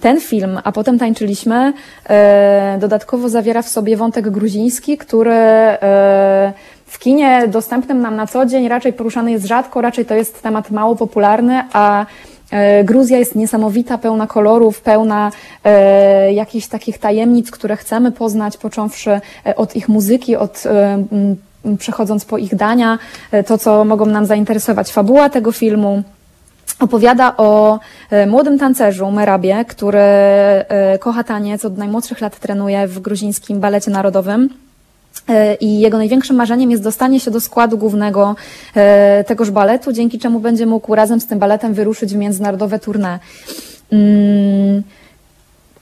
Ten 0.00 0.20
film, 0.20 0.60
a 0.64 0.72
potem 0.72 0.98
tańczyliśmy, 0.98 1.72
e, 2.08 2.78
dodatkowo 2.80 3.28
zawiera 3.28 3.62
w 3.62 3.68
sobie 3.68 3.96
wątek 3.96 4.30
gruziński, 4.30 4.98
który 4.98 5.32
e, 5.32 6.52
w 6.86 6.98
kinie 6.98 7.48
dostępnym 7.48 8.00
nam 8.00 8.16
na 8.16 8.26
co 8.26 8.46
dzień 8.46 8.68
raczej 8.68 8.92
poruszany 8.92 9.32
jest 9.32 9.46
rzadko, 9.46 9.80
raczej 9.80 10.06
to 10.06 10.14
jest 10.14 10.42
temat 10.42 10.70
mało 10.70 10.96
popularny, 10.96 11.62
a 11.72 12.06
e, 12.50 12.84
Gruzja 12.84 13.18
jest 13.18 13.34
niesamowita, 13.34 13.98
pełna 13.98 14.26
kolorów, 14.26 14.80
pełna 14.80 15.30
e, 15.64 16.32
jakichś 16.32 16.66
takich 16.66 16.98
tajemnic, 16.98 17.50
które 17.50 17.76
chcemy 17.76 18.12
poznać, 18.12 18.56
począwszy 18.56 19.20
od 19.56 19.76
ich 19.76 19.88
muzyki, 19.88 20.36
od 20.36 20.66
e, 20.66 20.92
m, 21.12 21.76
przechodząc 21.78 22.24
po 22.24 22.38
ich 22.38 22.54
dania, 22.54 22.98
to 23.46 23.58
co 23.58 23.84
mogą 23.84 24.06
nam 24.06 24.26
zainteresować. 24.26 24.92
Fabuła 24.92 25.28
tego 25.28 25.52
filmu 25.52 26.02
opowiada 26.80 27.36
o 27.36 27.78
e, 28.10 28.26
młodym 28.26 28.58
tancerzu 28.58 29.10
Merabie, 29.10 29.64
który 29.64 29.98
e, 29.98 30.98
kocha 30.98 31.24
taniec, 31.24 31.64
od 31.64 31.78
najmłodszych 31.78 32.20
lat 32.20 32.40
trenuje 32.40 32.86
w 32.86 33.00
gruzińskim 33.00 33.60
balecie 33.60 33.90
narodowym. 33.90 34.48
E, 35.28 35.54
I 35.54 35.80
jego 35.80 35.98
największym 35.98 36.36
marzeniem 36.36 36.70
jest 36.70 36.82
dostanie 36.82 37.20
się 37.20 37.30
do 37.30 37.40
składu 37.40 37.78
głównego 37.78 38.36
tegoż 39.26 39.50
baletu, 39.50 39.92
dzięki 39.92 40.18
czemu 40.18 40.40
będzie 40.40 40.66
mógł 40.66 40.94
razem 40.94 41.20
z 41.20 41.26
tym 41.26 41.38
baletem 41.38 41.74
wyruszyć 41.74 42.14
w 42.14 42.16
międzynarodowe 42.16 42.78
tournée. 42.78 43.18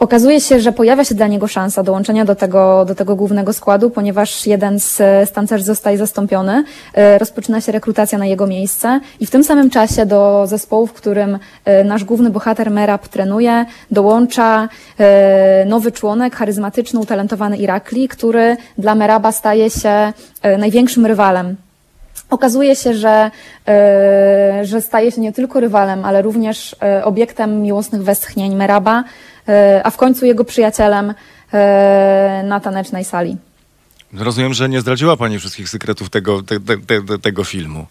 Okazuje 0.03 0.41
się, 0.41 0.61
że 0.61 0.73
pojawia 0.73 1.05
się 1.05 1.15
dla 1.15 1.27
niego 1.27 1.49
szansa 1.49 1.83
dołączenia 1.83 2.24
do 2.24 2.35
tego, 2.35 2.85
do 2.85 2.95
tego 2.95 3.16
głównego 3.16 3.53
składu, 3.53 3.91
ponieważ 3.91 4.47
jeden 4.47 4.81
z, 4.81 4.97
z 4.97 5.33
tancerzy 5.33 5.65
zostaje 5.65 5.99
zastąpiony. 5.99 6.65
E, 6.95 7.19
Rozpoczyna 7.19 7.61
się 7.61 7.73
rekrutacja 7.73 8.19
na 8.19 8.27
jego 8.27 8.47
miejsce 8.47 9.01
i 9.20 9.27
w 9.27 9.31
tym 9.31 9.45
samym 9.45 9.70
czasie 9.70 10.07
do 10.07 10.47
zespołu, 10.47 10.87
w 10.87 10.93
którym 10.93 11.39
e, 11.65 11.85
nasz 11.85 12.05
główny 12.05 12.31
bohater 12.31 12.70
Merab 12.70 13.09
trenuje, 13.09 13.65
dołącza 13.91 14.69
e, 14.99 15.65
nowy 15.65 15.93
członek, 15.93 16.37
charyzmatyczny, 16.37 17.01
utalentowany 17.01 17.57
Irakli, 17.57 18.09
który 18.09 18.57
dla 18.79 18.95
Meraba 18.95 19.33
staje 19.33 19.70
się 19.70 20.12
e, 20.43 20.59
największym 20.59 21.07
rywalem 21.07 21.57
Okazuje 22.33 22.77
się, 22.77 22.95
że, 22.95 23.31
e, 23.69 24.61
że 24.65 24.81
staje 24.81 25.13
się 25.13 25.21
nie 25.21 25.33
tylko 25.33 25.61
rywalem, 25.61 26.05
ale 26.05 26.23
również 26.23 26.77
e, 26.83 27.05
obiektem 27.05 27.63
miłosnych 27.63 28.03
westchnień 28.03 28.55
Meraba, 28.57 29.05
e, 29.49 29.81
a 29.85 29.91
w 29.91 29.97
końcu 29.97 30.27
jego 30.27 30.45
przyjacielem 30.45 31.15
na 32.45 32.61
tanecznej 32.61 33.05
sali. 33.05 33.37
Rozumiem, 34.13 34.55
że 34.55 34.69
nie 34.69 34.81
zdradziła 34.81 35.17
Pani 35.17 35.39
wszystkich 35.39 35.69
sekretów 35.69 36.11
tego, 36.11 36.43
te, 36.43 36.61
te, 36.61 36.77
te, 36.79 37.19
tego 37.19 37.45
filmu. 37.45 37.87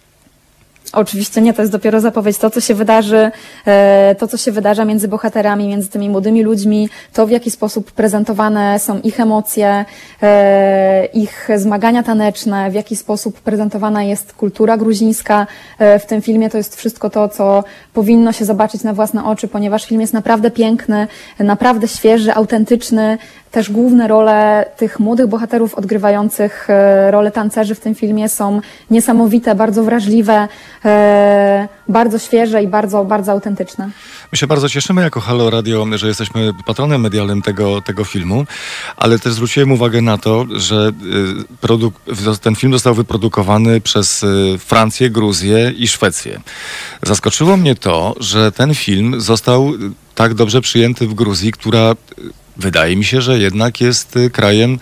Oczywiście 0.93 1.41
nie, 1.41 1.53
to 1.53 1.61
jest 1.61 1.71
dopiero 1.71 1.99
zapowiedź. 1.99 2.37
To, 2.37 2.49
co 2.49 2.61
się 2.61 2.73
wydarzy, 2.73 3.31
e, 3.67 4.15
to, 4.19 4.27
co 4.27 4.37
się 4.37 4.51
wydarza 4.51 4.85
między 4.85 5.07
bohaterami, 5.07 5.67
między 5.67 5.89
tymi 5.89 6.09
młodymi 6.09 6.43
ludźmi, 6.43 6.89
to 7.13 7.27
w 7.27 7.31
jaki 7.31 7.51
sposób 7.51 7.91
prezentowane 7.91 8.79
są 8.79 8.99
ich 8.99 9.19
emocje, 9.19 9.85
e, 10.23 11.05
ich 11.05 11.49
zmagania 11.55 12.03
taneczne, 12.03 12.71
w 12.71 12.73
jaki 12.73 12.95
sposób 12.95 13.39
prezentowana 13.41 14.03
jest 14.03 14.33
kultura 14.33 14.77
gruzińska 14.77 15.47
e, 15.79 15.99
w 15.99 16.05
tym 16.05 16.21
filmie, 16.21 16.49
to 16.49 16.57
jest 16.57 16.75
wszystko 16.75 17.09
to, 17.09 17.29
co 17.29 17.63
powinno 17.93 18.31
się 18.31 18.45
zobaczyć 18.45 18.83
na 18.83 18.93
własne 18.93 19.25
oczy, 19.25 19.47
ponieważ 19.47 19.85
film 19.85 20.01
jest 20.01 20.13
naprawdę 20.13 20.51
piękny, 20.51 21.07
naprawdę 21.39 21.87
świeży, 21.87 22.33
autentyczny. 22.33 23.17
Też 23.51 23.71
główne 23.71 24.07
role 24.07 24.65
tych 24.77 24.99
młodych 24.99 25.27
bohaterów 25.27 25.75
odgrywających 25.75 26.69
e, 26.69 27.11
rolę 27.11 27.31
tancerzy 27.31 27.75
w 27.75 27.79
tym 27.79 27.95
filmie 27.95 28.29
są 28.29 28.61
niesamowite, 28.89 29.55
bardzo 29.55 29.83
wrażliwe, 29.83 30.47
e, 30.85 31.67
bardzo 31.87 32.19
świeże 32.19 32.63
i 32.63 32.67
bardzo, 32.67 33.05
bardzo 33.05 33.31
autentyczne. 33.31 33.89
My 34.31 34.37
się 34.37 34.47
bardzo 34.47 34.69
cieszymy 34.69 35.01
jako 35.01 35.19
Halo 35.19 35.49
Radio, 35.49 35.85
że 35.95 36.07
jesteśmy 36.07 36.51
patronem 36.65 37.01
medialnym 37.01 37.41
tego, 37.41 37.81
tego 37.81 38.03
filmu, 38.03 38.45
ale 38.97 39.19
też 39.19 39.33
zwróciłem 39.33 39.71
uwagę 39.71 40.01
na 40.01 40.17
to, 40.17 40.45
że 40.55 40.91
produk- 41.61 42.39
ten 42.41 42.55
film 42.55 42.73
został 42.73 42.93
wyprodukowany 42.93 43.81
przez 43.81 44.25
Francję, 44.59 45.09
Gruzję 45.09 45.71
i 45.77 45.87
Szwecję. 45.87 46.39
Zaskoczyło 47.03 47.57
mnie 47.57 47.75
to, 47.75 48.15
że 48.19 48.51
ten 48.51 48.75
film 48.75 49.21
został 49.21 49.71
tak 50.15 50.33
dobrze 50.33 50.61
przyjęty 50.61 51.07
w 51.07 51.13
Gruzji, 51.13 51.51
która 51.51 51.95
wydaje 52.57 52.95
mi 52.95 53.05
się, 53.05 53.21
że 53.21 53.39
jednak 53.39 53.81
jest 53.81 54.17
y, 54.17 54.29
krajem, 54.29 54.79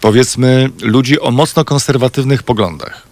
powiedzmy, 0.00 0.70
ludzi 0.82 1.20
o 1.20 1.30
mocno 1.30 1.64
konserwatywnych 1.64 2.42
poglądach. 2.42 3.02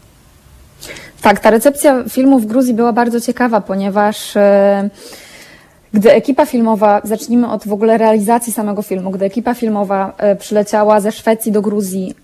Tak, 1.23 1.41
ta 1.41 1.51
recepcja 1.51 2.05
filmu 2.09 2.39
w 2.39 2.47
Gruzji 2.47 2.75
była 2.75 2.93
bardzo 2.93 3.21
ciekawa, 3.21 3.61
ponieważ 3.61 4.37
e, 4.37 4.91
gdy 5.93 6.13
ekipa 6.13 6.47
filmowa, 6.47 7.01
zacznijmy 7.05 7.51
od 7.51 7.69
w 7.69 7.73
ogóle 7.73 7.99
realizacji 7.99 8.53
samego 8.53 8.83
filmu, 8.83 9.11
gdy 9.11 9.25
ekipa 9.25 9.55
filmowa 9.55 10.13
e, 10.19 10.37
przyleciała 10.37 11.01
ze 11.01 11.13
Szwecji 11.13 11.53
do 11.53 11.63
Gruzji, 11.63 12.15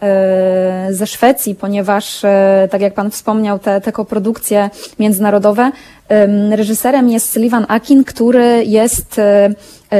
ze 0.91 1.07
Szwecji, 1.07 1.55
ponieważ, 1.55 2.23
tak 2.71 2.81
jak 2.81 2.95
Pan 2.95 3.11
wspomniał, 3.11 3.59
te, 3.59 3.81
te 3.81 3.93
koprodukcje 3.93 4.71
międzynarodowe, 4.99 5.73
em, 6.09 6.53
reżyserem 6.53 7.09
jest 7.09 7.31
Slivan 7.31 7.67
Akin, 7.69 8.05
który 8.05 8.65
jest 8.65 9.21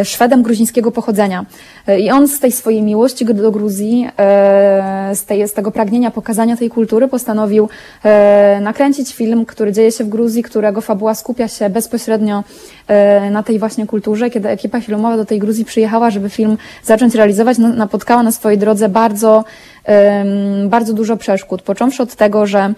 Szwedem 0.05 0.43
gruzińskiego 0.43 0.93
pochodzenia. 0.93 1.47
E, 1.87 2.01
I 2.01 2.11
on 2.11 2.29
z 2.29 2.41
tej 2.41 2.53
swojej 2.53 2.83
miłości 2.83 3.25
do 3.25 3.51
Gruzji, 3.51 4.09
e, 4.19 5.11
z, 5.15 5.25
tej, 5.25 5.49
z 5.49 5.53
tego 5.53 5.71
pragnienia 5.71 6.11
pokazania 6.11 6.57
tej 6.57 6.71
kultury 6.71 7.09
postanowił 7.09 7.69
e, 8.05 8.61
nakręcić 8.61 9.15
film, 9.15 9.47
który 9.47 9.73
dzieje 9.73 9.93
się 9.93 10.05
w 10.05 10.09
Gruzji, 10.09 10.43
którego 10.43 10.81
fabuła 10.81 11.15
skupia 11.15 11.49
się 11.49 11.71
bezpośrednio 11.71 12.45
e, 12.89 13.31
na 13.31 13.43
tej 13.43 13.59
właśnie 13.59 13.87
kulturze. 13.87 14.31
Kiedy 14.31 14.49
ekipa 14.49 14.81
filmowa 14.81 15.17
do 15.17 15.25
tej 15.25 15.39
Gruzji 15.39 15.65
przyjechała, 15.65 16.11
żeby 16.11 16.31
film 16.31 16.59
zacząć 16.85 17.15
realizować, 17.15 17.59
napotkała 17.59 18.23
na 18.23 18.33
swojej 18.33 18.59
drodze 18.59 18.89
bardzo, 18.89 19.45
bardzo 20.67 20.93
dużo 20.93 21.17
przeszkód. 21.17 21.63
Począwszy 21.63 22.03
od 22.03 22.15
tego, 22.15 22.47
że 22.47 22.75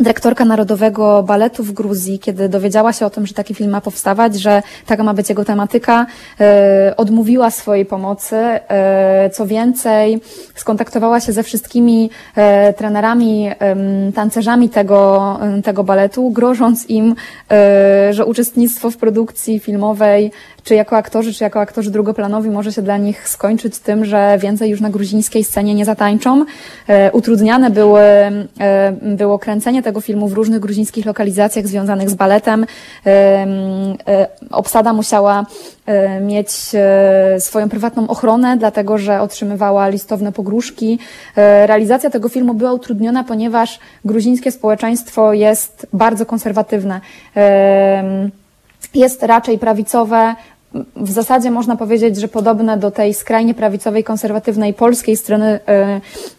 dyrektorka 0.00 0.44
Narodowego 0.44 1.22
Baletu 1.22 1.64
w 1.64 1.72
Gruzji, 1.72 2.18
kiedy 2.18 2.48
dowiedziała 2.48 2.92
się 2.92 3.06
o 3.06 3.10
tym, 3.10 3.26
że 3.26 3.34
taki 3.34 3.54
film 3.54 3.70
ma 3.70 3.80
powstawać, 3.80 4.34
że 4.34 4.62
taka 4.86 5.04
ma 5.04 5.14
być 5.14 5.28
jego 5.28 5.44
tematyka, 5.44 6.06
e, 6.40 6.94
odmówiła 6.96 7.50
swojej 7.50 7.86
pomocy. 7.86 8.36
E, 8.36 9.30
co 9.32 9.46
więcej, 9.46 10.20
skontaktowała 10.54 11.20
się 11.20 11.32
ze 11.32 11.42
wszystkimi 11.42 12.10
e, 12.36 12.72
trenerami, 12.72 13.50
tancerzami 14.14 14.68
tego, 14.68 15.38
tego 15.64 15.84
baletu, 15.84 16.30
grożąc 16.30 16.86
im, 16.90 17.14
że 18.10 18.24
uczestnictwo 18.24 18.90
w 18.90 18.96
produkcji 18.96 19.60
filmowej 19.60 20.32
czy 20.64 20.74
jako 20.74 20.96
aktorzy, 20.96 21.34
czy 21.34 21.44
jako 21.44 21.60
aktorzy 21.60 21.90
drugoplanowi 21.90 22.50
może 22.50 22.72
się 22.72 22.82
dla 22.82 22.96
nich 22.96 23.28
skończyć 23.28 23.78
tym, 23.78 24.04
że 24.04 24.38
więcej 24.38 24.70
już 24.70 24.80
na 24.80 24.90
gruzińskiej 24.90 25.44
scenie 25.44 25.74
nie 25.74 25.84
zatańczą. 25.84 26.44
E, 26.88 27.12
utrudniane 27.12 27.70
były, 27.70 28.00
e, 28.00 28.42
było 29.02 29.38
kręcenie 29.38 29.82
tego 29.82 30.00
filmu 30.00 30.28
w 30.28 30.32
różnych 30.32 30.60
gruzińskich 30.60 31.06
lokalizacjach 31.06 31.66
związanych 31.66 32.10
z 32.10 32.14
baletem. 32.14 32.66
E, 33.06 33.46
obsada 34.50 34.92
musiała 34.92 35.46
mieć 36.20 36.50
swoją 37.38 37.68
prywatną 37.68 38.08
ochronę, 38.08 38.56
dlatego 38.56 38.98
że 38.98 39.20
otrzymywała 39.20 39.88
listowne 39.88 40.32
pogróżki. 40.32 40.98
Realizacja 41.66 42.10
tego 42.10 42.28
filmu 42.28 42.54
była 42.54 42.72
utrudniona, 42.72 43.24
ponieważ 43.24 43.78
gruzińskie 44.04 44.52
społeczeństwo 44.52 45.32
jest 45.32 45.86
bardzo 45.92 46.26
konserwatywne. 46.26 47.00
E, 48.94 48.98
jest 48.98 49.22
raczej 49.22 49.58
prawicowe, 49.58 50.34
w 50.96 51.10
zasadzie 51.10 51.50
można 51.50 51.76
powiedzieć, 51.76 52.16
że 52.16 52.28
podobne 52.28 52.76
do 52.76 52.90
tej 52.90 53.14
skrajnie 53.14 53.54
prawicowej, 53.54 54.04
konserwatywnej 54.04 54.74
polskiej 54.74 55.16
strony 55.16 55.60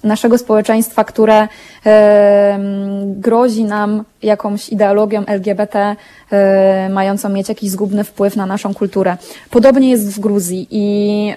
naszego 0.03 0.37
społeczeństwa, 0.37 1.03
które 1.03 1.47
grozi 3.05 3.63
nam 3.63 4.03
jakąś 4.23 4.69
ideologią 4.69 5.25
LGBT, 5.25 5.95
mającą 6.89 7.29
mieć 7.29 7.49
jakiś 7.49 7.69
zgubny 7.69 8.03
wpływ 8.03 8.35
na 8.35 8.45
naszą 8.45 8.73
kulturę. 8.73 9.17
Podobnie 9.49 9.89
jest 9.89 10.15
w 10.15 10.19
Gruzji 10.19 10.67
i, 10.71 11.33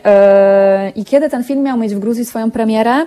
i 0.96 1.04
kiedy 1.04 1.30
ten 1.30 1.44
film 1.44 1.62
miał 1.62 1.78
mieć 1.78 1.94
w 1.94 1.98
Gruzji 1.98 2.24
swoją 2.24 2.50
premierę, 2.50 3.06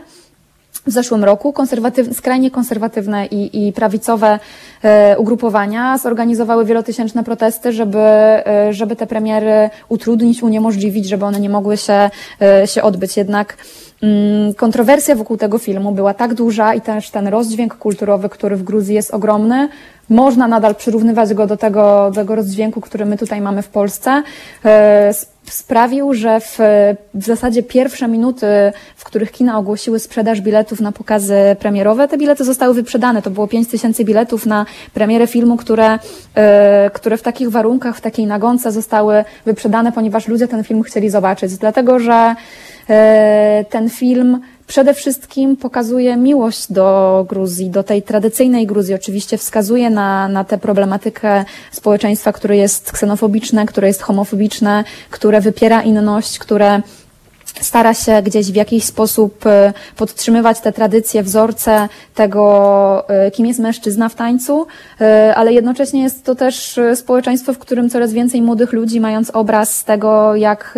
w 0.88 0.92
zeszłym 0.92 1.24
roku 1.24 1.54
konserwatyw, 1.54 2.18
skrajnie 2.18 2.52
konserwatywne 2.52 3.26
i, 3.26 3.68
i 3.68 3.74
prawicowe 3.74 4.40
e, 4.84 5.18
ugrupowania 5.18 5.98
zorganizowały 5.98 6.66
wielotysięczne 6.66 7.24
protesty, 7.24 7.72
żeby, 7.72 8.00
e, 8.00 8.68
żeby 8.72 8.96
te 8.96 9.08
premiery 9.08 9.70
utrudnić, 9.90 10.44
uniemożliwić, 10.44 11.08
żeby 11.08 11.26
one 11.26 11.40
nie 11.40 11.50
mogły 11.50 11.78
się, 11.78 12.10
e, 12.42 12.68
się 12.68 12.84
odbyć. 12.84 13.18
Jednak 13.18 13.58
mm, 14.04 14.54
kontrowersja 14.54 15.16
wokół 15.16 15.38
tego 15.38 15.58
filmu 15.58 15.92
była 15.92 16.14
tak 16.14 16.34
duża 16.34 16.74
i 16.74 16.82
też 16.82 17.10
ten 17.10 17.28
rozdźwięk 17.28 17.76
kulturowy, 17.76 18.30
który 18.30 18.56
w 18.56 18.64
Gruzji 18.64 18.96
jest 18.96 19.14
ogromny, 19.14 19.70
można 20.10 20.48
nadal 20.48 20.76
przyrównywać 20.76 21.34
go 21.34 21.48
do 21.48 21.58
tego, 21.58 22.12
do 22.12 22.16
tego 22.16 22.36
rozdźwięku, 22.36 22.82
który 22.82 23.06
my 23.06 23.18
tutaj 23.18 23.42
mamy 23.42 23.62
w 23.62 23.70
Polsce. 23.70 24.24
E, 24.66 25.14
sprawił, 25.50 26.14
że 26.14 26.40
w, 26.40 26.58
w 27.14 27.24
zasadzie 27.26 27.64
pierwsze 27.64 28.08
minuty, 28.08 28.48
w 28.96 29.04
których 29.04 29.32
kina 29.32 29.58
ogłosiły 29.58 30.00
sprzedaż 30.00 30.42
biletów 30.42 30.82
na 30.82 30.92
pokazy 30.92 31.36
premierowe, 31.60 32.08
te 32.08 32.18
bilety 32.18 32.44
zostały 32.44 32.74
wyprzedane. 32.74 33.22
To 33.22 33.30
było 33.30 33.48
5 33.48 33.68
tysięcy 33.68 34.06
biletów 34.06 34.46
na 34.46 34.66
premierę 34.94 35.28
filmu, 35.28 35.58
które, 35.58 36.00
e, 36.36 36.90
które 36.94 37.18
w 37.18 37.22
takich 37.22 37.50
warunkach, 37.50 37.98
w 37.98 38.02
takiej 38.02 38.26
nagonce 38.26 38.72
zostały 38.72 39.24
wyprzedane, 39.46 39.92
ponieważ 39.92 40.28
ludzie 40.28 40.48
ten 40.48 40.64
film 40.64 40.84
chcieli 40.84 41.10
zobaczyć. 41.10 41.58
Dlatego, 41.58 42.00
że 42.00 42.36
e, 42.90 43.66
ten 43.70 43.90
film 43.90 44.42
przede 44.68 44.94
wszystkim 44.94 45.58
pokazuje 45.58 46.18
miłość 46.18 46.72
do 46.72 47.26
Gruzji, 47.30 47.70
do 47.70 47.84
tej 47.84 48.04
tradycyjnej 48.04 48.68
Gruzji. 48.68 48.96
Oczywiście 48.96 49.38
wskazuje 49.38 49.90
na, 49.90 50.28
na 50.28 50.44
tę 50.44 50.58
problematykę 50.58 51.46
społeczeństwa, 51.72 52.34
które 52.34 52.58
jest 52.58 52.92
ksenofobiczne, 52.92 53.66
które 53.66 53.88
jest 53.88 54.02
homofobiczne, 54.02 54.84
które 55.10 55.42
wypiera 55.42 55.82
inność, 55.82 56.40
które 56.40 56.82
stara 57.62 57.94
się 57.94 58.22
gdzieś 58.22 58.52
w 58.52 58.56
jakiś 58.56 58.84
sposób 58.84 59.46
e, 59.46 59.74
podtrzymywać 59.96 60.60
te 60.60 60.72
tradycje, 60.72 61.24
wzorce 61.24 61.90
tego, 62.16 63.10
e, 63.10 63.32
kim 63.32 63.46
jest 63.46 63.60
mężczyzna 63.60 64.10
w 64.10 64.16
tańcu, 64.16 64.68
e, 65.02 65.34
ale 65.36 65.54
jednocześnie 65.54 66.04
jest 66.04 66.24
to 66.24 66.36
też 66.36 66.80
społeczeństwo, 66.96 67.54
w 67.54 67.58
którym 67.58 67.90
coraz 67.90 68.14
więcej 68.14 68.42
młodych 68.42 68.74
ludzi, 68.74 69.00
mając 69.00 69.30
obraz 69.30 69.84
tego, 69.84 70.36
jak, 70.36 70.78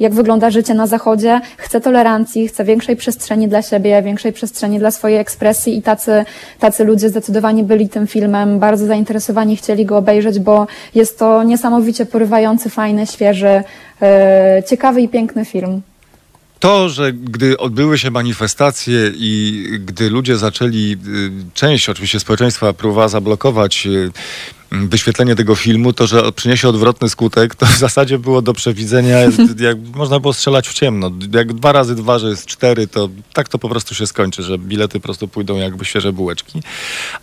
jak 0.00 0.14
wygląda 0.14 0.50
życie 0.50 0.74
na 0.74 0.86
Zachodzie, 0.86 1.40
chce 1.56 1.80
tolerancji, 1.80 2.48
chce 2.48 2.64
większej 2.64 2.96
przestrzeni 2.96 3.48
dla 3.48 3.62
siebie, 3.62 4.02
większej 4.02 4.32
przestrzeni 4.32 4.78
dla 4.78 4.90
swojej 4.90 5.18
ekspresji 5.18 5.76
i 5.76 5.82
tacy, 5.82 6.24
tacy 6.58 6.84
ludzie 6.84 7.08
zdecydowanie 7.08 7.64
byli 7.64 7.88
tym 7.88 8.06
filmem 8.06 8.58
bardzo 8.58 8.86
zainteresowani, 8.86 9.56
chcieli 9.56 9.86
go 9.86 9.96
obejrzeć, 9.96 10.40
bo 10.40 10.66
jest 10.94 11.18
to 11.18 11.42
niesamowicie 11.42 12.06
porywający, 12.06 12.70
fajny, 12.70 13.06
świeży, 13.06 13.62
ciekawy 14.66 15.00
i 15.00 15.08
piękny 15.08 15.44
film 15.44 15.82
to, 16.62 16.88
że 16.88 17.12
gdy 17.12 17.58
odbyły 17.58 17.98
się 17.98 18.10
manifestacje 18.10 19.12
i 19.14 19.64
gdy 19.80 20.10
ludzie 20.10 20.36
zaczęli, 20.36 20.96
y, 21.06 21.30
część 21.54 21.88
oczywiście 21.88 22.20
społeczeństwa 22.20 22.72
próbowała 22.72 23.08
zablokować 23.08 23.86
y, 23.86 24.10
wyświetlenie 24.70 25.36
tego 25.36 25.54
filmu, 25.54 25.92
to, 25.92 26.06
że 26.06 26.32
przyniesie 26.32 26.68
odwrotny 26.68 27.08
skutek, 27.08 27.54
to 27.54 27.66
w 27.66 27.78
zasadzie 27.78 28.18
było 28.18 28.42
do 28.42 28.52
przewidzenia, 28.54 29.18
jak 29.68 29.76
można 29.94 30.20
było 30.20 30.32
strzelać 30.32 30.68
w 30.68 30.74
ciemno. 30.74 31.10
Jak 31.32 31.52
dwa 31.52 31.72
razy 31.72 31.94
dwa, 31.94 32.18
że 32.18 32.28
jest 32.28 32.46
cztery, 32.46 32.86
to 32.86 33.08
tak 33.32 33.48
to 33.48 33.58
po 33.58 33.68
prostu 33.68 33.94
się 33.94 34.06
skończy, 34.06 34.42
że 34.42 34.58
bilety 34.58 35.00
po 35.00 35.04
prostu 35.04 35.28
pójdą 35.28 35.56
jakby 35.56 35.84
świeże 35.84 36.12
bułeczki. 36.12 36.62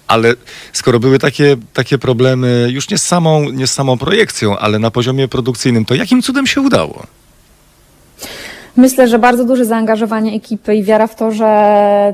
Ale 0.07 0.35
skoro 0.73 0.99
były 0.99 1.19
takie, 1.19 1.57
takie 1.73 1.97
problemy 1.97 2.67
już 2.71 2.89
nie 2.89 2.97
z, 2.97 3.05
samą, 3.05 3.49
nie 3.49 3.67
z 3.67 3.73
samą 3.73 3.97
projekcją, 3.97 4.57
ale 4.57 4.79
na 4.79 4.91
poziomie 4.91 5.27
produkcyjnym, 5.27 5.85
to 5.85 5.95
jakim 5.95 6.21
cudem 6.21 6.47
się 6.47 6.61
udało? 6.61 7.18
Myślę, 8.79 9.07
że 9.07 9.19
bardzo 9.19 9.45
duże 9.45 9.65
zaangażowanie 9.65 10.33
ekipy 10.35 10.75
i 10.75 10.83
wiara 10.83 11.07
w 11.07 11.15
to, 11.15 11.31
że 11.31 12.13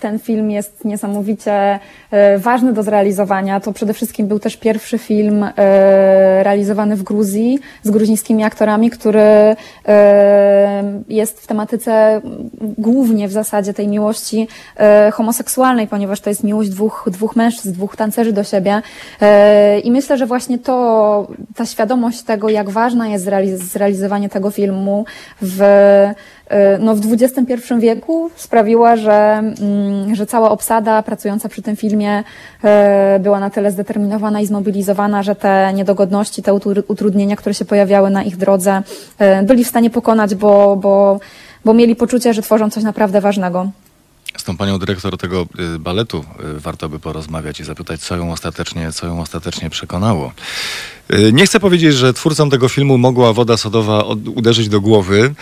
ten 0.00 0.18
film 0.18 0.50
jest 0.50 0.84
niesamowicie 0.84 1.78
e, 2.10 2.38
ważny 2.38 2.72
do 2.72 2.82
zrealizowania. 2.82 3.60
To 3.60 3.72
przede 3.72 3.94
wszystkim 3.94 4.26
był 4.26 4.38
też 4.38 4.56
pierwszy 4.56 4.98
film 4.98 5.44
e, 5.44 5.52
realizowany 6.42 6.96
w 6.96 7.02
Gruzji 7.02 7.58
z 7.82 7.90
gruzińskimi 7.90 8.44
aktorami, 8.44 8.90
który 8.90 9.20
e, 9.20 9.56
jest 11.08 11.40
w 11.40 11.46
tematyce 11.46 12.20
głównie 12.78 13.28
w 13.28 13.32
zasadzie 13.32 13.74
tej 13.74 13.88
miłości 13.88 14.48
homoseksualnej, 15.12 15.88
ponieważ 15.88 16.20
to 16.20 16.30
jest 16.30 16.44
miłość 16.44 16.70
dwóch, 16.70 17.08
dwóch 17.12 17.36
mężczyzn, 17.36 17.72
dwóch 17.72 17.96
tancerzy 17.96 18.32
do 18.32 18.44
siebie. 18.44 18.82
I 19.84 19.90
myślę, 19.90 20.18
że 20.18 20.26
właśnie 20.26 20.58
to, 20.58 21.28
ta 21.56 21.66
świadomość 21.66 22.22
tego, 22.22 22.48
jak 22.48 22.70
ważne 22.70 23.10
jest 23.10 23.24
zrealizowanie 23.72 24.28
tego 24.28 24.50
filmu 24.50 25.04
w 25.42 25.62
no, 26.80 26.94
w 26.94 27.12
XXI 27.12 27.54
wieku 27.78 28.30
sprawiła, 28.36 28.96
że, 28.96 29.42
mm, 29.60 30.14
że 30.14 30.26
cała 30.26 30.50
obsada 30.50 31.02
pracująca 31.02 31.48
przy 31.48 31.62
tym 31.62 31.76
filmie 31.76 32.24
e, 32.64 33.20
była 33.20 33.40
na 33.40 33.50
tyle 33.50 33.70
zdeterminowana 33.70 34.40
i 34.40 34.46
zmobilizowana, 34.46 35.22
że 35.22 35.34
te 35.34 35.72
niedogodności, 35.74 36.42
te 36.42 36.54
utrudnienia, 36.88 37.36
które 37.36 37.54
się 37.54 37.64
pojawiały 37.64 38.10
na 38.10 38.22
ich 38.22 38.36
drodze, 38.36 38.82
e, 39.18 39.42
byli 39.42 39.64
w 39.64 39.68
stanie 39.68 39.90
pokonać, 39.90 40.34
bo, 40.34 40.76
bo, 40.76 41.20
bo 41.64 41.74
mieli 41.74 41.96
poczucie, 41.96 42.34
że 42.34 42.42
tworzą 42.42 42.70
coś 42.70 42.84
naprawdę 42.84 43.20
ważnego. 43.20 43.70
Z 44.36 44.44
tą 44.44 44.56
panią 44.56 44.78
dyrektor 44.78 45.16
tego 45.18 45.46
y, 45.74 45.78
baletu 45.78 46.24
y, 46.56 46.60
warto 46.60 46.88
by 46.88 46.98
porozmawiać 46.98 47.60
i 47.60 47.64
zapytać, 47.64 48.00
co 48.00 48.16
ją 48.16 48.32
ostatecznie, 48.32 48.92
co 48.92 49.06
ją 49.06 49.20
ostatecznie 49.20 49.70
przekonało. 49.70 50.32
Y, 51.12 51.32
nie 51.32 51.46
chcę 51.46 51.60
powiedzieć, 51.60 51.94
że 51.94 52.12
twórcom 52.12 52.50
tego 52.50 52.68
filmu 52.68 52.98
mogła 52.98 53.32
woda 53.32 53.56
sodowa 53.56 54.04
uderzyć 54.34 54.68
do 54.68 54.80
głowy 54.80 55.34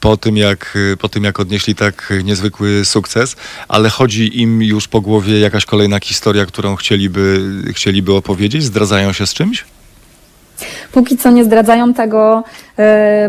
po 0.00 0.16
tym, 0.16 0.36
jak, 0.36 0.78
po 1.00 1.08
tym, 1.08 1.24
jak 1.24 1.40
odnieśli 1.40 1.74
tak 1.74 2.12
niezwykły 2.24 2.84
sukces, 2.84 3.36
ale 3.68 3.88
chodzi 3.88 4.40
im 4.40 4.62
już 4.62 4.88
po 4.88 5.00
głowie 5.00 5.40
jakaś 5.40 5.64
kolejna 5.64 5.98
historia, 6.00 6.46
którą 6.46 6.76
chcieliby, 6.76 7.40
chcieliby 7.72 8.14
opowiedzieć? 8.14 8.64
Zdradzają 8.64 9.12
się 9.12 9.26
z 9.26 9.34
czymś? 9.34 9.64
Póki 10.92 11.16
co 11.16 11.30
nie 11.30 11.44
zdradzają 11.44 11.94
tego, 11.94 12.44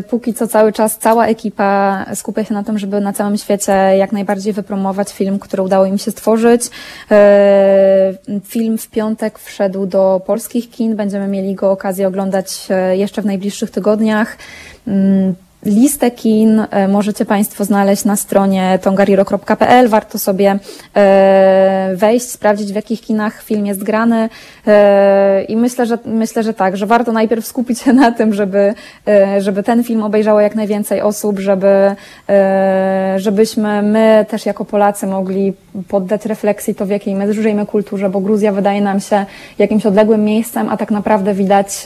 póki 0.10 0.34
co 0.34 0.48
cały 0.48 0.74
czas 0.74 0.98
cała 0.98 1.28
ekipa 1.28 2.06
skupia 2.16 2.44
się 2.44 2.54
na 2.54 2.64
tym, 2.64 2.80
żeby 2.80 3.02
na 3.02 3.14
całym 3.14 3.38
świecie 3.38 3.72
jak 3.74 4.12
najbardziej 4.12 4.54
wypromować 4.54 5.14
film, 5.14 5.40
który 5.40 5.64
udało 5.64 5.86
im 5.86 5.98
się 5.98 6.12
stworzyć. 6.12 6.62
E, 7.12 8.14
film 8.44 8.78
w 8.78 8.90
piątek 8.90 9.40
wszedł 9.40 9.86
do 9.86 10.22
polskich 10.26 10.70
kin, 10.70 10.96
będziemy 10.96 11.28
mieli 11.28 11.56
go 11.56 11.72
okazję 11.72 12.08
oglądać 12.08 12.68
e, 12.70 12.98
jeszcze 12.98 13.22
w 13.22 13.26
najbliższych 13.26 13.72
tygodniach. 13.72 14.38
Listę 15.68 16.12
kin 16.12 16.66
e, 16.72 16.88
możecie 16.88 17.26
Państwo 17.26 17.66
znaleźć 17.66 18.06
na 18.06 18.16
stronie 18.16 18.80
tongariro.pl. 18.82 19.90
Warto 19.90 20.20
sobie 20.20 20.60
e, 20.96 21.92
wejść, 21.96 22.30
sprawdzić 22.30 22.72
w 22.72 22.76
jakich 22.76 23.02
kinach 23.02 23.44
film 23.44 23.66
jest 23.66 23.84
grany 23.84 24.30
e, 24.68 25.44
i 25.44 25.58
myślę, 25.58 25.86
że 25.86 25.98
myślę, 26.06 26.44
że 26.44 26.54
tak, 26.54 26.78
że 26.78 26.86
warto 26.86 27.12
najpierw 27.12 27.46
skupić 27.46 27.80
się 27.80 27.94
na 27.94 28.12
tym, 28.12 28.34
żeby, 28.34 28.74
żeby 29.40 29.64
ten 29.64 29.84
film 29.84 30.04
obejrzało 30.04 30.42
jak 30.42 30.56
najwięcej 30.56 31.02
osób, 31.02 31.40
żeby, 31.40 31.96
żebyśmy 33.16 33.82
my 33.82 34.26
też 34.30 34.46
jako 34.46 34.66
Polacy 34.66 35.08
mogli 35.08 35.54
poddać 35.88 36.26
refleksji 36.26 36.76
to, 36.76 36.86
w 36.86 36.90
jakiej 36.90 37.16
my 37.16 37.34
żyjemy 37.34 37.66
kulturze, 37.66 38.10
bo 38.10 38.20
Gruzja 38.20 38.52
wydaje 38.52 38.82
nam 38.82 39.00
się 39.00 39.26
jakimś 39.60 39.86
odległym 39.86 40.24
miejscem, 40.24 40.70
a 40.70 40.78
tak 40.78 40.92
naprawdę 40.92 41.34
widać 41.34 41.84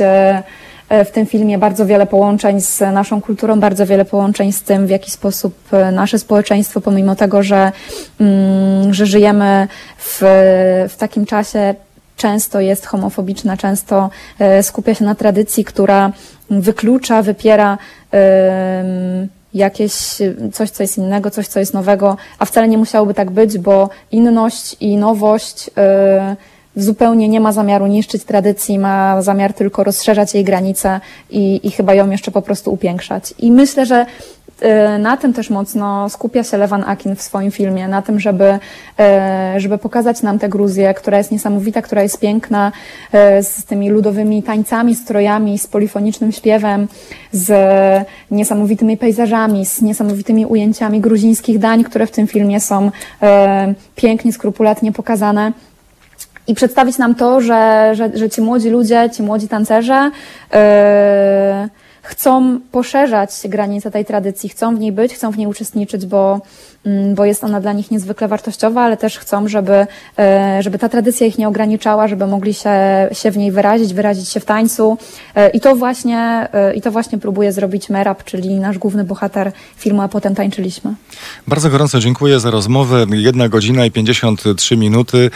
w 1.05 1.11
tym 1.11 1.26
filmie 1.26 1.57
bardzo 1.57 1.85
wiele 1.85 2.05
połączeń 2.05 2.61
z 2.61 2.80
naszą 2.80 3.22
kulturą, 3.22 3.59
bardzo 3.59 3.85
wiele 3.85 4.05
połączeń 4.05 4.51
z 4.51 4.61
tym, 4.61 4.88
w 4.88 4.89
jaki 4.89 5.11
sposób 5.11 5.55
e, 5.73 5.91
nasze 5.91 6.19
społeczeństwo, 6.19 6.81
pomimo 6.81 7.15
tego, 7.15 7.43
że, 7.43 7.72
mm, 8.19 8.93
że 8.93 9.05
żyjemy 9.05 9.68
w, 9.97 10.19
w 10.89 10.95
takim 10.97 11.26
czasie, 11.26 11.76
często 12.18 12.59
jest 12.59 12.85
homofobiczna, 12.85 13.57
często 13.57 14.09
e, 14.39 14.63
skupia 14.63 14.93
się 14.93 15.05
na 15.05 15.15
tradycji, 15.15 15.65
która 15.65 16.11
wyklucza, 16.49 17.22
wypiera 17.22 17.77
jakieś 19.53 19.93
coś, 20.53 20.69
co 20.69 20.84
jest 20.84 20.97
innego, 20.97 21.31
coś, 21.31 21.47
co 21.47 21.59
jest 21.59 21.73
nowego, 21.73 22.18
a 22.39 22.45
wcale 22.45 22.68
nie 22.68 22.77
musiałoby 22.77 23.13
tak 23.13 23.31
być, 23.31 23.57
bo 23.57 23.89
inność 24.11 24.76
i 24.80 24.97
nowość 24.97 25.69
zupełnie 26.76 27.27
nie 27.27 27.39
ma 27.39 27.52
zamiaru 27.52 27.88
niszczyć 27.88 28.23
tradycji, 28.23 28.80
ma 28.80 29.22
zamiar 29.22 29.53
tylko 29.53 29.84
rozszerzać 29.84 30.34
jej 30.34 30.43
granice 30.43 30.99
i, 31.30 31.68
i 31.68 31.72
chyba 31.72 31.93
ją 31.93 32.10
jeszcze 32.10 32.31
po 32.31 32.41
prostu 32.41 32.73
upiększać. 32.73 33.34
I 33.39 33.52
myślę, 33.52 33.85
że 33.85 34.06
e, 34.61 34.98
na 34.98 35.18
tym 35.18 35.34
też 35.34 35.49
mocno 35.49 36.10
skupia 36.10 36.43
się 36.43 36.57
Lewan 36.57 36.84
Akin 36.84 37.15
w 37.15 37.22
swoim 37.22 37.52
filmie, 37.52 37.88
na 37.88 38.02
tym, 38.02 38.19
żeby, 38.19 38.60
e, 38.99 39.53
żeby 39.57 39.77
pokazać 39.77 40.22
nam 40.22 40.39
tę 40.39 40.49
Gruzję, 40.49 40.93
która 40.93 41.18
jest 41.18 41.31
niesamowita, 41.31 41.81
która 41.81 42.03
jest 42.03 42.19
piękna, 42.19 42.72
e, 43.11 43.43
z 43.43 43.65
tymi 43.65 43.89
ludowymi 43.89 44.43
tańcami, 44.43 44.95
strojami, 44.95 45.60
z 45.60 45.68
polifonicznym 45.68 46.31
śpiewem, 46.31 46.88
z 47.31 47.52
niesamowitymi 48.31 48.98
pejzażami, 48.98 49.65
z 49.65 49.81
niesamowitymi 49.81 50.45
ujęciami 50.45 51.02
gruzińskich 51.02 51.60
dań, 51.60 51.84
które 51.84 52.07
w 52.07 52.11
tym 52.11 52.27
filmie 52.27 52.60
są 52.60 52.91
pięknie, 53.95 54.34
skrupulatnie 54.34 54.91
pokazane 54.91 55.52
i 56.47 56.55
przedstawić 56.55 56.97
nam 56.97 57.15
to, 57.15 57.41
że, 57.41 57.91
że, 57.93 58.09
że 58.13 58.30
ci 58.30 58.41
młodzi 58.41 58.69
ludzie, 58.69 59.09
ci 59.13 59.23
młodzi 59.23 59.47
tancerze 59.47 60.11
yy, 60.53 60.57
chcą 62.01 62.59
poszerzać 62.71 63.31
granice 63.45 63.91
tej 63.91 64.05
tradycji, 64.05 64.49
chcą 64.49 64.75
w 64.75 64.79
niej 64.79 64.91
być, 64.91 65.13
chcą 65.13 65.31
w 65.31 65.37
niej 65.37 65.47
uczestniczyć, 65.47 66.05
bo 66.05 66.41
Mm, 66.85 67.15
bo 67.15 67.25
jest 67.25 67.43
ona 67.43 67.61
dla 67.61 67.73
nich 67.73 67.91
niezwykle 67.91 68.27
wartościowa, 68.27 68.81
ale 68.81 68.97
też 68.97 69.17
chcą, 69.17 69.47
żeby, 69.47 69.87
e, 70.19 70.57
żeby 70.63 70.79
ta 70.79 70.89
tradycja 70.89 71.27
ich 71.27 71.37
nie 71.37 71.47
ograniczała, 71.47 72.07
żeby 72.07 72.27
mogli 72.27 72.53
się, 72.53 72.71
się 73.11 73.31
w 73.31 73.37
niej 73.37 73.51
wyrazić, 73.51 73.93
wyrazić 73.93 74.29
się 74.29 74.39
w 74.39 74.45
tańcu. 74.45 74.97
E, 75.35 75.49
I 75.49 75.59
to 75.59 75.75
właśnie, 75.75 76.47
e, 76.53 76.73
i 76.73 76.81
to 76.81 76.91
właśnie 76.91 77.17
próbuje 77.17 77.51
zrobić 77.51 77.89
Merab, 77.89 78.23
czyli 78.23 78.59
nasz 78.59 78.77
główny 78.77 79.03
bohater 79.03 79.51
filmu, 79.77 80.01
a 80.01 80.07
potem 80.07 80.35
tańczyliśmy. 80.35 80.93
Bardzo 81.47 81.69
gorąco 81.69 81.99
dziękuję 81.99 82.39
za 82.39 82.51
rozmowę. 82.51 83.05
Jedna 83.09 83.49
godzina 83.49 83.85
i 83.85 83.91
53 83.91 84.77
minuty, 84.77 85.29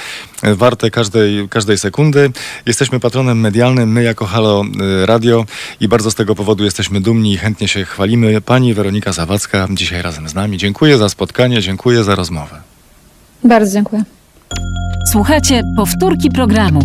warte 0.43 0.91
każdej, 0.91 1.49
każdej 1.49 1.77
sekundy. 1.77 2.31
Jesteśmy 2.65 2.99
patronem 2.99 3.39
medialnym, 3.39 3.91
my 3.91 4.03
jako 4.03 4.25
Halo 4.25 4.63
Radio 5.05 5.45
i 5.79 5.87
bardzo 5.87 6.11
z 6.11 6.15
tego 6.15 6.35
powodu 6.35 6.54
jesteśmy 6.63 7.01
dumni 7.01 7.33
i 7.33 7.37
chętnie 7.37 7.67
się 7.67 7.85
chwalimy. 7.85 8.41
Pani 8.41 8.73
Weronika 8.73 9.11
Zawadzka 9.11 9.67
dzisiaj 9.71 10.01
razem 10.01 10.29
z 10.29 10.35
nami. 10.35 10.57
Dziękuję 10.57 10.97
za 10.97 11.09
spotkanie 11.09 11.25
spotkanie. 11.25 11.61
Dziękuję 11.61 12.03
za 12.03 12.15
rozmowę. 12.15 12.61
Bardzo 13.43 13.73
dziękuję. 13.73 14.03
Słuchajcie 15.11 15.61
powtórki 15.77 16.29
programu. 16.29 16.79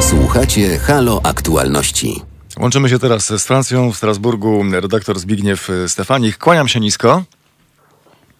Słuchacie 0.00 0.78
Halo 0.78 1.20
Aktualności. 1.24 2.22
Łączymy 2.60 2.88
się 2.88 2.98
teraz 2.98 3.26
z 3.26 3.46
Francją 3.46 3.92
w 3.92 3.96
Strasburgu. 3.96 4.64
Redaktor 4.72 5.18
Zbigniew 5.18 5.68
Stefanik. 5.86 6.38
Kłaniam 6.38 6.68
się 6.68 6.80
nisko. 6.80 7.22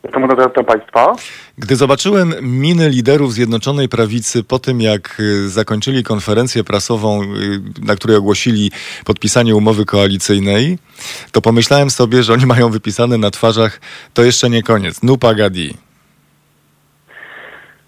Witam 0.05 0.23
Państwa. 0.65 1.13
Gdy 1.61 1.77
zobaczyłem 1.77 2.33
miny 2.43 2.89
liderów 2.89 3.33
Zjednoczonej 3.33 3.89
Prawicy 3.89 4.45
po 4.45 4.59
tym, 4.59 4.81
jak 4.81 5.21
y, 5.21 5.49
zakończyli 5.49 6.05
konferencję 6.05 6.65
prasową, 6.65 7.23
y, 7.23 7.27
na 7.87 7.95
której 7.97 8.17
ogłosili 8.17 8.71
podpisanie 9.05 9.57
umowy 9.57 9.85
koalicyjnej, 9.85 10.79
to 11.33 11.41
pomyślałem 11.41 11.91
sobie, 11.91 12.23
że 12.23 12.33
oni 12.33 12.47
mają 12.47 12.71
wypisane 12.71 13.19
na 13.19 13.31
twarzach 13.31 13.81
to 14.15 14.23
jeszcze 14.23 14.51
nie 14.51 14.63
koniec. 14.63 15.03
Nupa 15.03 15.35
Gadi. 15.35 15.75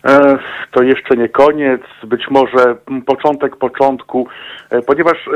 E, 0.05 0.39
to 0.71 0.83
jeszcze 0.83 1.17
nie 1.17 1.29
koniec, 1.29 1.81
być 2.05 2.23
może 2.31 2.77
początek 3.07 3.57
początku, 3.57 4.29
e, 4.71 4.83
ponieważ 4.83 5.29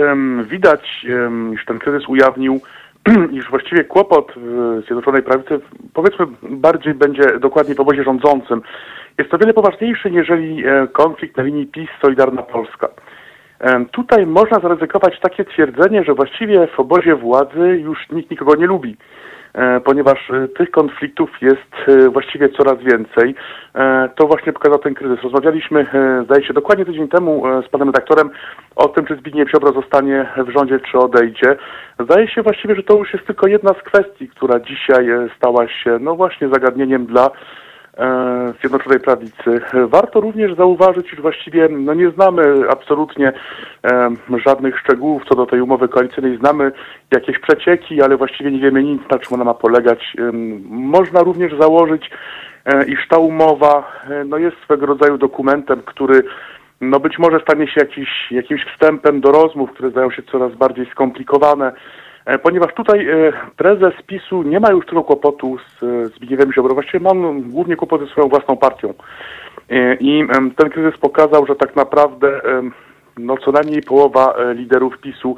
widać, 0.44 1.06
iż 1.54 1.64
ten 1.64 1.78
kryzys 1.78 2.08
ujawnił 2.08 2.60
iż 3.38 3.50
właściwie 3.50 3.84
kłopot 3.84 4.32
w 4.36 4.80
Zjednoczonej 4.86 5.22
Prawicy, 5.22 5.60
powiedzmy, 5.94 6.26
bardziej 6.42 6.94
będzie 6.94 7.38
dokładnie 7.38 7.74
w 7.74 7.80
obozie 7.80 8.04
rządzącym. 8.04 8.62
Jest 9.18 9.30
to 9.30 9.38
wiele 9.38 9.52
poważniejszy, 9.54 10.10
niżeli 10.10 10.66
e, 10.66 10.86
konflikt 10.92 11.36
na 11.36 11.42
linii 11.42 11.66
PiS-Solidarna 11.66 12.42
Polska. 12.42 12.88
E, 13.60 13.84
tutaj 13.84 14.26
można 14.26 14.60
zaryzykować 14.60 15.20
takie 15.20 15.44
twierdzenie, 15.44 16.04
że 16.04 16.14
właściwie 16.14 16.66
w 16.66 16.80
obozie 16.80 17.14
władzy 17.14 17.80
już 17.82 18.10
nikt 18.10 18.30
nikogo 18.30 18.56
nie 18.56 18.66
lubi. 18.66 18.96
E, 19.54 19.80
ponieważ 19.80 20.30
e, 20.30 20.48
tych 20.48 20.70
konfliktów 20.70 21.30
jest 21.40 21.88
e, 21.88 22.08
właściwie 22.08 22.48
coraz 22.48 22.78
więcej. 22.78 23.34
To 24.16 24.26
właśnie 24.26 24.52
pokazał 24.52 24.78
ten 24.78 24.94
kryzys. 24.94 25.22
Rozmawialiśmy, 25.22 25.86
zdaje 26.24 26.44
się, 26.44 26.54
dokładnie 26.54 26.84
tydzień 26.84 27.08
temu 27.08 27.42
z 27.66 27.68
panem 27.68 27.88
redaktorem 27.88 28.30
o 28.76 28.88
tym, 28.88 29.06
czy 29.06 29.16
Zbigniew 29.16 29.50
Ziobro 29.50 29.72
zostanie 29.72 30.26
w 30.36 30.58
rządzie, 30.58 30.80
czy 30.80 30.98
odejdzie. 30.98 31.56
Zdaje 32.00 32.28
się 32.28 32.42
właściwie, 32.42 32.74
że 32.76 32.82
to 32.82 32.98
już 32.98 33.12
jest 33.12 33.26
tylko 33.26 33.46
jedna 33.46 33.70
z 33.70 33.82
kwestii, 33.82 34.28
która 34.28 34.60
dzisiaj 34.60 35.06
stała 35.36 35.68
się, 35.68 35.98
no 36.00 36.16
właśnie, 36.16 36.48
zagadnieniem 36.48 37.06
dla 37.06 37.30
Zjednoczonej 38.60 39.00
Prawicy. 39.00 39.60
Warto 39.86 40.20
również 40.20 40.56
zauważyć, 40.56 41.12
iż 41.12 41.20
właściwie 41.20 41.68
no 41.68 41.94
nie 41.94 42.10
znamy 42.10 42.42
absolutnie 42.70 43.32
e, 43.84 44.10
żadnych 44.46 44.78
szczegółów 44.78 45.22
co 45.28 45.34
do 45.34 45.46
tej 45.46 45.60
umowy 45.60 45.88
koalicyjnej. 45.88 46.38
Znamy 46.38 46.72
jakieś 47.10 47.38
przecieki, 47.38 48.02
ale 48.02 48.16
właściwie 48.16 48.50
nie 48.50 48.60
wiemy 48.60 48.82
nic, 48.82 49.02
na 49.10 49.18
czym 49.18 49.34
ona 49.34 49.44
ma 49.44 49.54
polegać. 49.54 50.16
E, 50.18 50.32
można 50.70 51.20
również 51.20 51.52
założyć, 51.60 52.10
e, 52.64 52.84
iż 52.86 53.08
ta 53.08 53.18
umowa 53.18 53.92
e, 54.10 54.24
no 54.24 54.38
jest 54.38 54.56
swego 54.64 54.86
rodzaju 54.86 55.18
dokumentem, 55.18 55.82
który 55.86 56.22
no 56.80 57.00
być 57.00 57.18
może 57.18 57.40
stanie 57.40 57.66
się 57.66 57.80
jakiś, 57.80 58.08
jakimś 58.30 58.64
wstępem 58.64 59.20
do 59.20 59.30
rozmów, 59.32 59.70
które 59.70 59.90
zdają 59.90 60.10
się 60.10 60.22
coraz 60.22 60.54
bardziej 60.54 60.86
skomplikowane. 60.86 61.72
E, 62.26 62.38
ponieważ 62.38 62.74
tutaj 62.74 63.08
e, 63.08 63.32
prezes 63.56 63.94
PiSu 64.06 64.42
nie 64.42 64.60
ma 64.60 64.70
już 64.70 64.86
tego 64.86 65.04
kłopotu 65.04 65.58
z 65.58 66.14
Zbigniewem 66.14 66.52
Ziobro. 66.52 66.74
Właściwie 66.74 67.00
mam 67.00 67.42
głównie 67.42 67.76
kłopot 67.76 68.00
ze 68.00 68.06
swoją 68.06 68.28
własną 68.28 68.56
partią. 68.56 68.94
E, 69.70 69.94
I 69.94 70.26
ten 70.56 70.70
kryzys 70.70 71.00
pokazał, 71.00 71.46
że 71.46 71.56
tak 71.56 71.76
naprawdę 71.76 72.40
no, 73.18 73.36
co 73.36 73.52
najmniej 73.52 73.82
połowa 73.82 74.34
liderów 74.54 74.98
PiSu 74.98 75.36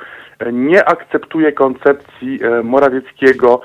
nie 0.52 0.84
akceptuje 0.84 1.52
koncepcji 1.52 2.40
Morawieckiego 2.64 3.60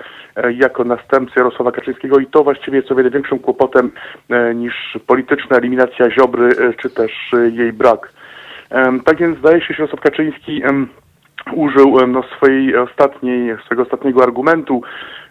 jako 0.54 0.84
następcy 0.84 1.34
Jarosława 1.38 1.72
Kaczyńskiego 1.72 2.20
i 2.20 2.26
to 2.26 2.44
właściwie 2.44 2.78
jest 2.78 2.92
o 2.92 2.96
wiele 2.96 3.10
większym 3.10 3.40
kłopotem 3.40 3.92
niż 4.56 4.98
polityczna 5.08 5.58
eliminacja 5.58 6.12
Ziobry 6.12 6.50
czy 6.82 6.90
też 6.90 7.12
jej 7.52 7.74
brak. 7.74 8.14
Tak 9.06 9.18
więc 9.18 9.38
zdaje 9.38 9.62
się, 9.62 9.74
że 9.74 9.84
Jarosław 9.84 10.02
Kaczyński 10.02 10.62
użył 11.54 12.08
no, 12.08 12.24
swojej 12.24 12.78
ostatniej, 12.78 13.58
swojego 13.66 13.84
ostatniego 13.84 14.24
argumentu, 14.24 14.82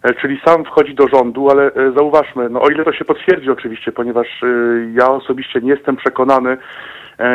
e, 0.02 0.14
czyli 0.14 0.40
sam 0.44 0.64
wchodzi 0.64 0.94
do 0.94 1.08
rządu, 1.08 1.50
ale 1.50 1.66
e, 1.66 1.92
zauważmy, 1.92 2.48
no, 2.48 2.60
o 2.60 2.68
ile 2.68 2.84
to 2.84 2.92
się 2.92 3.04
potwierdzi 3.04 3.50
oczywiście, 3.50 3.92
ponieważ 3.92 4.42
e, 4.42 4.46
ja 4.92 5.08
osobiście 5.08 5.60
nie 5.60 5.70
jestem 5.70 5.96
przekonany, 5.96 6.56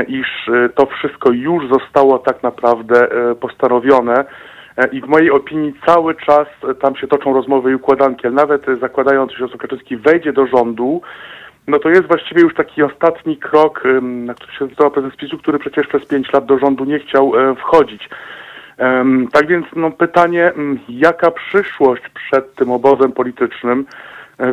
iż 0.07 0.49
to 0.75 0.85
wszystko 0.85 1.31
już 1.31 1.69
zostało 1.69 2.19
tak 2.19 2.43
naprawdę 2.43 3.07
postanowione. 3.39 4.25
I 4.91 5.01
w 5.01 5.07
mojej 5.07 5.31
opinii 5.31 5.73
cały 5.85 6.15
czas 6.15 6.47
tam 6.81 6.95
się 6.95 7.07
toczą 7.07 7.33
rozmowy 7.33 7.71
i 7.71 7.75
układanki, 7.75 8.27
ale 8.27 8.35
nawet 8.35 8.65
zakładając, 8.81 9.31
że 9.31 9.47
Kaczyński 9.57 9.97
wejdzie 9.97 10.33
do 10.33 10.47
rządu, 10.47 11.01
no 11.67 11.79
to 11.79 11.89
jest 11.89 12.07
właściwie 12.07 12.41
już 12.41 12.53
taki 12.53 12.83
ostatni 12.83 13.37
krok, 13.37 13.83
na 14.01 14.33
który 14.33 14.51
się 14.51 14.65
zdecydował 14.65 14.91
prezes 14.91 15.15
PiSu, 15.15 15.37
który 15.37 15.59
przecież 15.59 15.87
przez 15.87 16.05
pięć 16.05 16.33
lat 16.33 16.45
do 16.45 16.59
rządu 16.59 16.85
nie 16.85 16.99
chciał 16.99 17.31
wchodzić. 17.57 18.09
Tak 19.33 19.47
więc 19.47 19.65
no, 19.75 19.91
pytanie, 19.91 20.53
mm, 20.53 20.79
jaka 20.89 21.31
przyszłość 21.31 22.03
przed 22.09 22.55
tym 22.55 22.71
obozem 22.71 23.11
politycznym 23.11 23.85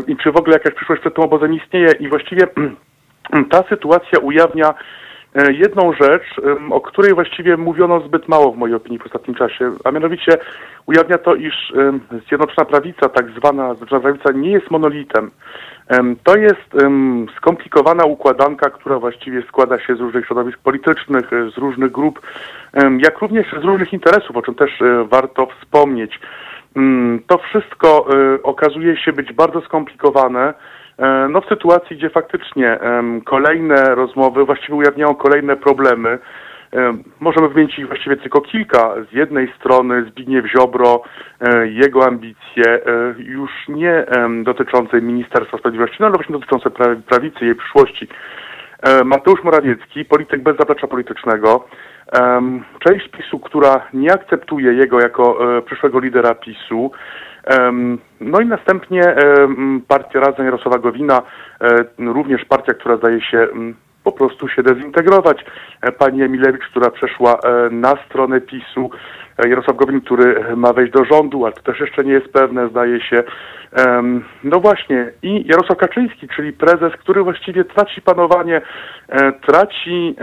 i 0.08 0.16
czy 0.16 0.32
w 0.32 0.36
ogóle 0.36 0.56
jakaś 0.56 0.74
przyszłość 0.74 1.00
przed 1.00 1.14
tym 1.14 1.24
obozem 1.24 1.54
istnieje 1.54 1.92
i 2.00 2.08
właściwie 2.08 2.46
ta 3.50 3.64
sytuacja 3.68 4.18
ujawnia 4.18 4.74
e, 5.34 5.52
jedną 5.52 5.92
rzecz, 5.92 6.40
o 6.70 6.80
której 6.80 7.14
właściwie 7.14 7.56
mówiono 7.56 8.00
zbyt 8.00 8.28
mało 8.28 8.52
w 8.52 8.56
mojej 8.56 8.76
opinii 8.76 8.98
w 8.98 9.06
ostatnim 9.06 9.36
czasie, 9.36 9.72
a 9.84 9.90
mianowicie 9.90 10.38
ujawnia 10.86 11.18
to, 11.18 11.34
iż 11.34 11.72
Zjednoczona 12.28 12.64
Prawica, 12.64 13.08
tak 13.08 13.30
zwana 13.30 13.68
Zjednoczona 13.68 14.00
Prawica 14.00 14.32
nie 14.32 14.50
jest 14.50 14.70
monolitem. 14.70 15.30
To 16.24 16.36
jest 16.36 16.70
skomplikowana 17.36 18.04
układanka, 18.04 18.70
która 18.70 18.98
właściwie 18.98 19.42
składa 19.42 19.78
się 19.78 19.96
z 19.96 20.00
różnych 20.00 20.26
środowisk 20.26 20.58
politycznych, 20.58 21.32
e, 21.32 21.50
z 21.50 21.58
różnych 21.58 21.92
grup, 21.92 22.20
jak 22.98 23.18
również 23.18 23.46
z 23.60 23.64
różnych 23.64 23.92
interesów, 23.92 24.36
o 24.36 24.42
czym 24.42 24.54
też 24.54 24.82
e, 24.82 25.04
warto 25.04 25.46
wspomnieć. 25.46 26.20
Mm, 26.76 27.20
to 27.26 27.38
wszystko 27.38 28.06
e, 28.10 28.42
okazuje 28.42 28.96
się 28.96 29.12
być 29.12 29.32
bardzo 29.32 29.60
skomplikowane. 29.60 30.54
No 31.30 31.40
w 31.40 31.48
sytuacji, 31.48 31.96
gdzie 31.96 32.10
faktycznie 32.10 32.78
kolejne 33.24 33.94
rozmowy 33.94 34.44
właściwie 34.44 34.74
ujawniają 34.74 35.14
kolejne 35.14 35.56
problemy, 35.56 36.18
Możemy 37.20 37.48
wymienić 37.48 37.84
właściwie 37.86 38.16
tylko 38.16 38.40
kilka. 38.40 38.94
Z 39.10 39.12
jednej 39.12 39.52
strony 39.58 40.04
Zbigniew 40.10 40.46
Ziobro, 40.46 41.02
e, 41.40 41.68
jego 41.68 42.06
ambicje 42.06 42.64
e, 42.66 42.80
już 43.18 43.50
nie 43.68 44.04
dotyczące 44.44 45.00
Ministerstwa 45.00 45.58
Sprawiedliwości, 45.58 45.96
no 46.00 46.06
ale 46.06 46.14
właśnie 46.14 46.32
dotyczące 46.38 46.70
prawicy, 47.08 47.44
jej 47.44 47.54
przyszłości. 47.54 48.08
E, 48.82 49.04
Mateusz 49.04 49.44
Morawiecki, 49.44 50.04
polityk 50.04 50.42
bez 50.42 50.56
zaplecza 50.56 50.86
politycznego, 50.86 51.68
część 52.78 53.08
PiSu, 53.08 53.38
która 53.38 53.86
nie 53.92 54.12
akceptuje 54.12 54.72
jego 54.72 55.00
jako 55.00 55.38
przyszłego 55.66 56.00
lidera 56.00 56.34
PiSu, 56.34 56.90
no 58.20 58.40
i 58.40 58.46
następnie 58.46 59.14
partia 59.88 60.20
Razem 60.20 60.44
Jarosława 60.44 60.78
Gowina, 60.78 61.22
również 61.98 62.44
partia, 62.44 62.74
która 62.74 62.96
zdaje 62.96 63.20
się 63.20 63.48
po 64.04 64.12
prostu 64.12 64.48
się 64.48 64.62
dezintegrować. 64.62 65.44
E, 65.80 65.92
Pani 65.92 66.22
Emilewicz, 66.22 66.64
która 66.70 66.90
przeszła 66.90 67.32
e, 67.34 67.70
na 67.70 67.94
stronę 68.06 68.40
PiSu, 68.40 68.90
e, 69.38 69.48
Jarosław 69.48 69.76
Gowin, 69.76 70.00
który 70.00 70.56
ma 70.56 70.72
wejść 70.72 70.92
do 70.92 71.04
rządu, 71.04 71.44
ale 71.44 71.54
to 71.54 71.62
też 71.62 71.80
jeszcze 71.80 72.04
nie 72.04 72.12
jest 72.12 72.32
pewne, 72.32 72.68
zdaje 72.68 73.00
się. 73.00 73.24
No 74.44 74.60
właśnie, 74.60 75.12
i 75.22 75.46
Jarosław 75.48 75.78
Kaczyński, 75.78 76.28
czyli 76.28 76.52
prezes, 76.52 76.92
który 76.92 77.22
właściwie 77.22 77.64
traci 77.64 78.02
panowanie, 78.02 78.60
traci 79.46 80.16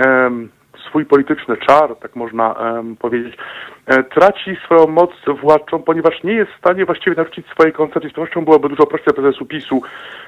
swój 0.90 1.06
polityczny 1.06 1.58
czar, 1.58 1.96
tak 1.96 2.16
można 2.16 2.56
powiedzieć, 3.00 3.38
e, 3.86 4.04
traci 4.04 4.58
swoją 4.66 4.88
moc 4.88 5.12
władczą, 5.42 5.84
ponieważ 5.84 6.24
nie 6.24 6.34
jest 6.34 6.52
w 6.52 6.58
stanie 6.58 6.86
właściwie 6.86 7.16
narzucić 7.16 7.48
swojej 7.48 7.74
koncepcji. 7.74 8.10
Z 8.10 8.14
pewnością 8.14 8.46
byłoby 8.46 8.70
dużo 8.70 8.86
prościej 8.86 9.14
prezesu 9.14 9.46
PiSu 9.46 9.82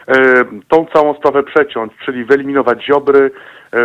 e, 0.08 0.14
tą 0.68 0.86
całą 0.94 1.14
sprawę 1.14 1.44
przeciąć, 1.44 1.94
czyli 2.06 2.26
wyeliminować 2.26 2.86
Ziobry, 2.86 3.32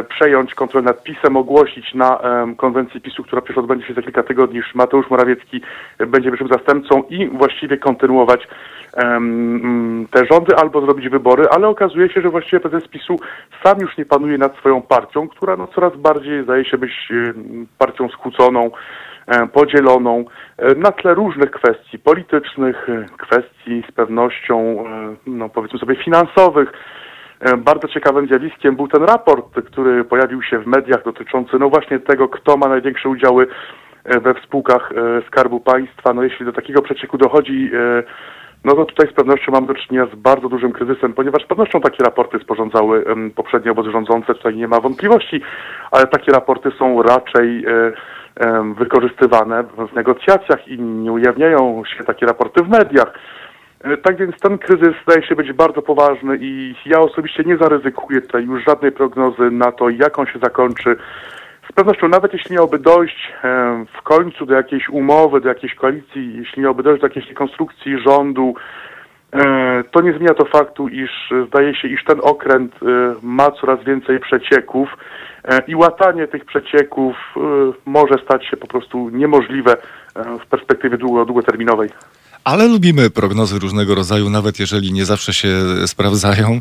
przejąć 0.08 0.54
kontrolę 0.54 0.84
nad 0.84 1.02
PiSem, 1.02 1.36
ogłosić 1.36 1.94
na 1.94 2.20
konwencji 2.56 3.00
PiSu, 3.00 3.22
która 3.22 3.42
przecież 3.42 3.58
odbędzie 3.58 3.86
się 3.86 3.94
za 3.94 4.02
kilka 4.02 4.22
tygodni, 4.22 4.58
iż 4.58 4.74
Mateusz 4.74 5.10
Morawiecki 5.10 5.60
e, 5.98 6.06
będzie 6.06 6.30
wyższym 6.30 6.48
zastępcą 6.48 7.02
i 7.02 7.28
właściwie 7.28 7.76
kontynuować 7.76 8.48
mm, 8.96 10.06
te 10.10 10.26
rządy 10.26 10.56
albo 10.56 10.80
zrobić 10.80 11.08
wybory, 11.08 11.44
ale 11.50 11.68
okazuje 11.68 12.08
się, 12.08 12.20
że 12.20 12.30
właściwie 12.30 12.60
prezes 12.60 12.88
PiSu 12.88 13.16
sam 13.64 13.78
już 13.80 13.96
nie 13.96 14.04
panuje 14.04 14.38
nad 14.38 14.56
swoją 14.56 14.82
partią, 14.82 15.28
która 15.28 15.56
no 15.56 15.66
coraz 15.66 15.96
bardziej 15.96 16.42
zdaje 16.42 16.64
się 16.64 16.78
być 16.78 16.92
e, 17.10 17.32
partią 17.78 18.08
skłóconą, 18.08 18.70
e, 19.26 19.46
podzieloną 19.46 20.24
e, 20.58 20.74
na 20.74 20.92
tle 20.92 21.14
różnych 21.14 21.50
kwestii 21.50 21.98
politycznych, 21.98 22.88
e, 22.88 23.06
kwestii 23.18 23.82
z 23.88 23.92
pewnością, 23.92 24.84
e, 24.86 25.14
no 25.26 25.48
powiedzmy 25.48 25.78
sobie 25.78 25.96
finansowych. 25.96 26.72
E, 27.46 27.56
Bardzo 27.56 27.88
ciekawym 27.88 28.26
zjawiskiem 28.26 28.76
był 28.76 28.88
ten 28.88 29.02
raport, 29.02 29.60
który 29.66 30.04
pojawił 30.04 30.42
się 30.42 30.58
w 30.58 30.66
mediach 30.66 31.04
dotyczący 31.04 31.58
no 31.58 31.68
właśnie 31.68 31.98
tego, 31.98 32.28
kto 32.28 32.56
ma 32.56 32.68
największe 32.68 33.08
udziały 33.08 33.46
e, 34.04 34.20
we 34.20 34.34
spółkach 34.44 34.92
e, 34.92 35.22
Skarbu 35.26 35.60
Państwa. 35.60 36.14
No 36.14 36.22
jeśli 36.22 36.46
do 36.46 36.52
takiego 36.52 36.82
przecieku 36.82 37.18
dochodzi, 37.18 37.70
no 38.64 38.74
to 38.74 38.84
tutaj 38.84 39.08
z 39.10 39.12
pewnością 39.12 39.52
mam 39.52 39.66
do 39.66 39.74
czynienia 39.74 40.06
z 40.06 40.14
bardzo 40.14 40.48
dużym 40.48 40.72
kryzysem, 40.72 41.12
ponieważ 41.12 41.42
z 41.42 41.46
pewnością 41.46 41.80
takie 41.80 42.04
raporty 42.04 42.38
sporządzały 42.38 43.04
poprzednie 43.34 43.70
obozy 43.70 43.90
rządzące, 43.90 44.34
tutaj 44.34 44.56
nie 44.56 44.68
ma 44.68 44.80
wątpliwości, 44.80 45.40
ale 45.90 46.06
takie 46.06 46.32
raporty 46.32 46.70
są 46.78 47.02
raczej 47.02 47.64
wykorzystywane 48.76 49.62
w 49.62 49.94
negocjacjach 49.94 50.68
i 50.68 50.78
nie 50.78 51.12
ujawniają 51.12 51.82
się 51.96 52.04
takie 52.04 52.26
raporty 52.26 52.62
w 52.62 52.68
mediach. 52.68 53.12
E, 53.80 53.96
Tak 53.96 54.16
więc 54.16 54.40
ten 54.40 54.58
kryzys 54.58 54.94
zdaje 55.02 55.26
się 55.26 55.36
być 55.36 55.52
bardzo 55.52 55.82
poważny 55.82 56.38
i 56.40 56.74
ja 56.86 57.00
osobiście 57.00 57.42
nie 57.44 57.56
zaryzykuję 57.56 58.20
tutaj 58.20 58.44
już 58.44 58.64
żadnej 58.64 58.92
prognozy 58.92 59.50
na 59.50 59.72
to, 59.72 59.88
jak 59.88 60.18
on 60.18 60.26
się 60.26 60.38
zakończy. 60.38 60.96
Z 61.70 61.72
pewnością 61.72 62.08
nawet 62.08 62.32
jeśli 62.32 62.54
miałoby 62.54 62.78
dojść 62.78 63.32
e, 63.44 63.84
w 63.98 64.02
końcu 64.02 64.46
do 64.46 64.54
jakiejś 64.54 64.88
umowy, 64.88 65.40
do 65.40 65.48
jakiejś 65.48 65.74
koalicji, 65.74 66.36
jeśli 66.36 66.62
miałoby 66.62 66.82
dojść 66.82 67.00
do 67.00 67.06
jakiejś 67.06 67.32
konstrukcji 67.34 67.98
rządu, 67.98 68.54
e, 69.32 69.84
to 69.90 70.00
nie 70.00 70.12
zmienia 70.12 70.34
to 70.34 70.44
faktu, 70.44 70.88
iż 70.88 71.10
zdaje 71.46 71.74
się, 71.74 71.88
iż 71.88 72.04
ten 72.04 72.20
okręt 72.22 72.74
ma 73.22 73.50
coraz 73.50 73.84
więcej 73.84 74.20
przecieków 74.20 74.96
i 75.68 75.76
łatanie 75.76 76.28
tych 76.28 76.44
przecieków 76.44 77.16
może 77.86 78.14
stać 78.24 78.46
się 78.46 78.56
po 78.56 78.66
prostu 78.66 79.10
niemożliwe 79.10 79.76
w 80.14 80.46
perspektywie 80.46 80.98
długo, 80.98 81.24
długoterminowej. 81.24 81.88
Ale 82.46 82.66
lubimy 82.68 83.10
prognozy 83.10 83.58
różnego 83.58 83.94
rodzaju, 83.94 84.30
nawet 84.30 84.58
jeżeli 84.58 84.92
nie 84.92 85.04
zawsze 85.04 85.34
się 85.34 85.64
sprawdzają, 85.86 86.60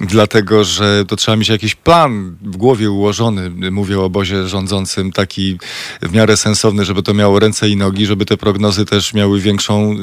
dlatego 0.00 0.64
że 0.64 1.04
to 1.08 1.16
trzeba 1.16 1.36
mieć 1.36 1.48
jakiś 1.48 1.74
plan 1.74 2.36
w 2.42 2.56
głowie 2.56 2.90
ułożony. 2.90 3.70
Mówię 3.70 4.00
o 4.00 4.04
obozie 4.04 4.48
rządzącym, 4.48 5.12
taki 5.12 5.58
w 6.02 6.12
miarę 6.12 6.36
sensowny, 6.36 6.84
żeby 6.84 7.02
to 7.02 7.14
miało 7.14 7.38
ręce 7.38 7.68
i 7.68 7.76
nogi, 7.76 8.06
żeby 8.06 8.26
te 8.26 8.36
prognozy 8.36 8.84
też 8.84 9.14
miały 9.14 9.40
większą 9.40 9.92
y, 9.92 9.96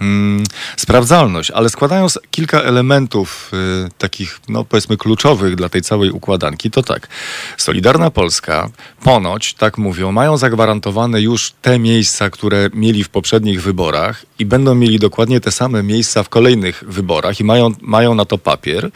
mm, 0.00 0.44
sprawdzalność. 0.76 1.50
Ale 1.50 1.68
składając 1.70 2.18
kilka 2.30 2.60
elementów 2.60 3.50
y, 3.86 3.90
takich, 3.98 4.40
no 4.48 4.64
powiedzmy, 4.64 4.96
kluczowych 4.96 5.56
dla 5.56 5.68
tej 5.68 5.82
całej 5.82 6.10
układanki, 6.10 6.70
to 6.70 6.82
tak. 6.82 7.08
Solidarna 7.56 8.10
Polska, 8.10 8.70
ponoć, 9.04 9.54
tak 9.54 9.78
mówią, 9.78 10.12
mają 10.12 10.36
zagwarantowane 10.36 11.20
już 11.20 11.52
te 11.62 11.78
miejsca, 11.78 12.30
które 12.30 12.70
mieli 12.74 13.04
w 13.04 13.08
poprzednich 13.08 13.62
wyborach 13.62 14.29
i 14.40 14.46
będą 14.46 14.74
mieli 14.74 14.98
dokładnie 14.98 15.40
te 15.40 15.50
same 15.50 15.82
miejsca 15.82 16.22
w 16.22 16.28
kolejnych 16.28 16.84
wyborach 16.86 17.40
i 17.40 17.44
mają, 17.44 17.72
mają 17.80 18.14
na 18.14 18.24
to 18.24 18.38
papier. 18.38 18.90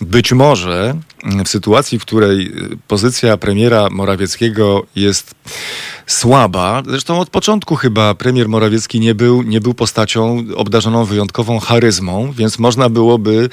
Być 0.00 0.32
może 0.32 0.94
mm, 1.24 1.44
w 1.44 1.48
sytuacji, 1.48 1.98
w 1.98 2.02
której 2.02 2.46
y, 2.46 2.78
pozycja 2.88 3.36
premiera 3.36 3.88
Morawieckiego 3.90 4.86
jest 4.96 5.34
słaba, 6.06 6.82
zresztą 6.86 7.20
od 7.20 7.30
początku 7.30 7.76
chyba 7.76 8.14
premier 8.14 8.48
Morawiecki 8.48 9.00
nie 9.00 9.14
był, 9.14 9.42
nie 9.42 9.60
był 9.60 9.74
postacią 9.74 10.44
obdarzoną 10.56 11.04
wyjątkową 11.04 11.58
charyzmą, 11.58 12.32
więc 12.32 12.58
można 12.58 12.88
byłoby 12.88 13.48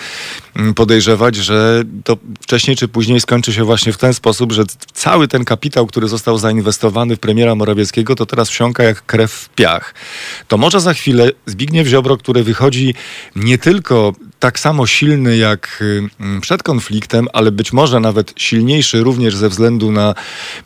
mm, 0.56 0.74
podejrzewać, 0.74 1.36
że 1.36 1.84
to 2.04 2.18
wcześniej 2.42 2.78
czy 2.78 2.88
później 2.88 3.20
skończy 3.20 3.54
się 3.54 3.64
właśnie 3.64 3.94
w 3.94 3.98
ten 3.98 4.14
sposób, 4.14 4.52
że 4.52 4.64
cały 4.94 5.28
ten 5.28 5.46
kapitał, 5.46 5.88
który 5.88 6.08
został 6.08 6.38
zainwestowany 6.38 7.16
w 7.16 7.20
premiera 7.20 7.56
Morawieckiego, 7.56 8.16
to 8.16 8.26
teraz 8.26 8.50
wsiąka 8.50 8.84
jak 8.84 9.06
krew 9.06 9.32
w 9.32 9.50
piach. 9.50 9.94
To 10.48 10.58
może 10.58 10.82
za 10.82 10.94
chwilę 10.94 11.32
Zbigniew 11.46 11.88
Ziobro, 11.88 12.18
który 12.18 12.44
wychodzi 12.44 12.96
nie 13.36 13.58
tylko 13.58 14.14
tak 14.44 14.60
samo 14.60 14.88
silny 14.88 15.38
jak 15.38 15.84
mm, 16.20 16.42
przed 16.42 16.64
konfliktem, 16.64 17.28
ale 17.34 17.52
być 17.52 17.74
może 17.74 18.00
nawet 18.00 18.34
silniejszy 18.36 19.04
również 19.04 19.36
ze 19.36 19.50
względu 19.50 19.92
na 19.92 20.16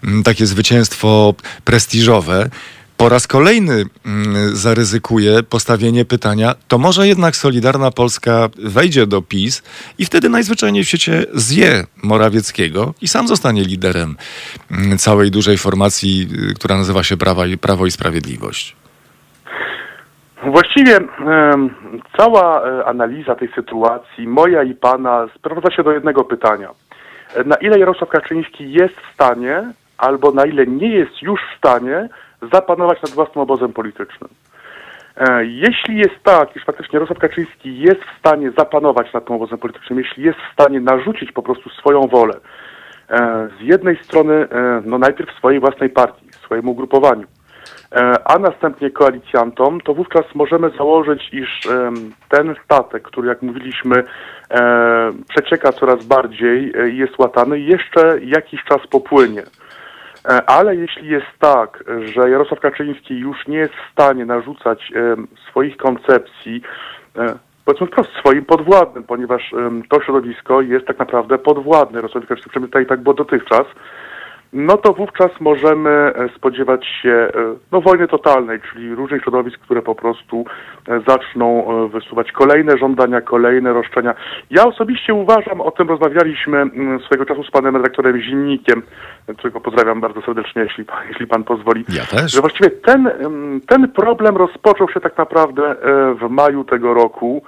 mm, 0.04 0.24
takie 0.24 0.46
zwycięstwo 0.46 1.34
prestiżowe, 1.78 2.50
po 2.98 3.10
raz 3.10 3.28
kolejny 3.28 3.74
mm, 3.74 4.56
zaryzykuje 4.56 5.44
postawienie 5.44 6.06
pytania, 6.06 6.56
to 6.68 6.78
może 6.78 7.08
jednak 7.08 7.36
Solidarna 7.36 7.92
Polska 7.92 8.50
wejdzie 8.58 9.08
do 9.08 9.22
PiS 9.22 9.64
i 9.98 10.06
wtedy 10.06 10.30
najzwyczajniej 10.30 10.84
w 10.84 10.88
świecie 10.88 11.26
zje 11.34 11.84
Morawieckiego 12.04 12.94
i 13.02 13.08
sam 13.08 13.28
zostanie 13.28 13.62
liderem 13.64 14.16
mm, 14.72 14.98
całej 14.98 15.32
dużej 15.32 15.58
formacji, 15.58 16.28
y, 16.52 16.54
która 16.54 16.78
nazywa 16.78 17.04
się 17.04 17.18
Prawo 17.62 17.86
i 17.86 17.92
Sprawiedliwość. 17.92 18.76
Właściwie 20.44 21.00
cała 22.18 22.62
e, 22.62 22.86
analiza 22.86 23.36
tej 23.36 23.50
sytuacji, 23.56 24.28
moja 24.28 24.64
i 24.64 24.74
pana, 24.74 25.28
sprowadza 25.36 25.72
się 25.72 25.84
do 25.84 25.92
jednego 25.92 26.24
pytania. 26.24 26.70
E, 27.36 27.44
Na 27.44 27.56
ile 27.56 27.80
Jarosław 27.80 28.10
Kaczyński 28.10 28.72
jest 28.72 28.96
w 28.96 29.14
stanie, 29.14 29.74
albo 29.98 30.32
na 30.32 30.46
ile 30.46 30.68
nie 30.68 30.90
jest 30.90 31.22
już 31.22 31.40
w 31.42 31.58
stanie 31.58 32.10
zapanować 32.54 33.02
nad 33.02 33.12
własnym 33.12 33.42
obozem 33.42 33.74
politycznym? 33.74 34.30
E, 35.18 35.46
Jeśli 35.46 35.98
jest 35.98 36.24
tak, 36.24 36.56
iż 36.56 36.66
faktycznie 36.66 36.94
Jarosław 36.94 37.20
Kaczyński 37.20 37.80
jest 37.80 38.02
w 38.02 38.20
stanie 38.20 38.52
zapanować 38.58 39.14
nad 39.14 39.26
tym 39.26 39.36
obozem 39.36 39.58
politycznym, 39.58 40.00
jeśli 40.00 40.24
jest 40.24 40.40
w 40.40 40.54
stanie 40.54 40.80
narzucić 40.80 41.32
po 41.32 41.44
prostu 41.44 41.70
swoją 41.70 42.02
wolę, 42.02 42.34
e, 43.10 43.48
z 43.60 43.62
jednej 43.62 44.04
strony, 44.04 44.34
e, 44.34 44.82
no 44.86 44.98
najpierw 44.98 45.38
swojej 45.38 45.60
własnej 45.60 45.90
partii, 45.90 46.30
swojemu 46.46 46.72
ugrupowaniu, 46.72 47.28
a 48.26 48.40
następnie 48.40 48.90
koalicjantom, 48.92 49.82
to 49.82 49.94
wówczas 49.94 50.26
możemy 50.36 50.70
założyć, 50.70 51.30
iż 51.34 51.68
ten 52.30 52.56
statek, 52.66 53.04
który 53.04 53.28
jak 53.28 53.42
mówiliśmy 53.42 54.04
przecieka 55.30 55.72
coraz 55.72 56.06
bardziej 56.06 56.74
i 56.94 56.98
jest 56.98 57.20
łatany, 57.20 57.60
jeszcze 57.60 58.20
jakiś 58.22 58.64
czas 58.64 58.88
popłynie. 58.88 59.44
E, 60.28 60.50
Ale 60.50 60.76
jeśli 60.76 61.08
jest 61.08 61.28
tak, 61.40 61.84
że 62.06 62.30
Jarosław 62.30 62.60
Kaczyński 62.60 63.20
już 63.20 63.48
nie 63.48 63.58
jest 63.58 63.74
w 63.74 63.92
stanie 63.92 64.26
narzucać 64.26 64.92
swoich 65.50 65.78
koncepcji, 65.78 66.62
e, 67.18 67.38
powiedzmy 67.66 67.88
wprost 67.88 68.10
swoim 68.20 68.46
podwładnym, 68.46 69.04
ponieważ 69.04 69.52
to 69.90 70.02
środowisko 70.02 70.62
jest 70.62 70.88
tak 70.88 71.00
naprawdę 71.00 71.38
podwładne. 71.38 71.96
Jarosławowi 71.98 72.28
Kaczyńskiemu, 72.28 72.68
przynajmniej 72.68 72.88
tak, 72.88 72.98
tak 72.98 73.04
było 73.04 73.16
dotychczas, 73.16 73.66
no 74.54 74.78
to 74.78 74.94
wówczas 74.94 75.32
możemy 75.40 75.90
e, 75.90 76.30
spodziewać 76.36 76.86
się 77.02 77.10
e, 77.10 77.30
no, 77.72 77.82
wojny 77.82 78.08
totalnej, 78.08 78.60
czyli 78.72 78.96
różnych 78.96 79.22
środowisk, 79.24 79.60
które 79.60 79.82
po 79.82 79.96
prostu 79.96 80.46
e, 80.88 81.00
zaczną 81.08 81.68
wysuwać 81.88 82.32
kolejne 82.32 82.78
żądania, 82.78 83.22
kolejne 83.22 83.74
roszczenia. 83.74 84.16
Ja 84.52 84.66
osobiście 84.66 85.14
uważam, 85.14 85.62
o 85.62 85.72
tym 85.72 85.90
rozmawialiśmy 85.90 86.58
mm, 86.58 87.00
swego 87.00 87.26
czasu 87.26 87.44
z 87.44 87.52
panem 87.52 87.76
redaktorem 87.76 88.22
Zimnikiem, 88.22 88.82
którego 89.38 89.62
pozdrawiam 89.62 90.02
bardzo 90.02 90.22
serdecznie, 90.22 90.62
jeśli, 90.62 90.86
pan- 90.86 91.08
jeśli 91.10 91.28
pan 91.28 91.44
pozwoli, 91.44 91.86
Ja 91.90 92.06
też. 92.06 92.32
że 92.32 92.42
właściwie 92.42 92.70
ten, 92.70 93.08
em, 93.08 93.62
ten 93.68 93.92
problem 93.92 94.38
rozpoczął 94.38 94.90
się 94.90 95.00
tak 95.00 95.18
naprawdę 95.18 95.76
w 96.22 96.30
maju 96.30 96.64
tego 96.64 96.94
roku, 96.94 97.44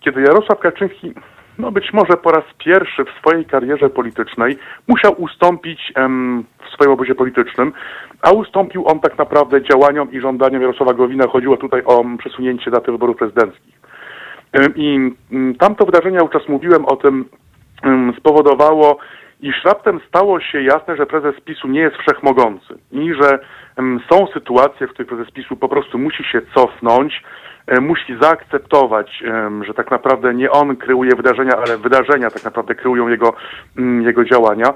kiedy 0.00 0.20
Jarosław 0.20 0.58
Kaczyński, 0.58 1.14
no 1.58 1.72
być 1.72 1.92
może 1.92 2.16
po 2.22 2.30
raz 2.30 2.44
pierwszy 2.58 3.04
w 3.04 3.18
swojej 3.18 3.44
karierze 3.44 3.90
politycznej, 3.90 4.58
musiał 4.88 5.22
ustąpić 5.22 5.92
em, 5.94 6.44
w 6.66 6.74
swoim 6.74 6.90
obozie 6.90 7.14
politycznym, 7.14 7.72
a 8.22 8.30
ustąpił 8.30 8.88
on 8.88 9.00
tak 9.00 9.18
naprawdę 9.18 9.62
działaniom 9.62 10.12
i 10.12 10.20
żądaniom 10.20 10.62
Jarosława 10.62 10.94
Gowina. 10.94 11.26
Chodziło 11.28 11.56
tutaj 11.56 11.82
o 11.86 12.00
mm, 12.00 12.18
przesunięcie 12.18 12.70
daty 12.70 12.92
wyborów 12.92 13.16
prezydenckich. 13.16 13.74
I 14.76 15.12
mm, 15.32 15.54
tamto 15.54 15.84
wydarzenie, 15.84 16.18
już 16.18 16.30
czas 16.30 16.48
mówiłem 16.48 16.86
o 16.86 16.96
tym, 16.96 17.24
spowodowało, 18.18 18.98
iż 19.40 19.64
raptem 19.64 20.00
stało 20.08 20.40
się 20.40 20.62
jasne, 20.62 20.96
że 20.96 21.06
prezes 21.06 21.40
PiSu 21.44 21.68
nie 21.68 21.80
jest 21.80 21.96
wszechmogący 21.96 22.78
i 22.92 23.14
że 23.22 23.38
są 24.10 24.26
sytuacje, 24.26 24.86
w 24.86 24.90
których 24.90 25.08
prezes 25.08 25.30
PiSu 25.30 25.56
po 25.56 25.68
prostu 25.68 25.98
musi 25.98 26.24
się 26.24 26.40
cofnąć, 26.54 27.22
musi 27.80 28.16
zaakceptować, 28.20 29.22
że 29.66 29.74
tak 29.74 29.90
naprawdę 29.90 30.34
nie 30.34 30.50
on 30.50 30.76
kreuje 30.76 31.10
wydarzenia, 31.16 31.52
ale 31.56 31.78
wydarzenia 31.78 32.30
tak 32.30 32.44
naprawdę 32.44 32.74
kreują 32.74 33.08
jego, 33.08 33.34
mm, 33.78 34.02
jego 34.02 34.24
działania. 34.24 34.74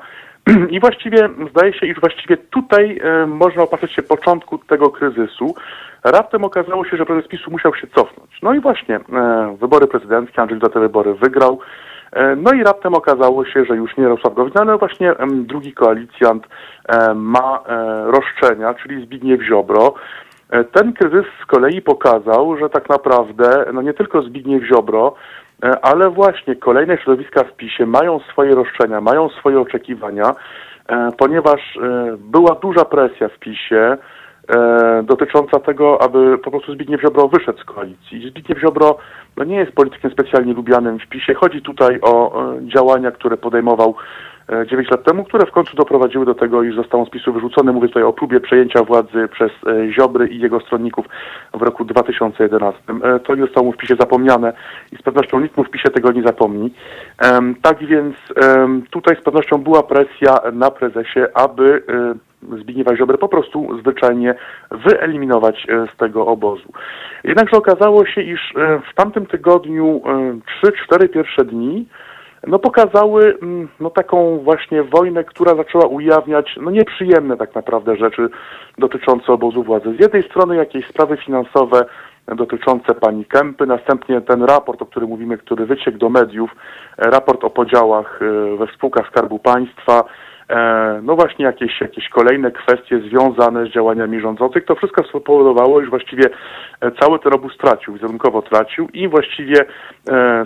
I 0.74 0.80
właściwie 0.80 1.28
zdaje 1.50 1.72
się, 1.72 1.86
iż 1.86 2.00
właściwie 2.00 2.36
tutaj 2.36 3.00
e, 3.04 3.26
można 3.26 3.62
opatrzyć 3.62 3.92
się 3.92 4.02
początku 4.02 4.58
tego 4.58 4.90
kryzysu. 4.90 5.54
Raptem 6.04 6.44
okazało 6.44 6.84
się, 6.84 6.96
że 6.96 7.06
prezes 7.06 7.28
PiSu 7.28 7.50
musiał 7.50 7.74
się 7.74 7.86
cofnąć. 7.86 8.30
No 8.42 8.54
i 8.54 8.60
właśnie 8.60 8.96
e, 8.96 9.56
wybory 9.60 9.86
prezydenckie, 9.86 10.42
Andrzej 10.42 10.60
za 10.60 10.68
te 10.68 10.80
wybory 10.80 11.14
wygrał. 11.14 11.60
E, 12.12 12.36
no 12.36 12.52
i 12.52 12.62
raptem 12.62 12.94
okazało 12.94 13.44
się, 13.44 13.64
że 13.64 13.76
już 13.76 13.96
nie 13.96 14.02
Jarosław 14.02 14.34
Gowin, 14.34 14.58
ale 14.58 14.78
właśnie 14.78 15.14
drugi 15.30 15.72
koalicjant 15.72 16.46
e, 16.88 17.14
ma 17.14 17.62
e, 17.66 18.04
roszczenia, 18.06 18.74
czyli 18.74 19.04
Zbigniew 19.04 19.42
Ziobro. 19.42 19.94
E, 20.50 20.64
Ten 20.64 20.92
kryzys 20.92 21.26
z 21.42 21.46
kolei 21.46 21.82
pokazał, 21.82 22.56
że 22.56 22.70
tak 22.70 22.88
naprawdę 22.88 23.64
no 23.72 23.82
nie 23.82 23.94
tylko 23.94 24.22
Zbigniew 24.22 24.64
Ziobro, 24.64 25.14
e, 25.62 25.84
ale 25.84 26.10
właśnie 26.10 26.56
kolejne 26.56 26.98
środowiska 26.98 27.44
w 27.44 27.56
PiSie 27.56 27.86
mają 27.86 28.20
swoje 28.20 28.54
roszczenia, 28.54 29.00
mają 29.00 29.28
swoje 29.28 29.60
oczekiwania, 29.60 30.34
e, 30.88 31.08
ponieważ 31.18 31.78
była 32.18 32.54
duża 32.54 32.84
presja 32.84 33.28
w 33.28 33.38
PiSie 33.38 33.96
dotycząca 35.02 35.60
tego, 35.60 36.02
aby 36.02 36.38
po 36.38 36.50
prostu 36.50 36.72
Zbigniew 36.72 37.00
Ziobro 37.00 37.28
wyszedł 37.28 37.58
z 37.58 37.64
koalicji. 37.64 38.30
Zbigniew 38.30 38.60
Ziobro 38.60 38.98
no 39.36 39.44
nie 39.44 39.56
jest 39.56 39.72
politykiem 39.72 40.10
specjalnie 40.10 40.54
lubianym 40.54 40.98
w 40.98 41.06
PiSie. 41.06 41.34
Chodzi 41.34 41.62
tutaj 41.62 41.98
o 42.02 42.44
działania, 42.62 43.10
które 43.10 43.36
podejmował 43.36 43.94
9 44.66 44.90
lat 44.90 45.04
temu, 45.04 45.24
które 45.24 45.46
w 45.46 45.50
końcu 45.50 45.76
doprowadziły 45.76 46.26
do 46.26 46.34
tego, 46.34 46.62
iż 46.62 46.76
został 46.76 47.00
on 47.00 47.06
z 47.06 47.10
PiSu 47.10 47.32
wyrzucony. 47.32 47.72
Mówię 47.72 47.88
tutaj 47.88 48.02
o 48.02 48.12
próbie 48.12 48.40
przejęcia 48.40 48.82
władzy 48.84 49.28
przez 49.32 49.50
e, 49.66 49.92
Ziobry 49.92 50.28
i 50.28 50.40
jego 50.40 50.60
stronników 50.60 51.06
w 51.54 51.62
roku 51.62 51.84
2011. 51.84 52.82
E, 53.02 53.20
To 53.20 53.34
nie 53.34 53.42
zostało 53.42 53.66
mu 53.66 53.72
w 53.72 53.76
PiSie 53.76 53.96
zapomniane 54.00 54.52
i 54.92 54.96
z 54.96 55.02
pewnością 55.02 55.40
nikt 55.40 55.56
mu 55.56 55.64
w 55.64 55.70
PiSie 55.70 55.90
tego 55.90 56.12
nie 56.12 56.22
zapomni. 56.22 56.70
Tak 57.62 57.78
więc 57.78 58.16
tutaj 58.90 59.16
z 59.16 59.24
pewnością 59.24 59.58
była 59.58 59.82
presja 59.82 60.38
na 60.52 60.70
prezesie, 60.70 61.20
aby 61.34 61.82
e, 61.88 62.28
Zbigniewa 62.42 62.96
Ziobry 62.96 63.18
po 63.18 63.28
prostu 63.28 63.78
zwyczajnie 63.78 64.34
wyeliminować 64.70 65.66
e, 65.68 65.86
z 65.94 65.96
tego 65.96 66.26
obozu. 66.26 66.72
Jednakże 67.24 67.56
okazało 67.56 68.06
się, 68.06 68.22
iż 68.22 68.40
e, 68.56 68.80
w 68.90 68.94
tamtym 68.94 69.26
tygodniu 69.26 70.02
e, 70.04 70.66
3-4 70.92 71.08
pierwsze 71.08 71.44
dni 71.44 71.86
no 72.46 72.58
pokazały 72.58 73.38
mm, 73.42 73.68
no 73.80 73.90
taką 73.90 74.38
właśnie 74.38 74.82
wojnę, 74.82 75.24
która 75.24 75.54
zaczęła 75.54 75.86
ujawniać 75.86 76.58
no 76.60 76.70
nieprzyjemne 76.70 77.36
tak 77.36 77.54
naprawdę 77.54 77.96
rzeczy 77.96 78.28
dotyczące 78.78 79.32
obozu 79.32 79.62
władzy. 79.62 79.94
Z 79.96 80.00
jednej 80.00 80.22
strony 80.22 80.56
jakieś 80.56 80.86
sprawy 80.86 81.16
finansowe 81.16 81.84
dotyczące 82.36 82.94
pani 82.94 83.24
Kępy, 83.24 83.66
następnie 83.66 84.20
ten 84.20 84.42
raport, 84.42 84.82
o 84.82 84.86
którym 84.86 85.08
mówimy, 85.08 85.38
który 85.38 85.66
wyciekł 85.66 85.98
do 85.98 86.08
mediów, 86.08 86.50
e, 86.98 87.10
raport 87.10 87.44
o 87.44 87.50
podziałach 87.50 88.20
e, 88.22 88.56
we 88.56 88.66
spółkach 88.66 89.06
Skarbu 89.06 89.38
Państwa, 89.38 90.04
e, 90.48 91.00
no 91.02 91.16
właśnie 91.16 91.44
jakieś, 91.44 91.80
jakieś 91.80 92.08
kolejne 92.08 92.50
kwestie 92.50 93.00
związane 93.00 93.66
z 93.66 93.68
działaniami 93.68 94.20
rządzących. 94.20 94.64
To 94.64 94.74
wszystko 94.74 95.04
spowodowało, 95.04 95.80
iż 95.80 95.90
właściwie 95.90 96.24
cały 97.00 97.18
ten 97.18 97.34
obóz 97.34 97.56
tracił, 97.56 97.94
wizerunkowo 97.94 98.42
tracił 98.42 98.88
i 98.92 99.08
właściwie 99.08 99.56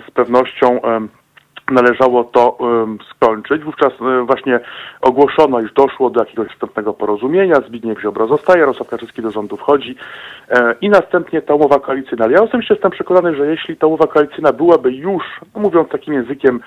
z 0.07 0.11
pewnością 0.11 0.79
należało 1.71 2.23
to 2.23 2.57
em, 2.59 2.97
skończyć. 3.15 3.63
Wówczas 3.63 3.93
e, 4.01 4.25
właśnie 4.25 4.59
ogłoszono, 5.01 5.61
iż 5.61 5.73
doszło 5.73 6.09
do 6.09 6.19
jakiegoś 6.19 6.47
wstępnego 6.47 6.93
porozumienia, 6.93 7.55
Zbigniew 7.67 8.01
Ziobro 8.01 8.27
zostaje, 8.27 8.59
Jarosław 8.59 8.89
Kaczyński 8.89 9.21
do 9.21 9.31
rządu 9.31 9.57
wchodzi 9.57 9.95
e, 10.49 10.75
i 10.81 10.89
następnie 10.89 11.41
ta 11.41 11.53
umowa 11.53 11.79
koalicyjna. 11.79 12.25
Ale 12.25 12.33
ja 12.33 12.43
osobiście 12.43 12.73
jestem 12.73 12.91
przekonany, 12.91 13.35
że 13.35 13.47
jeśli 13.47 13.77
ta 13.77 13.87
umowa 13.87 14.07
koalicyjna 14.07 14.53
byłaby 14.53 14.91
już, 14.91 15.23
no 15.55 15.61
mówiąc 15.61 15.89
takim 15.89 16.13
językiem 16.13 16.59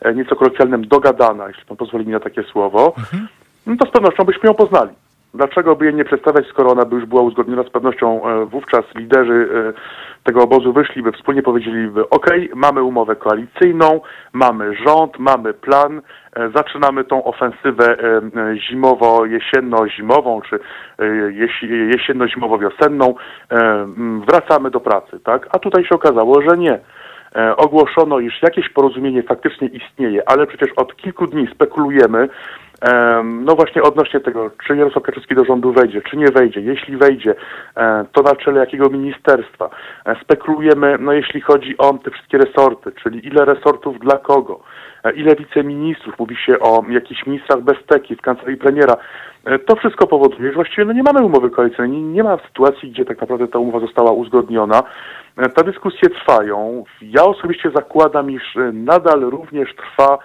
e, 0.00 0.14
nieco 0.14 0.36
kolokwialnym, 0.36 0.88
dogadana, 0.88 1.48
jeśli 1.48 1.64
pan 1.64 1.76
pozwoli 1.76 2.06
mi 2.06 2.12
na 2.12 2.20
takie 2.20 2.42
słowo, 2.42 2.94
no 3.66 3.76
to 3.76 3.86
z 3.86 3.90
pewnością 3.90 4.24
byśmy 4.24 4.46
ją 4.48 4.54
poznali. 4.54 4.90
Dlaczego 5.34 5.76
by 5.76 5.84
jej 5.84 5.94
nie 5.94 6.04
przedstawiać, 6.04 6.46
skoro 6.46 6.70
ona 6.72 6.84
by 6.84 6.96
już 6.96 7.06
była 7.06 7.22
uzgodniona 7.22 7.62
z 7.62 7.70
pewnością 7.70 8.26
e, 8.26 8.46
wówczas 8.46 8.84
liderzy 8.94 9.48
e, 9.54 9.72
tego 10.24 10.42
obozu 10.42 10.72
wyszliby, 10.72 11.12
wspólnie 11.12 11.42
powiedzieliby, 11.42 12.08
ok, 12.10 12.26
mamy 12.54 12.82
umowę 12.82 13.16
koalicyjną, 13.16 14.00
mamy 14.32 14.74
rząd, 14.86 15.18
mamy 15.18 15.54
plan, 15.54 16.02
e, 16.36 16.50
zaczynamy 16.54 17.04
tą 17.04 17.24
ofensywę 17.24 17.96
zimowo-jesienno-zimową, 18.70 20.40
czy 20.48 20.58
jesi- 21.30 21.90
jesienno-zimowo-wiosenną, 21.90 23.14
wracamy 24.28 24.70
do 24.70 24.80
pracy, 24.80 25.20
tak? 25.24 25.48
A 25.50 25.58
tutaj 25.58 25.84
się 25.84 25.94
okazało, 25.94 26.42
że 26.42 26.56
nie. 26.56 26.78
Ogłoszono, 27.56 28.18
iż 28.18 28.42
jakieś 28.42 28.68
porozumienie 28.68 29.22
faktycznie 29.22 29.68
istnieje, 29.68 30.28
ale 30.28 30.46
przecież 30.46 30.68
od 30.76 30.96
kilku 30.96 31.26
dni 31.26 31.48
spekulujemy, 31.54 32.18
em, 32.18 32.28
no 33.24 33.54
właśnie 33.54 33.82
odnośnie 33.82 34.20
tego, 34.20 34.50
czy 34.66 34.76
Jarosław 34.76 35.04
Kaczyński 35.04 35.34
do 35.34 35.44
rządu 35.44 35.72
wejdzie, 35.72 36.02
czy 36.02 36.16
nie 36.16 36.26
wejdzie. 36.26 36.60
Jeśli 36.60 36.96
wejdzie, 36.96 37.34
e, 37.76 38.04
to 38.12 38.22
na 38.22 38.36
czele 38.36 38.60
jakiego 38.60 38.90
ministerstwa. 38.90 39.70
E, 40.06 40.16
Spekulujemy, 40.22 40.96
no 41.00 41.12
jeśli 41.12 41.40
chodzi 41.40 41.78
o 41.78 41.98
te 42.04 42.10
wszystkie 42.10 42.38
resorty, 42.38 42.92
czyli 43.02 43.26
ile 43.26 43.44
resortów 43.44 43.98
dla 43.98 44.18
kogo, 44.18 44.60
e, 45.04 45.12
ile 45.12 45.36
wiceministrów, 45.36 46.18
mówi 46.18 46.36
się 46.36 46.58
o 46.60 46.84
jakichś 46.88 47.26
ministrach 47.26 47.60
bez 47.60 47.76
teki 47.86 48.16
w 48.16 48.20
kancelarii 48.20 48.56
premiera. 48.56 48.96
To 49.66 49.76
wszystko 49.76 50.06
powoduje, 50.06 50.48
że 50.48 50.54
właściwie 50.54 50.84
no 50.84 50.92
nie 50.92 51.02
mamy 51.02 51.24
umowy 51.24 51.50
koalicyjnej, 51.50 52.02
nie, 52.02 52.22
ma 52.22 52.38
sytuacji, 52.46 52.90
gdzie 52.90 53.04
tak 53.04 53.20
naprawdę 53.20 53.48
ta 53.48 53.58
umowa 53.58 53.80
została 53.80 54.12
uzgodniona. 54.12 54.82
Te 55.54 55.64
dyskusje 55.64 56.10
trwają. 56.10 56.84
Ja 57.02 57.24
osobiście 57.24 57.70
zakładam, 57.74 58.30
iż 58.30 58.42
nadal 58.72 59.20
również 59.20 59.74
trwa 59.74 60.18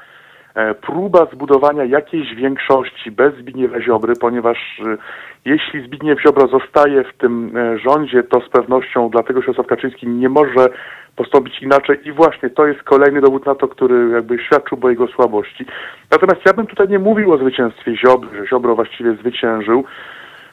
próba 0.81 1.27
zbudowania 1.33 1.83
jakiejś 1.83 2.35
większości 2.35 3.11
bez 3.11 3.35
Zbigniewa 3.35 3.81
Ziobry, 3.81 4.13
ponieważ 4.21 4.57
e, 4.85 4.97
jeśli 5.45 5.81
Zbigniew 5.85 6.21
Ziobro 6.21 6.47
zostaje 6.47 7.03
w 7.03 7.13
tym 7.17 7.57
e, 7.57 7.79
rządzie, 7.79 8.23
to 8.23 8.41
z 8.41 8.49
pewnością 8.49 9.09
dlatego 9.09 9.39
Jarosław 9.39 9.67
Kaczyński 9.67 10.07
nie 10.07 10.29
może 10.29 10.69
postąpić 11.15 11.61
inaczej 11.61 12.07
i 12.07 12.11
właśnie 12.11 12.49
to 12.49 12.67
jest 12.67 12.83
kolejny 12.83 13.21
dowód 13.21 13.45
na 13.45 13.55
to, 13.55 13.67
który 13.67 14.09
jakby 14.09 14.39
świadczył 14.39 14.77
o 14.81 14.89
jego 14.89 15.07
słabości. 15.07 15.65
Natomiast 16.11 16.41
ja 16.45 16.53
bym 16.53 16.67
tutaj 16.67 16.87
nie 16.89 16.99
mówił 16.99 17.33
o 17.33 17.37
zwycięstwie 17.37 17.97
Ziobry, 17.97 18.29
że 18.37 18.47
Ziobro 18.47 18.75
właściwie 18.75 19.13
zwyciężył. 19.13 19.83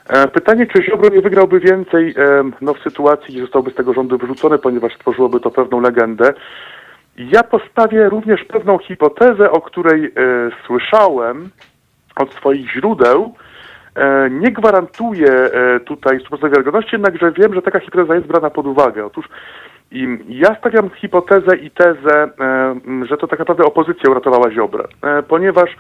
E, 0.08 0.28
Pytanie, 0.28 0.66
czy 0.66 0.82
Ziobro 0.82 1.08
nie 1.08 1.20
wygrałby 1.20 1.60
więcej 1.60 2.14
no, 2.60 2.74
w 2.74 2.82
sytuacji, 2.82 3.26
gdzie 3.34 3.40
zostałby 3.40 3.70
z 3.70 3.74
tego 3.74 3.92
rządu 3.92 4.18
wyrzucony, 4.18 4.58
ponieważ 4.58 4.94
stworzyłoby 4.94 5.40
to 5.40 5.50
pewną 5.50 5.80
legendę. 5.80 6.34
Ja 7.18 7.42
postawię 7.42 8.08
również 8.08 8.44
pewną 8.44 8.78
hipotezę, 8.78 9.50
o 9.50 9.60
której 9.60 10.04
e, 10.04 10.10
słyszałem 10.66 11.50
od 12.16 12.34
swoich 12.34 12.72
źródeł. 12.72 13.34
E, 13.94 14.30
nie 14.30 14.52
gwarantuję 14.52 15.30
e, 15.30 15.80
tutaj 15.80 16.20
stuprocentowej 16.20 16.50
wiarygodności, 16.50 16.90
jednakże 16.92 17.32
wiem, 17.32 17.54
że 17.54 17.62
taka 17.62 17.80
hipoteza 17.80 18.14
jest 18.14 18.26
brana 18.26 18.50
pod 18.50 18.66
uwagę. 18.66 19.06
Otóż 19.06 19.28
i 19.90 20.18
ja 20.28 20.54
stawiam 20.54 20.90
hipotezę 20.90 21.56
i 21.56 21.70
tezę, 21.70 22.28
że 23.08 23.16
to 23.16 23.26
tak 23.26 23.38
naprawdę 23.38 23.64
opozycja 23.64 24.10
uratowała 24.10 24.50
Ziobrę, 24.50 24.84
ponieważ 25.28 25.70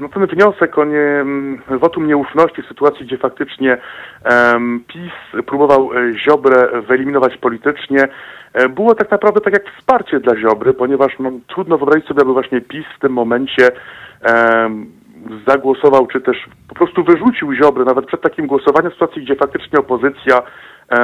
no, 0.00 0.08
ten 0.08 0.26
wniosek 0.26 0.78
o 0.78 0.84
nie, 0.84 0.98
m, 0.98 1.62
wotum 1.68 2.06
nieufności 2.06 2.62
w 2.62 2.66
sytuacji, 2.66 3.06
gdzie 3.06 3.18
faktycznie 3.18 3.78
PiS 4.86 5.42
próbował 5.46 5.90
e, 5.92 6.18
Ziobrę 6.18 6.82
wyeliminować 6.88 7.36
politycznie, 7.36 8.08
e, 8.52 8.68
było 8.68 8.94
tak 8.94 9.10
naprawdę 9.10 9.40
tak 9.40 9.52
jak 9.52 9.70
wsparcie 9.70 10.20
dla 10.20 10.36
Ziobry, 10.36 10.74
ponieważ 10.74 11.18
no, 11.18 11.30
trudno 11.46 11.78
wyobrazić 11.78 12.08
sobie, 12.08 12.22
aby 12.22 12.32
właśnie 12.32 12.60
PiS 12.60 12.86
w 12.96 13.00
tym 13.00 13.12
momencie 13.12 13.68
zagłosował, 15.46 16.06
czy 16.06 16.20
też 16.20 16.36
po 16.68 16.74
prostu 16.74 17.04
wyrzucił 17.04 17.54
Ziobrę, 17.54 17.84
nawet 17.84 18.06
przed 18.06 18.20
takim 18.20 18.46
głosowaniem 18.46 18.90
w 18.90 18.94
sytuacji, 18.94 19.22
gdzie 19.22 19.36
faktycznie 19.36 19.78
opozycja 19.78 20.42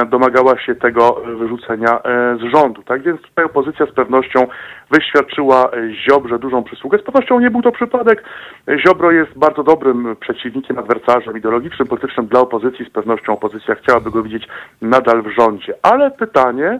domagała 0.09 0.59
się 0.59 0.75
tego 0.75 1.25
e, 1.25 1.35
wyrzucenia 1.35 1.99
e, 2.03 2.37
z 2.37 2.53
rządu. 2.53 2.83
Tak 2.83 3.01
więc 3.01 3.21
tutaj 3.21 3.45
opozycja 3.45 3.85
z 3.85 3.91
pewnością 3.91 4.47
wyświadczyła 4.91 5.71
e, 5.71 5.93
Ziobrze 5.93 6.39
dużą 6.39 6.63
przysługę. 6.63 6.97
Z 6.97 7.03
pewnością 7.03 7.39
nie 7.39 7.51
był 7.51 7.61
to 7.61 7.71
przypadek. 7.71 8.23
E, 8.67 8.79
Ziobro 8.79 9.11
jest 9.11 9.37
bardzo 9.37 9.63
dobrym 9.63 10.15
przeciwnikiem, 10.19 10.79
adwersarzem 10.79 11.37
ideologicznym, 11.37 11.87
politycznym 11.87 12.27
dla 12.27 12.39
opozycji. 12.39 12.85
Z 12.85 12.89
pewnością 12.89 13.33
opozycja 13.33 13.75
chciałaby 13.75 14.11
go 14.11 14.23
widzieć 14.23 14.47
nadal 14.81 15.21
w 15.21 15.35
rządzie. 15.39 15.73
Ale 15.81 16.11
pytanie, 16.11 16.79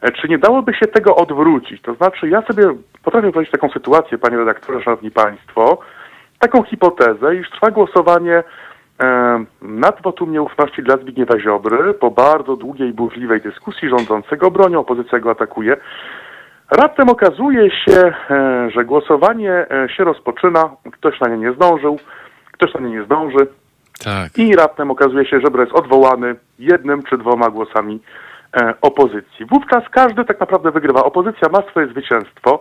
e, 0.00 0.12
czy 0.12 0.28
nie 0.28 0.38
dałoby 0.38 0.74
się 0.74 0.86
tego 0.86 1.16
odwrócić? 1.16 1.82
To 1.82 1.94
znaczy, 1.94 2.28
ja 2.28 2.42
sobie 2.42 2.62
potrafię 3.02 3.22
wyobrazić 3.22 3.50
taką 3.52 3.70
sytuację, 3.70 4.18
panie 4.18 4.36
redaktorze, 4.36 4.82
szanowni 4.82 5.10
państwo, 5.10 5.78
taką 6.38 6.62
hipotezę, 6.62 7.36
iż 7.36 7.50
trwa 7.50 7.70
głosowanie 7.70 8.42
e, 9.00 9.44
nad 9.62 10.02
wotum 10.02 10.32
nieufności 10.32 10.82
dla 10.82 10.96
Zbigniewa 10.96 11.40
Ziobry 11.40 11.94
po 11.94 12.10
bardzo 12.10 12.56
długiej, 12.56 12.92
burzliwej 12.92 13.40
dyskusji 13.40 13.88
rządzącego 13.88 14.50
bronią, 14.50 14.80
opozycja 14.80 15.18
go 15.18 15.30
atakuje. 15.30 15.76
Raptem 16.70 17.08
okazuje 17.08 17.70
się, 17.70 18.12
e, 18.30 18.70
że 18.70 18.84
głosowanie 18.84 19.52
e, 19.52 19.88
się 19.96 20.04
rozpoczyna, 20.04 20.70
ktoś 20.92 21.20
na 21.20 21.28
nie 21.28 21.38
nie 21.38 21.52
zdążył, 21.52 21.98
ktoś 22.52 22.74
na 22.74 22.80
nie 22.80 22.90
nie 22.90 23.04
zdąży 23.04 23.46
Tak. 24.04 24.38
i 24.38 24.56
raptem 24.56 24.90
okazuje 24.90 25.26
się, 25.26 25.40
że 25.40 25.60
jest 25.60 25.72
odwołany 25.72 26.34
jednym 26.58 27.02
czy 27.02 27.18
dwoma 27.18 27.50
głosami 27.50 28.00
e, 28.56 28.74
opozycji. 28.80 29.46
Wówczas 29.46 29.84
każdy 29.90 30.24
tak 30.24 30.40
naprawdę 30.40 30.70
wygrywa. 30.70 31.04
Opozycja 31.04 31.48
ma 31.48 31.62
swoje 31.62 31.86
zwycięstwo, 31.86 32.60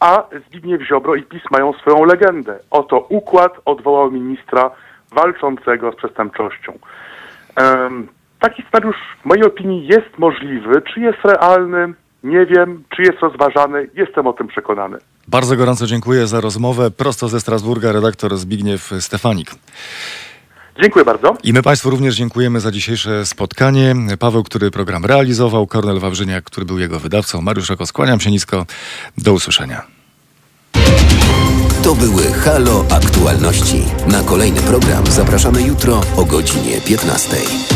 a 0.00 0.22
Zbigniew 0.48 0.82
Ziobro 0.82 1.14
i 1.14 1.22
PiS 1.22 1.42
mają 1.50 1.72
swoją 1.72 2.04
legendę. 2.04 2.58
Oto 2.70 3.06
układ 3.08 3.52
odwołał 3.64 4.10
ministra 4.10 4.70
walczącego 5.14 5.92
z 5.92 5.96
przestępczością. 5.96 6.78
Taki 8.40 8.62
scenariusz 8.68 8.96
w 9.22 9.24
mojej 9.24 9.44
opinii 9.44 9.86
jest 9.86 10.18
możliwy. 10.18 10.82
Czy 10.94 11.00
jest 11.00 11.18
realny? 11.24 11.94
Nie 12.24 12.46
wiem. 12.46 12.84
Czy 12.96 13.02
jest 13.02 13.18
rozważany? 13.22 13.88
Jestem 13.94 14.26
o 14.26 14.32
tym 14.32 14.48
przekonany. 14.48 14.98
Bardzo 15.28 15.56
gorąco 15.56 15.86
dziękuję 15.86 16.26
za 16.26 16.40
rozmowę. 16.40 16.90
Prosto 16.90 17.28
ze 17.28 17.40
Strasburga 17.40 17.92
redaktor 17.92 18.36
Zbigniew 18.36 18.90
Stefanik. 19.00 19.50
Dziękuję 20.82 21.04
bardzo. 21.04 21.36
I 21.44 21.52
my 21.52 21.62
Państwu 21.62 21.90
również 21.90 22.14
dziękujemy 22.14 22.60
za 22.60 22.70
dzisiejsze 22.70 23.26
spotkanie. 23.26 23.94
Paweł, 24.18 24.42
który 24.42 24.70
program 24.70 25.04
realizował, 25.04 25.66
Kornel 25.66 25.98
Wawrzyniak, 25.98 26.44
który 26.44 26.66
był 26.66 26.78
jego 26.78 26.98
wydawcą, 26.98 27.40
Mariusz 27.40 27.70
Roko, 27.70 27.86
skłaniam 27.86 28.20
się 28.20 28.30
nisko. 28.30 28.66
Do 29.18 29.32
usłyszenia. 29.32 29.82
To 31.82 31.94
były 31.94 32.22
Halo 32.22 32.84
Aktualności. 32.90 33.84
Na 34.06 34.22
kolejny 34.22 34.60
program 34.60 35.06
zapraszamy 35.06 35.62
jutro 35.62 36.00
o 36.16 36.24
godzinie 36.24 36.80
15. 36.80 37.71